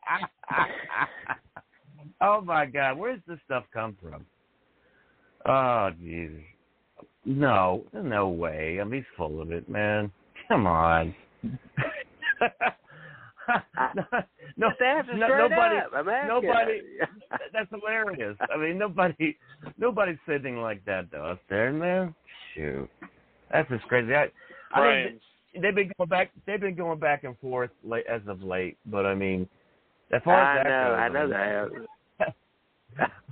oh 2.21 2.41
my 2.43 2.67
God, 2.67 2.99
where 2.99 3.15
does 3.15 3.25
this 3.27 3.39
stuff 3.45 3.65
come 3.73 3.97
from? 4.01 4.27
Oh 5.47 5.91
Jesus, 5.99 6.43
no, 7.25 7.85
no 7.93 8.29
way. 8.29 8.79
I 8.81 8.85
mean, 8.85 9.01
he's 9.01 9.17
full 9.17 9.41
of 9.41 9.53
it, 9.53 9.69
man. 9.69 10.11
Come 10.49 10.67
on. 10.67 11.15
no, 14.57 14.69
answer 14.69 15.15
no, 15.15 15.29
nobody. 15.29 15.77
I'm 15.95 16.07
nobody. 16.29 16.81
That's 17.53 17.69
hilarious. 17.71 18.37
I 18.53 18.57
mean, 18.57 18.79
nobody, 18.79 19.37
nobody 19.79 20.19
said 20.27 20.37
anything 20.37 20.59
like 20.59 20.85
that 20.85 21.11
though 21.11 21.33
up 21.33 21.41
there, 21.49 21.73
man. 21.73 22.15
Shoot, 22.55 22.89
that's 23.51 23.69
just 23.71 23.85
crazy. 23.85 24.15
I, 24.15 24.29
I 24.75 25.07
mean, 25.07 25.19
they've 25.63 25.75
been 25.75 25.91
going 25.97 26.09
back. 26.09 26.31
They've 26.47 26.61
been 26.61 26.75
going 26.75 26.99
back 26.99 27.25
and 27.25 27.39
forth 27.39 27.71
late, 27.83 28.05
as 28.07 28.21
of 28.27 28.43
late. 28.43 28.77
But 28.87 29.07
I 29.07 29.15
mean, 29.15 29.49
as 30.13 30.21
far 30.23 30.37
I 30.37 30.59
as 30.59 30.65
that 30.65 30.71
know, 30.71 30.91
goes, 30.91 31.01
I 31.01 31.09
know 31.09 31.27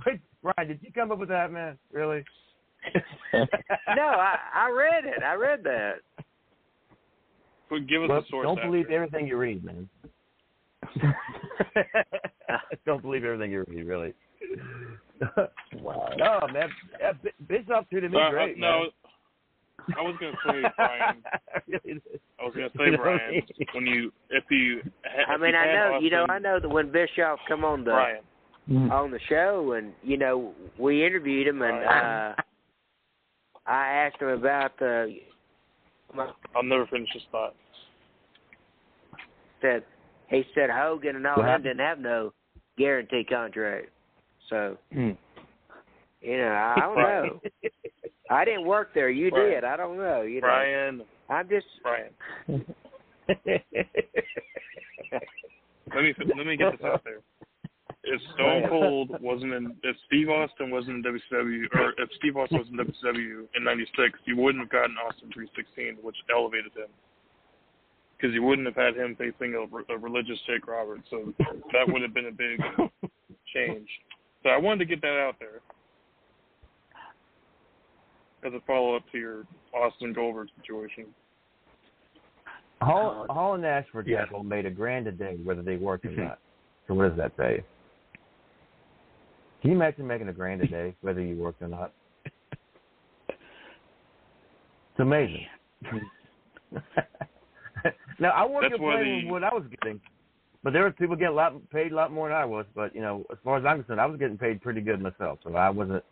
Wait, 0.05 0.19
Ryan, 0.41 0.67
did 0.67 0.79
you 0.81 0.91
come 0.91 1.11
up 1.11 1.19
with 1.19 1.29
that, 1.29 1.51
man? 1.51 1.77
Really? 1.91 2.23
no, 3.33 4.03
I 4.03 4.35
I 4.53 4.69
read 4.71 5.05
it. 5.05 5.23
I 5.23 5.33
read 5.35 5.63
that. 5.63 5.93
But 7.69 7.87
give 7.87 8.03
us 8.03 8.09
Well, 8.09 8.19
a 8.19 8.25
source. 8.29 8.45
don't 8.45 8.57
after. 8.57 8.69
believe 8.69 8.89
everything 8.89 9.27
you 9.27 9.37
read, 9.37 9.63
man. 9.63 9.87
don't 12.85 13.01
believe 13.01 13.23
everything 13.23 13.51
you 13.51 13.63
read, 13.67 13.87
really. 13.87 14.13
wow. 15.81 16.09
No, 16.17 16.39
man. 16.51 16.69
Yeah, 16.99 17.13
B- 17.23 17.29
Bischoff 17.47 17.89
treated 17.89 18.11
me 18.11 18.17
Uh, 18.17 18.21
uh, 18.23 18.29
great, 18.31 18.57
no, 18.57 18.79
man. 18.79 18.89
I 19.97 20.01
was 20.01 20.15
gonna 20.19 20.33
say, 20.45 20.69
Brian. 20.75 21.23
I 22.39 22.43
was 22.43 22.53
gonna 22.53 22.69
say, 22.77 22.91
You 22.91 22.97
Brian, 22.97 23.31
me. 23.35 23.67
when 23.73 23.85
you 23.87 24.11
if 24.29 24.43
you 24.49 24.81
I 25.27 25.37
mean, 25.37 25.55
I 25.55 25.73
know 25.73 25.99
you 26.01 26.09
know 26.09 26.25
I 26.29 26.39
know 26.39 26.59
that 26.59 26.69
when 26.69 26.91
Bischoff 26.91 27.39
come 27.47 27.63
on 27.63 27.83
the 27.83 27.91
Brian. 27.91 28.91
on 28.91 29.11
the 29.11 29.19
show 29.29 29.73
and 29.77 29.93
you 30.03 30.17
know 30.17 30.53
we 30.77 31.05
interviewed 31.05 31.47
him 31.47 31.61
and 31.61 31.83
uh 31.85 32.35
I 33.71 33.87
asked 33.87 34.21
him 34.21 34.27
about 34.27 34.77
the 34.79 35.15
I'll 36.53 36.63
never 36.63 36.85
finish 36.87 37.07
this 37.13 37.23
thought. 37.31 37.55
said 39.61 39.83
he 40.29 40.43
said 40.53 40.69
Hogan 40.69 41.15
and 41.15 41.25
all 41.25 41.37
What 41.37 41.45
them 41.45 41.63
didn't 41.63 41.79
have 41.79 41.99
no 41.99 42.33
guarantee 42.77 43.23
contract. 43.23 43.87
So 44.49 44.77
Hmm. 44.91 45.11
you 46.21 46.37
know 46.37 46.51
I 46.51 46.75
don't 46.81 46.95
know. 46.95 47.39
I 48.29 48.43
didn't 48.43 48.65
work 48.65 48.93
there. 48.93 49.09
You 49.09 49.29
Brian. 49.31 49.51
did. 49.51 49.63
I 49.63 49.77
don't 49.77 49.97
know. 49.97 50.23
You 50.23 50.41
know. 50.41 50.47
Brian, 50.47 51.01
I'm 51.29 51.47
just 51.47 51.67
Brian. 51.81 52.13
Let 55.93 56.03
me 56.03 56.13
let 56.35 56.45
me 56.45 56.55
get 56.57 56.71
this 56.73 56.85
out 56.85 57.03
there. 57.03 57.19
If 58.03 58.19
Stone 58.33 58.67
Cold 58.67 59.21
wasn't 59.21 59.53
in, 59.53 59.75
if 59.83 59.95
Steve 60.07 60.29
Austin 60.29 60.71
wasn't 60.71 61.05
in 61.05 61.13
WCW, 61.13 61.65
or 61.73 61.93
if 61.99 62.09
Steve 62.17 62.35
Austin 62.35 62.57
was 62.57 62.67
in 62.67 62.77
WCW 62.77 63.45
in 63.55 63.63
'96, 63.63 64.19
you 64.25 64.37
wouldn't 64.37 64.63
have 64.63 64.71
gotten 64.71 64.95
Austin 64.97 65.29
316, 65.31 66.03
which 66.03 66.15
elevated 66.33 66.73
him, 66.73 66.89
because 68.17 68.33
you 68.33 68.41
wouldn't 68.41 68.65
have 68.65 68.75
had 68.75 68.95
him 68.97 69.15
facing 69.17 69.53
a, 69.53 69.93
a 69.93 69.97
religious 69.97 70.39
Jake 70.47 70.67
Roberts. 70.67 71.03
So 71.11 71.31
that 71.37 71.85
would 71.87 72.01
have 72.01 72.13
been 72.13 72.25
a 72.25 72.31
big 72.31 72.59
change. 73.53 73.87
So 74.41 74.49
I 74.49 74.57
wanted 74.57 74.79
to 74.79 74.85
get 74.85 75.01
that 75.01 75.19
out 75.21 75.35
there 75.39 75.61
as 78.43 78.53
a 78.53 78.65
follow 78.65 78.95
up 78.95 79.03
to 79.11 79.19
your 79.19 79.43
Austin 79.73 80.13
Goldberg 80.13 80.47
situation. 80.59 81.05
Hall, 82.81 83.27
Hall 83.29 83.53
and 83.53 83.61
Nash, 83.61 83.85
for 83.91 83.99
example, 83.99 84.43
made 84.43 84.65
a 84.65 84.71
grand 84.71 85.05
a 85.05 85.11
day 85.11 85.37
whether 85.43 85.61
they 85.61 85.75
worked 85.75 86.05
or 86.05 86.11
not. 86.11 86.39
So 86.87 86.95
what 86.95 87.09
does 87.09 87.17
that 87.17 87.31
say? 87.37 87.63
Can 89.61 89.69
you 89.71 89.75
imagine 89.75 90.07
making 90.07 90.27
a 90.27 90.33
grand 90.33 90.61
a 90.61 90.67
day 90.67 90.95
whether 91.01 91.21
you 91.21 91.35
worked 91.37 91.61
or 91.61 91.67
not? 91.67 91.93
It's 93.29 94.99
amazing. 94.99 95.45
now 98.19 98.31
I 98.31 98.43
wasn't 98.43 98.71
That's 98.73 98.81
why 98.81 98.95
complain 98.95 99.05
the- 99.05 99.25
with 99.25 99.31
what 99.31 99.43
I 99.43 99.53
was 99.53 99.63
getting, 99.81 100.01
but 100.63 100.73
there 100.73 100.83
were 100.83 100.91
people 100.91 101.15
getting 101.15 101.29
a 101.33 101.35
lot 101.35 101.53
paid 101.71 101.91
a 101.91 101.95
lot 101.95 102.11
more 102.11 102.27
than 102.29 102.37
I 102.37 102.45
was. 102.45 102.65
But 102.75 102.93
you 102.95 103.01
know, 103.01 103.23
as 103.31 103.37
far 103.43 103.57
as 103.57 103.65
I'm 103.65 103.77
concerned, 103.77 104.01
I 104.01 104.05
was 104.05 104.19
getting 104.19 104.37
paid 104.37 104.61
pretty 104.61 104.81
good 104.81 105.01
myself, 105.01 105.39
so 105.43 105.55
I 105.55 105.69
wasn't 105.69 106.03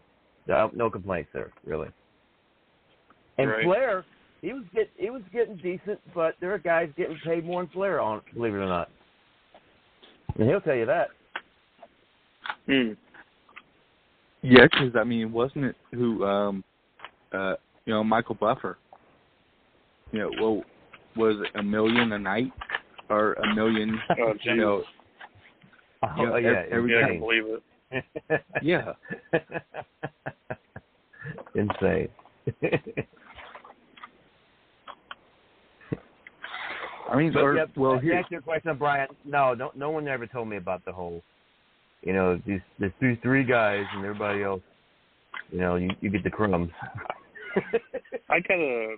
no 0.47 0.71
no 0.73 0.89
complaints 0.89 1.29
there 1.33 1.51
really. 1.65 1.89
And 3.37 3.49
Right. 3.49 3.63
Flair, 3.63 4.05
he 4.41 4.53
was 4.53 4.63
get 4.73 4.89
he 4.97 5.09
was 5.09 5.21
getting 5.33 5.57
decent, 5.57 5.99
but 6.13 6.35
there 6.39 6.53
are 6.53 6.59
guys 6.59 6.89
getting 6.97 7.17
paid 7.25 7.45
more 7.45 7.63
than 7.63 7.69
Flair 7.71 7.99
on, 7.99 8.21
believe 8.33 8.53
it 8.53 8.57
or 8.57 8.65
not. 8.67 8.89
And 10.37 10.47
he'll 10.47 10.61
tell 10.61 10.75
you 10.75 10.85
that. 10.85 11.09
Hmm. 12.67 12.91
Yeah, 14.41 14.63
because 14.63 14.95
I 14.95 15.03
mean, 15.03 15.31
wasn't 15.31 15.65
it 15.65 15.75
who, 15.91 16.23
um, 16.23 16.63
uh, 17.33 17.55
you 17.85 17.93
know, 17.93 18.03
Michael 18.03 18.35
Buffer? 18.35 18.77
You 20.11 20.19
know, 20.19 20.31
well, 20.41 20.63
was 21.15 21.35
it 21.39 21.59
a 21.59 21.63
million 21.63 22.13
a 22.13 22.19
night 22.19 22.51
or 23.09 23.33
a 23.33 23.55
million? 23.55 23.99
Oh, 24.19 24.33
you 24.43 24.55
know, 24.55 24.83
Oh, 26.01 26.07
you 26.17 26.25
know, 26.27 26.35
yeah, 26.37 26.63
every 26.71 26.93
yeah, 26.93 26.99
I 26.99 27.01
time. 27.01 27.09
can 27.11 27.19
believe 27.19 27.43
it. 27.45 28.43
Yeah. 28.61 28.93
Insane. 31.55 32.07
I 37.11 37.17
mean, 37.17 37.33
But, 37.33 37.43
or, 37.43 37.55
yeah, 37.55 37.65
well, 37.75 37.95
to 37.95 37.99
here, 38.01 38.13
answer 38.15 38.27
your 38.31 38.41
question, 38.41 38.77
Brian. 38.77 39.07
No, 39.25 39.53
no, 39.53 39.71
no 39.75 39.89
one 39.89 40.07
ever 40.07 40.27
told 40.27 40.47
me 40.47 40.57
about 40.57 40.85
the 40.85 40.91
whole. 40.91 41.21
You 42.01 42.13
know, 42.13 42.41
these 42.45 42.61
there's 42.79 42.93
these 43.01 43.17
three 43.21 43.43
guys 43.43 43.85
and 43.93 44.05
everybody 44.05 44.43
else. 44.43 44.61
You 45.51 45.59
know, 45.59 45.75
you 45.75 45.89
you 46.01 46.09
get 46.09 46.23
the 46.23 46.29
crumbs. 46.29 46.69
I 48.29 48.39
got 48.39 48.59
a, 48.59 48.95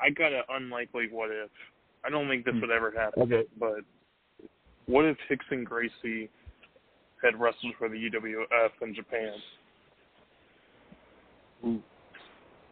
I 0.00 0.10
got 0.10 0.32
an 0.32 0.42
unlikely 0.48 1.08
what 1.10 1.30
if. 1.30 1.50
I 2.04 2.10
don't 2.10 2.28
think 2.28 2.44
this 2.44 2.54
would 2.60 2.70
ever 2.70 2.92
happen. 2.96 3.22
Okay. 3.24 3.42
But 3.58 3.80
what 4.86 5.04
if 5.04 5.16
Rickson 5.30 5.64
Gracie 5.64 6.30
had 7.22 7.38
wrestled 7.38 7.74
for 7.78 7.88
the 7.88 7.96
UWF 7.96 8.70
in 8.80 8.94
Japan 8.94 9.34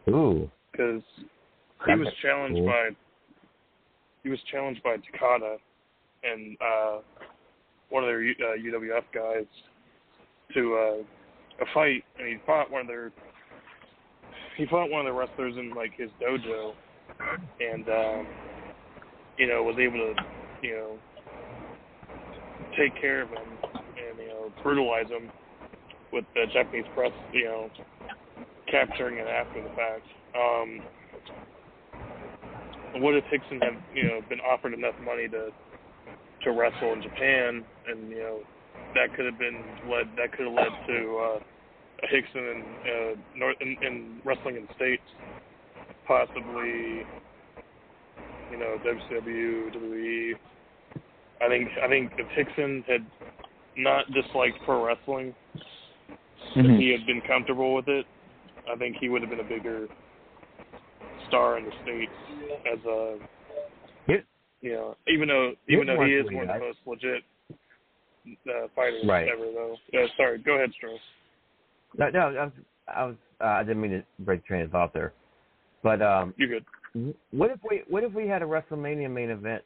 Ooh. 0.09 0.49
because 0.71 1.01
he 1.85 1.93
was 1.93 2.07
challenged 2.21 2.57
cool. 2.57 2.65
by 2.65 2.89
he 4.23 4.29
was 4.29 4.39
challenged 4.51 4.81
by 4.83 4.95
Takada 4.97 5.57
and 6.23 6.57
uh, 6.61 6.99
one 7.89 8.03
of 8.03 8.07
their 8.07 8.21
uh, 8.21 8.57
UWF 8.57 9.03
guys 9.13 9.45
to 10.53 10.75
uh, 10.75 11.63
a 11.63 11.65
fight, 11.73 12.03
and 12.19 12.27
he 12.27 12.37
fought 12.45 12.71
one 12.71 12.81
of 12.81 12.87
their 12.87 13.11
he 14.57 14.65
fought 14.65 14.89
one 14.89 15.05
of 15.05 15.13
the 15.13 15.17
wrestlers 15.17 15.55
in 15.57 15.73
like 15.75 15.93
his 15.95 16.09
dojo, 16.21 16.73
and 17.59 17.87
um, 17.89 18.27
you 19.37 19.47
know 19.47 19.63
was 19.63 19.77
able 19.79 19.97
to 19.97 20.13
you 20.61 20.73
know 20.73 20.97
take 22.77 22.99
care 22.99 23.21
of 23.21 23.29
him 23.29 23.57
and 23.75 24.19
you 24.19 24.27
know 24.27 24.51
brutalize 24.63 25.07
him 25.07 25.31
with 26.11 26.25
the 26.35 26.45
Japanese 26.51 26.85
press 26.93 27.11
you 27.31 27.45
know 27.45 27.69
capturing 28.69 29.17
it 29.17 29.27
after 29.27 29.61
the 29.61 29.69
fact. 29.69 30.05
Um, 30.35 30.81
what 33.01 33.15
if 33.15 33.23
Rickson 33.25 33.61
had 33.63 33.79
you 33.93 34.03
know 34.03 34.21
been 34.29 34.39
offered 34.39 34.73
enough 34.73 34.95
money 34.99 35.27
to 35.29 35.49
to 36.43 36.51
wrestle 36.51 36.93
in 36.93 37.01
Japan, 37.01 37.65
and 37.87 38.09
you 38.09 38.19
know 38.19 38.39
that 38.93 39.13
could 39.13 39.25
have 39.25 39.37
been 39.37 39.75
led 39.83 40.07
that 40.17 40.31
could 40.31 40.45
have 40.45 40.53
led 40.55 40.71
to 40.87 41.17
uh, 41.17 41.39
Rickson 42.13 42.51
in, 42.51 42.77
uh, 42.85 43.15
North 43.35 43.55
in, 43.61 43.77
in 43.81 44.21
wrestling 44.23 44.55
in 44.55 44.63
the 44.63 44.73
states, 44.75 45.03
possibly 46.05 47.05
you 48.49 48.57
know 48.57 48.77
WCW, 48.85 49.73
WWE. 49.75 50.33
I 51.41 51.47
think 51.47 51.69
I 51.83 51.87
think 51.87 52.11
if 52.17 52.27
Rickson 52.37 52.85
had 52.87 53.05
not 53.75 54.05
disliked 54.11 54.57
pro 54.63 54.85
wrestling, 54.85 55.35
if 56.55 56.65
Mhm. 56.65 56.79
he 56.79 56.89
had 56.89 57.05
been 57.05 57.21
comfortable 57.21 57.73
with 57.75 57.87
it, 57.87 58.05
I 58.71 58.75
think 58.75 58.97
he 58.97 59.09
would 59.09 59.21
have 59.21 59.29
been 59.29 59.39
a 59.39 59.43
bigger 59.43 59.89
star 61.27 61.57
in 61.57 61.65
the 61.65 61.71
states 61.81 62.13
as 62.71 62.83
a 62.85 63.19
Know 64.63 64.97
even 65.07 65.27
though 65.27 65.53
even 65.69 65.87
though 65.87 66.03
he 66.03 66.13
is 66.13 66.25
one 66.25 66.49
of 66.49 66.55
the 66.55 66.59
most 66.59 66.79
legit 66.85 67.23
uh, 68.27 68.67
fighters 68.75 69.03
Right. 69.07 69.27
ever 69.27 69.45
though. 69.53 69.75
Yeah, 69.93 70.05
sorry, 70.17 70.39
go 70.39 70.55
ahead, 70.55 70.71
Strauss. 70.75 70.99
No, 71.97 72.09
no, 72.09 72.19
I 72.19 72.43
was, 72.43 72.51
I 72.87 73.05
was, 73.05 73.15
uh, 73.39 73.45
I 73.45 73.63
didn't 73.63 73.81
mean 73.81 73.91
to 73.91 74.03
break 74.19 74.41
the 74.41 74.47
train 74.47 74.61
of 74.63 74.71
thought 74.71 74.93
there, 74.93 75.13
but 75.83 76.01
um, 76.01 76.33
you 76.37 76.47
good. 76.47 76.65
What 77.31 77.51
if 77.51 77.59
we, 77.69 77.83
what 77.87 78.03
if 78.03 78.11
we 78.13 78.27
had 78.27 78.41
a 78.41 78.45
WrestleMania 78.45 79.09
main 79.09 79.29
event 79.29 79.63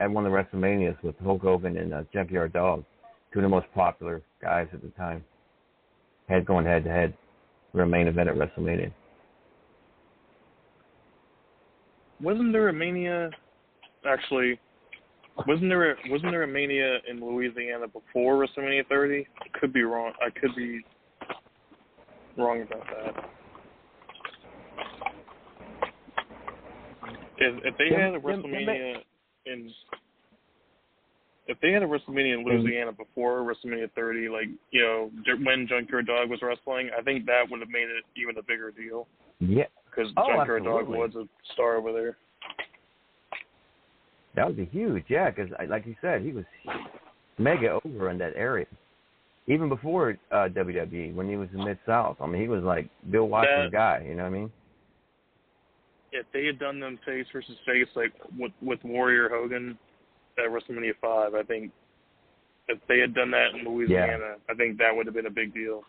at 0.00 0.10
one 0.10 0.24
of 0.24 0.32
the 0.32 0.38
WrestleManias 0.38 1.02
with 1.02 1.18
Hulk 1.18 1.42
Hogan 1.42 1.76
and 1.76 1.92
uh, 1.92 2.02
Junkyard 2.12 2.52
Dog, 2.52 2.84
two 3.32 3.40
of 3.40 3.42
the 3.42 3.48
most 3.48 3.66
popular 3.74 4.22
guys 4.40 4.68
at 4.72 4.80
the 4.82 4.88
time, 4.90 5.24
head 6.28 6.46
going 6.46 6.64
head 6.64 6.84
to 6.84 6.90
head 6.90 7.14
for 7.72 7.82
a 7.82 7.86
main 7.86 8.06
event 8.06 8.28
at 8.28 8.36
WrestleMania. 8.36 8.92
Wasn't 12.20 12.52
there 12.52 12.68
a 12.68 12.72
mania? 12.72 13.30
Actually, 14.06 14.58
wasn't 15.46 15.68
there 15.68 15.92
a, 15.92 15.94
wasn't 16.08 16.32
there 16.32 16.42
a 16.42 16.48
mania 16.48 16.98
in 17.08 17.20
Louisiana 17.20 17.86
before 17.86 18.36
WrestleMania 18.36 18.86
30? 18.88 19.26
I 19.40 19.58
could 19.58 19.72
be 19.72 19.82
wrong. 19.82 20.12
I 20.24 20.30
could 20.30 20.54
be 20.56 20.84
wrong 22.36 22.62
about 22.62 22.84
that. 22.86 23.30
If, 27.38 27.64
if 27.64 27.78
they 27.78 27.94
had 27.94 28.14
a 28.14 28.18
WrestleMania 28.18 28.96
in 29.46 29.70
if 31.48 31.58
they 31.60 31.72
had 31.72 31.82
a 31.82 31.86
WrestleMania 31.86 32.34
in 32.34 32.44
Louisiana 32.44 32.92
before 32.92 33.40
WrestleMania 33.40 33.90
30, 33.94 34.28
like 34.28 34.48
you 34.70 34.82
know 34.82 35.10
when 35.44 35.66
Junkyard 35.66 36.06
Dog 36.06 36.28
was 36.28 36.40
wrestling, 36.42 36.90
I 36.96 37.02
think 37.02 37.24
that 37.26 37.42
would 37.50 37.60
have 37.60 37.70
made 37.70 37.88
it 37.88 38.04
even 38.16 38.36
a 38.38 38.42
bigger 38.42 38.70
deal 38.70 39.08
Yeah, 39.40 39.64
because 39.86 40.12
Oh, 40.16 40.28
Junkyard 40.28 40.64
Dog 40.64 40.88
was 40.88 41.10
a 41.16 41.26
star 41.54 41.76
over 41.76 41.92
there. 41.92 42.18
That 44.36 44.46
would 44.46 44.56
be 44.56 44.66
huge. 44.66 45.04
Yeah, 45.08 45.30
because 45.30 45.50
like 45.68 45.86
you 45.86 45.96
said, 46.00 46.22
he 46.22 46.32
was 46.32 46.44
mega 47.38 47.78
over 47.84 48.10
in 48.10 48.18
that 48.18 48.34
area. 48.36 48.66
Even 49.46 49.68
before 49.68 50.18
uh, 50.30 50.48
WWE, 50.50 51.14
when 51.14 51.28
he 51.28 51.36
was 51.36 51.48
in 51.54 51.64
Mid 51.64 51.78
South, 51.86 52.16
I 52.20 52.26
mean, 52.26 52.40
he 52.42 52.48
was 52.48 52.62
like 52.62 52.88
Bill 53.10 53.26
Watts's 53.28 53.70
That- 53.70 53.72
guy. 53.72 54.04
You 54.06 54.14
know 54.14 54.24
what 54.24 54.28
I 54.28 54.32
mean? 54.32 54.52
if 56.10 56.24
they 56.32 56.46
had 56.46 56.58
done 56.58 56.80
them 56.80 56.98
face 57.04 57.26
versus 57.34 57.54
face 57.66 57.86
like 57.94 58.12
with 58.38 58.52
with 58.62 58.82
Warrior 58.82 59.28
Hogan 59.28 59.78
at 60.38 60.44
WrestleMania 60.50 60.92
five, 61.02 61.34
I 61.34 61.42
think 61.42 61.70
if 62.66 62.78
they 62.88 62.98
had 62.98 63.14
done 63.14 63.30
that 63.32 63.48
in 63.54 63.68
Louisiana, 63.68 64.36
I 64.48 64.54
think 64.54 64.78
that 64.78 64.94
would 64.94 65.04
have 65.06 65.14
been 65.14 65.26
a 65.26 65.30
big 65.30 65.52
deal. 65.52 65.82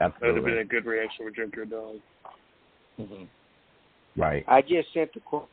Absolutely. 0.00 0.20
That 0.20 0.26
would 0.26 0.36
have 0.36 0.44
been 0.56 0.66
a 0.66 0.82
good 0.82 0.86
reaction 0.88 1.26
with 1.26 1.36
Junkyard 1.36 1.70
Dog. 1.70 1.96
Right. 4.16 4.44
I 4.48 4.62
just 4.62 4.92
sent 4.94 5.12
the 5.14 5.20
qu- 5.20 5.46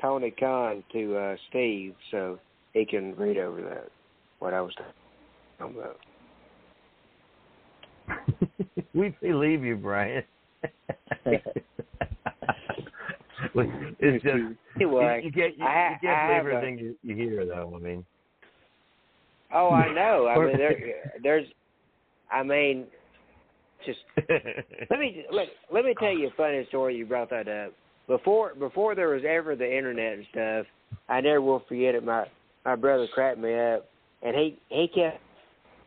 Tony 0.00 0.30
Khan 0.30 0.84
to 0.92 1.16
uh, 1.16 1.36
Steve 1.48 1.94
so 2.10 2.38
he 2.72 2.84
can 2.84 3.14
read 3.16 3.38
over 3.38 3.62
that 3.62 3.88
what 4.38 4.54
I 4.54 4.60
was 4.60 4.74
talking 5.58 5.76
about. 5.78 5.98
we 8.94 9.14
believe 9.20 9.64
you, 9.64 9.76
Brian. 9.76 10.22
it's 13.54 14.22
just 14.22 14.36
Anyway, 14.76 15.20
you, 15.22 15.26
you 15.26 15.32
can't 15.32 15.58
you, 15.58 15.64
I- 15.64 15.98
you 16.02 16.08
I 16.08 16.26
believe 16.26 16.28
a- 16.28 16.34
everything 16.34 16.78
you, 16.78 16.96
you 17.02 17.14
hear, 17.16 17.46
though. 17.46 17.72
I 17.74 17.78
mean, 17.78 18.04
Oh, 19.52 19.70
I 19.70 19.92
know. 19.92 20.26
I 20.26 20.38
mean, 20.44 20.58
there, 20.58 20.76
there's, 21.22 21.46
I 22.30 22.42
mean, 22.42 22.86
just 23.86 23.98
let 24.90 24.98
me 24.98 25.24
let, 25.30 25.46
let 25.72 25.84
me 25.84 25.94
tell 25.98 26.12
you 26.12 26.28
a 26.28 26.30
funny 26.36 26.64
story. 26.68 26.96
You 26.96 27.06
brought 27.06 27.30
that 27.30 27.48
up 27.48 27.72
before 28.06 28.54
before 28.54 28.94
there 28.94 29.08
was 29.08 29.22
ever 29.28 29.56
the 29.56 29.76
internet 29.76 30.14
and 30.14 30.26
stuff. 30.30 30.66
I 31.08 31.20
never 31.20 31.40
will 31.40 31.62
forget 31.68 31.94
it. 31.94 32.04
My 32.04 32.24
my 32.64 32.76
brother 32.76 33.06
cracked 33.12 33.38
me 33.38 33.54
up, 33.58 33.88
and 34.22 34.34
he 34.36 34.58
he 34.68 34.88
kept 34.88 35.20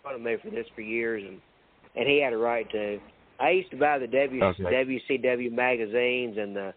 on 0.06 0.24
me 0.24 0.36
for 0.44 0.50
this 0.50 0.66
for 0.76 0.82
years, 0.82 1.24
and 1.28 1.40
and 1.96 2.08
he 2.08 2.22
had 2.22 2.34
a 2.34 2.38
right 2.38 2.70
to. 2.72 3.00
I 3.40 3.52
used 3.52 3.72
to 3.72 3.78
buy 3.78 3.98
the 4.00 4.08
w, 4.08 4.44
Okay. 4.44 4.64
WCW 4.64 5.52
magazines 5.52 6.38
and 6.38 6.56
the 6.56 6.74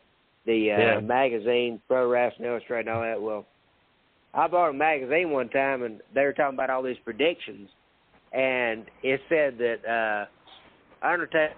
the 0.47 0.71
uh, 0.73 0.79
Yeah. 0.79 1.01
magazine 1.01 1.81
Pro 1.89 2.09
Wrestling 2.09 2.49
Illustrated 2.49 2.89
and 2.89 2.97
all 2.97 3.03
that. 3.03 3.21
Well, 3.21 3.47
I 4.35 4.47
bought 4.49 4.71
a 4.71 4.73
magazine 4.73 5.31
one 5.31 5.49
time, 5.49 5.83
and 5.83 6.01
they 6.15 6.25
were 6.25 6.33
talking 6.33 6.55
about 6.55 6.71
all 6.71 6.83
these 6.83 6.99
predictions, 7.05 7.69
and 8.33 8.87
it 9.03 9.21
said 9.29 9.59
that 9.59 9.85
uh 11.03 11.07
Undertaker 11.07 11.55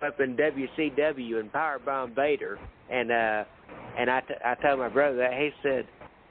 up 0.00 0.20
in 0.20 0.36
WCW 0.36 1.40
and 1.40 1.52
Powerbomb 1.52 2.14
Vader, 2.14 2.58
and 2.90 3.10
uh 3.10 3.44
and 3.98 4.08
I, 4.10 4.20
t- 4.20 4.34
I 4.44 4.54
told 4.62 4.78
my 4.78 4.88
brother 4.88 5.16
that 5.18 5.32
he 5.32 5.50
said 5.62 5.86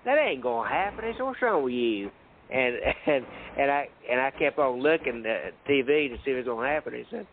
that 0.05 0.17
ain't 0.17 0.41
gonna 0.41 0.69
happen. 0.69 1.05
He 1.05 1.11
said, 1.17 1.23
"What's 1.23 1.41
wrong 1.41 1.63
with 1.63 1.73
you?" 1.73 2.09
And 2.51 2.75
and 3.07 3.25
and 3.59 3.71
I 3.71 3.87
and 4.09 4.21
I 4.21 4.31
kept 4.31 4.57
on 4.59 4.79
looking 4.81 5.23
at 5.25 5.53
TV 5.69 6.09
to 6.09 6.15
see 6.23 6.31
what 6.31 6.37
was 6.37 6.45
gonna 6.45 6.67
happen. 6.67 6.93
He 6.93 7.03
said, 7.11 7.27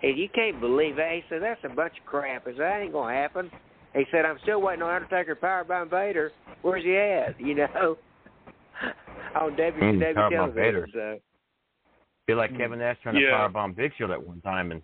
"Hey, 0.00 0.12
you 0.16 0.28
can't 0.34 0.60
believe 0.60 0.96
that." 0.96 1.12
He 1.12 1.22
said, 1.28 1.42
"That's 1.42 1.60
a 1.64 1.74
bunch 1.74 1.92
of 2.00 2.06
crap." 2.06 2.46
He 2.46 2.52
said, 2.52 2.60
"That 2.60 2.80
ain't 2.82 2.92
gonna 2.92 3.12
happen." 3.14 3.50
He 3.94 4.04
said, 4.10 4.24
"I'm 4.24 4.38
still 4.42 4.60
waiting 4.62 4.82
on 4.82 4.94
Undertaker 4.94 5.36
Powerbomb 5.36 5.90
Vader. 5.90 6.32
Where's 6.62 6.84
he 6.84 6.96
at?" 6.96 7.38
You 7.44 7.54
know, 7.56 7.96
on 9.40 9.52
WCW 9.56 9.78
Mm, 9.78 10.14
Powerbomb 10.16 10.30
television. 10.30 10.54
Vader. 10.54 10.86
So. 10.92 11.18
feel 12.26 12.36
like 12.38 12.56
Kevin 12.56 12.78
Nash 12.78 12.96
trying 13.02 13.16
Yeah. 13.16 13.30
to 13.46 13.48
powerbomb 13.52 13.76
Big 13.76 13.92
Show 13.98 14.10
at 14.10 14.26
one 14.26 14.40
time 14.40 14.72
and 14.72 14.82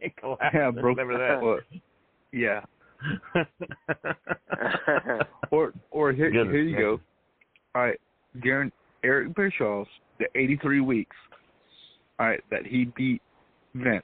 it 0.00 0.16
collapsed. 0.16 0.54
Yeah, 0.54 0.70
broke. 0.70 0.96
Remember 0.98 1.18
that? 1.18 1.42
Well, 1.42 1.58
yeah. 2.32 2.60
or 5.50 5.72
or 5.90 6.12
here 6.12 6.30
Goodness 6.30 6.52
here 6.52 6.62
you 6.62 6.76
go. 6.76 6.96
gracious. 6.96 7.04
All 7.74 7.82
right, 7.82 8.00
Garen, 8.42 8.72
Eric 9.04 9.34
Bischoff's 9.34 9.90
the 10.18 10.26
83 10.34 10.80
weeks. 10.80 11.16
All 12.18 12.26
right, 12.26 12.40
that 12.50 12.66
he 12.66 12.86
beat 12.96 13.22
Vince. 13.74 14.02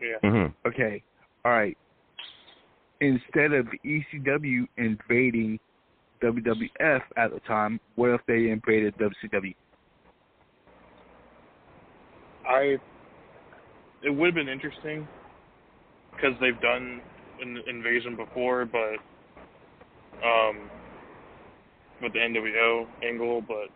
Yeah. 0.00 0.28
Mm-hmm. 0.28 0.68
Okay. 0.68 1.02
All 1.44 1.52
right. 1.52 1.76
Instead 3.00 3.52
of 3.52 3.66
ECW 3.84 4.66
invading 4.76 5.58
WWF 6.22 7.02
at 7.16 7.32
the 7.32 7.40
time, 7.46 7.80
what 7.96 8.10
if 8.10 8.20
they 8.26 8.50
invaded 8.50 8.94
WCW? 8.98 9.54
I 12.48 12.76
it 14.02 14.10
would 14.10 14.26
have 14.26 14.34
been 14.34 14.48
interesting 14.48 15.06
because 16.14 16.32
they've 16.40 16.60
done 16.60 17.00
an 17.40 17.62
invasion 17.66 18.16
before, 18.16 18.66
but 18.66 18.98
um, 20.24 20.70
with 22.00 22.12
the 22.12 22.18
NWO 22.18 22.86
angle, 23.02 23.40
but 23.40 23.68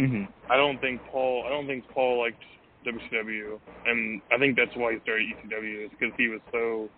Mm-hmm. 0.00 0.24
I 0.50 0.56
don't 0.56 0.80
think 0.80 1.00
Paul. 1.10 1.44
I 1.46 1.50
don't 1.50 1.66
think 1.66 1.84
Paul 1.94 2.20
liked 2.20 2.42
WCW, 2.86 3.60
and 3.86 4.20
I 4.32 4.38
think 4.38 4.56
that's 4.56 4.74
why 4.74 4.94
he 4.94 4.98
started 5.02 5.26
ECW 5.44 5.84
is 5.84 5.90
because 5.90 6.14
he 6.16 6.28
was 6.28 6.40
so, 6.50 6.88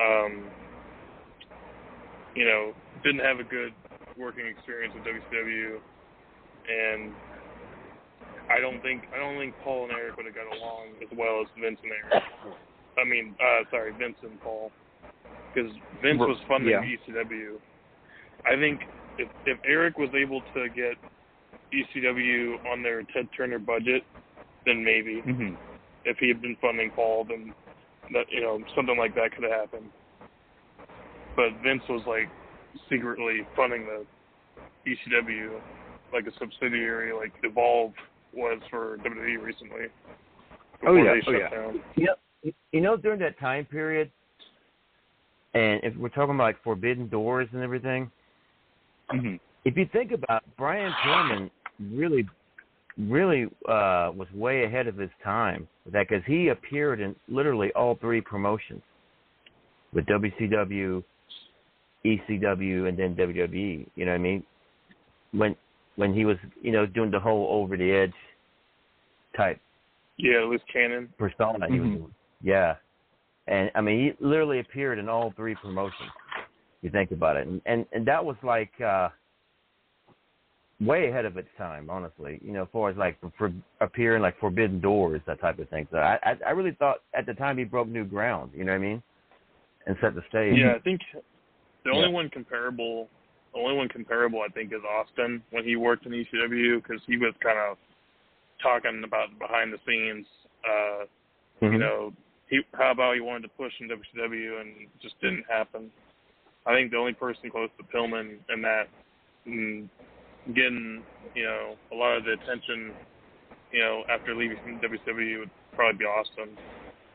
um, 0.00 0.50
you 2.34 2.44
know, 2.44 2.72
didn't 3.04 3.24
have 3.24 3.38
a 3.38 3.44
good 3.44 3.72
working 4.18 4.46
experience 4.46 4.94
with 4.94 5.04
WCW, 5.04 5.78
and 6.66 7.12
I 8.50 8.58
don't 8.60 8.80
think 8.80 9.04
I 9.14 9.18
don't 9.18 9.38
think 9.38 9.54
Paul 9.62 9.84
and 9.84 9.92
Eric 9.92 10.16
would 10.16 10.26
have 10.26 10.34
got 10.34 10.46
along 10.56 10.98
as 11.02 11.08
well 11.16 11.40
as 11.42 11.46
Vince 11.60 11.78
and 11.82 11.92
Eric. 11.92 12.24
I 13.00 13.04
mean, 13.04 13.34
uh, 13.40 13.64
sorry, 13.70 13.92
Vince 13.92 14.16
and 14.22 14.40
Paul, 14.42 14.72
because 15.52 15.70
Vince 16.02 16.18
was 16.18 16.38
funding 16.48 16.70
Yeah. 16.70 16.82
ECW. 16.82 17.60
I 18.44 18.56
think 18.56 18.80
if 19.18 19.28
if 19.46 19.58
Eric 19.64 19.98
was 19.98 20.10
able 20.14 20.42
to 20.54 20.68
get 20.70 20.96
ECW 21.72 22.56
on 22.66 22.82
their 22.82 23.02
Ted 23.14 23.28
Turner 23.36 23.58
budget, 23.58 24.02
then 24.64 24.82
maybe. 24.84 25.20
hmm 25.20 25.54
If 26.04 26.18
he 26.18 26.28
had 26.28 26.40
been 26.40 26.56
funding 26.56 26.90
Paul, 26.90 27.24
then 27.24 27.52
that 28.12 28.26
you 28.30 28.40
know 28.40 28.62
something 28.74 28.96
like 28.96 29.14
that 29.14 29.34
could 29.34 29.44
have 29.44 29.52
happened. 29.52 29.90
But 31.36 31.52
Vince 31.62 31.82
was 31.88 32.02
like 32.06 32.28
secretly 32.88 33.46
funding 33.54 33.86
the 33.86 34.06
ECW 34.86 35.60
like 36.12 36.26
a 36.26 36.32
subsidiary, 36.38 37.12
like 37.12 37.32
Evolve 37.42 37.92
was 38.32 38.60
for 38.70 38.98
WWE 38.98 39.42
recently. 39.42 39.86
Oh, 40.86 40.94
yeah. 40.94 41.14
they 41.14 41.20
Oh, 41.26 41.38
yeah. 41.38 41.48
down. 41.50 41.82
You 41.96 42.04
know, 42.06 42.14
you 42.42 42.80
know, 42.80 42.96
during 42.96 43.20
that 43.20 43.38
time 43.38 43.64
period, 43.64 44.10
and 45.54 45.80
if 45.82 45.96
we're 45.96 46.08
talking 46.08 46.34
about 46.34 46.44
like 46.44 46.62
Forbidden 46.62 47.08
Doors 47.08 47.48
and 47.52 47.62
everything, 47.62 48.10
hmm 49.10 49.36
if 49.64 49.76
you 49.76 49.86
think 49.92 50.12
about 50.12 50.42
it, 50.46 50.56
Brian 50.56 50.90
Pillman, 51.04 51.50
really, 51.92 52.26
really 52.96 53.44
uh, 53.68 54.12
was 54.14 54.28
way 54.32 54.64
ahead 54.64 54.86
of 54.86 54.96
his 54.96 55.10
time 55.22 55.68
with 55.84 55.92
that 55.92 56.08
because 56.08 56.24
he 56.26 56.48
appeared 56.48 57.00
in 57.00 57.14
literally 57.28 57.70
all 57.74 57.96
three 57.96 58.20
promotions 58.20 58.80
with 59.92 60.06
WCW, 60.06 61.02
ECW, 62.06 62.88
and 62.88 62.98
then 62.98 63.14
WWE. 63.16 63.86
You 63.94 64.04
know 64.04 64.12
what 64.12 64.14
I 64.14 64.18
mean? 64.18 64.42
When 65.32 65.56
when 65.96 66.14
he 66.14 66.24
was, 66.24 66.36
you 66.62 66.70
know, 66.70 66.86
doing 66.86 67.10
the 67.10 67.20
whole 67.20 67.48
over 67.50 67.76
the 67.76 67.90
edge 67.90 68.14
type 69.36 69.60
Yeah, 70.16 70.40
Loose 70.40 70.62
Cannon. 70.72 71.12
persona 71.18 71.66
he 71.68 71.80
was 71.80 71.90
Mhm. 71.90 71.94
doing. 71.94 72.14
Yeah. 72.42 72.76
And 73.46 73.70
I 73.74 73.80
mean 73.80 74.14
he 74.18 74.24
literally 74.24 74.60
appeared 74.60 74.98
in 74.98 75.08
all 75.08 75.32
three 75.36 75.54
promotions. 75.54 76.10
You 76.82 76.90
think 76.90 77.10
about 77.10 77.36
it. 77.36 77.46
And 77.46 77.60
and, 77.66 77.86
and 77.92 78.06
that 78.06 78.24
was 78.24 78.36
like 78.42 78.72
uh 78.80 79.08
way 80.80 81.08
ahead 81.08 81.24
of 81.24 81.36
its 81.36 81.48
time, 81.58 81.90
honestly. 81.90 82.38
You 82.42 82.52
know, 82.52 82.62
as 82.62 82.68
far 82.72 82.90
as 82.90 82.96
like 82.96 83.18
for, 83.20 83.32
for 83.36 83.52
appearing 83.80 84.22
like 84.22 84.38
Forbidden 84.38 84.80
Doors, 84.80 85.20
that 85.26 85.40
type 85.40 85.58
of 85.58 85.68
thing. 85.68 85.88
So 85.90 85.98
I, 85.98 86.18
I 86.22 86.34
I 86.48 86.50
really 86.50 86.76
thought 86.78 86.98
at 87.14 87.26
the 87.26 87.34
time 87.34 87.58
he 87.58 87.64
broke 87.64 87.88
new 87.88 88.04
ground, 88.04 88.52
you 88.54 88.64
know 88.64 88.72
what 88.72 88.78
I 88.78 88.86
mean? 88.86 89.02
And 89.86 89.96
set 90.00 90.14
the 90.14 90.22
stage. 90.28 90.58
Yeah, 90.58 90.74
I 90.76 90.78
think 90.80 91.00
the 91.84 91.90
only 91.90 92.08
Yeah. 92.08 92.14
one 92.14 92.28
comparable, 92.30 93.08
the 93.54 93.60
only 93.60 93.76
one 93.76 93.88
comparable, 93.88 94.42
I 94.42 94.48
think, 94.48 94.72
is 94.72 94.80
Austin 94.88 95.42
when 95.50 95.64
he 95.64 95.76
worked 95.76 96.06
in 96.06 96.12
ECW 96.12 96.82
because 96.82 97.02
he 97.06 97.16
was 97.16 97.34
kind 97.42 97.58
of 97.58 97.78
talking 98.62 99.02
about 99.04 99.36
behind 99.38 99.72
the 99.72 99.78
scenes. 99.86 100.26
Uh, 100.68 101.06
You 101.60 101.70
Mhm. 101.70 101.80
know, 101.80 102.12
he 102.48 102.60
how 102.74 102.92
about 102.92 103.14
he 103.14 103.20
wanted 103.20 103.42
to 103.42 103.48
push 103.48 103.72
in 103.80 103.88
WCW 103.88 104.60
and 104.60 104.68
it 104.82 104.88
just 105.02 105.20
didn't 105.20 105.44
happen. 105.48 105.90
I 106.66 106.74
think 106.74 106.90
the 106.90 106.96
only 106.96 107.12
person 107.12 107.50
close 107.50 107.70
to 107.78 107.96
Pillman 107.96 108.38
in 108.52 108.62
that 108.62 108.88
mm, 109.46 109.88
getting 110.54 111.02
you 111.34 111.44
know 111.44 111.74
a 111.92 111.94
lot 111.94 112.16
of 112.16 112.24
the 112.24 112.32
attention, 112.32 112.92
you 113.72 113.80
know, 113.80 114.02
after 114.10 114.34
leaving 114.34 114.58
WCW 114.82 115.40
would 115.40 115.50
probably 115.74 115.98
be 115.98 116.04
Austin. 116.04 116.56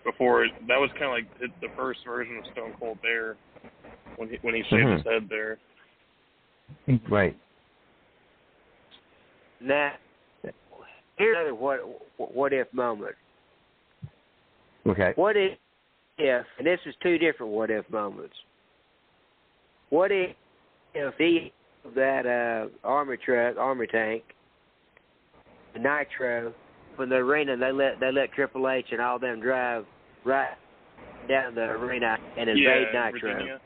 Before 0.03 0.45
that 0.67 0.79
was 0.79 0.89
kind 0.99 1.05
of 1.05 1.11
like 1.11 1.39
the, 1.39 1.67
the 1.67 1.73
first 1.77 1.99
version 2.05 2.37
of 2.37 2.43
Stone 2.51 2.73
Cold 2.79 2.97
there 3.01 3.37
when 4.17 4.29
he 4.29 4.37
when 4.41 4.53
he 4.53 4.63
shaved 4.69 4.89
his 4.89 5.03
head 5.05 5.29
there. 5.29 5.57
Right. 7.09 7.37
Now, 9.61 9.93
here's 11.17 11.37
another 11.37 11.55
what 11.55 11.79
what 12.17 12.53
if 12.53 12.71
moment. 12.73 13.15
Okay. 14.87 15.13
What 15.15 15.37
if, 15.37 15.57
if, 16.17 16.45
and 16.57 16.67
this 16.67 16.79
is 16.85 16.93
two 17.01 17.17
different 17.17 17.51
what 17.51 17.69
if 17.69 17.89
moments. 17.89 18.35
What 19.89 20.11
if, 20.11 20.35
if 20.93 21.13
he 21.17 21.53
that 21.95 22.25
uh, 22.25 22.87
army 22.87 23.17
truck, 23.23 23.57
army 23.57 23.87
tank, 23.87 24.23
the 25.73 25.79
nitro, 25.79 26.53
from 26.95 27.09
the 27.09 27.15
arena, 27.15 27.57
they 27.57 27.71
let 27.71 27.99
they 27.99 28.11
let 28.11 28.31
Triple 28.33 28.69
H 28.69 28.87
and 28.91 29.01
all 29.01 29.19
them 29.19 29.41
drive 29.41 29.85
right 30.25 30.55
down 31.27 31.55
the 31.55 31.61
arena 31.61 32.17
and 32.37 32.49
invade 32.49 32.87
yeah, 32.93 33.09
Nitro, 33.11 33.33
Virginia. 33.33 33.59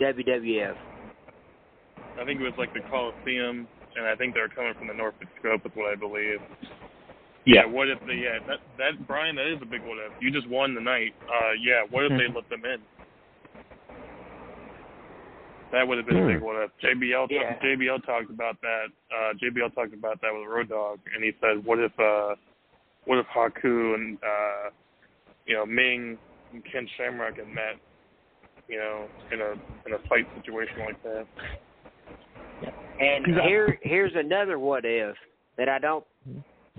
WWF. 0.00 0.76
I 2.18 2.24
think 2.24 2.40
it 2.40 2.44
was 2.44 2.54
like 2.58 2.72
the 2.72 2.80
Coliseum, 2.90 3.66
and 3.96 4.06
I 4.06 4.14
think 4.16 4.34
they 4.34 4.40
were 4.40 4.48
coming 4.48 4.74
from 4.78 4.88
the 4.88 4.94
Norfolk 4.94 5.28
Scope, 5.38 5.64
is 5.64 5.72
what 5.74 5.92
I 5.92 5.96
believe. 5.96 6.38
Yeah. 7.46 7.64
What 7.66 7.88
if 7.88 7.98
they? 8.06 8.14
Yeah, 8.14 8.38
that 8.46 8.58
that 8.78 9.06
Brian, 9.06 9.36
that 9.36 9.46
is 9.50 9.58
a 9.62 9.66
big 9.66 9.80
what 9.82 9.98
if. 9.98 10.12
You 10.20 10.30
just 10.30 10.48
won 10.48 10.74
the 10.74 10.80
night. 10.80 11.14
Uh, 11.24 11.52
yeah. 11.60 11.82
What 11.88 12.04
if 12.04 12.10
they 12.10 12.28
let 12.34 12.48
them 12.50 12.64
in? 12.64 12.80
That 15.72 15.86
would 15.86 15.98
have 15.98 16.06
been 16.06 16.16
a 16.18 16.26
big 16.26 16.38
Hmm. 16.38 16.44
what 16.44 16.62
if. 16.62 16.70
JBL 16.82 17.28
ta- 17.28 17.34
Yeah. 17.34 17.58
JBL 17.60 18.00
talked 18.04 18.30
about 18.30 18.60
that. 18.60 18.86
Uh, 19.10 19.32
JBL 19.34 19.70
talked 19.74 19.94
about 19.94 20.20
that 20.20 20.34
with 20.34 20.46
Road 20.48 20.68
Dogg, 20.68 20.98
and 21.14 21.22
he 21.22 21.32
said, 21.40 21.64
what 21.64 21.78
if 21.78 21.92
uh, 21.98 22.34
what 23.04 23.18
if 23.18 23.26
Haku 23.26 23.94
and 23.94 24.18
uh, 24.22 24.70
you 25.46 25.54
know 25.54 25.64
Meng 25.64 26.18
and 26.52 26.64
Ken 26.70 26.88
Shamrock 26.96 27.36
had 27.36 27.46
met, 27.48 27.76
you 28.68 28.78
know, 28.78 29.06
in 29.32 29.40
a 29.40 29.52
in 29.86 29.94
a 29.94 29.98
fight 30.08 30.26
situation 30.36 30.80
like 30.80 31.00
that. 31.04 31.26
And 33.00 33.24
here 33.46 33.78
here's 33.82 34.12
another 34.16 34.58
what 34.58 34.84
if 34.84 35.16
that 35.56 35.68
I 35.68 35.78
don't 35.78 36.04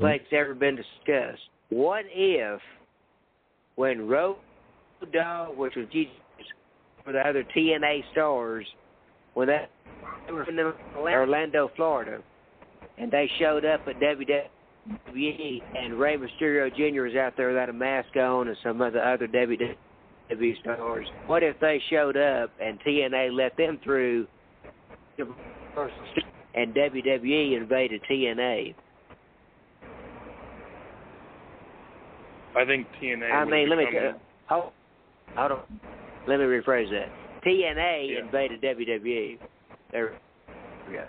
Mm-hmm. 0.02 0.20
think's 0.20 0.34
ever 0.34 0.54
been 0.54 0.76
discussed. 0.76 1.42
What 1.70 2.06
if 2.10 2.60
when 3.76 4.08
Road 4.08 4.38
Dogg, 5.14 5.58
which 5.58 5.76
was 5.76 5.88
Jesus 5.92 6.14
for 7.04 7.14
the 7.14 7.20
other 7.20 7.44
TNA 7.56 8.04
stars, 8.12 8.66
when 9.34 9.48
that 9.48 9.70
they 10.28 10.34
were 10.34 10.46
from 10.46 10.74
Orlando, 10.98 11.72
Florida, 11.76 12.20
and 12.98 13.12
they 13.12 13.30
showed 13.40 13.66
up 13.66 13.82
at 13.88 14.00
WWE, 14.00 15.62
and 15.78 15.94
Rey 15.96 16.18
Mysterio 16.18 16.70
Jr. 16.76 17.04
was 17.04 17.16
out 17.16 17.34
there 17.38 17.48
without 17.50 17.70
a 17.70 17.74
mask 17.74 18.16
on, 18.16 18.48
and 18.48 18.58
some 18.64 18.82
of 18.82 18.94
the 18.94 19.00
other 19.00 19.28
WWE 19.28 19.76
stars. 20.62 21.08
What 21.28 21.44
if 21.44 21.60
they 21.60 21.82
showed 21.90 22.18
up 22.18 22.52
and 22.62 22.80
TNA 22.82 23.32
let 23.36 23.58
them 23.58 23.80
through, 23.84 24.28
and 25.18 26.76
WWE 26.76 27.58
invaded 27.58 28.02
TNA? 28.10 28.76
I 32.56 32.66
think 32.66 32.88
TNA. 33.02 33.32
I 33.32 33.46
mean, 33.46 33.70
let 33.70 33.78
me 33.78 33.86
become- 33.86 34.20
hold, 34.48 34.72
hold 35.36 35.52
on. 35.52 35.80
Let 36.28 36.40
me 36.40 36.46
rephrase 36.46 36.90
that. 36.92 37.10
TNA 37.44 38.10
Yeah. 38.12 38.20
invaded 38.20 38.62
WWE. 38.62 39.40
There, 39.92 40.14
yeah. 40.92 41.06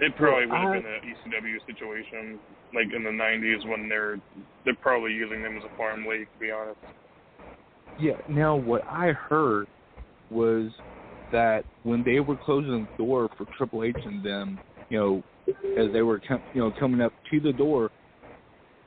It 0.00 0.16
probably 0.16 0.46
would 0.46 0.54
have 0.56 0.68
uh, 0.68 0.72
been 0.72 0.86
an 0.86 1.00
ECW 1.04 1.64
situation, 1.66 2.38
like 2.74 2.92
in 2.92 3.04
the 3.04 3.10
'90s 3.10 3.64
when 3.68 3.88
they're 3.88 4.18
they're 4.64 4.74
probably 4.80 5.12
using 5.12 5.42
them 5.42 5.56
as 5.56 5.62
a 5.64 5.76
farm 5.76 6.06
league. 6.06 6.26
To 6.32 6.40
be 6.40 6.50
honest. 6.50 6.78
Yeah. 8.00 8.14
Now, 8.28 8.56
what 8.56 8.82
I 8.88 9.12
heard 9.12 9.68
was 10.30 10.70
that 11.30 11.64
when 11.84 12.02
they 12.02 12.18
were 12.20 12.36
closing 12.36 12.88
the 12.96 13.04
door 13.04 13.28
for 13.38 13.46
Triple 13.56 13.84
H 13.84 13.94
and 14.04 14.24
them, 14.24 14.58
you 14.88 14.98
know, 14.98 15.22
as 15.78 15.92
they 15.92 16.02
were, 16.02 16.18
com- 16.26 16.42
you 16.54 16.60
know, 16.62 16.72
coming 16.78 17.00
up 17.00 17.12
to 17.30 17.38
the 17.40 17.52
door, 17.52 17.90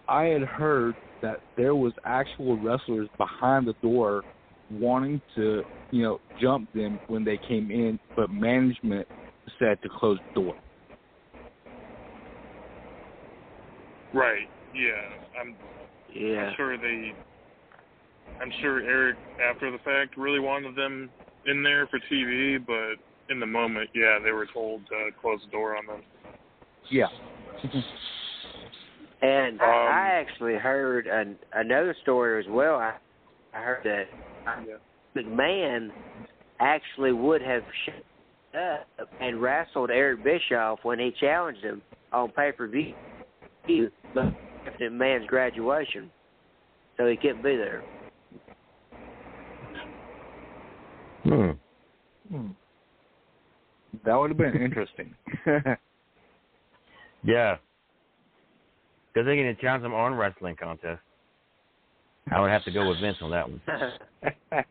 I 0.07 0.25
had 0.25 0.43
heard 0.43 0.95
that 1.21 1.39
there 1.57 1.75
was 1.75 1.93
actual 2.05 2.57
wrestlers 2.57 3.09
behind 3.17 3.67
the 3.67 3.75
door 3.81 4.23
wanting 4.69 5.21
to, 5.35 5.63
you 5.91 6.03
know, 6.03 6.19
jump 6.39 6.71
them 6.73 6.99
when 7.07 7.23
they 7.23 7.39
came 7.47 7.71
in, 7.71 7.99
but 8.15 8.29
management 8.29 9.07
said 9.59 9.81
to 9.81 9.89
close 9.89 10.19
the 10.33 10.41
door. 10.41 10.55
Right. 14.13 14.47
Yeah. 14.73 14.91
I'm. 15.39 15.57
Yeah. 16.13 16.37
I'm 16.37 16.53
sure 16.55 16.77
they. 16.77 17.13
I'm 18.41 18.51
sure 18.61 18.81
Eric, 18.81 19.17
after 19.39 19.71
the 19.71 19.77
fact, 19.79 20.17
really 20.17 20.39
wanted 20.39 20.75
them 20.75 21.11
in 21.45 21.63
there 21.63 21.87
for 21.87 21.99
TV, 22.11 22.57
but 22.65 22.95
in 23.33 23.39
the 23.39 23.45
moment, 23.45 23.89
yeah, 23.93 24.19
they 24.23 24.31
were 24.31 24.47
told 24.53 24.85
to 24.87 25.09
close 25.19 25.39
the 25.45 25.51
door 25.51 25.77
on 25.77 25.85
them. 25.85 26.03
Yeah. 26.89 27.07
And 29.25 29.59
Um, 29.59 29.67
I 29.67 30.09
actually 30.21 30.55
heard 30.55 31.07
an, 31.07 31.37
another 31.53 31.95
story 32.01 32.43
as 32.43 32.49
well. 32.49 32.75
I, 32.75 32.95
I 33.53 33.61
heard 33.61 33.83
that 33.83 34.07
McMahon 35.15 35.89
actually 36.59 37.13
would 37.13 37.41
have 37.41 37.63
shut 37.85 38.03
up 38.99 39.09
and 39.19 39.41
wrestled 39.41 39.89
Eric 39.89 40.23
Bischoff 40.23 40.79
when 40.83 40.99
he 40.99 41.11
challenged 41.19 41.63
him 41.63 41.81
on 42.11 42.29
pay 42.31 42.51
per 42.51 42.67
view 42.67 42.93
but 44.13 44.25
after 44.67 44.89
McMahon's 44.91 45.27
graduation, 45.27 46.11
so 46.97 47.07
he 47.07 47.17
couldn't 47.17 47.43
be 47.43 47.55
there. 47.55 47.83
Hmm. 51.23 51.51
Hmm. 52.29 52.47
That 54.05 54.15
would 54.15 54.29
have 54.29 54.37
been 54.37 54.61
interesting. 54.61 55.15
Yeah. 57.25 57.57
Because 59.15 59.27
they 59.27 59.37
can 59.37 59.55
challenge 59.61 59.85
him 59.85 59.93
on 59.93 60.13
wrestling 60.13 60.57
contest. 60.57 60.99
I 62.29 62.41
would 62.41 62.51
have 62.51 62.65
to 62.65 62.71
go 62.71 62.89
with 62.89 62.99
Vince 62.99 63.17
on 63.21 63.31
that 63.31 63.49
one. 63.49 63.61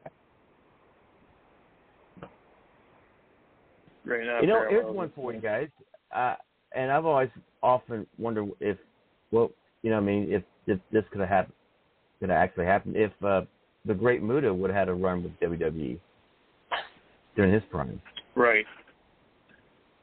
Right 4.06 4.26
now, 4.26 4.42
you 4.42 4.46
know, 4.46 4.66
here's 4.68 4.84
one 4.94 5.10
for 5.14 5.32
you 5.32 5.40
guys. 5.40 5.68
Uh, 6.14 6.34
and 6.76 6.92
I've 6.92 7.06
always 7.06 7.30
often 7.62 8.06
wondered 8.18 8.50
if, 8.60 8.76
well, 9.30 9.50
you 9.80 9.90
know, 9.90 9.96
I 9.96 10.00
mean, 10.00 10.30
if, 10.30 10.42
if 10.66 10.78
this 10.92 11.04
could 11.10 11.20
have 11.20 11.30
happened, 11.30 11.54
could 12.20 12.28
have 12.28 12.36
actually 12.36 12.66
happened 12.66 12.96
if 12.96 13.12
uh, 13.24 13.42
the 13.86 13.94
Great 13.94 14.22
Muta 14.22 14.52
would 14.52 14.70
have 14.70 14.78
had 14.78 14.88
a 14.90 14.92
run 14.92 15.22
with 15.22 15.32
WWE 15.40 15.98
during 17.34 17.50
his 17.50 17.62
prime. 17.70 17.98
Right. 18.34 18.66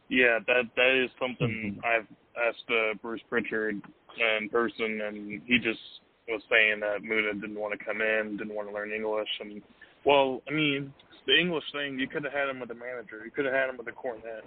Yeah, 0.09 0.39
that 0.47 0.63
that 0.75 1.03
is 1.03 1.11
something 1.19 1.77
Mm-hmm. 1.77 1.79
I've 1.85 2.07
asked 2.47 2.69
uh, 2.69 2.93
Bruce 3.01 3.21
Pritchard 3.29 3.75
in 4.17 4.49
person, 4.49 5.01
and 5.01 5.41
he 5.45 5.57
just 5.57 5.79
was 6.27 6.41
saying 6.49 6.79
that 6.81 7.03
Muta 7.03 7.33
didn't 7.33 7.59
want 7.59 7.77
to 7.77 7.85
come 7.85 8.01
in, 8.01 8.37
didn't 8.37 8.55
want 8.55 8.67
to 8.69 8.73
learn 8.73 8.91
English, 8.91 9.29
and 9.39 9.61
well, 10.05 10.41
I 10.49 10.51
mean, 10.51 10.93
the 11.27 11.39
English 11.39 11.63
thing, 11.73 11.99
you 11.99 12.07
could 12.07 12.23
have 12.23 12.33
had 12.33 12.49
him 12.49 12.59
with 12.59 12.71
a 12.71 12.75
manager, 12.75 13.23
you 13.23 13.31
could 13.31 13.45
have 13.45 13.53
had 13.53 13.69
him 13.69 13.77
with 13.77 13.87
a 13.87 13.91
Cornette, 13.91 14.45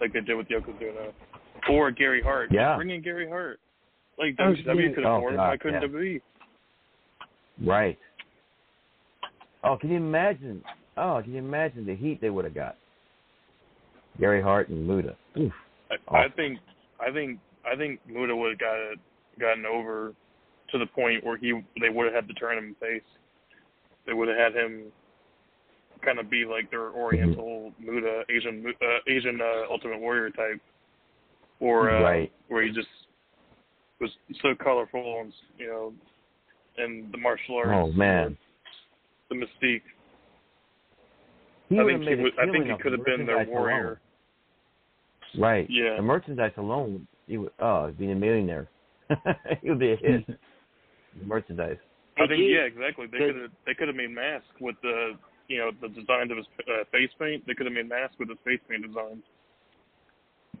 like 0.00 0.12
they 0.12 0.20
did 0.20 0.34
with 0.34 0.48
Yokozuna, 0.48 1.12
or 1.70 1.90
Gary 1.90 2.22
Hart. 2.22 2.50
Yeah. 2.52 2.76
Bring 2.76 2.90
in 2.90 3.02
Gary 3.02 3.28
Hart. 3.28 3.60
Like 4.18 4.34
Oh, 4.38 4.54
WCW 4.54 4.94
could 4.94 5.04
oh, 5.04 5.16
afford 5.16 5.34
him, 5.34 5.38
God, 5.38 5.48
why 5.48 5.56
couldn't 5.56 5.82
yeah. 5.82 5.88
WWE? 5.88 6.20
Right. 7.64 7.98
Oh, 9.62 9.76
can 9.76 9.90
you 9.90 9.96
imagine? 9.96 10.62
Oh, 10.96 11.20
can 11.22 11.32
you 11.32 11.38
imagine 11.38 11.86
the 11.86 11.94
heat 11.94 12.20
they 12.20 12.30
would 12.30 12.44
have 12.44 12.54
got? 12.54 12.76
Gary 14.18 14.42
Hart 14.42 14.68
and 14.68 14.86
Muta. 14.86 15.16
Oof. 15.38 15.52
I, 15.90 16.16
I 16.16 16.28
think 16.30 16.58
I 17.00 17.10
think 17.12 17.38
I 17.70 17.76
think 17.76 18.00
Muta 18.06 18.34
would 18.34 18.50
have 18.52 18.58
got 18.60 18.76
it, 18.76 18.98
gotten 19.40 19.66
over 19.66 20.14
to 20.70 20.78
the 20.78 20.86
point 20.86 21.24
where 21.24 21.36
he 21.36 21.52
they 21.80 21.88
would 21.88 22.06
have 22.06 22.14
had 22.14 22.28
to 22.28 22.34
turn 22.34 22.58
him 22.58 22.76
face. 22.80 23.02
They 24.06 24.12
would 24.12 24.28
have 24.28 24.36
had 24.36 24.54
him 24.54 24.84
kind 26.04 26.18
of 26.18 26.30
be 26.30 26.44
like 26.44 26.70
their 26.70 26.90
Oriental 26.90 27.72
Muta 27.78 28.22
Asian 28.28 28.64
uh, 28.66 29.10
Asian 29.10 29.40
uh, 29.40 29.70
Ultimate 29.70 30.00
Warrior 30.00 30.30
type, 30.30 30.60
or 31.60 31.90
uh, 31.90 32.02
Right. 32.02 32.32
where 32.48 32.62
he 32.62 32.70
just 32.72 32.88
was 34.00 34.10
so 34.42 34.54
colorful 34.62 35.20
and 35.22 35.32
you 35.58 35.66
know, 35.66 35.92
and 36.78 37.12
the 37.12 37.18
martial 37.18 37.56
arts. 37.56 37.70
Oh 37.72 37.92
man. 37.92 38.36
the 39.30 39.36
mystique. 39.36 39.82
He 41.68 41.80
I 41.80 41.84
think 41.84 42.02
he 42.02 42.12
a 42.12 42.26
I 42.40 42.50
think 42.50 42.66
he 42.66 42.76
could 42.80 42.92
have 42.92 43.04
been 43.04 43.26
their 43.26 43.44
warrior. 43.46 44.00
Alone. 45.36 45.48
Right. 45.50 45.66
Yeah. 45.70 45.96
The 45.96 46.02
merchandise 46.02 46.52
alone, 46.56 47.06
he 47.26 47.38
would. 47.38 47.50
Oh, 47.60 47.86
he'd 47.86 47.98
be 47.98 48.10
a 48.10 48.14
millionaire. 48.14 48.68
he 49.62 49.70
would 49.70 49.78
be 49.78 49.92
a 49.92 49.96
hit. 49.96 50.24
The 51.18 51.24
merchandise. 51.24 51.78
I 52.18 52.26
think 52.26 52.42
yeah, 52.44 52.68
exactly. 52.68 53.06
They 53.10 53.16
could 53.16 53.36
have 53.36 53.50
they 53.64 53.72
could 53.72 53.88
have 53.88 53.96
made 53.96 54.10
masks 54.10 54.46
with 54.60 54.76
the 54.82 55.12
you 55.48 55.56
know 55.56 55.70
the 55.80 55.88
designs 55.88 56.30
of 56.30 56.36
his 56.36 56.46
uh, 56.68 56.84
face 56.92 57.08
paint. 57.18 57.46
They 57.46 57.54
could 57.54 57.64
have 57.64 57.72
made 57.72 57.88
masks 57.88 58.16
with 58.18 58.28
his 58.28 58.36
face 58.44 58.60
paint 58.68 58.86
designs. 58.86 59.22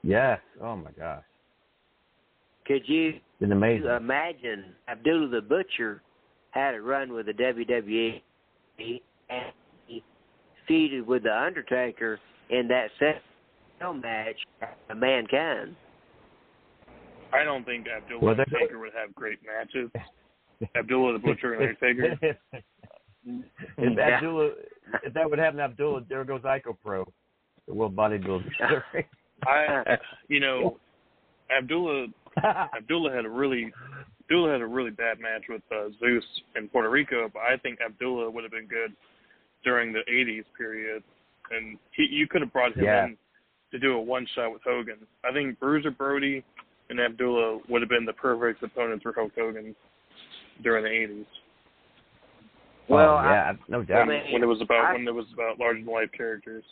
Yes. 0.02 0.38
Oh 0.62 0.76
my 0.76 0.90
gosh. 0.92 1.24
Could 2.66 2.82
you 2.86 3.14
Been 3.40 3.52
amazing. 3.52 3.86
imagine 3.86 4.74
Abdullah 4.88 5.28
the 5.28 5.40
Butcher 5.40 6.02
had 6.50 6.74
a 6.74 6.80
run 6.80 7.12
with 7.12 7.26
the 7.26 7.32
WWE 7.32 8.22
and 8.78 9.52
he 9.86 10.02
feuded 10.68 11.06
with 11.06 11.24
the 11.24 11.36
Undertaker 11.36 12.18
in 12.50 12.68
that 12.68 12.88
cell 13.78 13.94
match 13.94 14.36
a 14.90 14.94
man 14.94 15.26
can. 15.26 15.76
I 17.32 17.44
don't 17.44 17.64
think 17.64 17.86
Abdullah 17.88 18.20
Well, 18.20 18.30
and 18.40 18.46
they're- 18.50 18.60
Taker 18.60 18.78
would 18.78 18.92
have 18.98 19.14
great 19.14 19.38
matches. 19.44 19.90
Abdullah 20.76 21.12
the 21.14 21.18
Butcher 21.18 21.54
and 21.54 21.62
Undertaker. 21.62 22.38
if 23.78 23.98
Abdullah, 23.98 24.50
if 25.02 25.12
that 25.12 25.28
would 25.28 25.38
happen, 25.38 25.58
to 25.58 25.64
Abdullah, 25.64 26.02
there 26.08 26.24
goes 26.24 26.42
Ico 26.42 26.76
Pro, 26.82 27.04
the 27.66 27.74
World 27.74 27.94
Bodybuilder. 27.94 28.48
I 29.46 29.98
you 30.28 30.40
know 30.40 30.78
Abdullah 31.56 32.06
Abdullah 32.76 33.12
had 33.12 33.26
a 33.26 33.28
really 33.28 33.70
Abdullah 34.24 34.52
had 34.52 34.60
a 34.62 34.66
really 34.66 34.90
bad 34.90 35.20
match 35.20 35.42
with 35.48 35.62
uh, 35.70 35.88
Zeus 36.00 36.24
in 36.56 36.68
Puerto 36.68 36.88
Rico, 36.88 37.28
but 37.32 37.40
I 37.42 37.56
think 37.58 37.78
Abdullah 37.84 38.30
would 38.30 38.44
have 38.44 38.50
been 38.52 38.66
good 38.66 38.92
during 39.62 39.92
the 39.92 40.00
'80s 40.10 40.44
period, 40.56 41.02
and 41.50 41.76
he, 41.94 42.06
you 42.10 42.26
could 42.26 42.40
have 42.40 42.52
brought 42.52 42.74
him 42.76 42.84
Yeah. 42.84 43.04
in 43.06 43.16
to 43.72 43.78
do 43.78 43.94
a 43.94 44.00
one 44.00 44.26
shot 44.34 44.52
with 44.52 44.62
Hogan. 44.64 44.98
I 45.24 45.32
think 45.32 45.58
Bruiser 45.58 45.90
Brody 45.90 46.44
and 46.90 47.00
Abdullah 47.00 47.60
would 47.68 47.82
have 47.82 47.88
been 47.88 48.04
the 48.04 48.12
perfect 48.12 48.62
opponents 48.62 49.02
for 49.02 49.12
Hulk 49.12 49.32
Hogan 49.36 49.74
during 50.62 50.84
the 50.84 50.90
'80s 50.90 51.26
Well, 52.88 53.18
oh, 53.18 53.22
yeah, 53.22 53.52
no 53.68 53.82
doubt. 53.82 54.02
I 54.02 54.04
mean, 54.04 54.32
when 54.32 54.42
it 54.42 54.46
was 54.46 54.60
about 54.60 54.84
I- 54.86 54.92
when 54.92 55.06
it 55.06 55.14
was 55.14 55.26
about 55.32 55.58
larger 55.58 55.80
than 55.80 55.92
life 55.92 56.10
characters. 56.16 56.64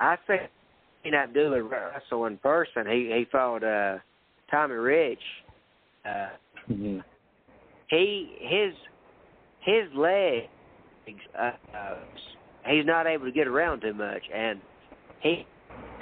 I 0.00 0.16
think 0.26 0.42
in 1.04 1.14
Abdullah 1.14 1.62
wrestle 1.62 2.26
in 2.26 2.38
person. 2.38 2.86
He 2.86 3.12
he 3.14 3.26
fought 3.30 3.62
uh, 3.62 3.98
Tommy 4.50 4.74
Rich. 4.74 5.22
Uh, 6.04 6.28
he 7.88 8.36
his 8.40 8.74
his 9.60 9.94
legs. 9.94 10.46
Uh, 11.38 11.50
uh, 11.76 11.96
he's 12.66 12.86
not 12.86 13.06
able 13.06 13.26
to 13.26 13.32
get 13.32 13.46
around 13.46 13.80
too 13.80 13.94
much, 13.94 14.22
and 14.32 14.60
he 15.20 15.46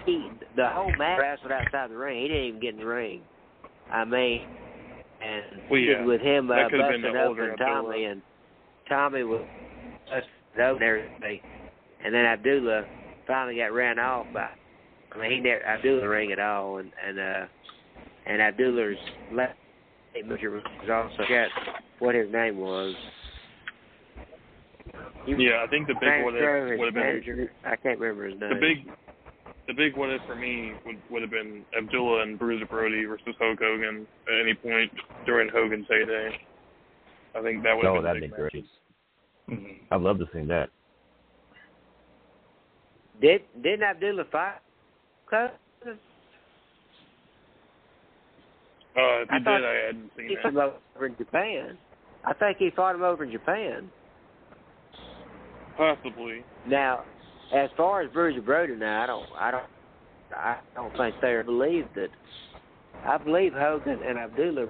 he 0.07 0.31
the 0.57 0.69
whole 0.69 0.93
match 0.93 1.21
wrestled 1.21 1.53
outside 1.53 1.91
the 1.91 1.97
ring. 1.97 2.23
He 2.23 2.29
didn't 2.29 2.45
even 2.45 2.61
get 2.61 2.75
in 2.75 2.81
the 2.81 2.87
ring. 2.87 3.23
I 3.91 4.05
mean, 4.05 4.47
and 5.23 5.63
Well, 5.71 5.81
yeah, 5.81 6.05
with 6.05 6.21
him 6.21 6.51
uh, 6.51 6.57
that 6.57 6.71
could 6.71 6.81
have 6.81 6.91
busting 6.91 7.13
the 7.13 7.25
older 7.25 7.53
open 7.53 7.59
Tommy, 7.59 7.89
Abdullah. 7.89 8.11
and 8.11 8.23
Tommy 8.89 9.25
was 9.25 9.45
busted 10.07 10.61
open 10.61 10.83
and 10.83 10.83
everything, 10.83 11.41
and 12.05 12.15
then 12.15 12.25
Abdullah 12.25 12.85
finally 13.27 13.57
got 13.57 13.73
ran 13.73 13.99
off 13.99 14.27
by. 14.33 14.49
I 15.13 15.19
mean, 15.19 15.31
he 15.33 15.41
never 15.41 15.65
Abdullah 15.65 16.09
ring 16.09 16.33
at 16.33 16.39
all, 16.39 16.79
and 16.79 16.93
and 17.07 17.19
uh, 17.19 17.47
and 18.27 18.43
Abdullah's 18.43 18.97
left 19.33 19.55
manager 20.15 20.51
was 20.51 20.63
also 20.91 21.23
got 21.29 21.49
what 21.99 22.15
his 22.15 22.31
name 22.33 22.59
was. 22.59 22.95
He 25.27 25.35
was 25.35 25.43
Yeah, 25.43 25.65
I 25.65 25.67
think 25.69 25.87
the 25.87 25.95
big 25.95 26.25
one 26.25 26.35
what 26.35 26.35
Stroh, 26.35 26.67
if 26.67 26.71
his 26.73 26.79
would 26.79 26.87
have 26.87 26.95
been 26.95 27.03
manager. 27.03 27.53
I 27.65 27.77
can't 27.77 27.99
remember 27.99 28.29
his 28.29 28.41
name. 28.41 28.51
the 28.51 28.61
big 28.61 28.93
the 29.69 29.75
big 29.75 29.95
what 29.97 30.11
if 30.11 30.23
for 30.27 30.35
me 30.35 30.75
would 30.85 30.97
would 31.11 31.23
have 31.23 31.31
been 31.31 31.65
Abdullah 31.77 32.23
and 32.23 32.39
Bruiser 32.39 32.67
Brody 32.67 33.05
versus 33.05 33.35
Hulk 33.39 33.59
Hogan 33.61 34.07
at 34.27 34.41
any 34.41 34.55
point 34.55 34.91
during 35.27 35.49
Hogan's 35.51 35.87
heyday. 35.89 36.31
I 37.37 37.43
think 37.43 37.63
that 37.63 37.77
would 37.77 37.85
have 37.85 37.93
Oh, 37.93 37.97
been 37.97 38.05
that'd 38.05 38.23
be 38.23 38.29
great. 38.29 38.55
matches. 38.55 38.69
I'd 39.91 40.01
love 40.01 40.19
to 40.19 40.25
see 40.33 40.43
that. 40.47 40.71
Did 43.21 43.43
didn't 43.63 43.83
Abdullah 43.83 44.25
fight? 44.33 44.59
Cause 45.29 45.51
Uh, 48.97 49.23
if 49.23 49.31
I 49.31 49.39
you 49.39 49.45
did, 49.45 49.65
I 49.65 49.75
hadn't 49.87 50.11
seen 50.17 50.29
he 50.29 50.35
that. 50.35 50.43
fought 50.43 50.53
him 50.55 50.59
over 50.97 51.07
in 51.07 51.17
Japan. 51.17 51.79
I 52.25 52.33
think 52.33 52.57
he 52.59 52.71
fought 52.75 52.95
him 52.97 53.03
over 53.03 53.23
in 53.23 53.31
Japan. 53.31 53.91
Possibly. 55.77 56.43
Now, 56.67 57.05
as 57.55 57.71
far 57.77 58.03
as 58.03 58.11
Bruiser 58.13 58.43
Brody, 58.43 58.75
now 58.75 59.03
I 59.03 59.07
don't, 59.07 59.27
I 59.39 59.51
don't, 59.51 59.65
I 60.35 60.59
don't 60.75 60.97
think 60.97 61.15
they 61.23 61.41
believe 61.45 61.87
that. 61.95 62.09
I 63.07 63.17
believe 63.17 63.53
Hogan 63.53 64.01
and 64.05 64.19
Abdullah 64.19 64.67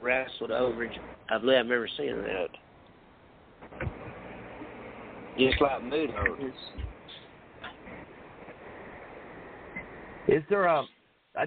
wrestled 0.00 0.50
over. 0.50 0.88
I 1.28 1.38
believe 1.38 1.56
I've 1.56 1.64
remember 1.64 1.88
seeing 1.96 2.22
that. 2.22 2.48
Just 5.38 5.60
like 5.60 5.84
Mood 5.84 6.10
Is 10.28 10.42
there 10.48 10.64
a 10.64 10.84
I, 11.36 11.44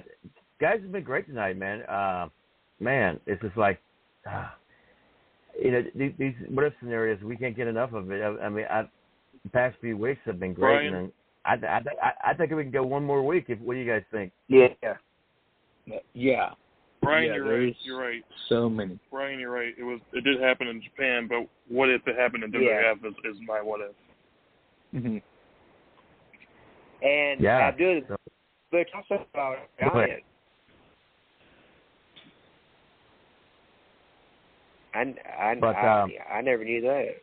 guys 0.62 0.80
have 0.82 0.92
been 0.92 1.04
great 1.04 1.26
tonight, 1.26 1.58
man. 1.58 1.82
Uh, 1.84 2.28
man, 2.80 3.20
it's 3.26 3.42
just 3.42 3.58
like 3.58 3.80
uh, 4.30 4.50
you 5.60 5.72
know 5.72 5.84
these, 5.96 6.12
these 6.20 6.34
what 6.50 6.66
if 6.66 6.74
scenarios. 6.80 7.22
We 7.24 7.36
can't 7.36 7.56
get 7.56 7.68
enough 7.68 7.94
of 7.94 8.12
it. 8.12 8.22
I, 8.22 8.46
I 8.46 8.50
mean, 8.50 8.66
I, 8.70 8.84
the 9.44 9.50
past 9.50 9.78
few 9.82 9.98
weeks 9.98 10.22
have 10.26 10.40
been 10.40 10.54
great, 10.54 10.90
Brian? 10.90 10.94
and 10.96 11.12
I, 11.46 11.54
I, 11.68 11.82
I, 12.02 12.32
I 12.32 12.34
think 12.34 12.52
we 12.52 12.64
can 12.64 12.72
go 12.72 12.84
one 12.84 13.04
more 13.04 13.26
week. 13.26 13.46
If 13.48 13.60
what 13.60 13.74
do 13.74 13.80
you 13.80 13.92
guys 13.92 14.04
think? 14.12 14.32
Yeah. 14.48 14.68
Yeah. 16.14 16.52
Brian, 17.02 17.28
Yeah, 17.28 17.36
you're 17.36 17.60
right. 17.60 17.76
You're 17.82 18.00
right. 18.00 18.24
So 18.50 18.70
many. 18.70 19.00
Brian, 19.10 19.40
you're 19.40 19.52
right. 19.52 19.74
It 19.78 19.84
was 19.84 20.00
it 20.14 20.24
did 20.24 20.42
happen 20.42 20.68
in 20.68 20.82
Japan, 20.82 21.28
but 21.28 21.48
what 21.74 21.90
if 21.90 22.06
it 22.08 22.18
happened 22.18 22.44
in 22.44 22.52
Yeah. 22.54 22.94
WWF 22.94 23.06
is, 23.08 23.14
is 23.36 23.38
my 23.48 23.62
what 23.62 23.82
if. 23.82 25.02
hmm 25.02 25.18
And 27.02 27.40
Yeah. 27.40 27.60
Abdullah, 27.60 28.02
So- 28.08 28.18
but 28.72 28.86
also 28.94 29.26
fought 29.34 29.58
Go. 29.80 29.90
Giant. 29.94 30.24
I, 34.94 35.14
I, 35.40 35.56
But, 35.56 35.76
I, 35.76 36.02
um, 36.02 36.12
I 36.34 36.42
never 36.42 36.66
knew 36.66 36.82
that. 36.82 37.16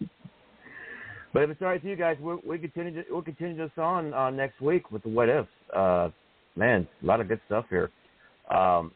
But 1.32 1.42
if 1.42 1.50
it's 1.50 1.62
all 1.62 1.68
right 1.68 1.82
with 1.82 1.88
you 1.88 1.96
guys, 1.96 2.16
we'll, 2.20 2.40
we 2.46 2.58
continue. 2.58 2.94
To, 2.94 3.04
we'll 3.10 3.22
continue 3.22 3.56
this 3.56 3.70
on 3.76 4.14
uh, 4.14 4.30
next 4.30 4.60
week 4.60 4.90
with 4.90 5.02
the 5.02 5.08
what 5.08 5.28
ifs. 5.28 5.48
Uh, 5.74 6.10
man, 6.56 6.86
a 7.02 7.06
lot 7.06 7.20
of 7.20 7.28
good 7.28 7.40
stuff 7.46 7.66
here. 7.68 7.90
Um, 8.50 8.92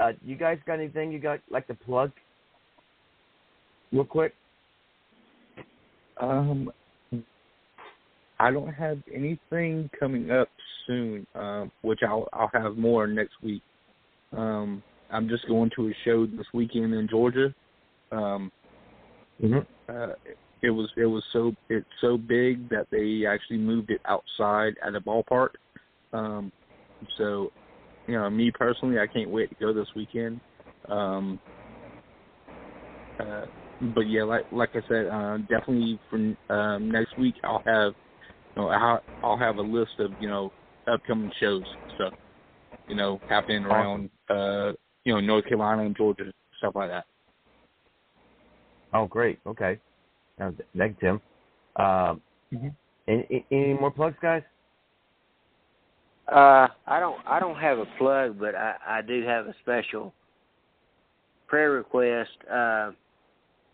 uh, 0.00 0.12
you 0.24 0.36
guys 0.36 0.58
got 0.66 0.74
anything 0.74 1.10
you 1.12 1.18
got 1.18 1.40
like 1.50 1.66
to 1.66 1.74
plug? 1.74 2.12
Real 3.92 4.04
quick. 4.04 4.34
Um, 6.20 6.70
I 8.40 8.50
don't 8.50 8.72
have 8.72 8.98
anything 9.12 9.90
coming 9.98 10.30
up 10.30 10.48
soon, 10.86 11.26
um, 11.34 11.72
which 11.82 12.00
I'll 12.06 12.28
I'll 12.32 12.50
have 12.52 12.76
more 12.76 13.06
next 13.06 13.34
week. 13.42 13.62
Um, 14.36 14.82
I'm 15.10 15.28
just 15.28 15.46
going 15.48 15.70
to 15.76 15.88
a 15.88 15.92
show 16.04 16.26
this 16.26 16.46
weekend 16.52 16.94
in 16.94 17.08
Georgia. 17.08 17.54
Um, 18.12 18.52
mm-hmm. 19.42 19.58
uh, 19.88 20.14
it 20.62 20.70
was 20.70 20.90
it 20.96 21.06
was 21.06 21.24
so 21.32 21.52
it's 21.68 21.86
so 22.00 22.16
big 22.16 22.68
that 22.70 22.86
they 22.90 23.26
actually 23.26 23.58
moved 23.58 23.90
it 23.90 24.00
outside 24.06 24.74
at 24.84 24.94
a 24.94 25.00
ballpark. 25.00 25.50
Um, 26.12 26.50
so, 27.16 27.50
you 28.06 28.14
know, 28.14 28.28
me 28.30 28.50
personally, 28.50 28.98
I 28.98 29.06
can't 29.06 29.30
wait 29.30 29.50
to 29.50 29.56
go 29.56 29.72
this 29.72 29.88
weekend. 29.94 30.40
Um, 30.88 31.38
uh, 33.20 33.46
but 33.94 34.08
yeah, 34.08 34.24
like 34.24 34.44
like 34.50 34.70
I 34.74 34.80
said, 34.88 35.06
uh, 35.06 35.38
definitely 35.48 35.98
for 36.10 36.54
um, 36.54 36.90
next 36.90 37.16
week 37.16 37.34
I'll 37.44 37.62
have 37.66 37.94
you 38.56 38.62
know 38.62 38.68
I'll, 38.68 39.00
I'll 39.22 39.38
have 39.38 39.58
a 39.58 39.62
list 39.62 39.92
of 39.98 40.12
you 40.18 40.28
know 40.28 40.52
upcoming 40.86 41.30
shows 41.40 41.64
stuff 41.94 42.14
you 42.88 42.96
know 42.96 43.20
happening 43.28 43.64
around 43.64 44.10
uh 44.30 44.72
you 45.04 45.12
know 45.12 45.20
North 45.20 45.44
Carolina 45.44 45.82
and 45.82 45.96
Georgia 45.96 46.32
stuff 46.58 46.74
like 46.74 46.90
that. 46.90 47.04
Oh, 48.92 49.06
great. 49.06 49.38
Okay. 49.46 49.78
Now, 50.38 50.52
thank 50.76 50.96
you, 51.02 51.08
Tim. 51.08 51.84
Um, 51.84 52.20
mm-hmm. 52.52 52.68
any, 53.06 53.44
any 53.50 53.74
more 53.74 53.90
plugs, 53.90 54.16
guys? 54.20 54.42
Uh, 56.30 56.68
I 56.86 57.00
don't. 57.00 57.18
I 57.26 57.40
don't 57.40 57.56
have 57.56 57.78
a 57.78 57.86
plug, 57.96 58.38
but 58.38 58.54
I, 58.54 58.74
I 58.86 59.02
do 59.02 59.24
have 59.24 59.46
a 59.46 59.54
special 59.62 60.12
prayer 61.46 61.70
request. 61.70 62.30
Uh, 62.50 62.90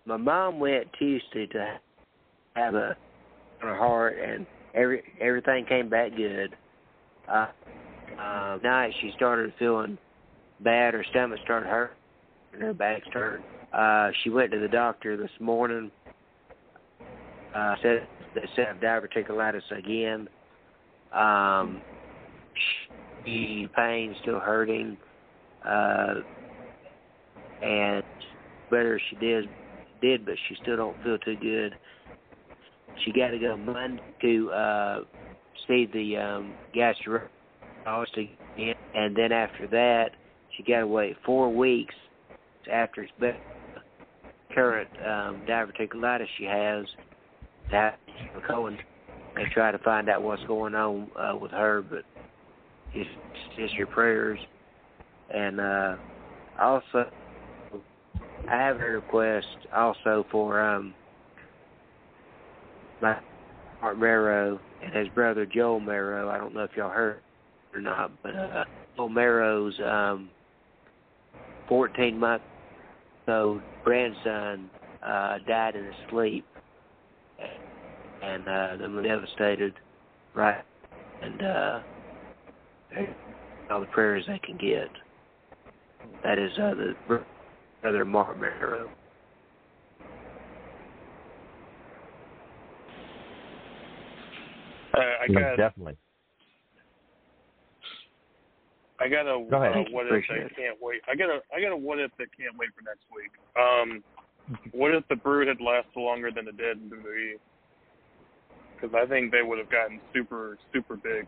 my 0.07 0.17
mom 0.17 0.61
went 0.61 0.87
Tuesday 0.99 1.47
to 1.47 1.79
have 2.55 2.75
a 2.75 2.97
on 3.61 3.69
her 3.69 3.77
heart, 3.77 4.17
and 4.19 4.47
every 4.75 5.03
everything 5.21 5.65
came 5.67 5.89
back 5.89 6.17
good. 6.17 6.55
Uh, 7.29 7.47
uh, 8.21 8.59
night 8.63 8.93
she 9.01 9.13
started 9.17 9.53
feeling 9.59 9.99
bad. 10.61 10.95
Her 10.95 11.05
stomach 11.11 11.41
started 11.43 11.69
hurting, 11.69 11.97
and 12.53 12.63
her 12.63 12.75
back 12.75 13.03
started. 13.11 13.43
Uh, 13.73 14.11
she 14.23 14.31
went 14.31 14.53
to 14.53 14.61
the 14.61 14.69
doctor 14.69 15.17
this 15.17 15.31
morning. 15.41 15.91
Uh, 17.55 17.75
said 17.83 18.09
they 18.35 18.49
said 18.57 18.81
diverticulitis 18.81 19.63
again. 19.71 20.29
Um, 21.13 21.83
she 23.25 23.69
pain 23.77 24.15
still 24.21 24.41
hurting, 24.41 24.97
uh, 25.65 26.15
and 27.63 28.03
better 28.71 29.01
she 29.09 29.17
did 29.17 29.49
did, 30.01 30.27
but 30.27 30.35
she 30.49 30.57
still 30.57 30.77
don't 30.77 31.01
feel 31.03 31.19
too 31.19 31.37
good. 31.37 31.77
She 33.05 33.13
got 33.13 33.29
to 33.29 33.39
go 33.39 33.57
Monday 33.57 34.03
to 34.23 34.51
uh, 34.51 35.01
see 35.67 35.89
the 35.93 36.17
um, 36.17 36.59
gastroenterologist 36.75 38.29
again, 38.57 38.75
and 38.95 39.17
then 39.17 39.31
after 39.31 39.69
that, 39.69 40.11
she 40.51 40.65
got 40.65 40.81
to 40.81 40.87
wait 40.87 41.17
four 41.25 41.55
weeks 41.55 41.95
after 42.71 43.03
it's 43.03 43.13
been 43.19 43.37
current 44.53 44.91
um, 45.05 45.45
diverticulitis 45.49 46.27
she 46.37 46.45
has 46.45 46.85
to 47.71 47.77
have 47.77 47.95
Cohen 48.47 48.79
and 49.37 49.51
try 49.51 49.71
to 49.73 49.79
find 49.79 50.09
out 50.09 50.23
what's 50.23 50.45
going 50.45 50.75
on 50.75 51.11
uh, 51.17 51.37
with 51.37 51.51
her. 51.53 51.83
But 51.83 52.05
just, 52.93 53.11
just 53.57 53.75
your 53.75 53.87
prayers, 53.89 54.39
and 55.33 55.61
uh, 55.61 55.97
also 56.61 57.11
I 58.49 58.57
have 58.57 58.77
a 58.77 58.85
request 58.85 59.47
also 59.75 60.27
for 60.31 60.61
um 60.61 60.95
my 63.01 63.19
Mark 63.81 63.99
Marrow 63.99 64.61
and 64.83 64.95
his 64.95 65.09
brother 65.09 65.47
Joel 65.47 65.81
Marrow. 65.81 66.29
I 66.29 66.39
don't 66.39 66.55
know 66.55 66.65
if 66.65 66.71
y'all 66.77 66.91
heard 66.91 67.21
or 67.75 67.81
not, 67.81 68.13
but 68.23 68.37
uh 68.37 68.65
Joel 68.97 69.09
Marrow's 69.09 69.79
um 69.81 70.31
fourteen 71.69 72.19
month 72.19 72.43
old 73.29 73.63
grandson 73.83 74.71
uh 75.03 75.39
died 75.47 75.77
in 75.77 75.85
his 75.87 75.95
sleep 76.11 76.45
and 78.25 78.49
uh 78.49 78.77
them 78.77 79.03
devastated 79.03 79.75
right 80.35 80.65
and 81.23 81.43
uh 81.43 81.81
all 83.71 83.81
the 83.81 83.87
prayers 83.87 84.25
they 84.27 84.39
can 84.41 84.57
get. 84.57 84.91
That 86.23 86.39
is 86.39 86.53
uh 86.59 86.75
the 86.75 87.19
brother 87.83 88.05
Mark 88.05 88.39
Marrow. 88.39 88.91
Uh, 94.97 95.01
I 95.01 95.27
got 95.33 95.57
definitely. 95.57 95.97
I 99.01 99.09
got 99.09 99.23
a 99.23 99.45
Go 99.51 99.63
ahead. 99.63 99.77
uh, 99.77 99.91
what 99.91 100.07
if 100.07 100.25
I 100.31 100.35
that 100.35 100.47
it. 100.47 100.57
can't 100.57 100.79
wait. 100.81 101.01
I 101.11 101.17
got 101.17 101.31
a 101.31 101.41
I 101.55 101.61
got 101.61 101.73
a 101.73 101.77
what 101.77 101.99
if 101.99 102.11
that 102.19 102.29
can't 102.39 102.57
wait 102.57 102.71
for 102.77 102.83
next 102.85 103.05
week. 103.11 103.33
Um, 103.59 104.05
what 104.73 104.95
if 104.95 105.03
the 105.09 105.17
Brood 105.17 105.49
had 105.49 105.61
lasted 105.61 105.99
longer 105.99 106.31
than 106.31 106.47
it 106.47 106.57
did 106.57 106.79
in 106.79 106.91
WWE? 106.91 107.39
Because 108.75 108.95
I 108.95 109.07
think 109.07 109.31
they 109.31 109.43
would 109.43 109.59
have 109.59 109.71
gotten 109.71 110.01
super 110.15 110.59
super 110.73 110.97
big. 110.97 111.27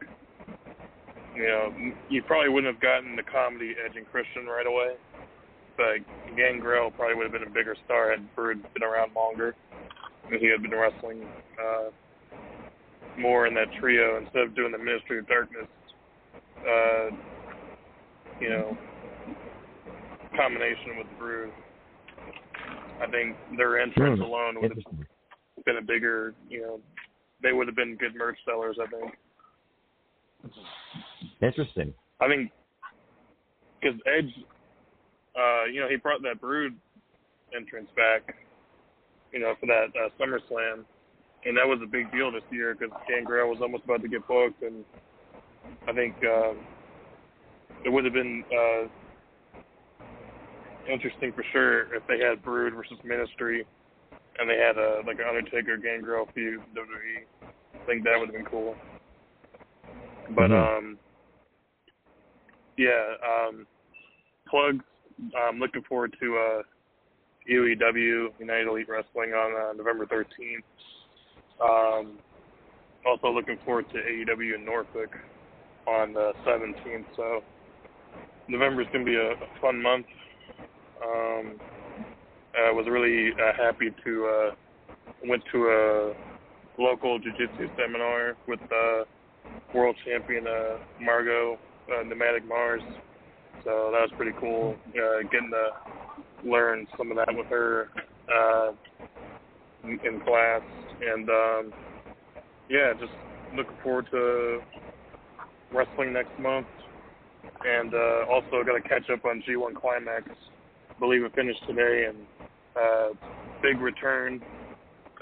You 1.35 1.47
know, 1.47 1.75
you 2.09 2.23
probably 2.23 2.49
wouldn't 2.49 2.73
have 2.73 2.81
gotten 2.81 3.15
the 3.15 3.23
comedy 3.23 3.75
Edge 3.85 3.97
and 3.97 4.07
Christian 4.07 4.47
right 4.47 4.67
away, 4.67 4.97
but 5.77 6.01
Gangrel 6.35 6.91
probably 6.91 7.15
would 7.15 7.25
have 7.25 7.33
been 7.33 7.49
a 7.49 7.53
bigger 7.53 7.77
star 7.85 8.11
had 8.11 8.35
Brood 8.35 8.63
been 8.73 8.83
around 8.83 9.15
longer. 9.15 9.55
And 10.31 10.41
he 10.41 10.49
had 10.49 10.63
been 10.63 10.73
wrestling 10.73 11.29
uh, 11.61 11.91
more 13.17 13.47
in 13.47 13.55
that 13.55 13.69
trio 13.79 14.17
instead 14.17 14.43
of 14.43 14.57
doing 14.57 14.73
the 14.73 14.79
Ministry 14.79 15.19
of 15.19 15.29
Darkness. 15.29 15.69
Uh, 16.67 17.15
you 18.41 18.49
know, 18.49 18.77
combination 20.37 20.97
with 20.99 21.09
the 21.09 21.17
Brood. 21.17 21.53
I 23.01 23.07
think 23.09 23.37
their 23.57 23.79
entrance 23.79 24.19
Hmm. 24.19 24.25
alone 24.25 24.61
would 24.61 24.73
have 24.73 25.65
been 25.65 25.77
a 25.77 25.83
bigger, 25.83 26.35
you 26.49 26.63
know, 26.63 26.81
they 27.43 27.53
would 27.53 27.67
have 27.67 27.77
been 27.77 27.97
good 27.97 28.15
merch 28.17 28.39
sellers. 28.45 28.77
I 28.83 28.87
think. 28.87 29.13
Interesting. 31.43 31.95
I 32.21 32.29
think 32.29 32.51
because 33.81 34.01
Edge, 34.07 34.33
uh, 35.37 35.65
you 35.73 35.81
know, 35.81 35.89
he 35.89 35.97
brought 35.97 36.23
that 36.23 36.41
Brood 36.41 36.75
entrance 37.55 37.89
back, 37.97 38.35
you 39.33 39.39
know, 39.39 39.55
for 39.61 39.67
that 39.67 39.87
uh, 39.95 40.09
SummerSlam, 40.19 40.85
and 41.45 41.57
that 41.57 41.67
was 41.67 41.79
a 41.83 41.87
big 41.87 42.11
deal 42.11 42.33
this 42.33 42.43
year 42.51 42.75
because 42.75 42.95
Gangrel 43.09 43.49
was 43.49 43.59
almost 43.61 43.85
about 43.85 44.03
to 44.03 44.09
get 44.09 44.27
booked, 44.27 44.63
and 44.63 44.85
I 45.87 45.93
think 45.93 46.15
um, 46.25 46.59
it 47.85 47.91
would 47.91 48.05
have 48.05 48.15
been 48.15 48.45
uh, 48.51 48.89
interesting 50.91 51.33
for 51.33 51.45
sure 51.53 51.95
if 51.95 52.03
they 52.09 52.19
had 52.19 52.43
Brood 52.43 52.75
versus 52.75 52.99
Ministry, 53.05 53.67
and 54.39 54.49
they 54.49 54.59
had 54.59 54.77
a 54.77 55.03
like 55.07 55.19
an 55.19 55.27
Undertaker 55.29 55.77
Gangrel 55.77 56.29
feud 56.35 56.63
WWE. 56.75 57.23
I 57.23 57.87
think 57.87 58.05
that 58.05 58.19
would 58.19 58.29
have 58.29 58.35
been 58.35 58.45
cool. 58.45 58.77
But 60.31 60.51
Mhm. 60.51 60.79
um, 60.79 60.99
yeah, 62.77 63.15
um, 63.25 63.67
plugs. 64.49 64.85
I'm 65.37 65.59
looking 65.59 65.83
forward 65.85 66.15
to 66.21 66.37
uh, 66.37 66.63
UEW 67.49 68.39
United 68.39 68.69
Elite 68.69 68.89
Wrestling 68.89 69.33
on 69.33 69.55
uh, 69.55 69.73
November 69.73 70.07
13th. 70.07 70.65
Um, 71.61 72.19
also 73.07 73.31
looking 73.31 73.57
forward 73.65 73.89
to 73.91 73.99
AEW 73.99 74.57
in 74.57 74.65
Norfolk 74.65 75.17
on 75.87 76.13
the 76.13 76.35
17th. 76.47 77.07
So 77.15 77.45
November 78.49 78.83
is 78.83 78.89
going 78.93 79.05
to 79.05 79.11
be 79.11 79.17
a, 79.17 79.31
a 79.31 79.61
fun 79.61 79.81
month. 79.81 80.07
Um, 81.03 81.61
I 82.57 82.71
was 82.73 82.87
really 82.89 83.33
uh, 83.33 83.53
happy 83.57 83.91
to 84.05 84.27
uh, 84.27 84.55
went 85.27 85.43
to 85.53 85.59
a 85.67 86.81
local 86.81 87.19
jiu-jitsu 87.19 87.69
seminar 87.77 88.37
with 88.49 88.61
uh, 88.73 89.05
world 89.75 89.97
champion 90.05 90.47
uh, 90.47 90.79
Margot 91.01 91.59
uh, 91.91 92.03
Mars. 92.49 92.83
So 93.65 93.91
that 93.93 94.01
was 94.01 94.11
pretty 94.17 94.33
cool. 94.41 94.77
Uh, 94.89 95.23
getting 95.31 95.51
to 95.51 96.49
learn 96.49 96.87
some 96.97 97.11
of 97.11 97.17
that 97.17 97.35
with 97.35 97.47
her 97.47 97.89
uh, 98.35 98.73
in, 99.85 99.99
in 100.05 100.21
class, 100.21 100.63
and 101.01 101.29
um, 101.29 101.73
yeah, 102.71 102.93
just 102.99 103.13
looking 103.55 103.77
forward 103.83 104.07
to 104.13 104.61
wrestling 105.73 106.13
next 106.13 106.39
month. 106.41 106.67
And 107.65 107.95
uh, 107.95 108.31
also 108.31 108.63
got 108.65 108.75
to 108.75 108.89
catch 108.89 109.09
up 109.11 109.25
on 109.25 109.43
G1 109.49 109.75
Climax. 109.81 110.29
I 110.29 110.99
believe 111.01 111.25
it 111.25 111.35
finished 111.35 111.61
today, 111.67 112.07
and 112.09 112.19
uh, 112.81 113.09
big 113.63 113.81
return 113.81 114.43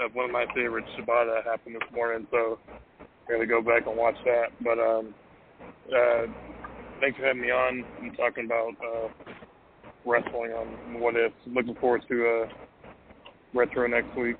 of 0.00 0.14
one 0.14 0.26
of 0.26 0.30
my 0.30 0.46
favorites, 0.54 0.88
Shibata, 0.98 1.44
happened 1.44 1.76
this 1.76 1.94
morning. 1.94 2.26
So 2.30 2.58
got 3.28 3.38
to 3.38 3.46
go 3.46 3.62
back 3.62 3.86
and 3.86 3.96
watch 3.96 4.16
that. 4.24 4.46
But 4.62 4.78
um, 4.78 5.14
uh, 5.88 6.26
thanks 7.00 7.18
for 7.18 7.26
having 7.26 7.42
me 7.42 7.50
on 7.50 7.84
and 8.02 8.16
talking 8.16 8.46
about 8.46 8.72
uh, 8.82 9.08
wrestling 10.04 10.52
on 10.52 11.00
What 11.00 11.16
If. 11.16 11.32
Looking 11.46 11.76
forward 11.76 12.02
to 12.08 12.44
uh, 12.44 12.48
retro 13.54 13.86
next 13.86 14.16
week. 14.16 14.36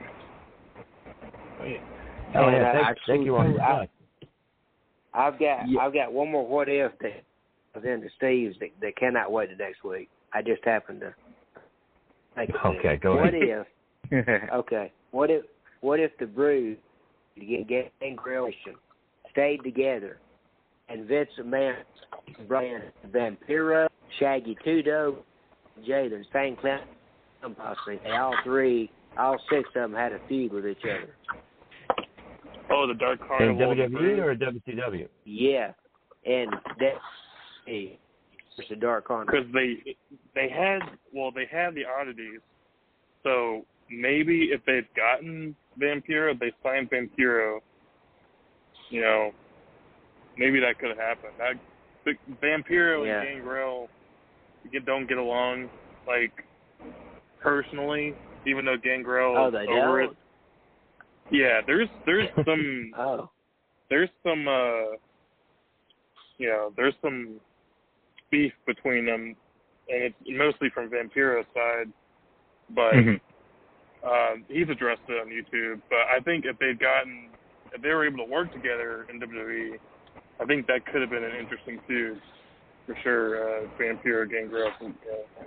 Oh 1.61 2.49
yeah, 2.49 2.57
And, 2.57 2.65
uh, 2.65 2.73
thank, 2.85 2.99
thank 3.07 3.24
you 3.24 3.36
on 3.36 3.61
I, 3.61 3.89
I've 5.15 5.39
got 5.39 5.61
I've 5.81 5.95
got 5.95 6.12
one 6.12 6.32
more 6.32 6.47
what 6.47 6.69
if 6.69 6.93
that 7.01 7.24
was 7.74 7.85
into 7.85 8.09
Steve's 8.16 8.59
that, 8.59 8.70
that 8.81 8.97
cannot 8.97 9.31
wait 9.31 9.51
to 9.51 9.57
next 9.57 9.85
week. 9.85 10.09
I 10.32 10.43
just 10.43 10.65
happened 10.65 11.01
to 11.01 11.15
think 12.36 12.51
it. 12.51 12.56
Okay, 12.66 12.97
go 12.97 13.16
what 13.16 13.35
ahead. 13.35 13.65
What 14.11 14.23
if 14.23 14.51
okay. 14.52 14.93
What 15.11 15.31
if 15.31 15.44
what 15.81 16.01
if 16.01 16.11
the 16.19 16.27
Brood 16.27 16.78
get 17.36 17.93
Gangrel 18.01 18.51
stayed 19.31 19.62
together 19.62 20.19
and 20.89 21.06
Vince 21.06 21.28
McMahon, 21.40 21.74
Brian 22.47 22.82
Vampiro, 23.11 23.89
Shaggy 24.19 24.56
2 24.65 24.82
Dope, 24.82 25.27
Jay 25.86 26.09
the 26.09 26.23
same 26.32 26.56
clown. 26.56 26.81
They 28.05 28.11
all 28.11 28.35
three 28.44 28.90
all 29.19 29.36
six 29.51 29.69
of 29.77 29.90
them 29.90 29.93
had 29.93 30.12
a 30.12 30.19
feud 30.28 30.52
with 30.52 30.66
each 30.66 30.78
other. 30.82 31.15
Oh, 32.70 32.86
the 32.86 32.94
Dark 32.94 33.20
Carnival. 33.27 33.73
of 33.73 33.77
the 33.77 33.85
WWE 33.85 34.19
or 34.19 34.35
WCW? 34.35 35.09
Yeah. 35.24 35.73
And 36.24 36.51
that 36.78 36.94
hey, 37.66 37.98
it's 38.59 38.68
the 38.68 38.76
dark 38.76 39.05
corner. 39.06 39.24
because 39.31 39.47
they 39.52 39.97
they 40.35 40.48
had 40.48 40.81
well 41.12 41.31
they 41.31 41.47
had 41.51 41.74
the 41.74 41.82
oddities 41.85 42.40
so 43.22 43.64
maybe 43.90 44.51
if 44.52 44.60
they'd 44.66 44.86
gotten 44.97 45.55
vampiro 45.81 46.39
they 46.39 46.52
signed 46.62 46.89
vampiro 46.90 47.59
you 48.90 49.01
know 49.01 49.31
maybe 50.39 50.60
that 50.60 50.78
could 50.78 50.89
have 50.90 50.98
happened 50.98 51.32
that 51.39 51.55
vampiro 52.43 53.06
Yeah. 53.06 53.20
and 53.20 53.28
gangrel 53.28 53.89
get, 54.72 54.85
don't 54.86 55.09
get 55.09 55.18
along 55.18 55.68
like 56.06 56.32
personally 57.40 58.14
even 58.47 58.64
though 58.64 58.76
gangrel 58.82 59.36
Oh, 59.36 59.51
they 59.51 59.66
over 59.66 60.02
don't? 60.02 60.10
it 60.12 60.16
yeah 61.31 61.60
there's 61.66 61.89
there's 62.06 62.28
some 62.44 62.93
Oh. 62.98 63.31
there's 63.90 64.10
some 64.22 64.47
uh 64.47 64.97
you 66.39 66.48
know 66.48 66.72
there's 66.76 66.94
some 67.02 67.40
beef 68.35 68.52
between 68.66 69.06
them 69.06 69.23
and 69.93 70.01
it's 70.09 70.16
mostly 70.27 70.69
from 70.74 70.90
Vampiro's 70.90 71.47
side 71.55 71.89
but 72.74 72.94
Mhm. 72.94 73.20
um 74.02 74.44
he's 74.48 74.69
addressed 74.69 75.06
it 75.09 75.20
on 75.23 75.28
YouTube 75.39 75.81
but 75.89 76.02
I 76.16 76.19
think 76.27 76.44
if 76.47 76.59
they'd 76.59 76.81
gotten 76.81 77.31
if 77.74 77.81
they 77.82 77.90
were 77.90 78.05
able 78.06 78.19
to 78.24 78.31
work 78.39 78.51
together 78.51 79.06
in 79.11 79.20
WWE 79.20 79.78
I 80.40 80.44
think 80.47 80.66
that 80.66 80.85
could 80.86 81.01
have 81.01 81.11
been 81.11 81.23
an 81.23 81.36
interesting 81.43 81.78
feud 81.86 82.20
for 82.86 82.97
sure 83.05 83.27
uh 83.39 83.66
Vampiro 83.78 84.28
Gangrel 84.28 84.73
uh, 84.82 85.44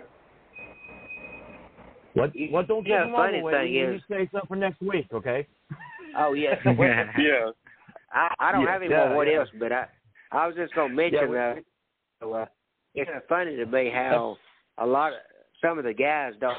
What? 2.14 2.32
What? 2.50 2.68
Don't 2.68 2.88
Yeah, 2.88 3.04
give 3.04 3.08
them 3.12 3.16
all 3.16 3.26
funny 3.26 3.40
away. 3.40 3.52
thing 3.54 3.74
You 3.76 3.94
is- 3.96 4.02
say 4.10 4.28
something 4.32 4.48
for 4.48 4.56
next 4.56 4.82
week, 4.82 5.08
okay? 5.14 5.46
Oh 6.18 6.34
yeah. 6.34 6.56
yeah 6.66 7.52
I 8.12 8.34
I 8.40 8.52
don't 8.52 8.64
Yeah, 8.64 8.72
have 8.72 8.82
any 8.82 8.92
yeah, 8.92 9.08
more 9.10 9.16
what 9.18 9.28
yeah. 9.28 9.40
else, 9.40 9.50
but 9.60 9.72
I 9.72 9.84
I 10.32 10.48
was 10.48 10.56
just 10.56 10.74
gonna 10.74 10.94
mention 10.94 11.32
Yeah, 11.34 11.56
uh, 12.26 12.46
so, 13.06 13.12
uh 13.14 13.18
it's 13.18 13.26
funny 13.30 13.56
to 13.56 13.66
me 13.66 13.92
how 13.94 14.38
a 14.78 14.86
lot 14.86 15.14
of 15.14 15.20
some 15.62 15.78
of 15.78 15.84
the 15.86 15.94
guys 15.94 16.34
don't 16.40 16.58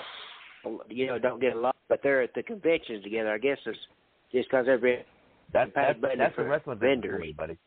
you 0.89 1.07
know 1.07 1.19
don't 1.19 1.41
get 1.41 1.55
along, 1.55 1.73
but 1.89 2.01
they're 2.03 2.23
at 2.23 2.35
the 2.35 2.43
conventions 2.43 3.03
together. 3.05 3.33
I 3.33 3.39
guess 3.39 3.59
it's 3.67 3.79
just 4.33 4.49
because 4.51 4.67
they're 4.67 4.79
being 4.79 5.03
That, 5.53 5.75
paid 5.75 5.85
that, 5.97 6.01
money 6.01 6.15
that's 6.19 6.37
the 6.37 6.45
wrestling 6.45 6.79
business 6.79 7.01
vendors, 7.03 7.35
buddy. 7.37 7.59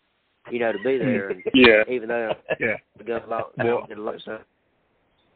you 0.51 0.59
know, 0.59 0.71
to 0.71 0.77
be 0.79 0.97
there. 0.97 1.29
And 1.29 1.43
Yeah. 1.53 1.83
Even 1.89 2.09
though 2.09 2.33
Yeah. 2.59 2.75
they 2.97 3.05
get 3.05 3.25
along, 3.25 3.43
they 3.57 3.63
Well- 3.65 3.77
don't 3.79 3.89
get 3.89 3.97
along. 3.97 4.19
So 4.25 4.39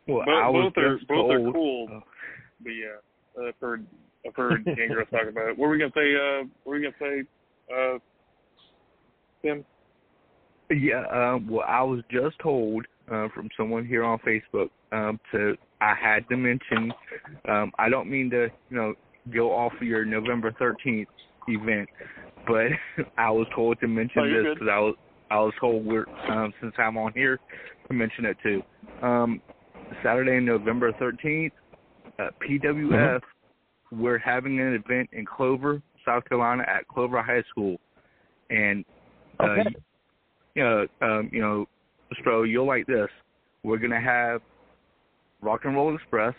Well, 0.08 0.24
both, 0.26 0.28
I 0.28 0.50
was 0.50 0.72
both 0.76 0.84
are 0.84 0.98
both 0.98 1.08
told, 1.08 1.32
are 1.48 1.52
cool 1.52 2.02
but 2.62 2.70
yeah 2.70 3.42
uh, 3.44 3.48
I've 3.50 3.56
heard 3.60 3.86
I've 4.26 4.36
heard 4.36 4.64
Gangrel 4.78 5.06
talk 5.08 5.28
about 5.30 5.50
it 5.50 5.58
what 5.58 5.68
were 5.68 5.70
we 5.70 5.80
gonna 5.80 5.92
say 5.96 6.16
uh 6.16 6.44
what 6.64 6.74
were 6.74 6.80
we 6.80 6.84
gonna 6.84 6.96
say 7.00 7.24
uh 7.74 7.98
Tim 9.42 9.66
Yeah, 10.70 11.04
um, 11.12 11.48
well, 11.50 11.66
I 11.68 11.82
was 11.84 12.02
just 12.10 12.38
told 12.40 12.86
uh, 13.12 13.28
from 13.34 13.50
someone 13.58 13.86
here 13.86 14.04
on 14.04 14.20
Facebook 14.20 14.70
um, 14.92 15.20
to 15.32 15.56
I 15.82 15.94
had 16.02 16.28
to 16.30 16.38
mention. 16.38 16.94
Um, 17.48 17.72
I 17.78 17.90
don't 17.90 18.10
mean 18.10 18.30
to, 18.32 18.48
you 18.70 18.78
know, 18.78 18.94
go 19.34 19.52
off 19.52 19.74
your 19.82 20.06
November 20.06 20.54
thirteenth 20.58 21.10
event, 21.48 21.90
but 22.48 22.68
I 23.18 23.30
was 23.30 23.48
told 23.56 23.80
to 23.82 23.88
mention 23.88 24.24
Oh, 24.24 24.44
this 24.44 24.54
because 24.54 24.70
I 24.72 24.80
was 24.80 24.96
I 25.32 25.40
was 25.40 25.54
told 25.60 25.86
we're 25.86 26.06
um, 26.30 26.54
since 26.62 26.74
I'm 26.78 26.98
on 26.98 27.14
here 27.14 27.40
to 27.88 27.94
mention 27.94 28.26
it 28.26 28.38
too. 28.42 28.62
Um, 29.02 29.42
Saturday, 30.04 30.40
November 30.40 30.92
thirteenth, 30.94 31.54
uh, 32.20 32.30
PWF. 32.48 33.22
We're 33.92 34.18
having 34.18 34.60
an 34.60 34.74
event 34.74 35.10
in 35.14 35.26
Clover, 35.26 35.82
South 36.04 36.26
Carolina, 36.26 36.64
at 36.68 36.88
Clover 36.88 37.22
High 37.22 37.44
School, 37.50 37.78
and 38.50 38.84
uh, 39.40 39.44
Okay. 39.44 39.76
you 40.56 40.64
know, 40.64 40.88
um, 41.02 41.30
you 41.32 41.42
know, 41.42 41.68
Spro, 42.14 42.50
you'll 42.50 42.68
like 42.68 42.86
this. 42.88 43.10
We're 43.64 43.78
gonna 43.78 44.02
have 44.02 44.42
Rock 45.42 45.62
and 45.66 45.76
Roll 45.76 45.96
Express, 45.96 46.34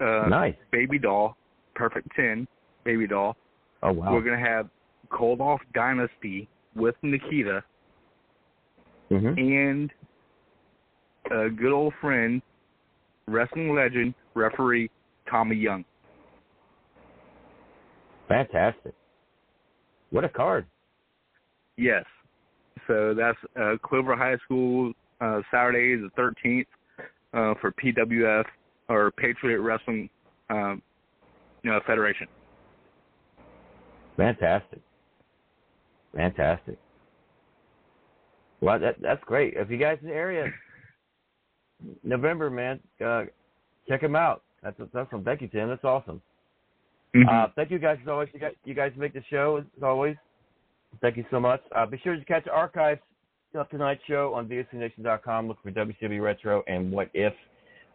uh, 0.00 0.26
Nice. 0.28 0.54
Baby 0.70 0.98
Doll, 0.98 1.36
Perfect 1.74 2.08
Ten, 2.14 2.46
Baby 2.84 3.06
Doll. 3.06 3.36
Oh 3.82 3.92
wow. 3.92 4.12
We're 4.12 4.22
gonna 4.22 4.38
have 4.38 4.68
Koloff 5.10 5.58
Dynasty 5.74 6.48
with 6.74 6.94
Nikita 7.02 7.64
hmm 9.08 9.28
and 9.38 9.90
a 11.30 11.48
good 11.48 11.72
old 11.72 11.92
friend, 12.00 12.40
wrestling 13.26 13.74
legend, 13.74 14.14
referee 14.34 14.90
Tommy 15.30 15.56
Young. 15.56 15.84
Fantastic. 18.28 18.94
What 20.10 20.24
a 20.24 20.28
card. 20.28 20.66
Yes. 21.76 22.04
So 22.88 23.14
that's 23.14 23.38
uh, 23.60 23.76
Clover 23.82 24.16
High 24.16 24.36
School, 24.44 24.92
uh, 25.20 25.42
Saturday 25.52 25.94
the 25.94 26.10
13th 26.18 26.66
uh, 27.34 27.54
for 27.60 27.72
PWF 27.72 28.44
or 28.88 29.12
Patriot 29.12 29.60
Wrestling 29.60 30.10
um, 30.50 30.82
you 31.62 31.70
know, 31.70 31.80
Federation. 31.86 32.26
Fantastic. 34.16 34.80
Fantastic. 36.16 36.78
Well, 38.60 38.78
that 38.80 38.96
that's 39.00 39.22
great. 39.24 39.54
If 39.56 39.70
you 39.70 39.76
guys 39.76 39.98
in 40.00 40.08
the 40.08 40.14
area, 40.14 40.50
November, 42.02 42.50
man, 42.50 42.80
uh, 43.04 43.24
check 43.88 44.00
them 44.00 44.16
out. 44.16 44.42
That's 44.62 44.76
that's 44.78 44.94
awesome. 44.94 45.22
Thank 45.22 45.42
you, 45.42 45.48
Tim. 45.48 45.68
That's 45.68 45.84
awesome. 45.84 46.20
Uh, 47.14 47.46
thank 47.56 47.70
you 47.70 47.78
guys 47.78 47.98
as 48.02 48.08
always. 48.08 48.28
You 48.34 48.40
guys, 48.40 48.52
you 48.64 48.74
guys 48.74 48.92
make 48.96 49.12
the 49.12 49.22
show 49.30 49.58
as 49.58 49.82
always. 49.82 50.16
Thank 51.00 51.16
you 51.16 51.24
so 51.30 51.38
much. 51.38 51.60
Uh, 51.74 51.86
be 51.86 51.98
sure 52.02 52.16
to 52.16 52.24
catch 52.24 52.46
archives 52.48 53.00
of 53.54 53.68
tonight's 53.70 54.02
show 54.06 54.34
on 54.34 54.46
VOCNation.com. 54.48 55.48
Look 55.48 55.58
for 55.62 55.70
WCW 55.70 56.22
Retro 56.22 56.62
and 56.66 56.92
What 56.92 57.10
If. 57.14 57.32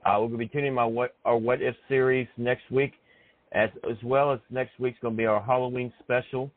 Uh, 0.05 0.17
we're 0.19 0.27
going 0.27 0.31
to 0.31 0.37
be 0.37 0.47
tuning 0.47 0.73
my 0.73 0.85
what 0.85 1.15
our 1.25 1.37
What 1.37 1.61
If 1.61 1.75
series 1.87 2.27
next 2.37 2.69
week, 2.71 2.93
as 3.53 3.69
as 3.89 3.97
well 4.03 4.31
as 4.31 4.39
next 4.49 4.79
week's 4.79 4.99
going 4.99 5.13
to 5.13 5.17
be 5.17 5.25
our 5.25 5.41
Halloween 5.41 5.93
special 6.03 6.51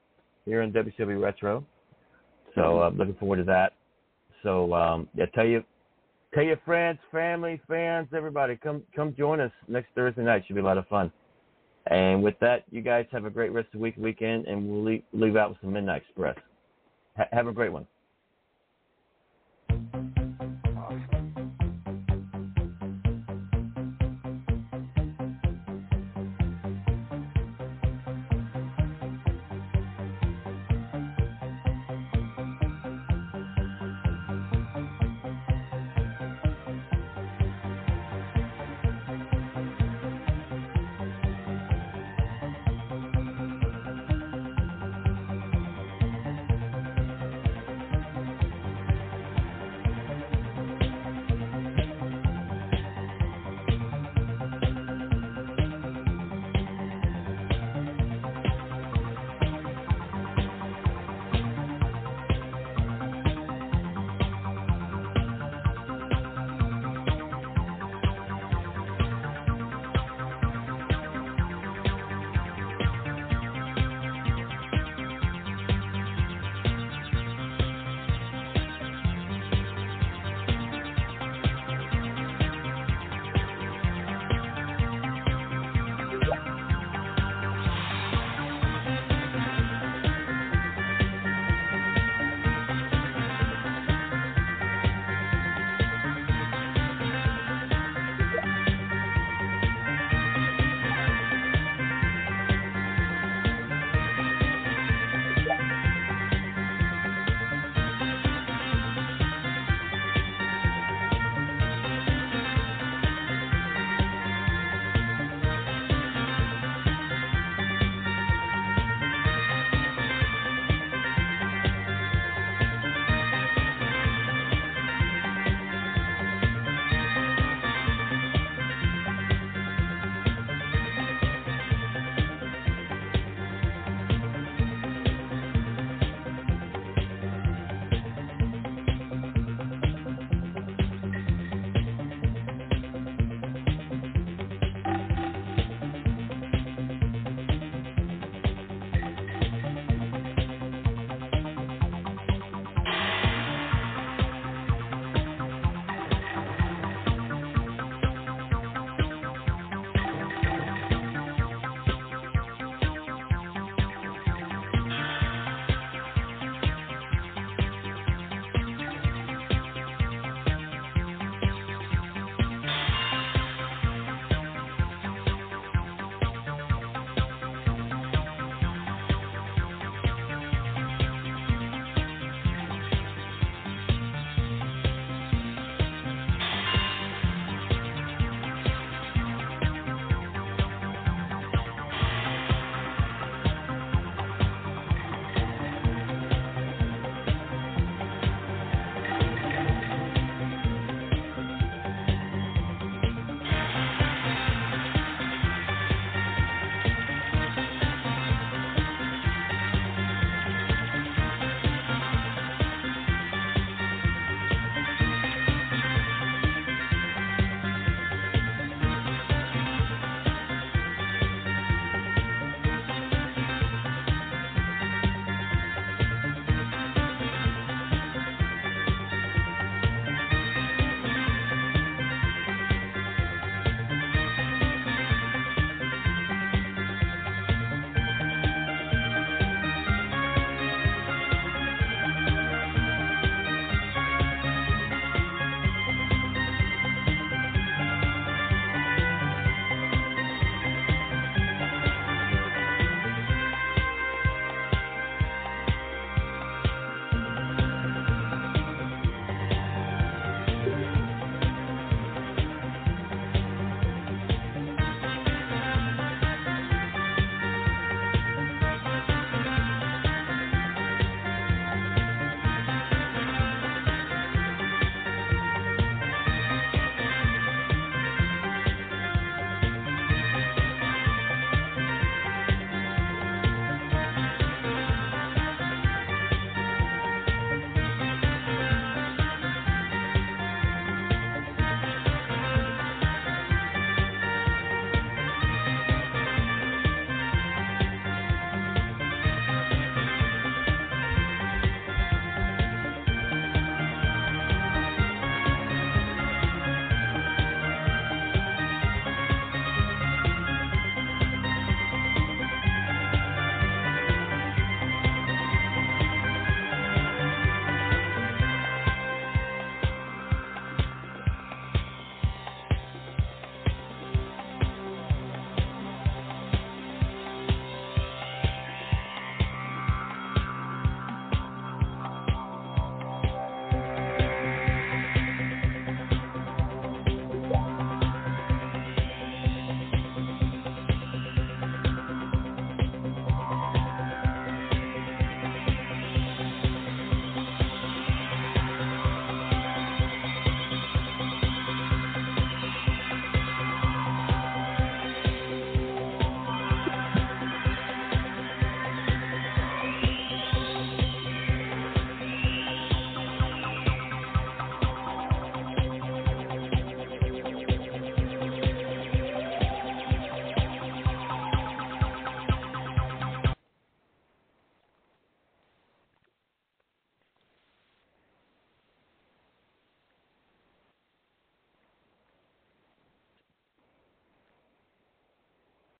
here 0.44 0.62
in 0.62 0.72
WCW 0.72 1.22
Retro. 1.22 1.64
So 2.54 2.82
uh, 2.82 2.90
looking 2.90 3.14
forward 3.14 3.36
to 3.36 3.44
that. 3.44 3.74
So 4.42 4.72
um, 4.74 5.08
yeah, 5.14 5.26
tell 5.34 5.46
you, 5.46 5.62
tell 6.34 6.42
your 6.42 6.58
friends, 6.64 6.98
family, 7.12 7.60
fans, 7.68 8.08
everybody, 8.16 8.56
come 8.56 8.82
come 8.94 9.14
join 9.16 9.40
us 9.40 9.52
next 9.68 9.88
Thursday 9.94 10.22
night. 10.22 10.44
Should 10.46 10.54
be 10.54 10.62
a 10.62 10.64
lot 10.64 10.78
of 10.78 10.86
fun. 10.88 11.12
And 11.86 12.22
with 12.22 12.34
that, 12.40 12.64
you 12.70 12.82
guys 12.82 13.06
have 13.12 13.24
a 13.24 13.30
great 13.30 13.52
rest 13.52 13.66
of 13.66 13.72
the 13.74 13.78
week, 13.78 13.94
weekend, 13.96 14.46
and 14.46 14.68
we'll 14.68 14.84
leave, 14.84 15.02
leave 15.12 15.36
out 15.36 15.50
with 15.50 15.58
some 15.60 15.72
Midnight 15.72 16.02
Express. 16.02 16.36
Ha- 17.16 17.28
have 17.32 17.46
a 17.46 17.52
great 17.52 17.72
one. 17.72 17.86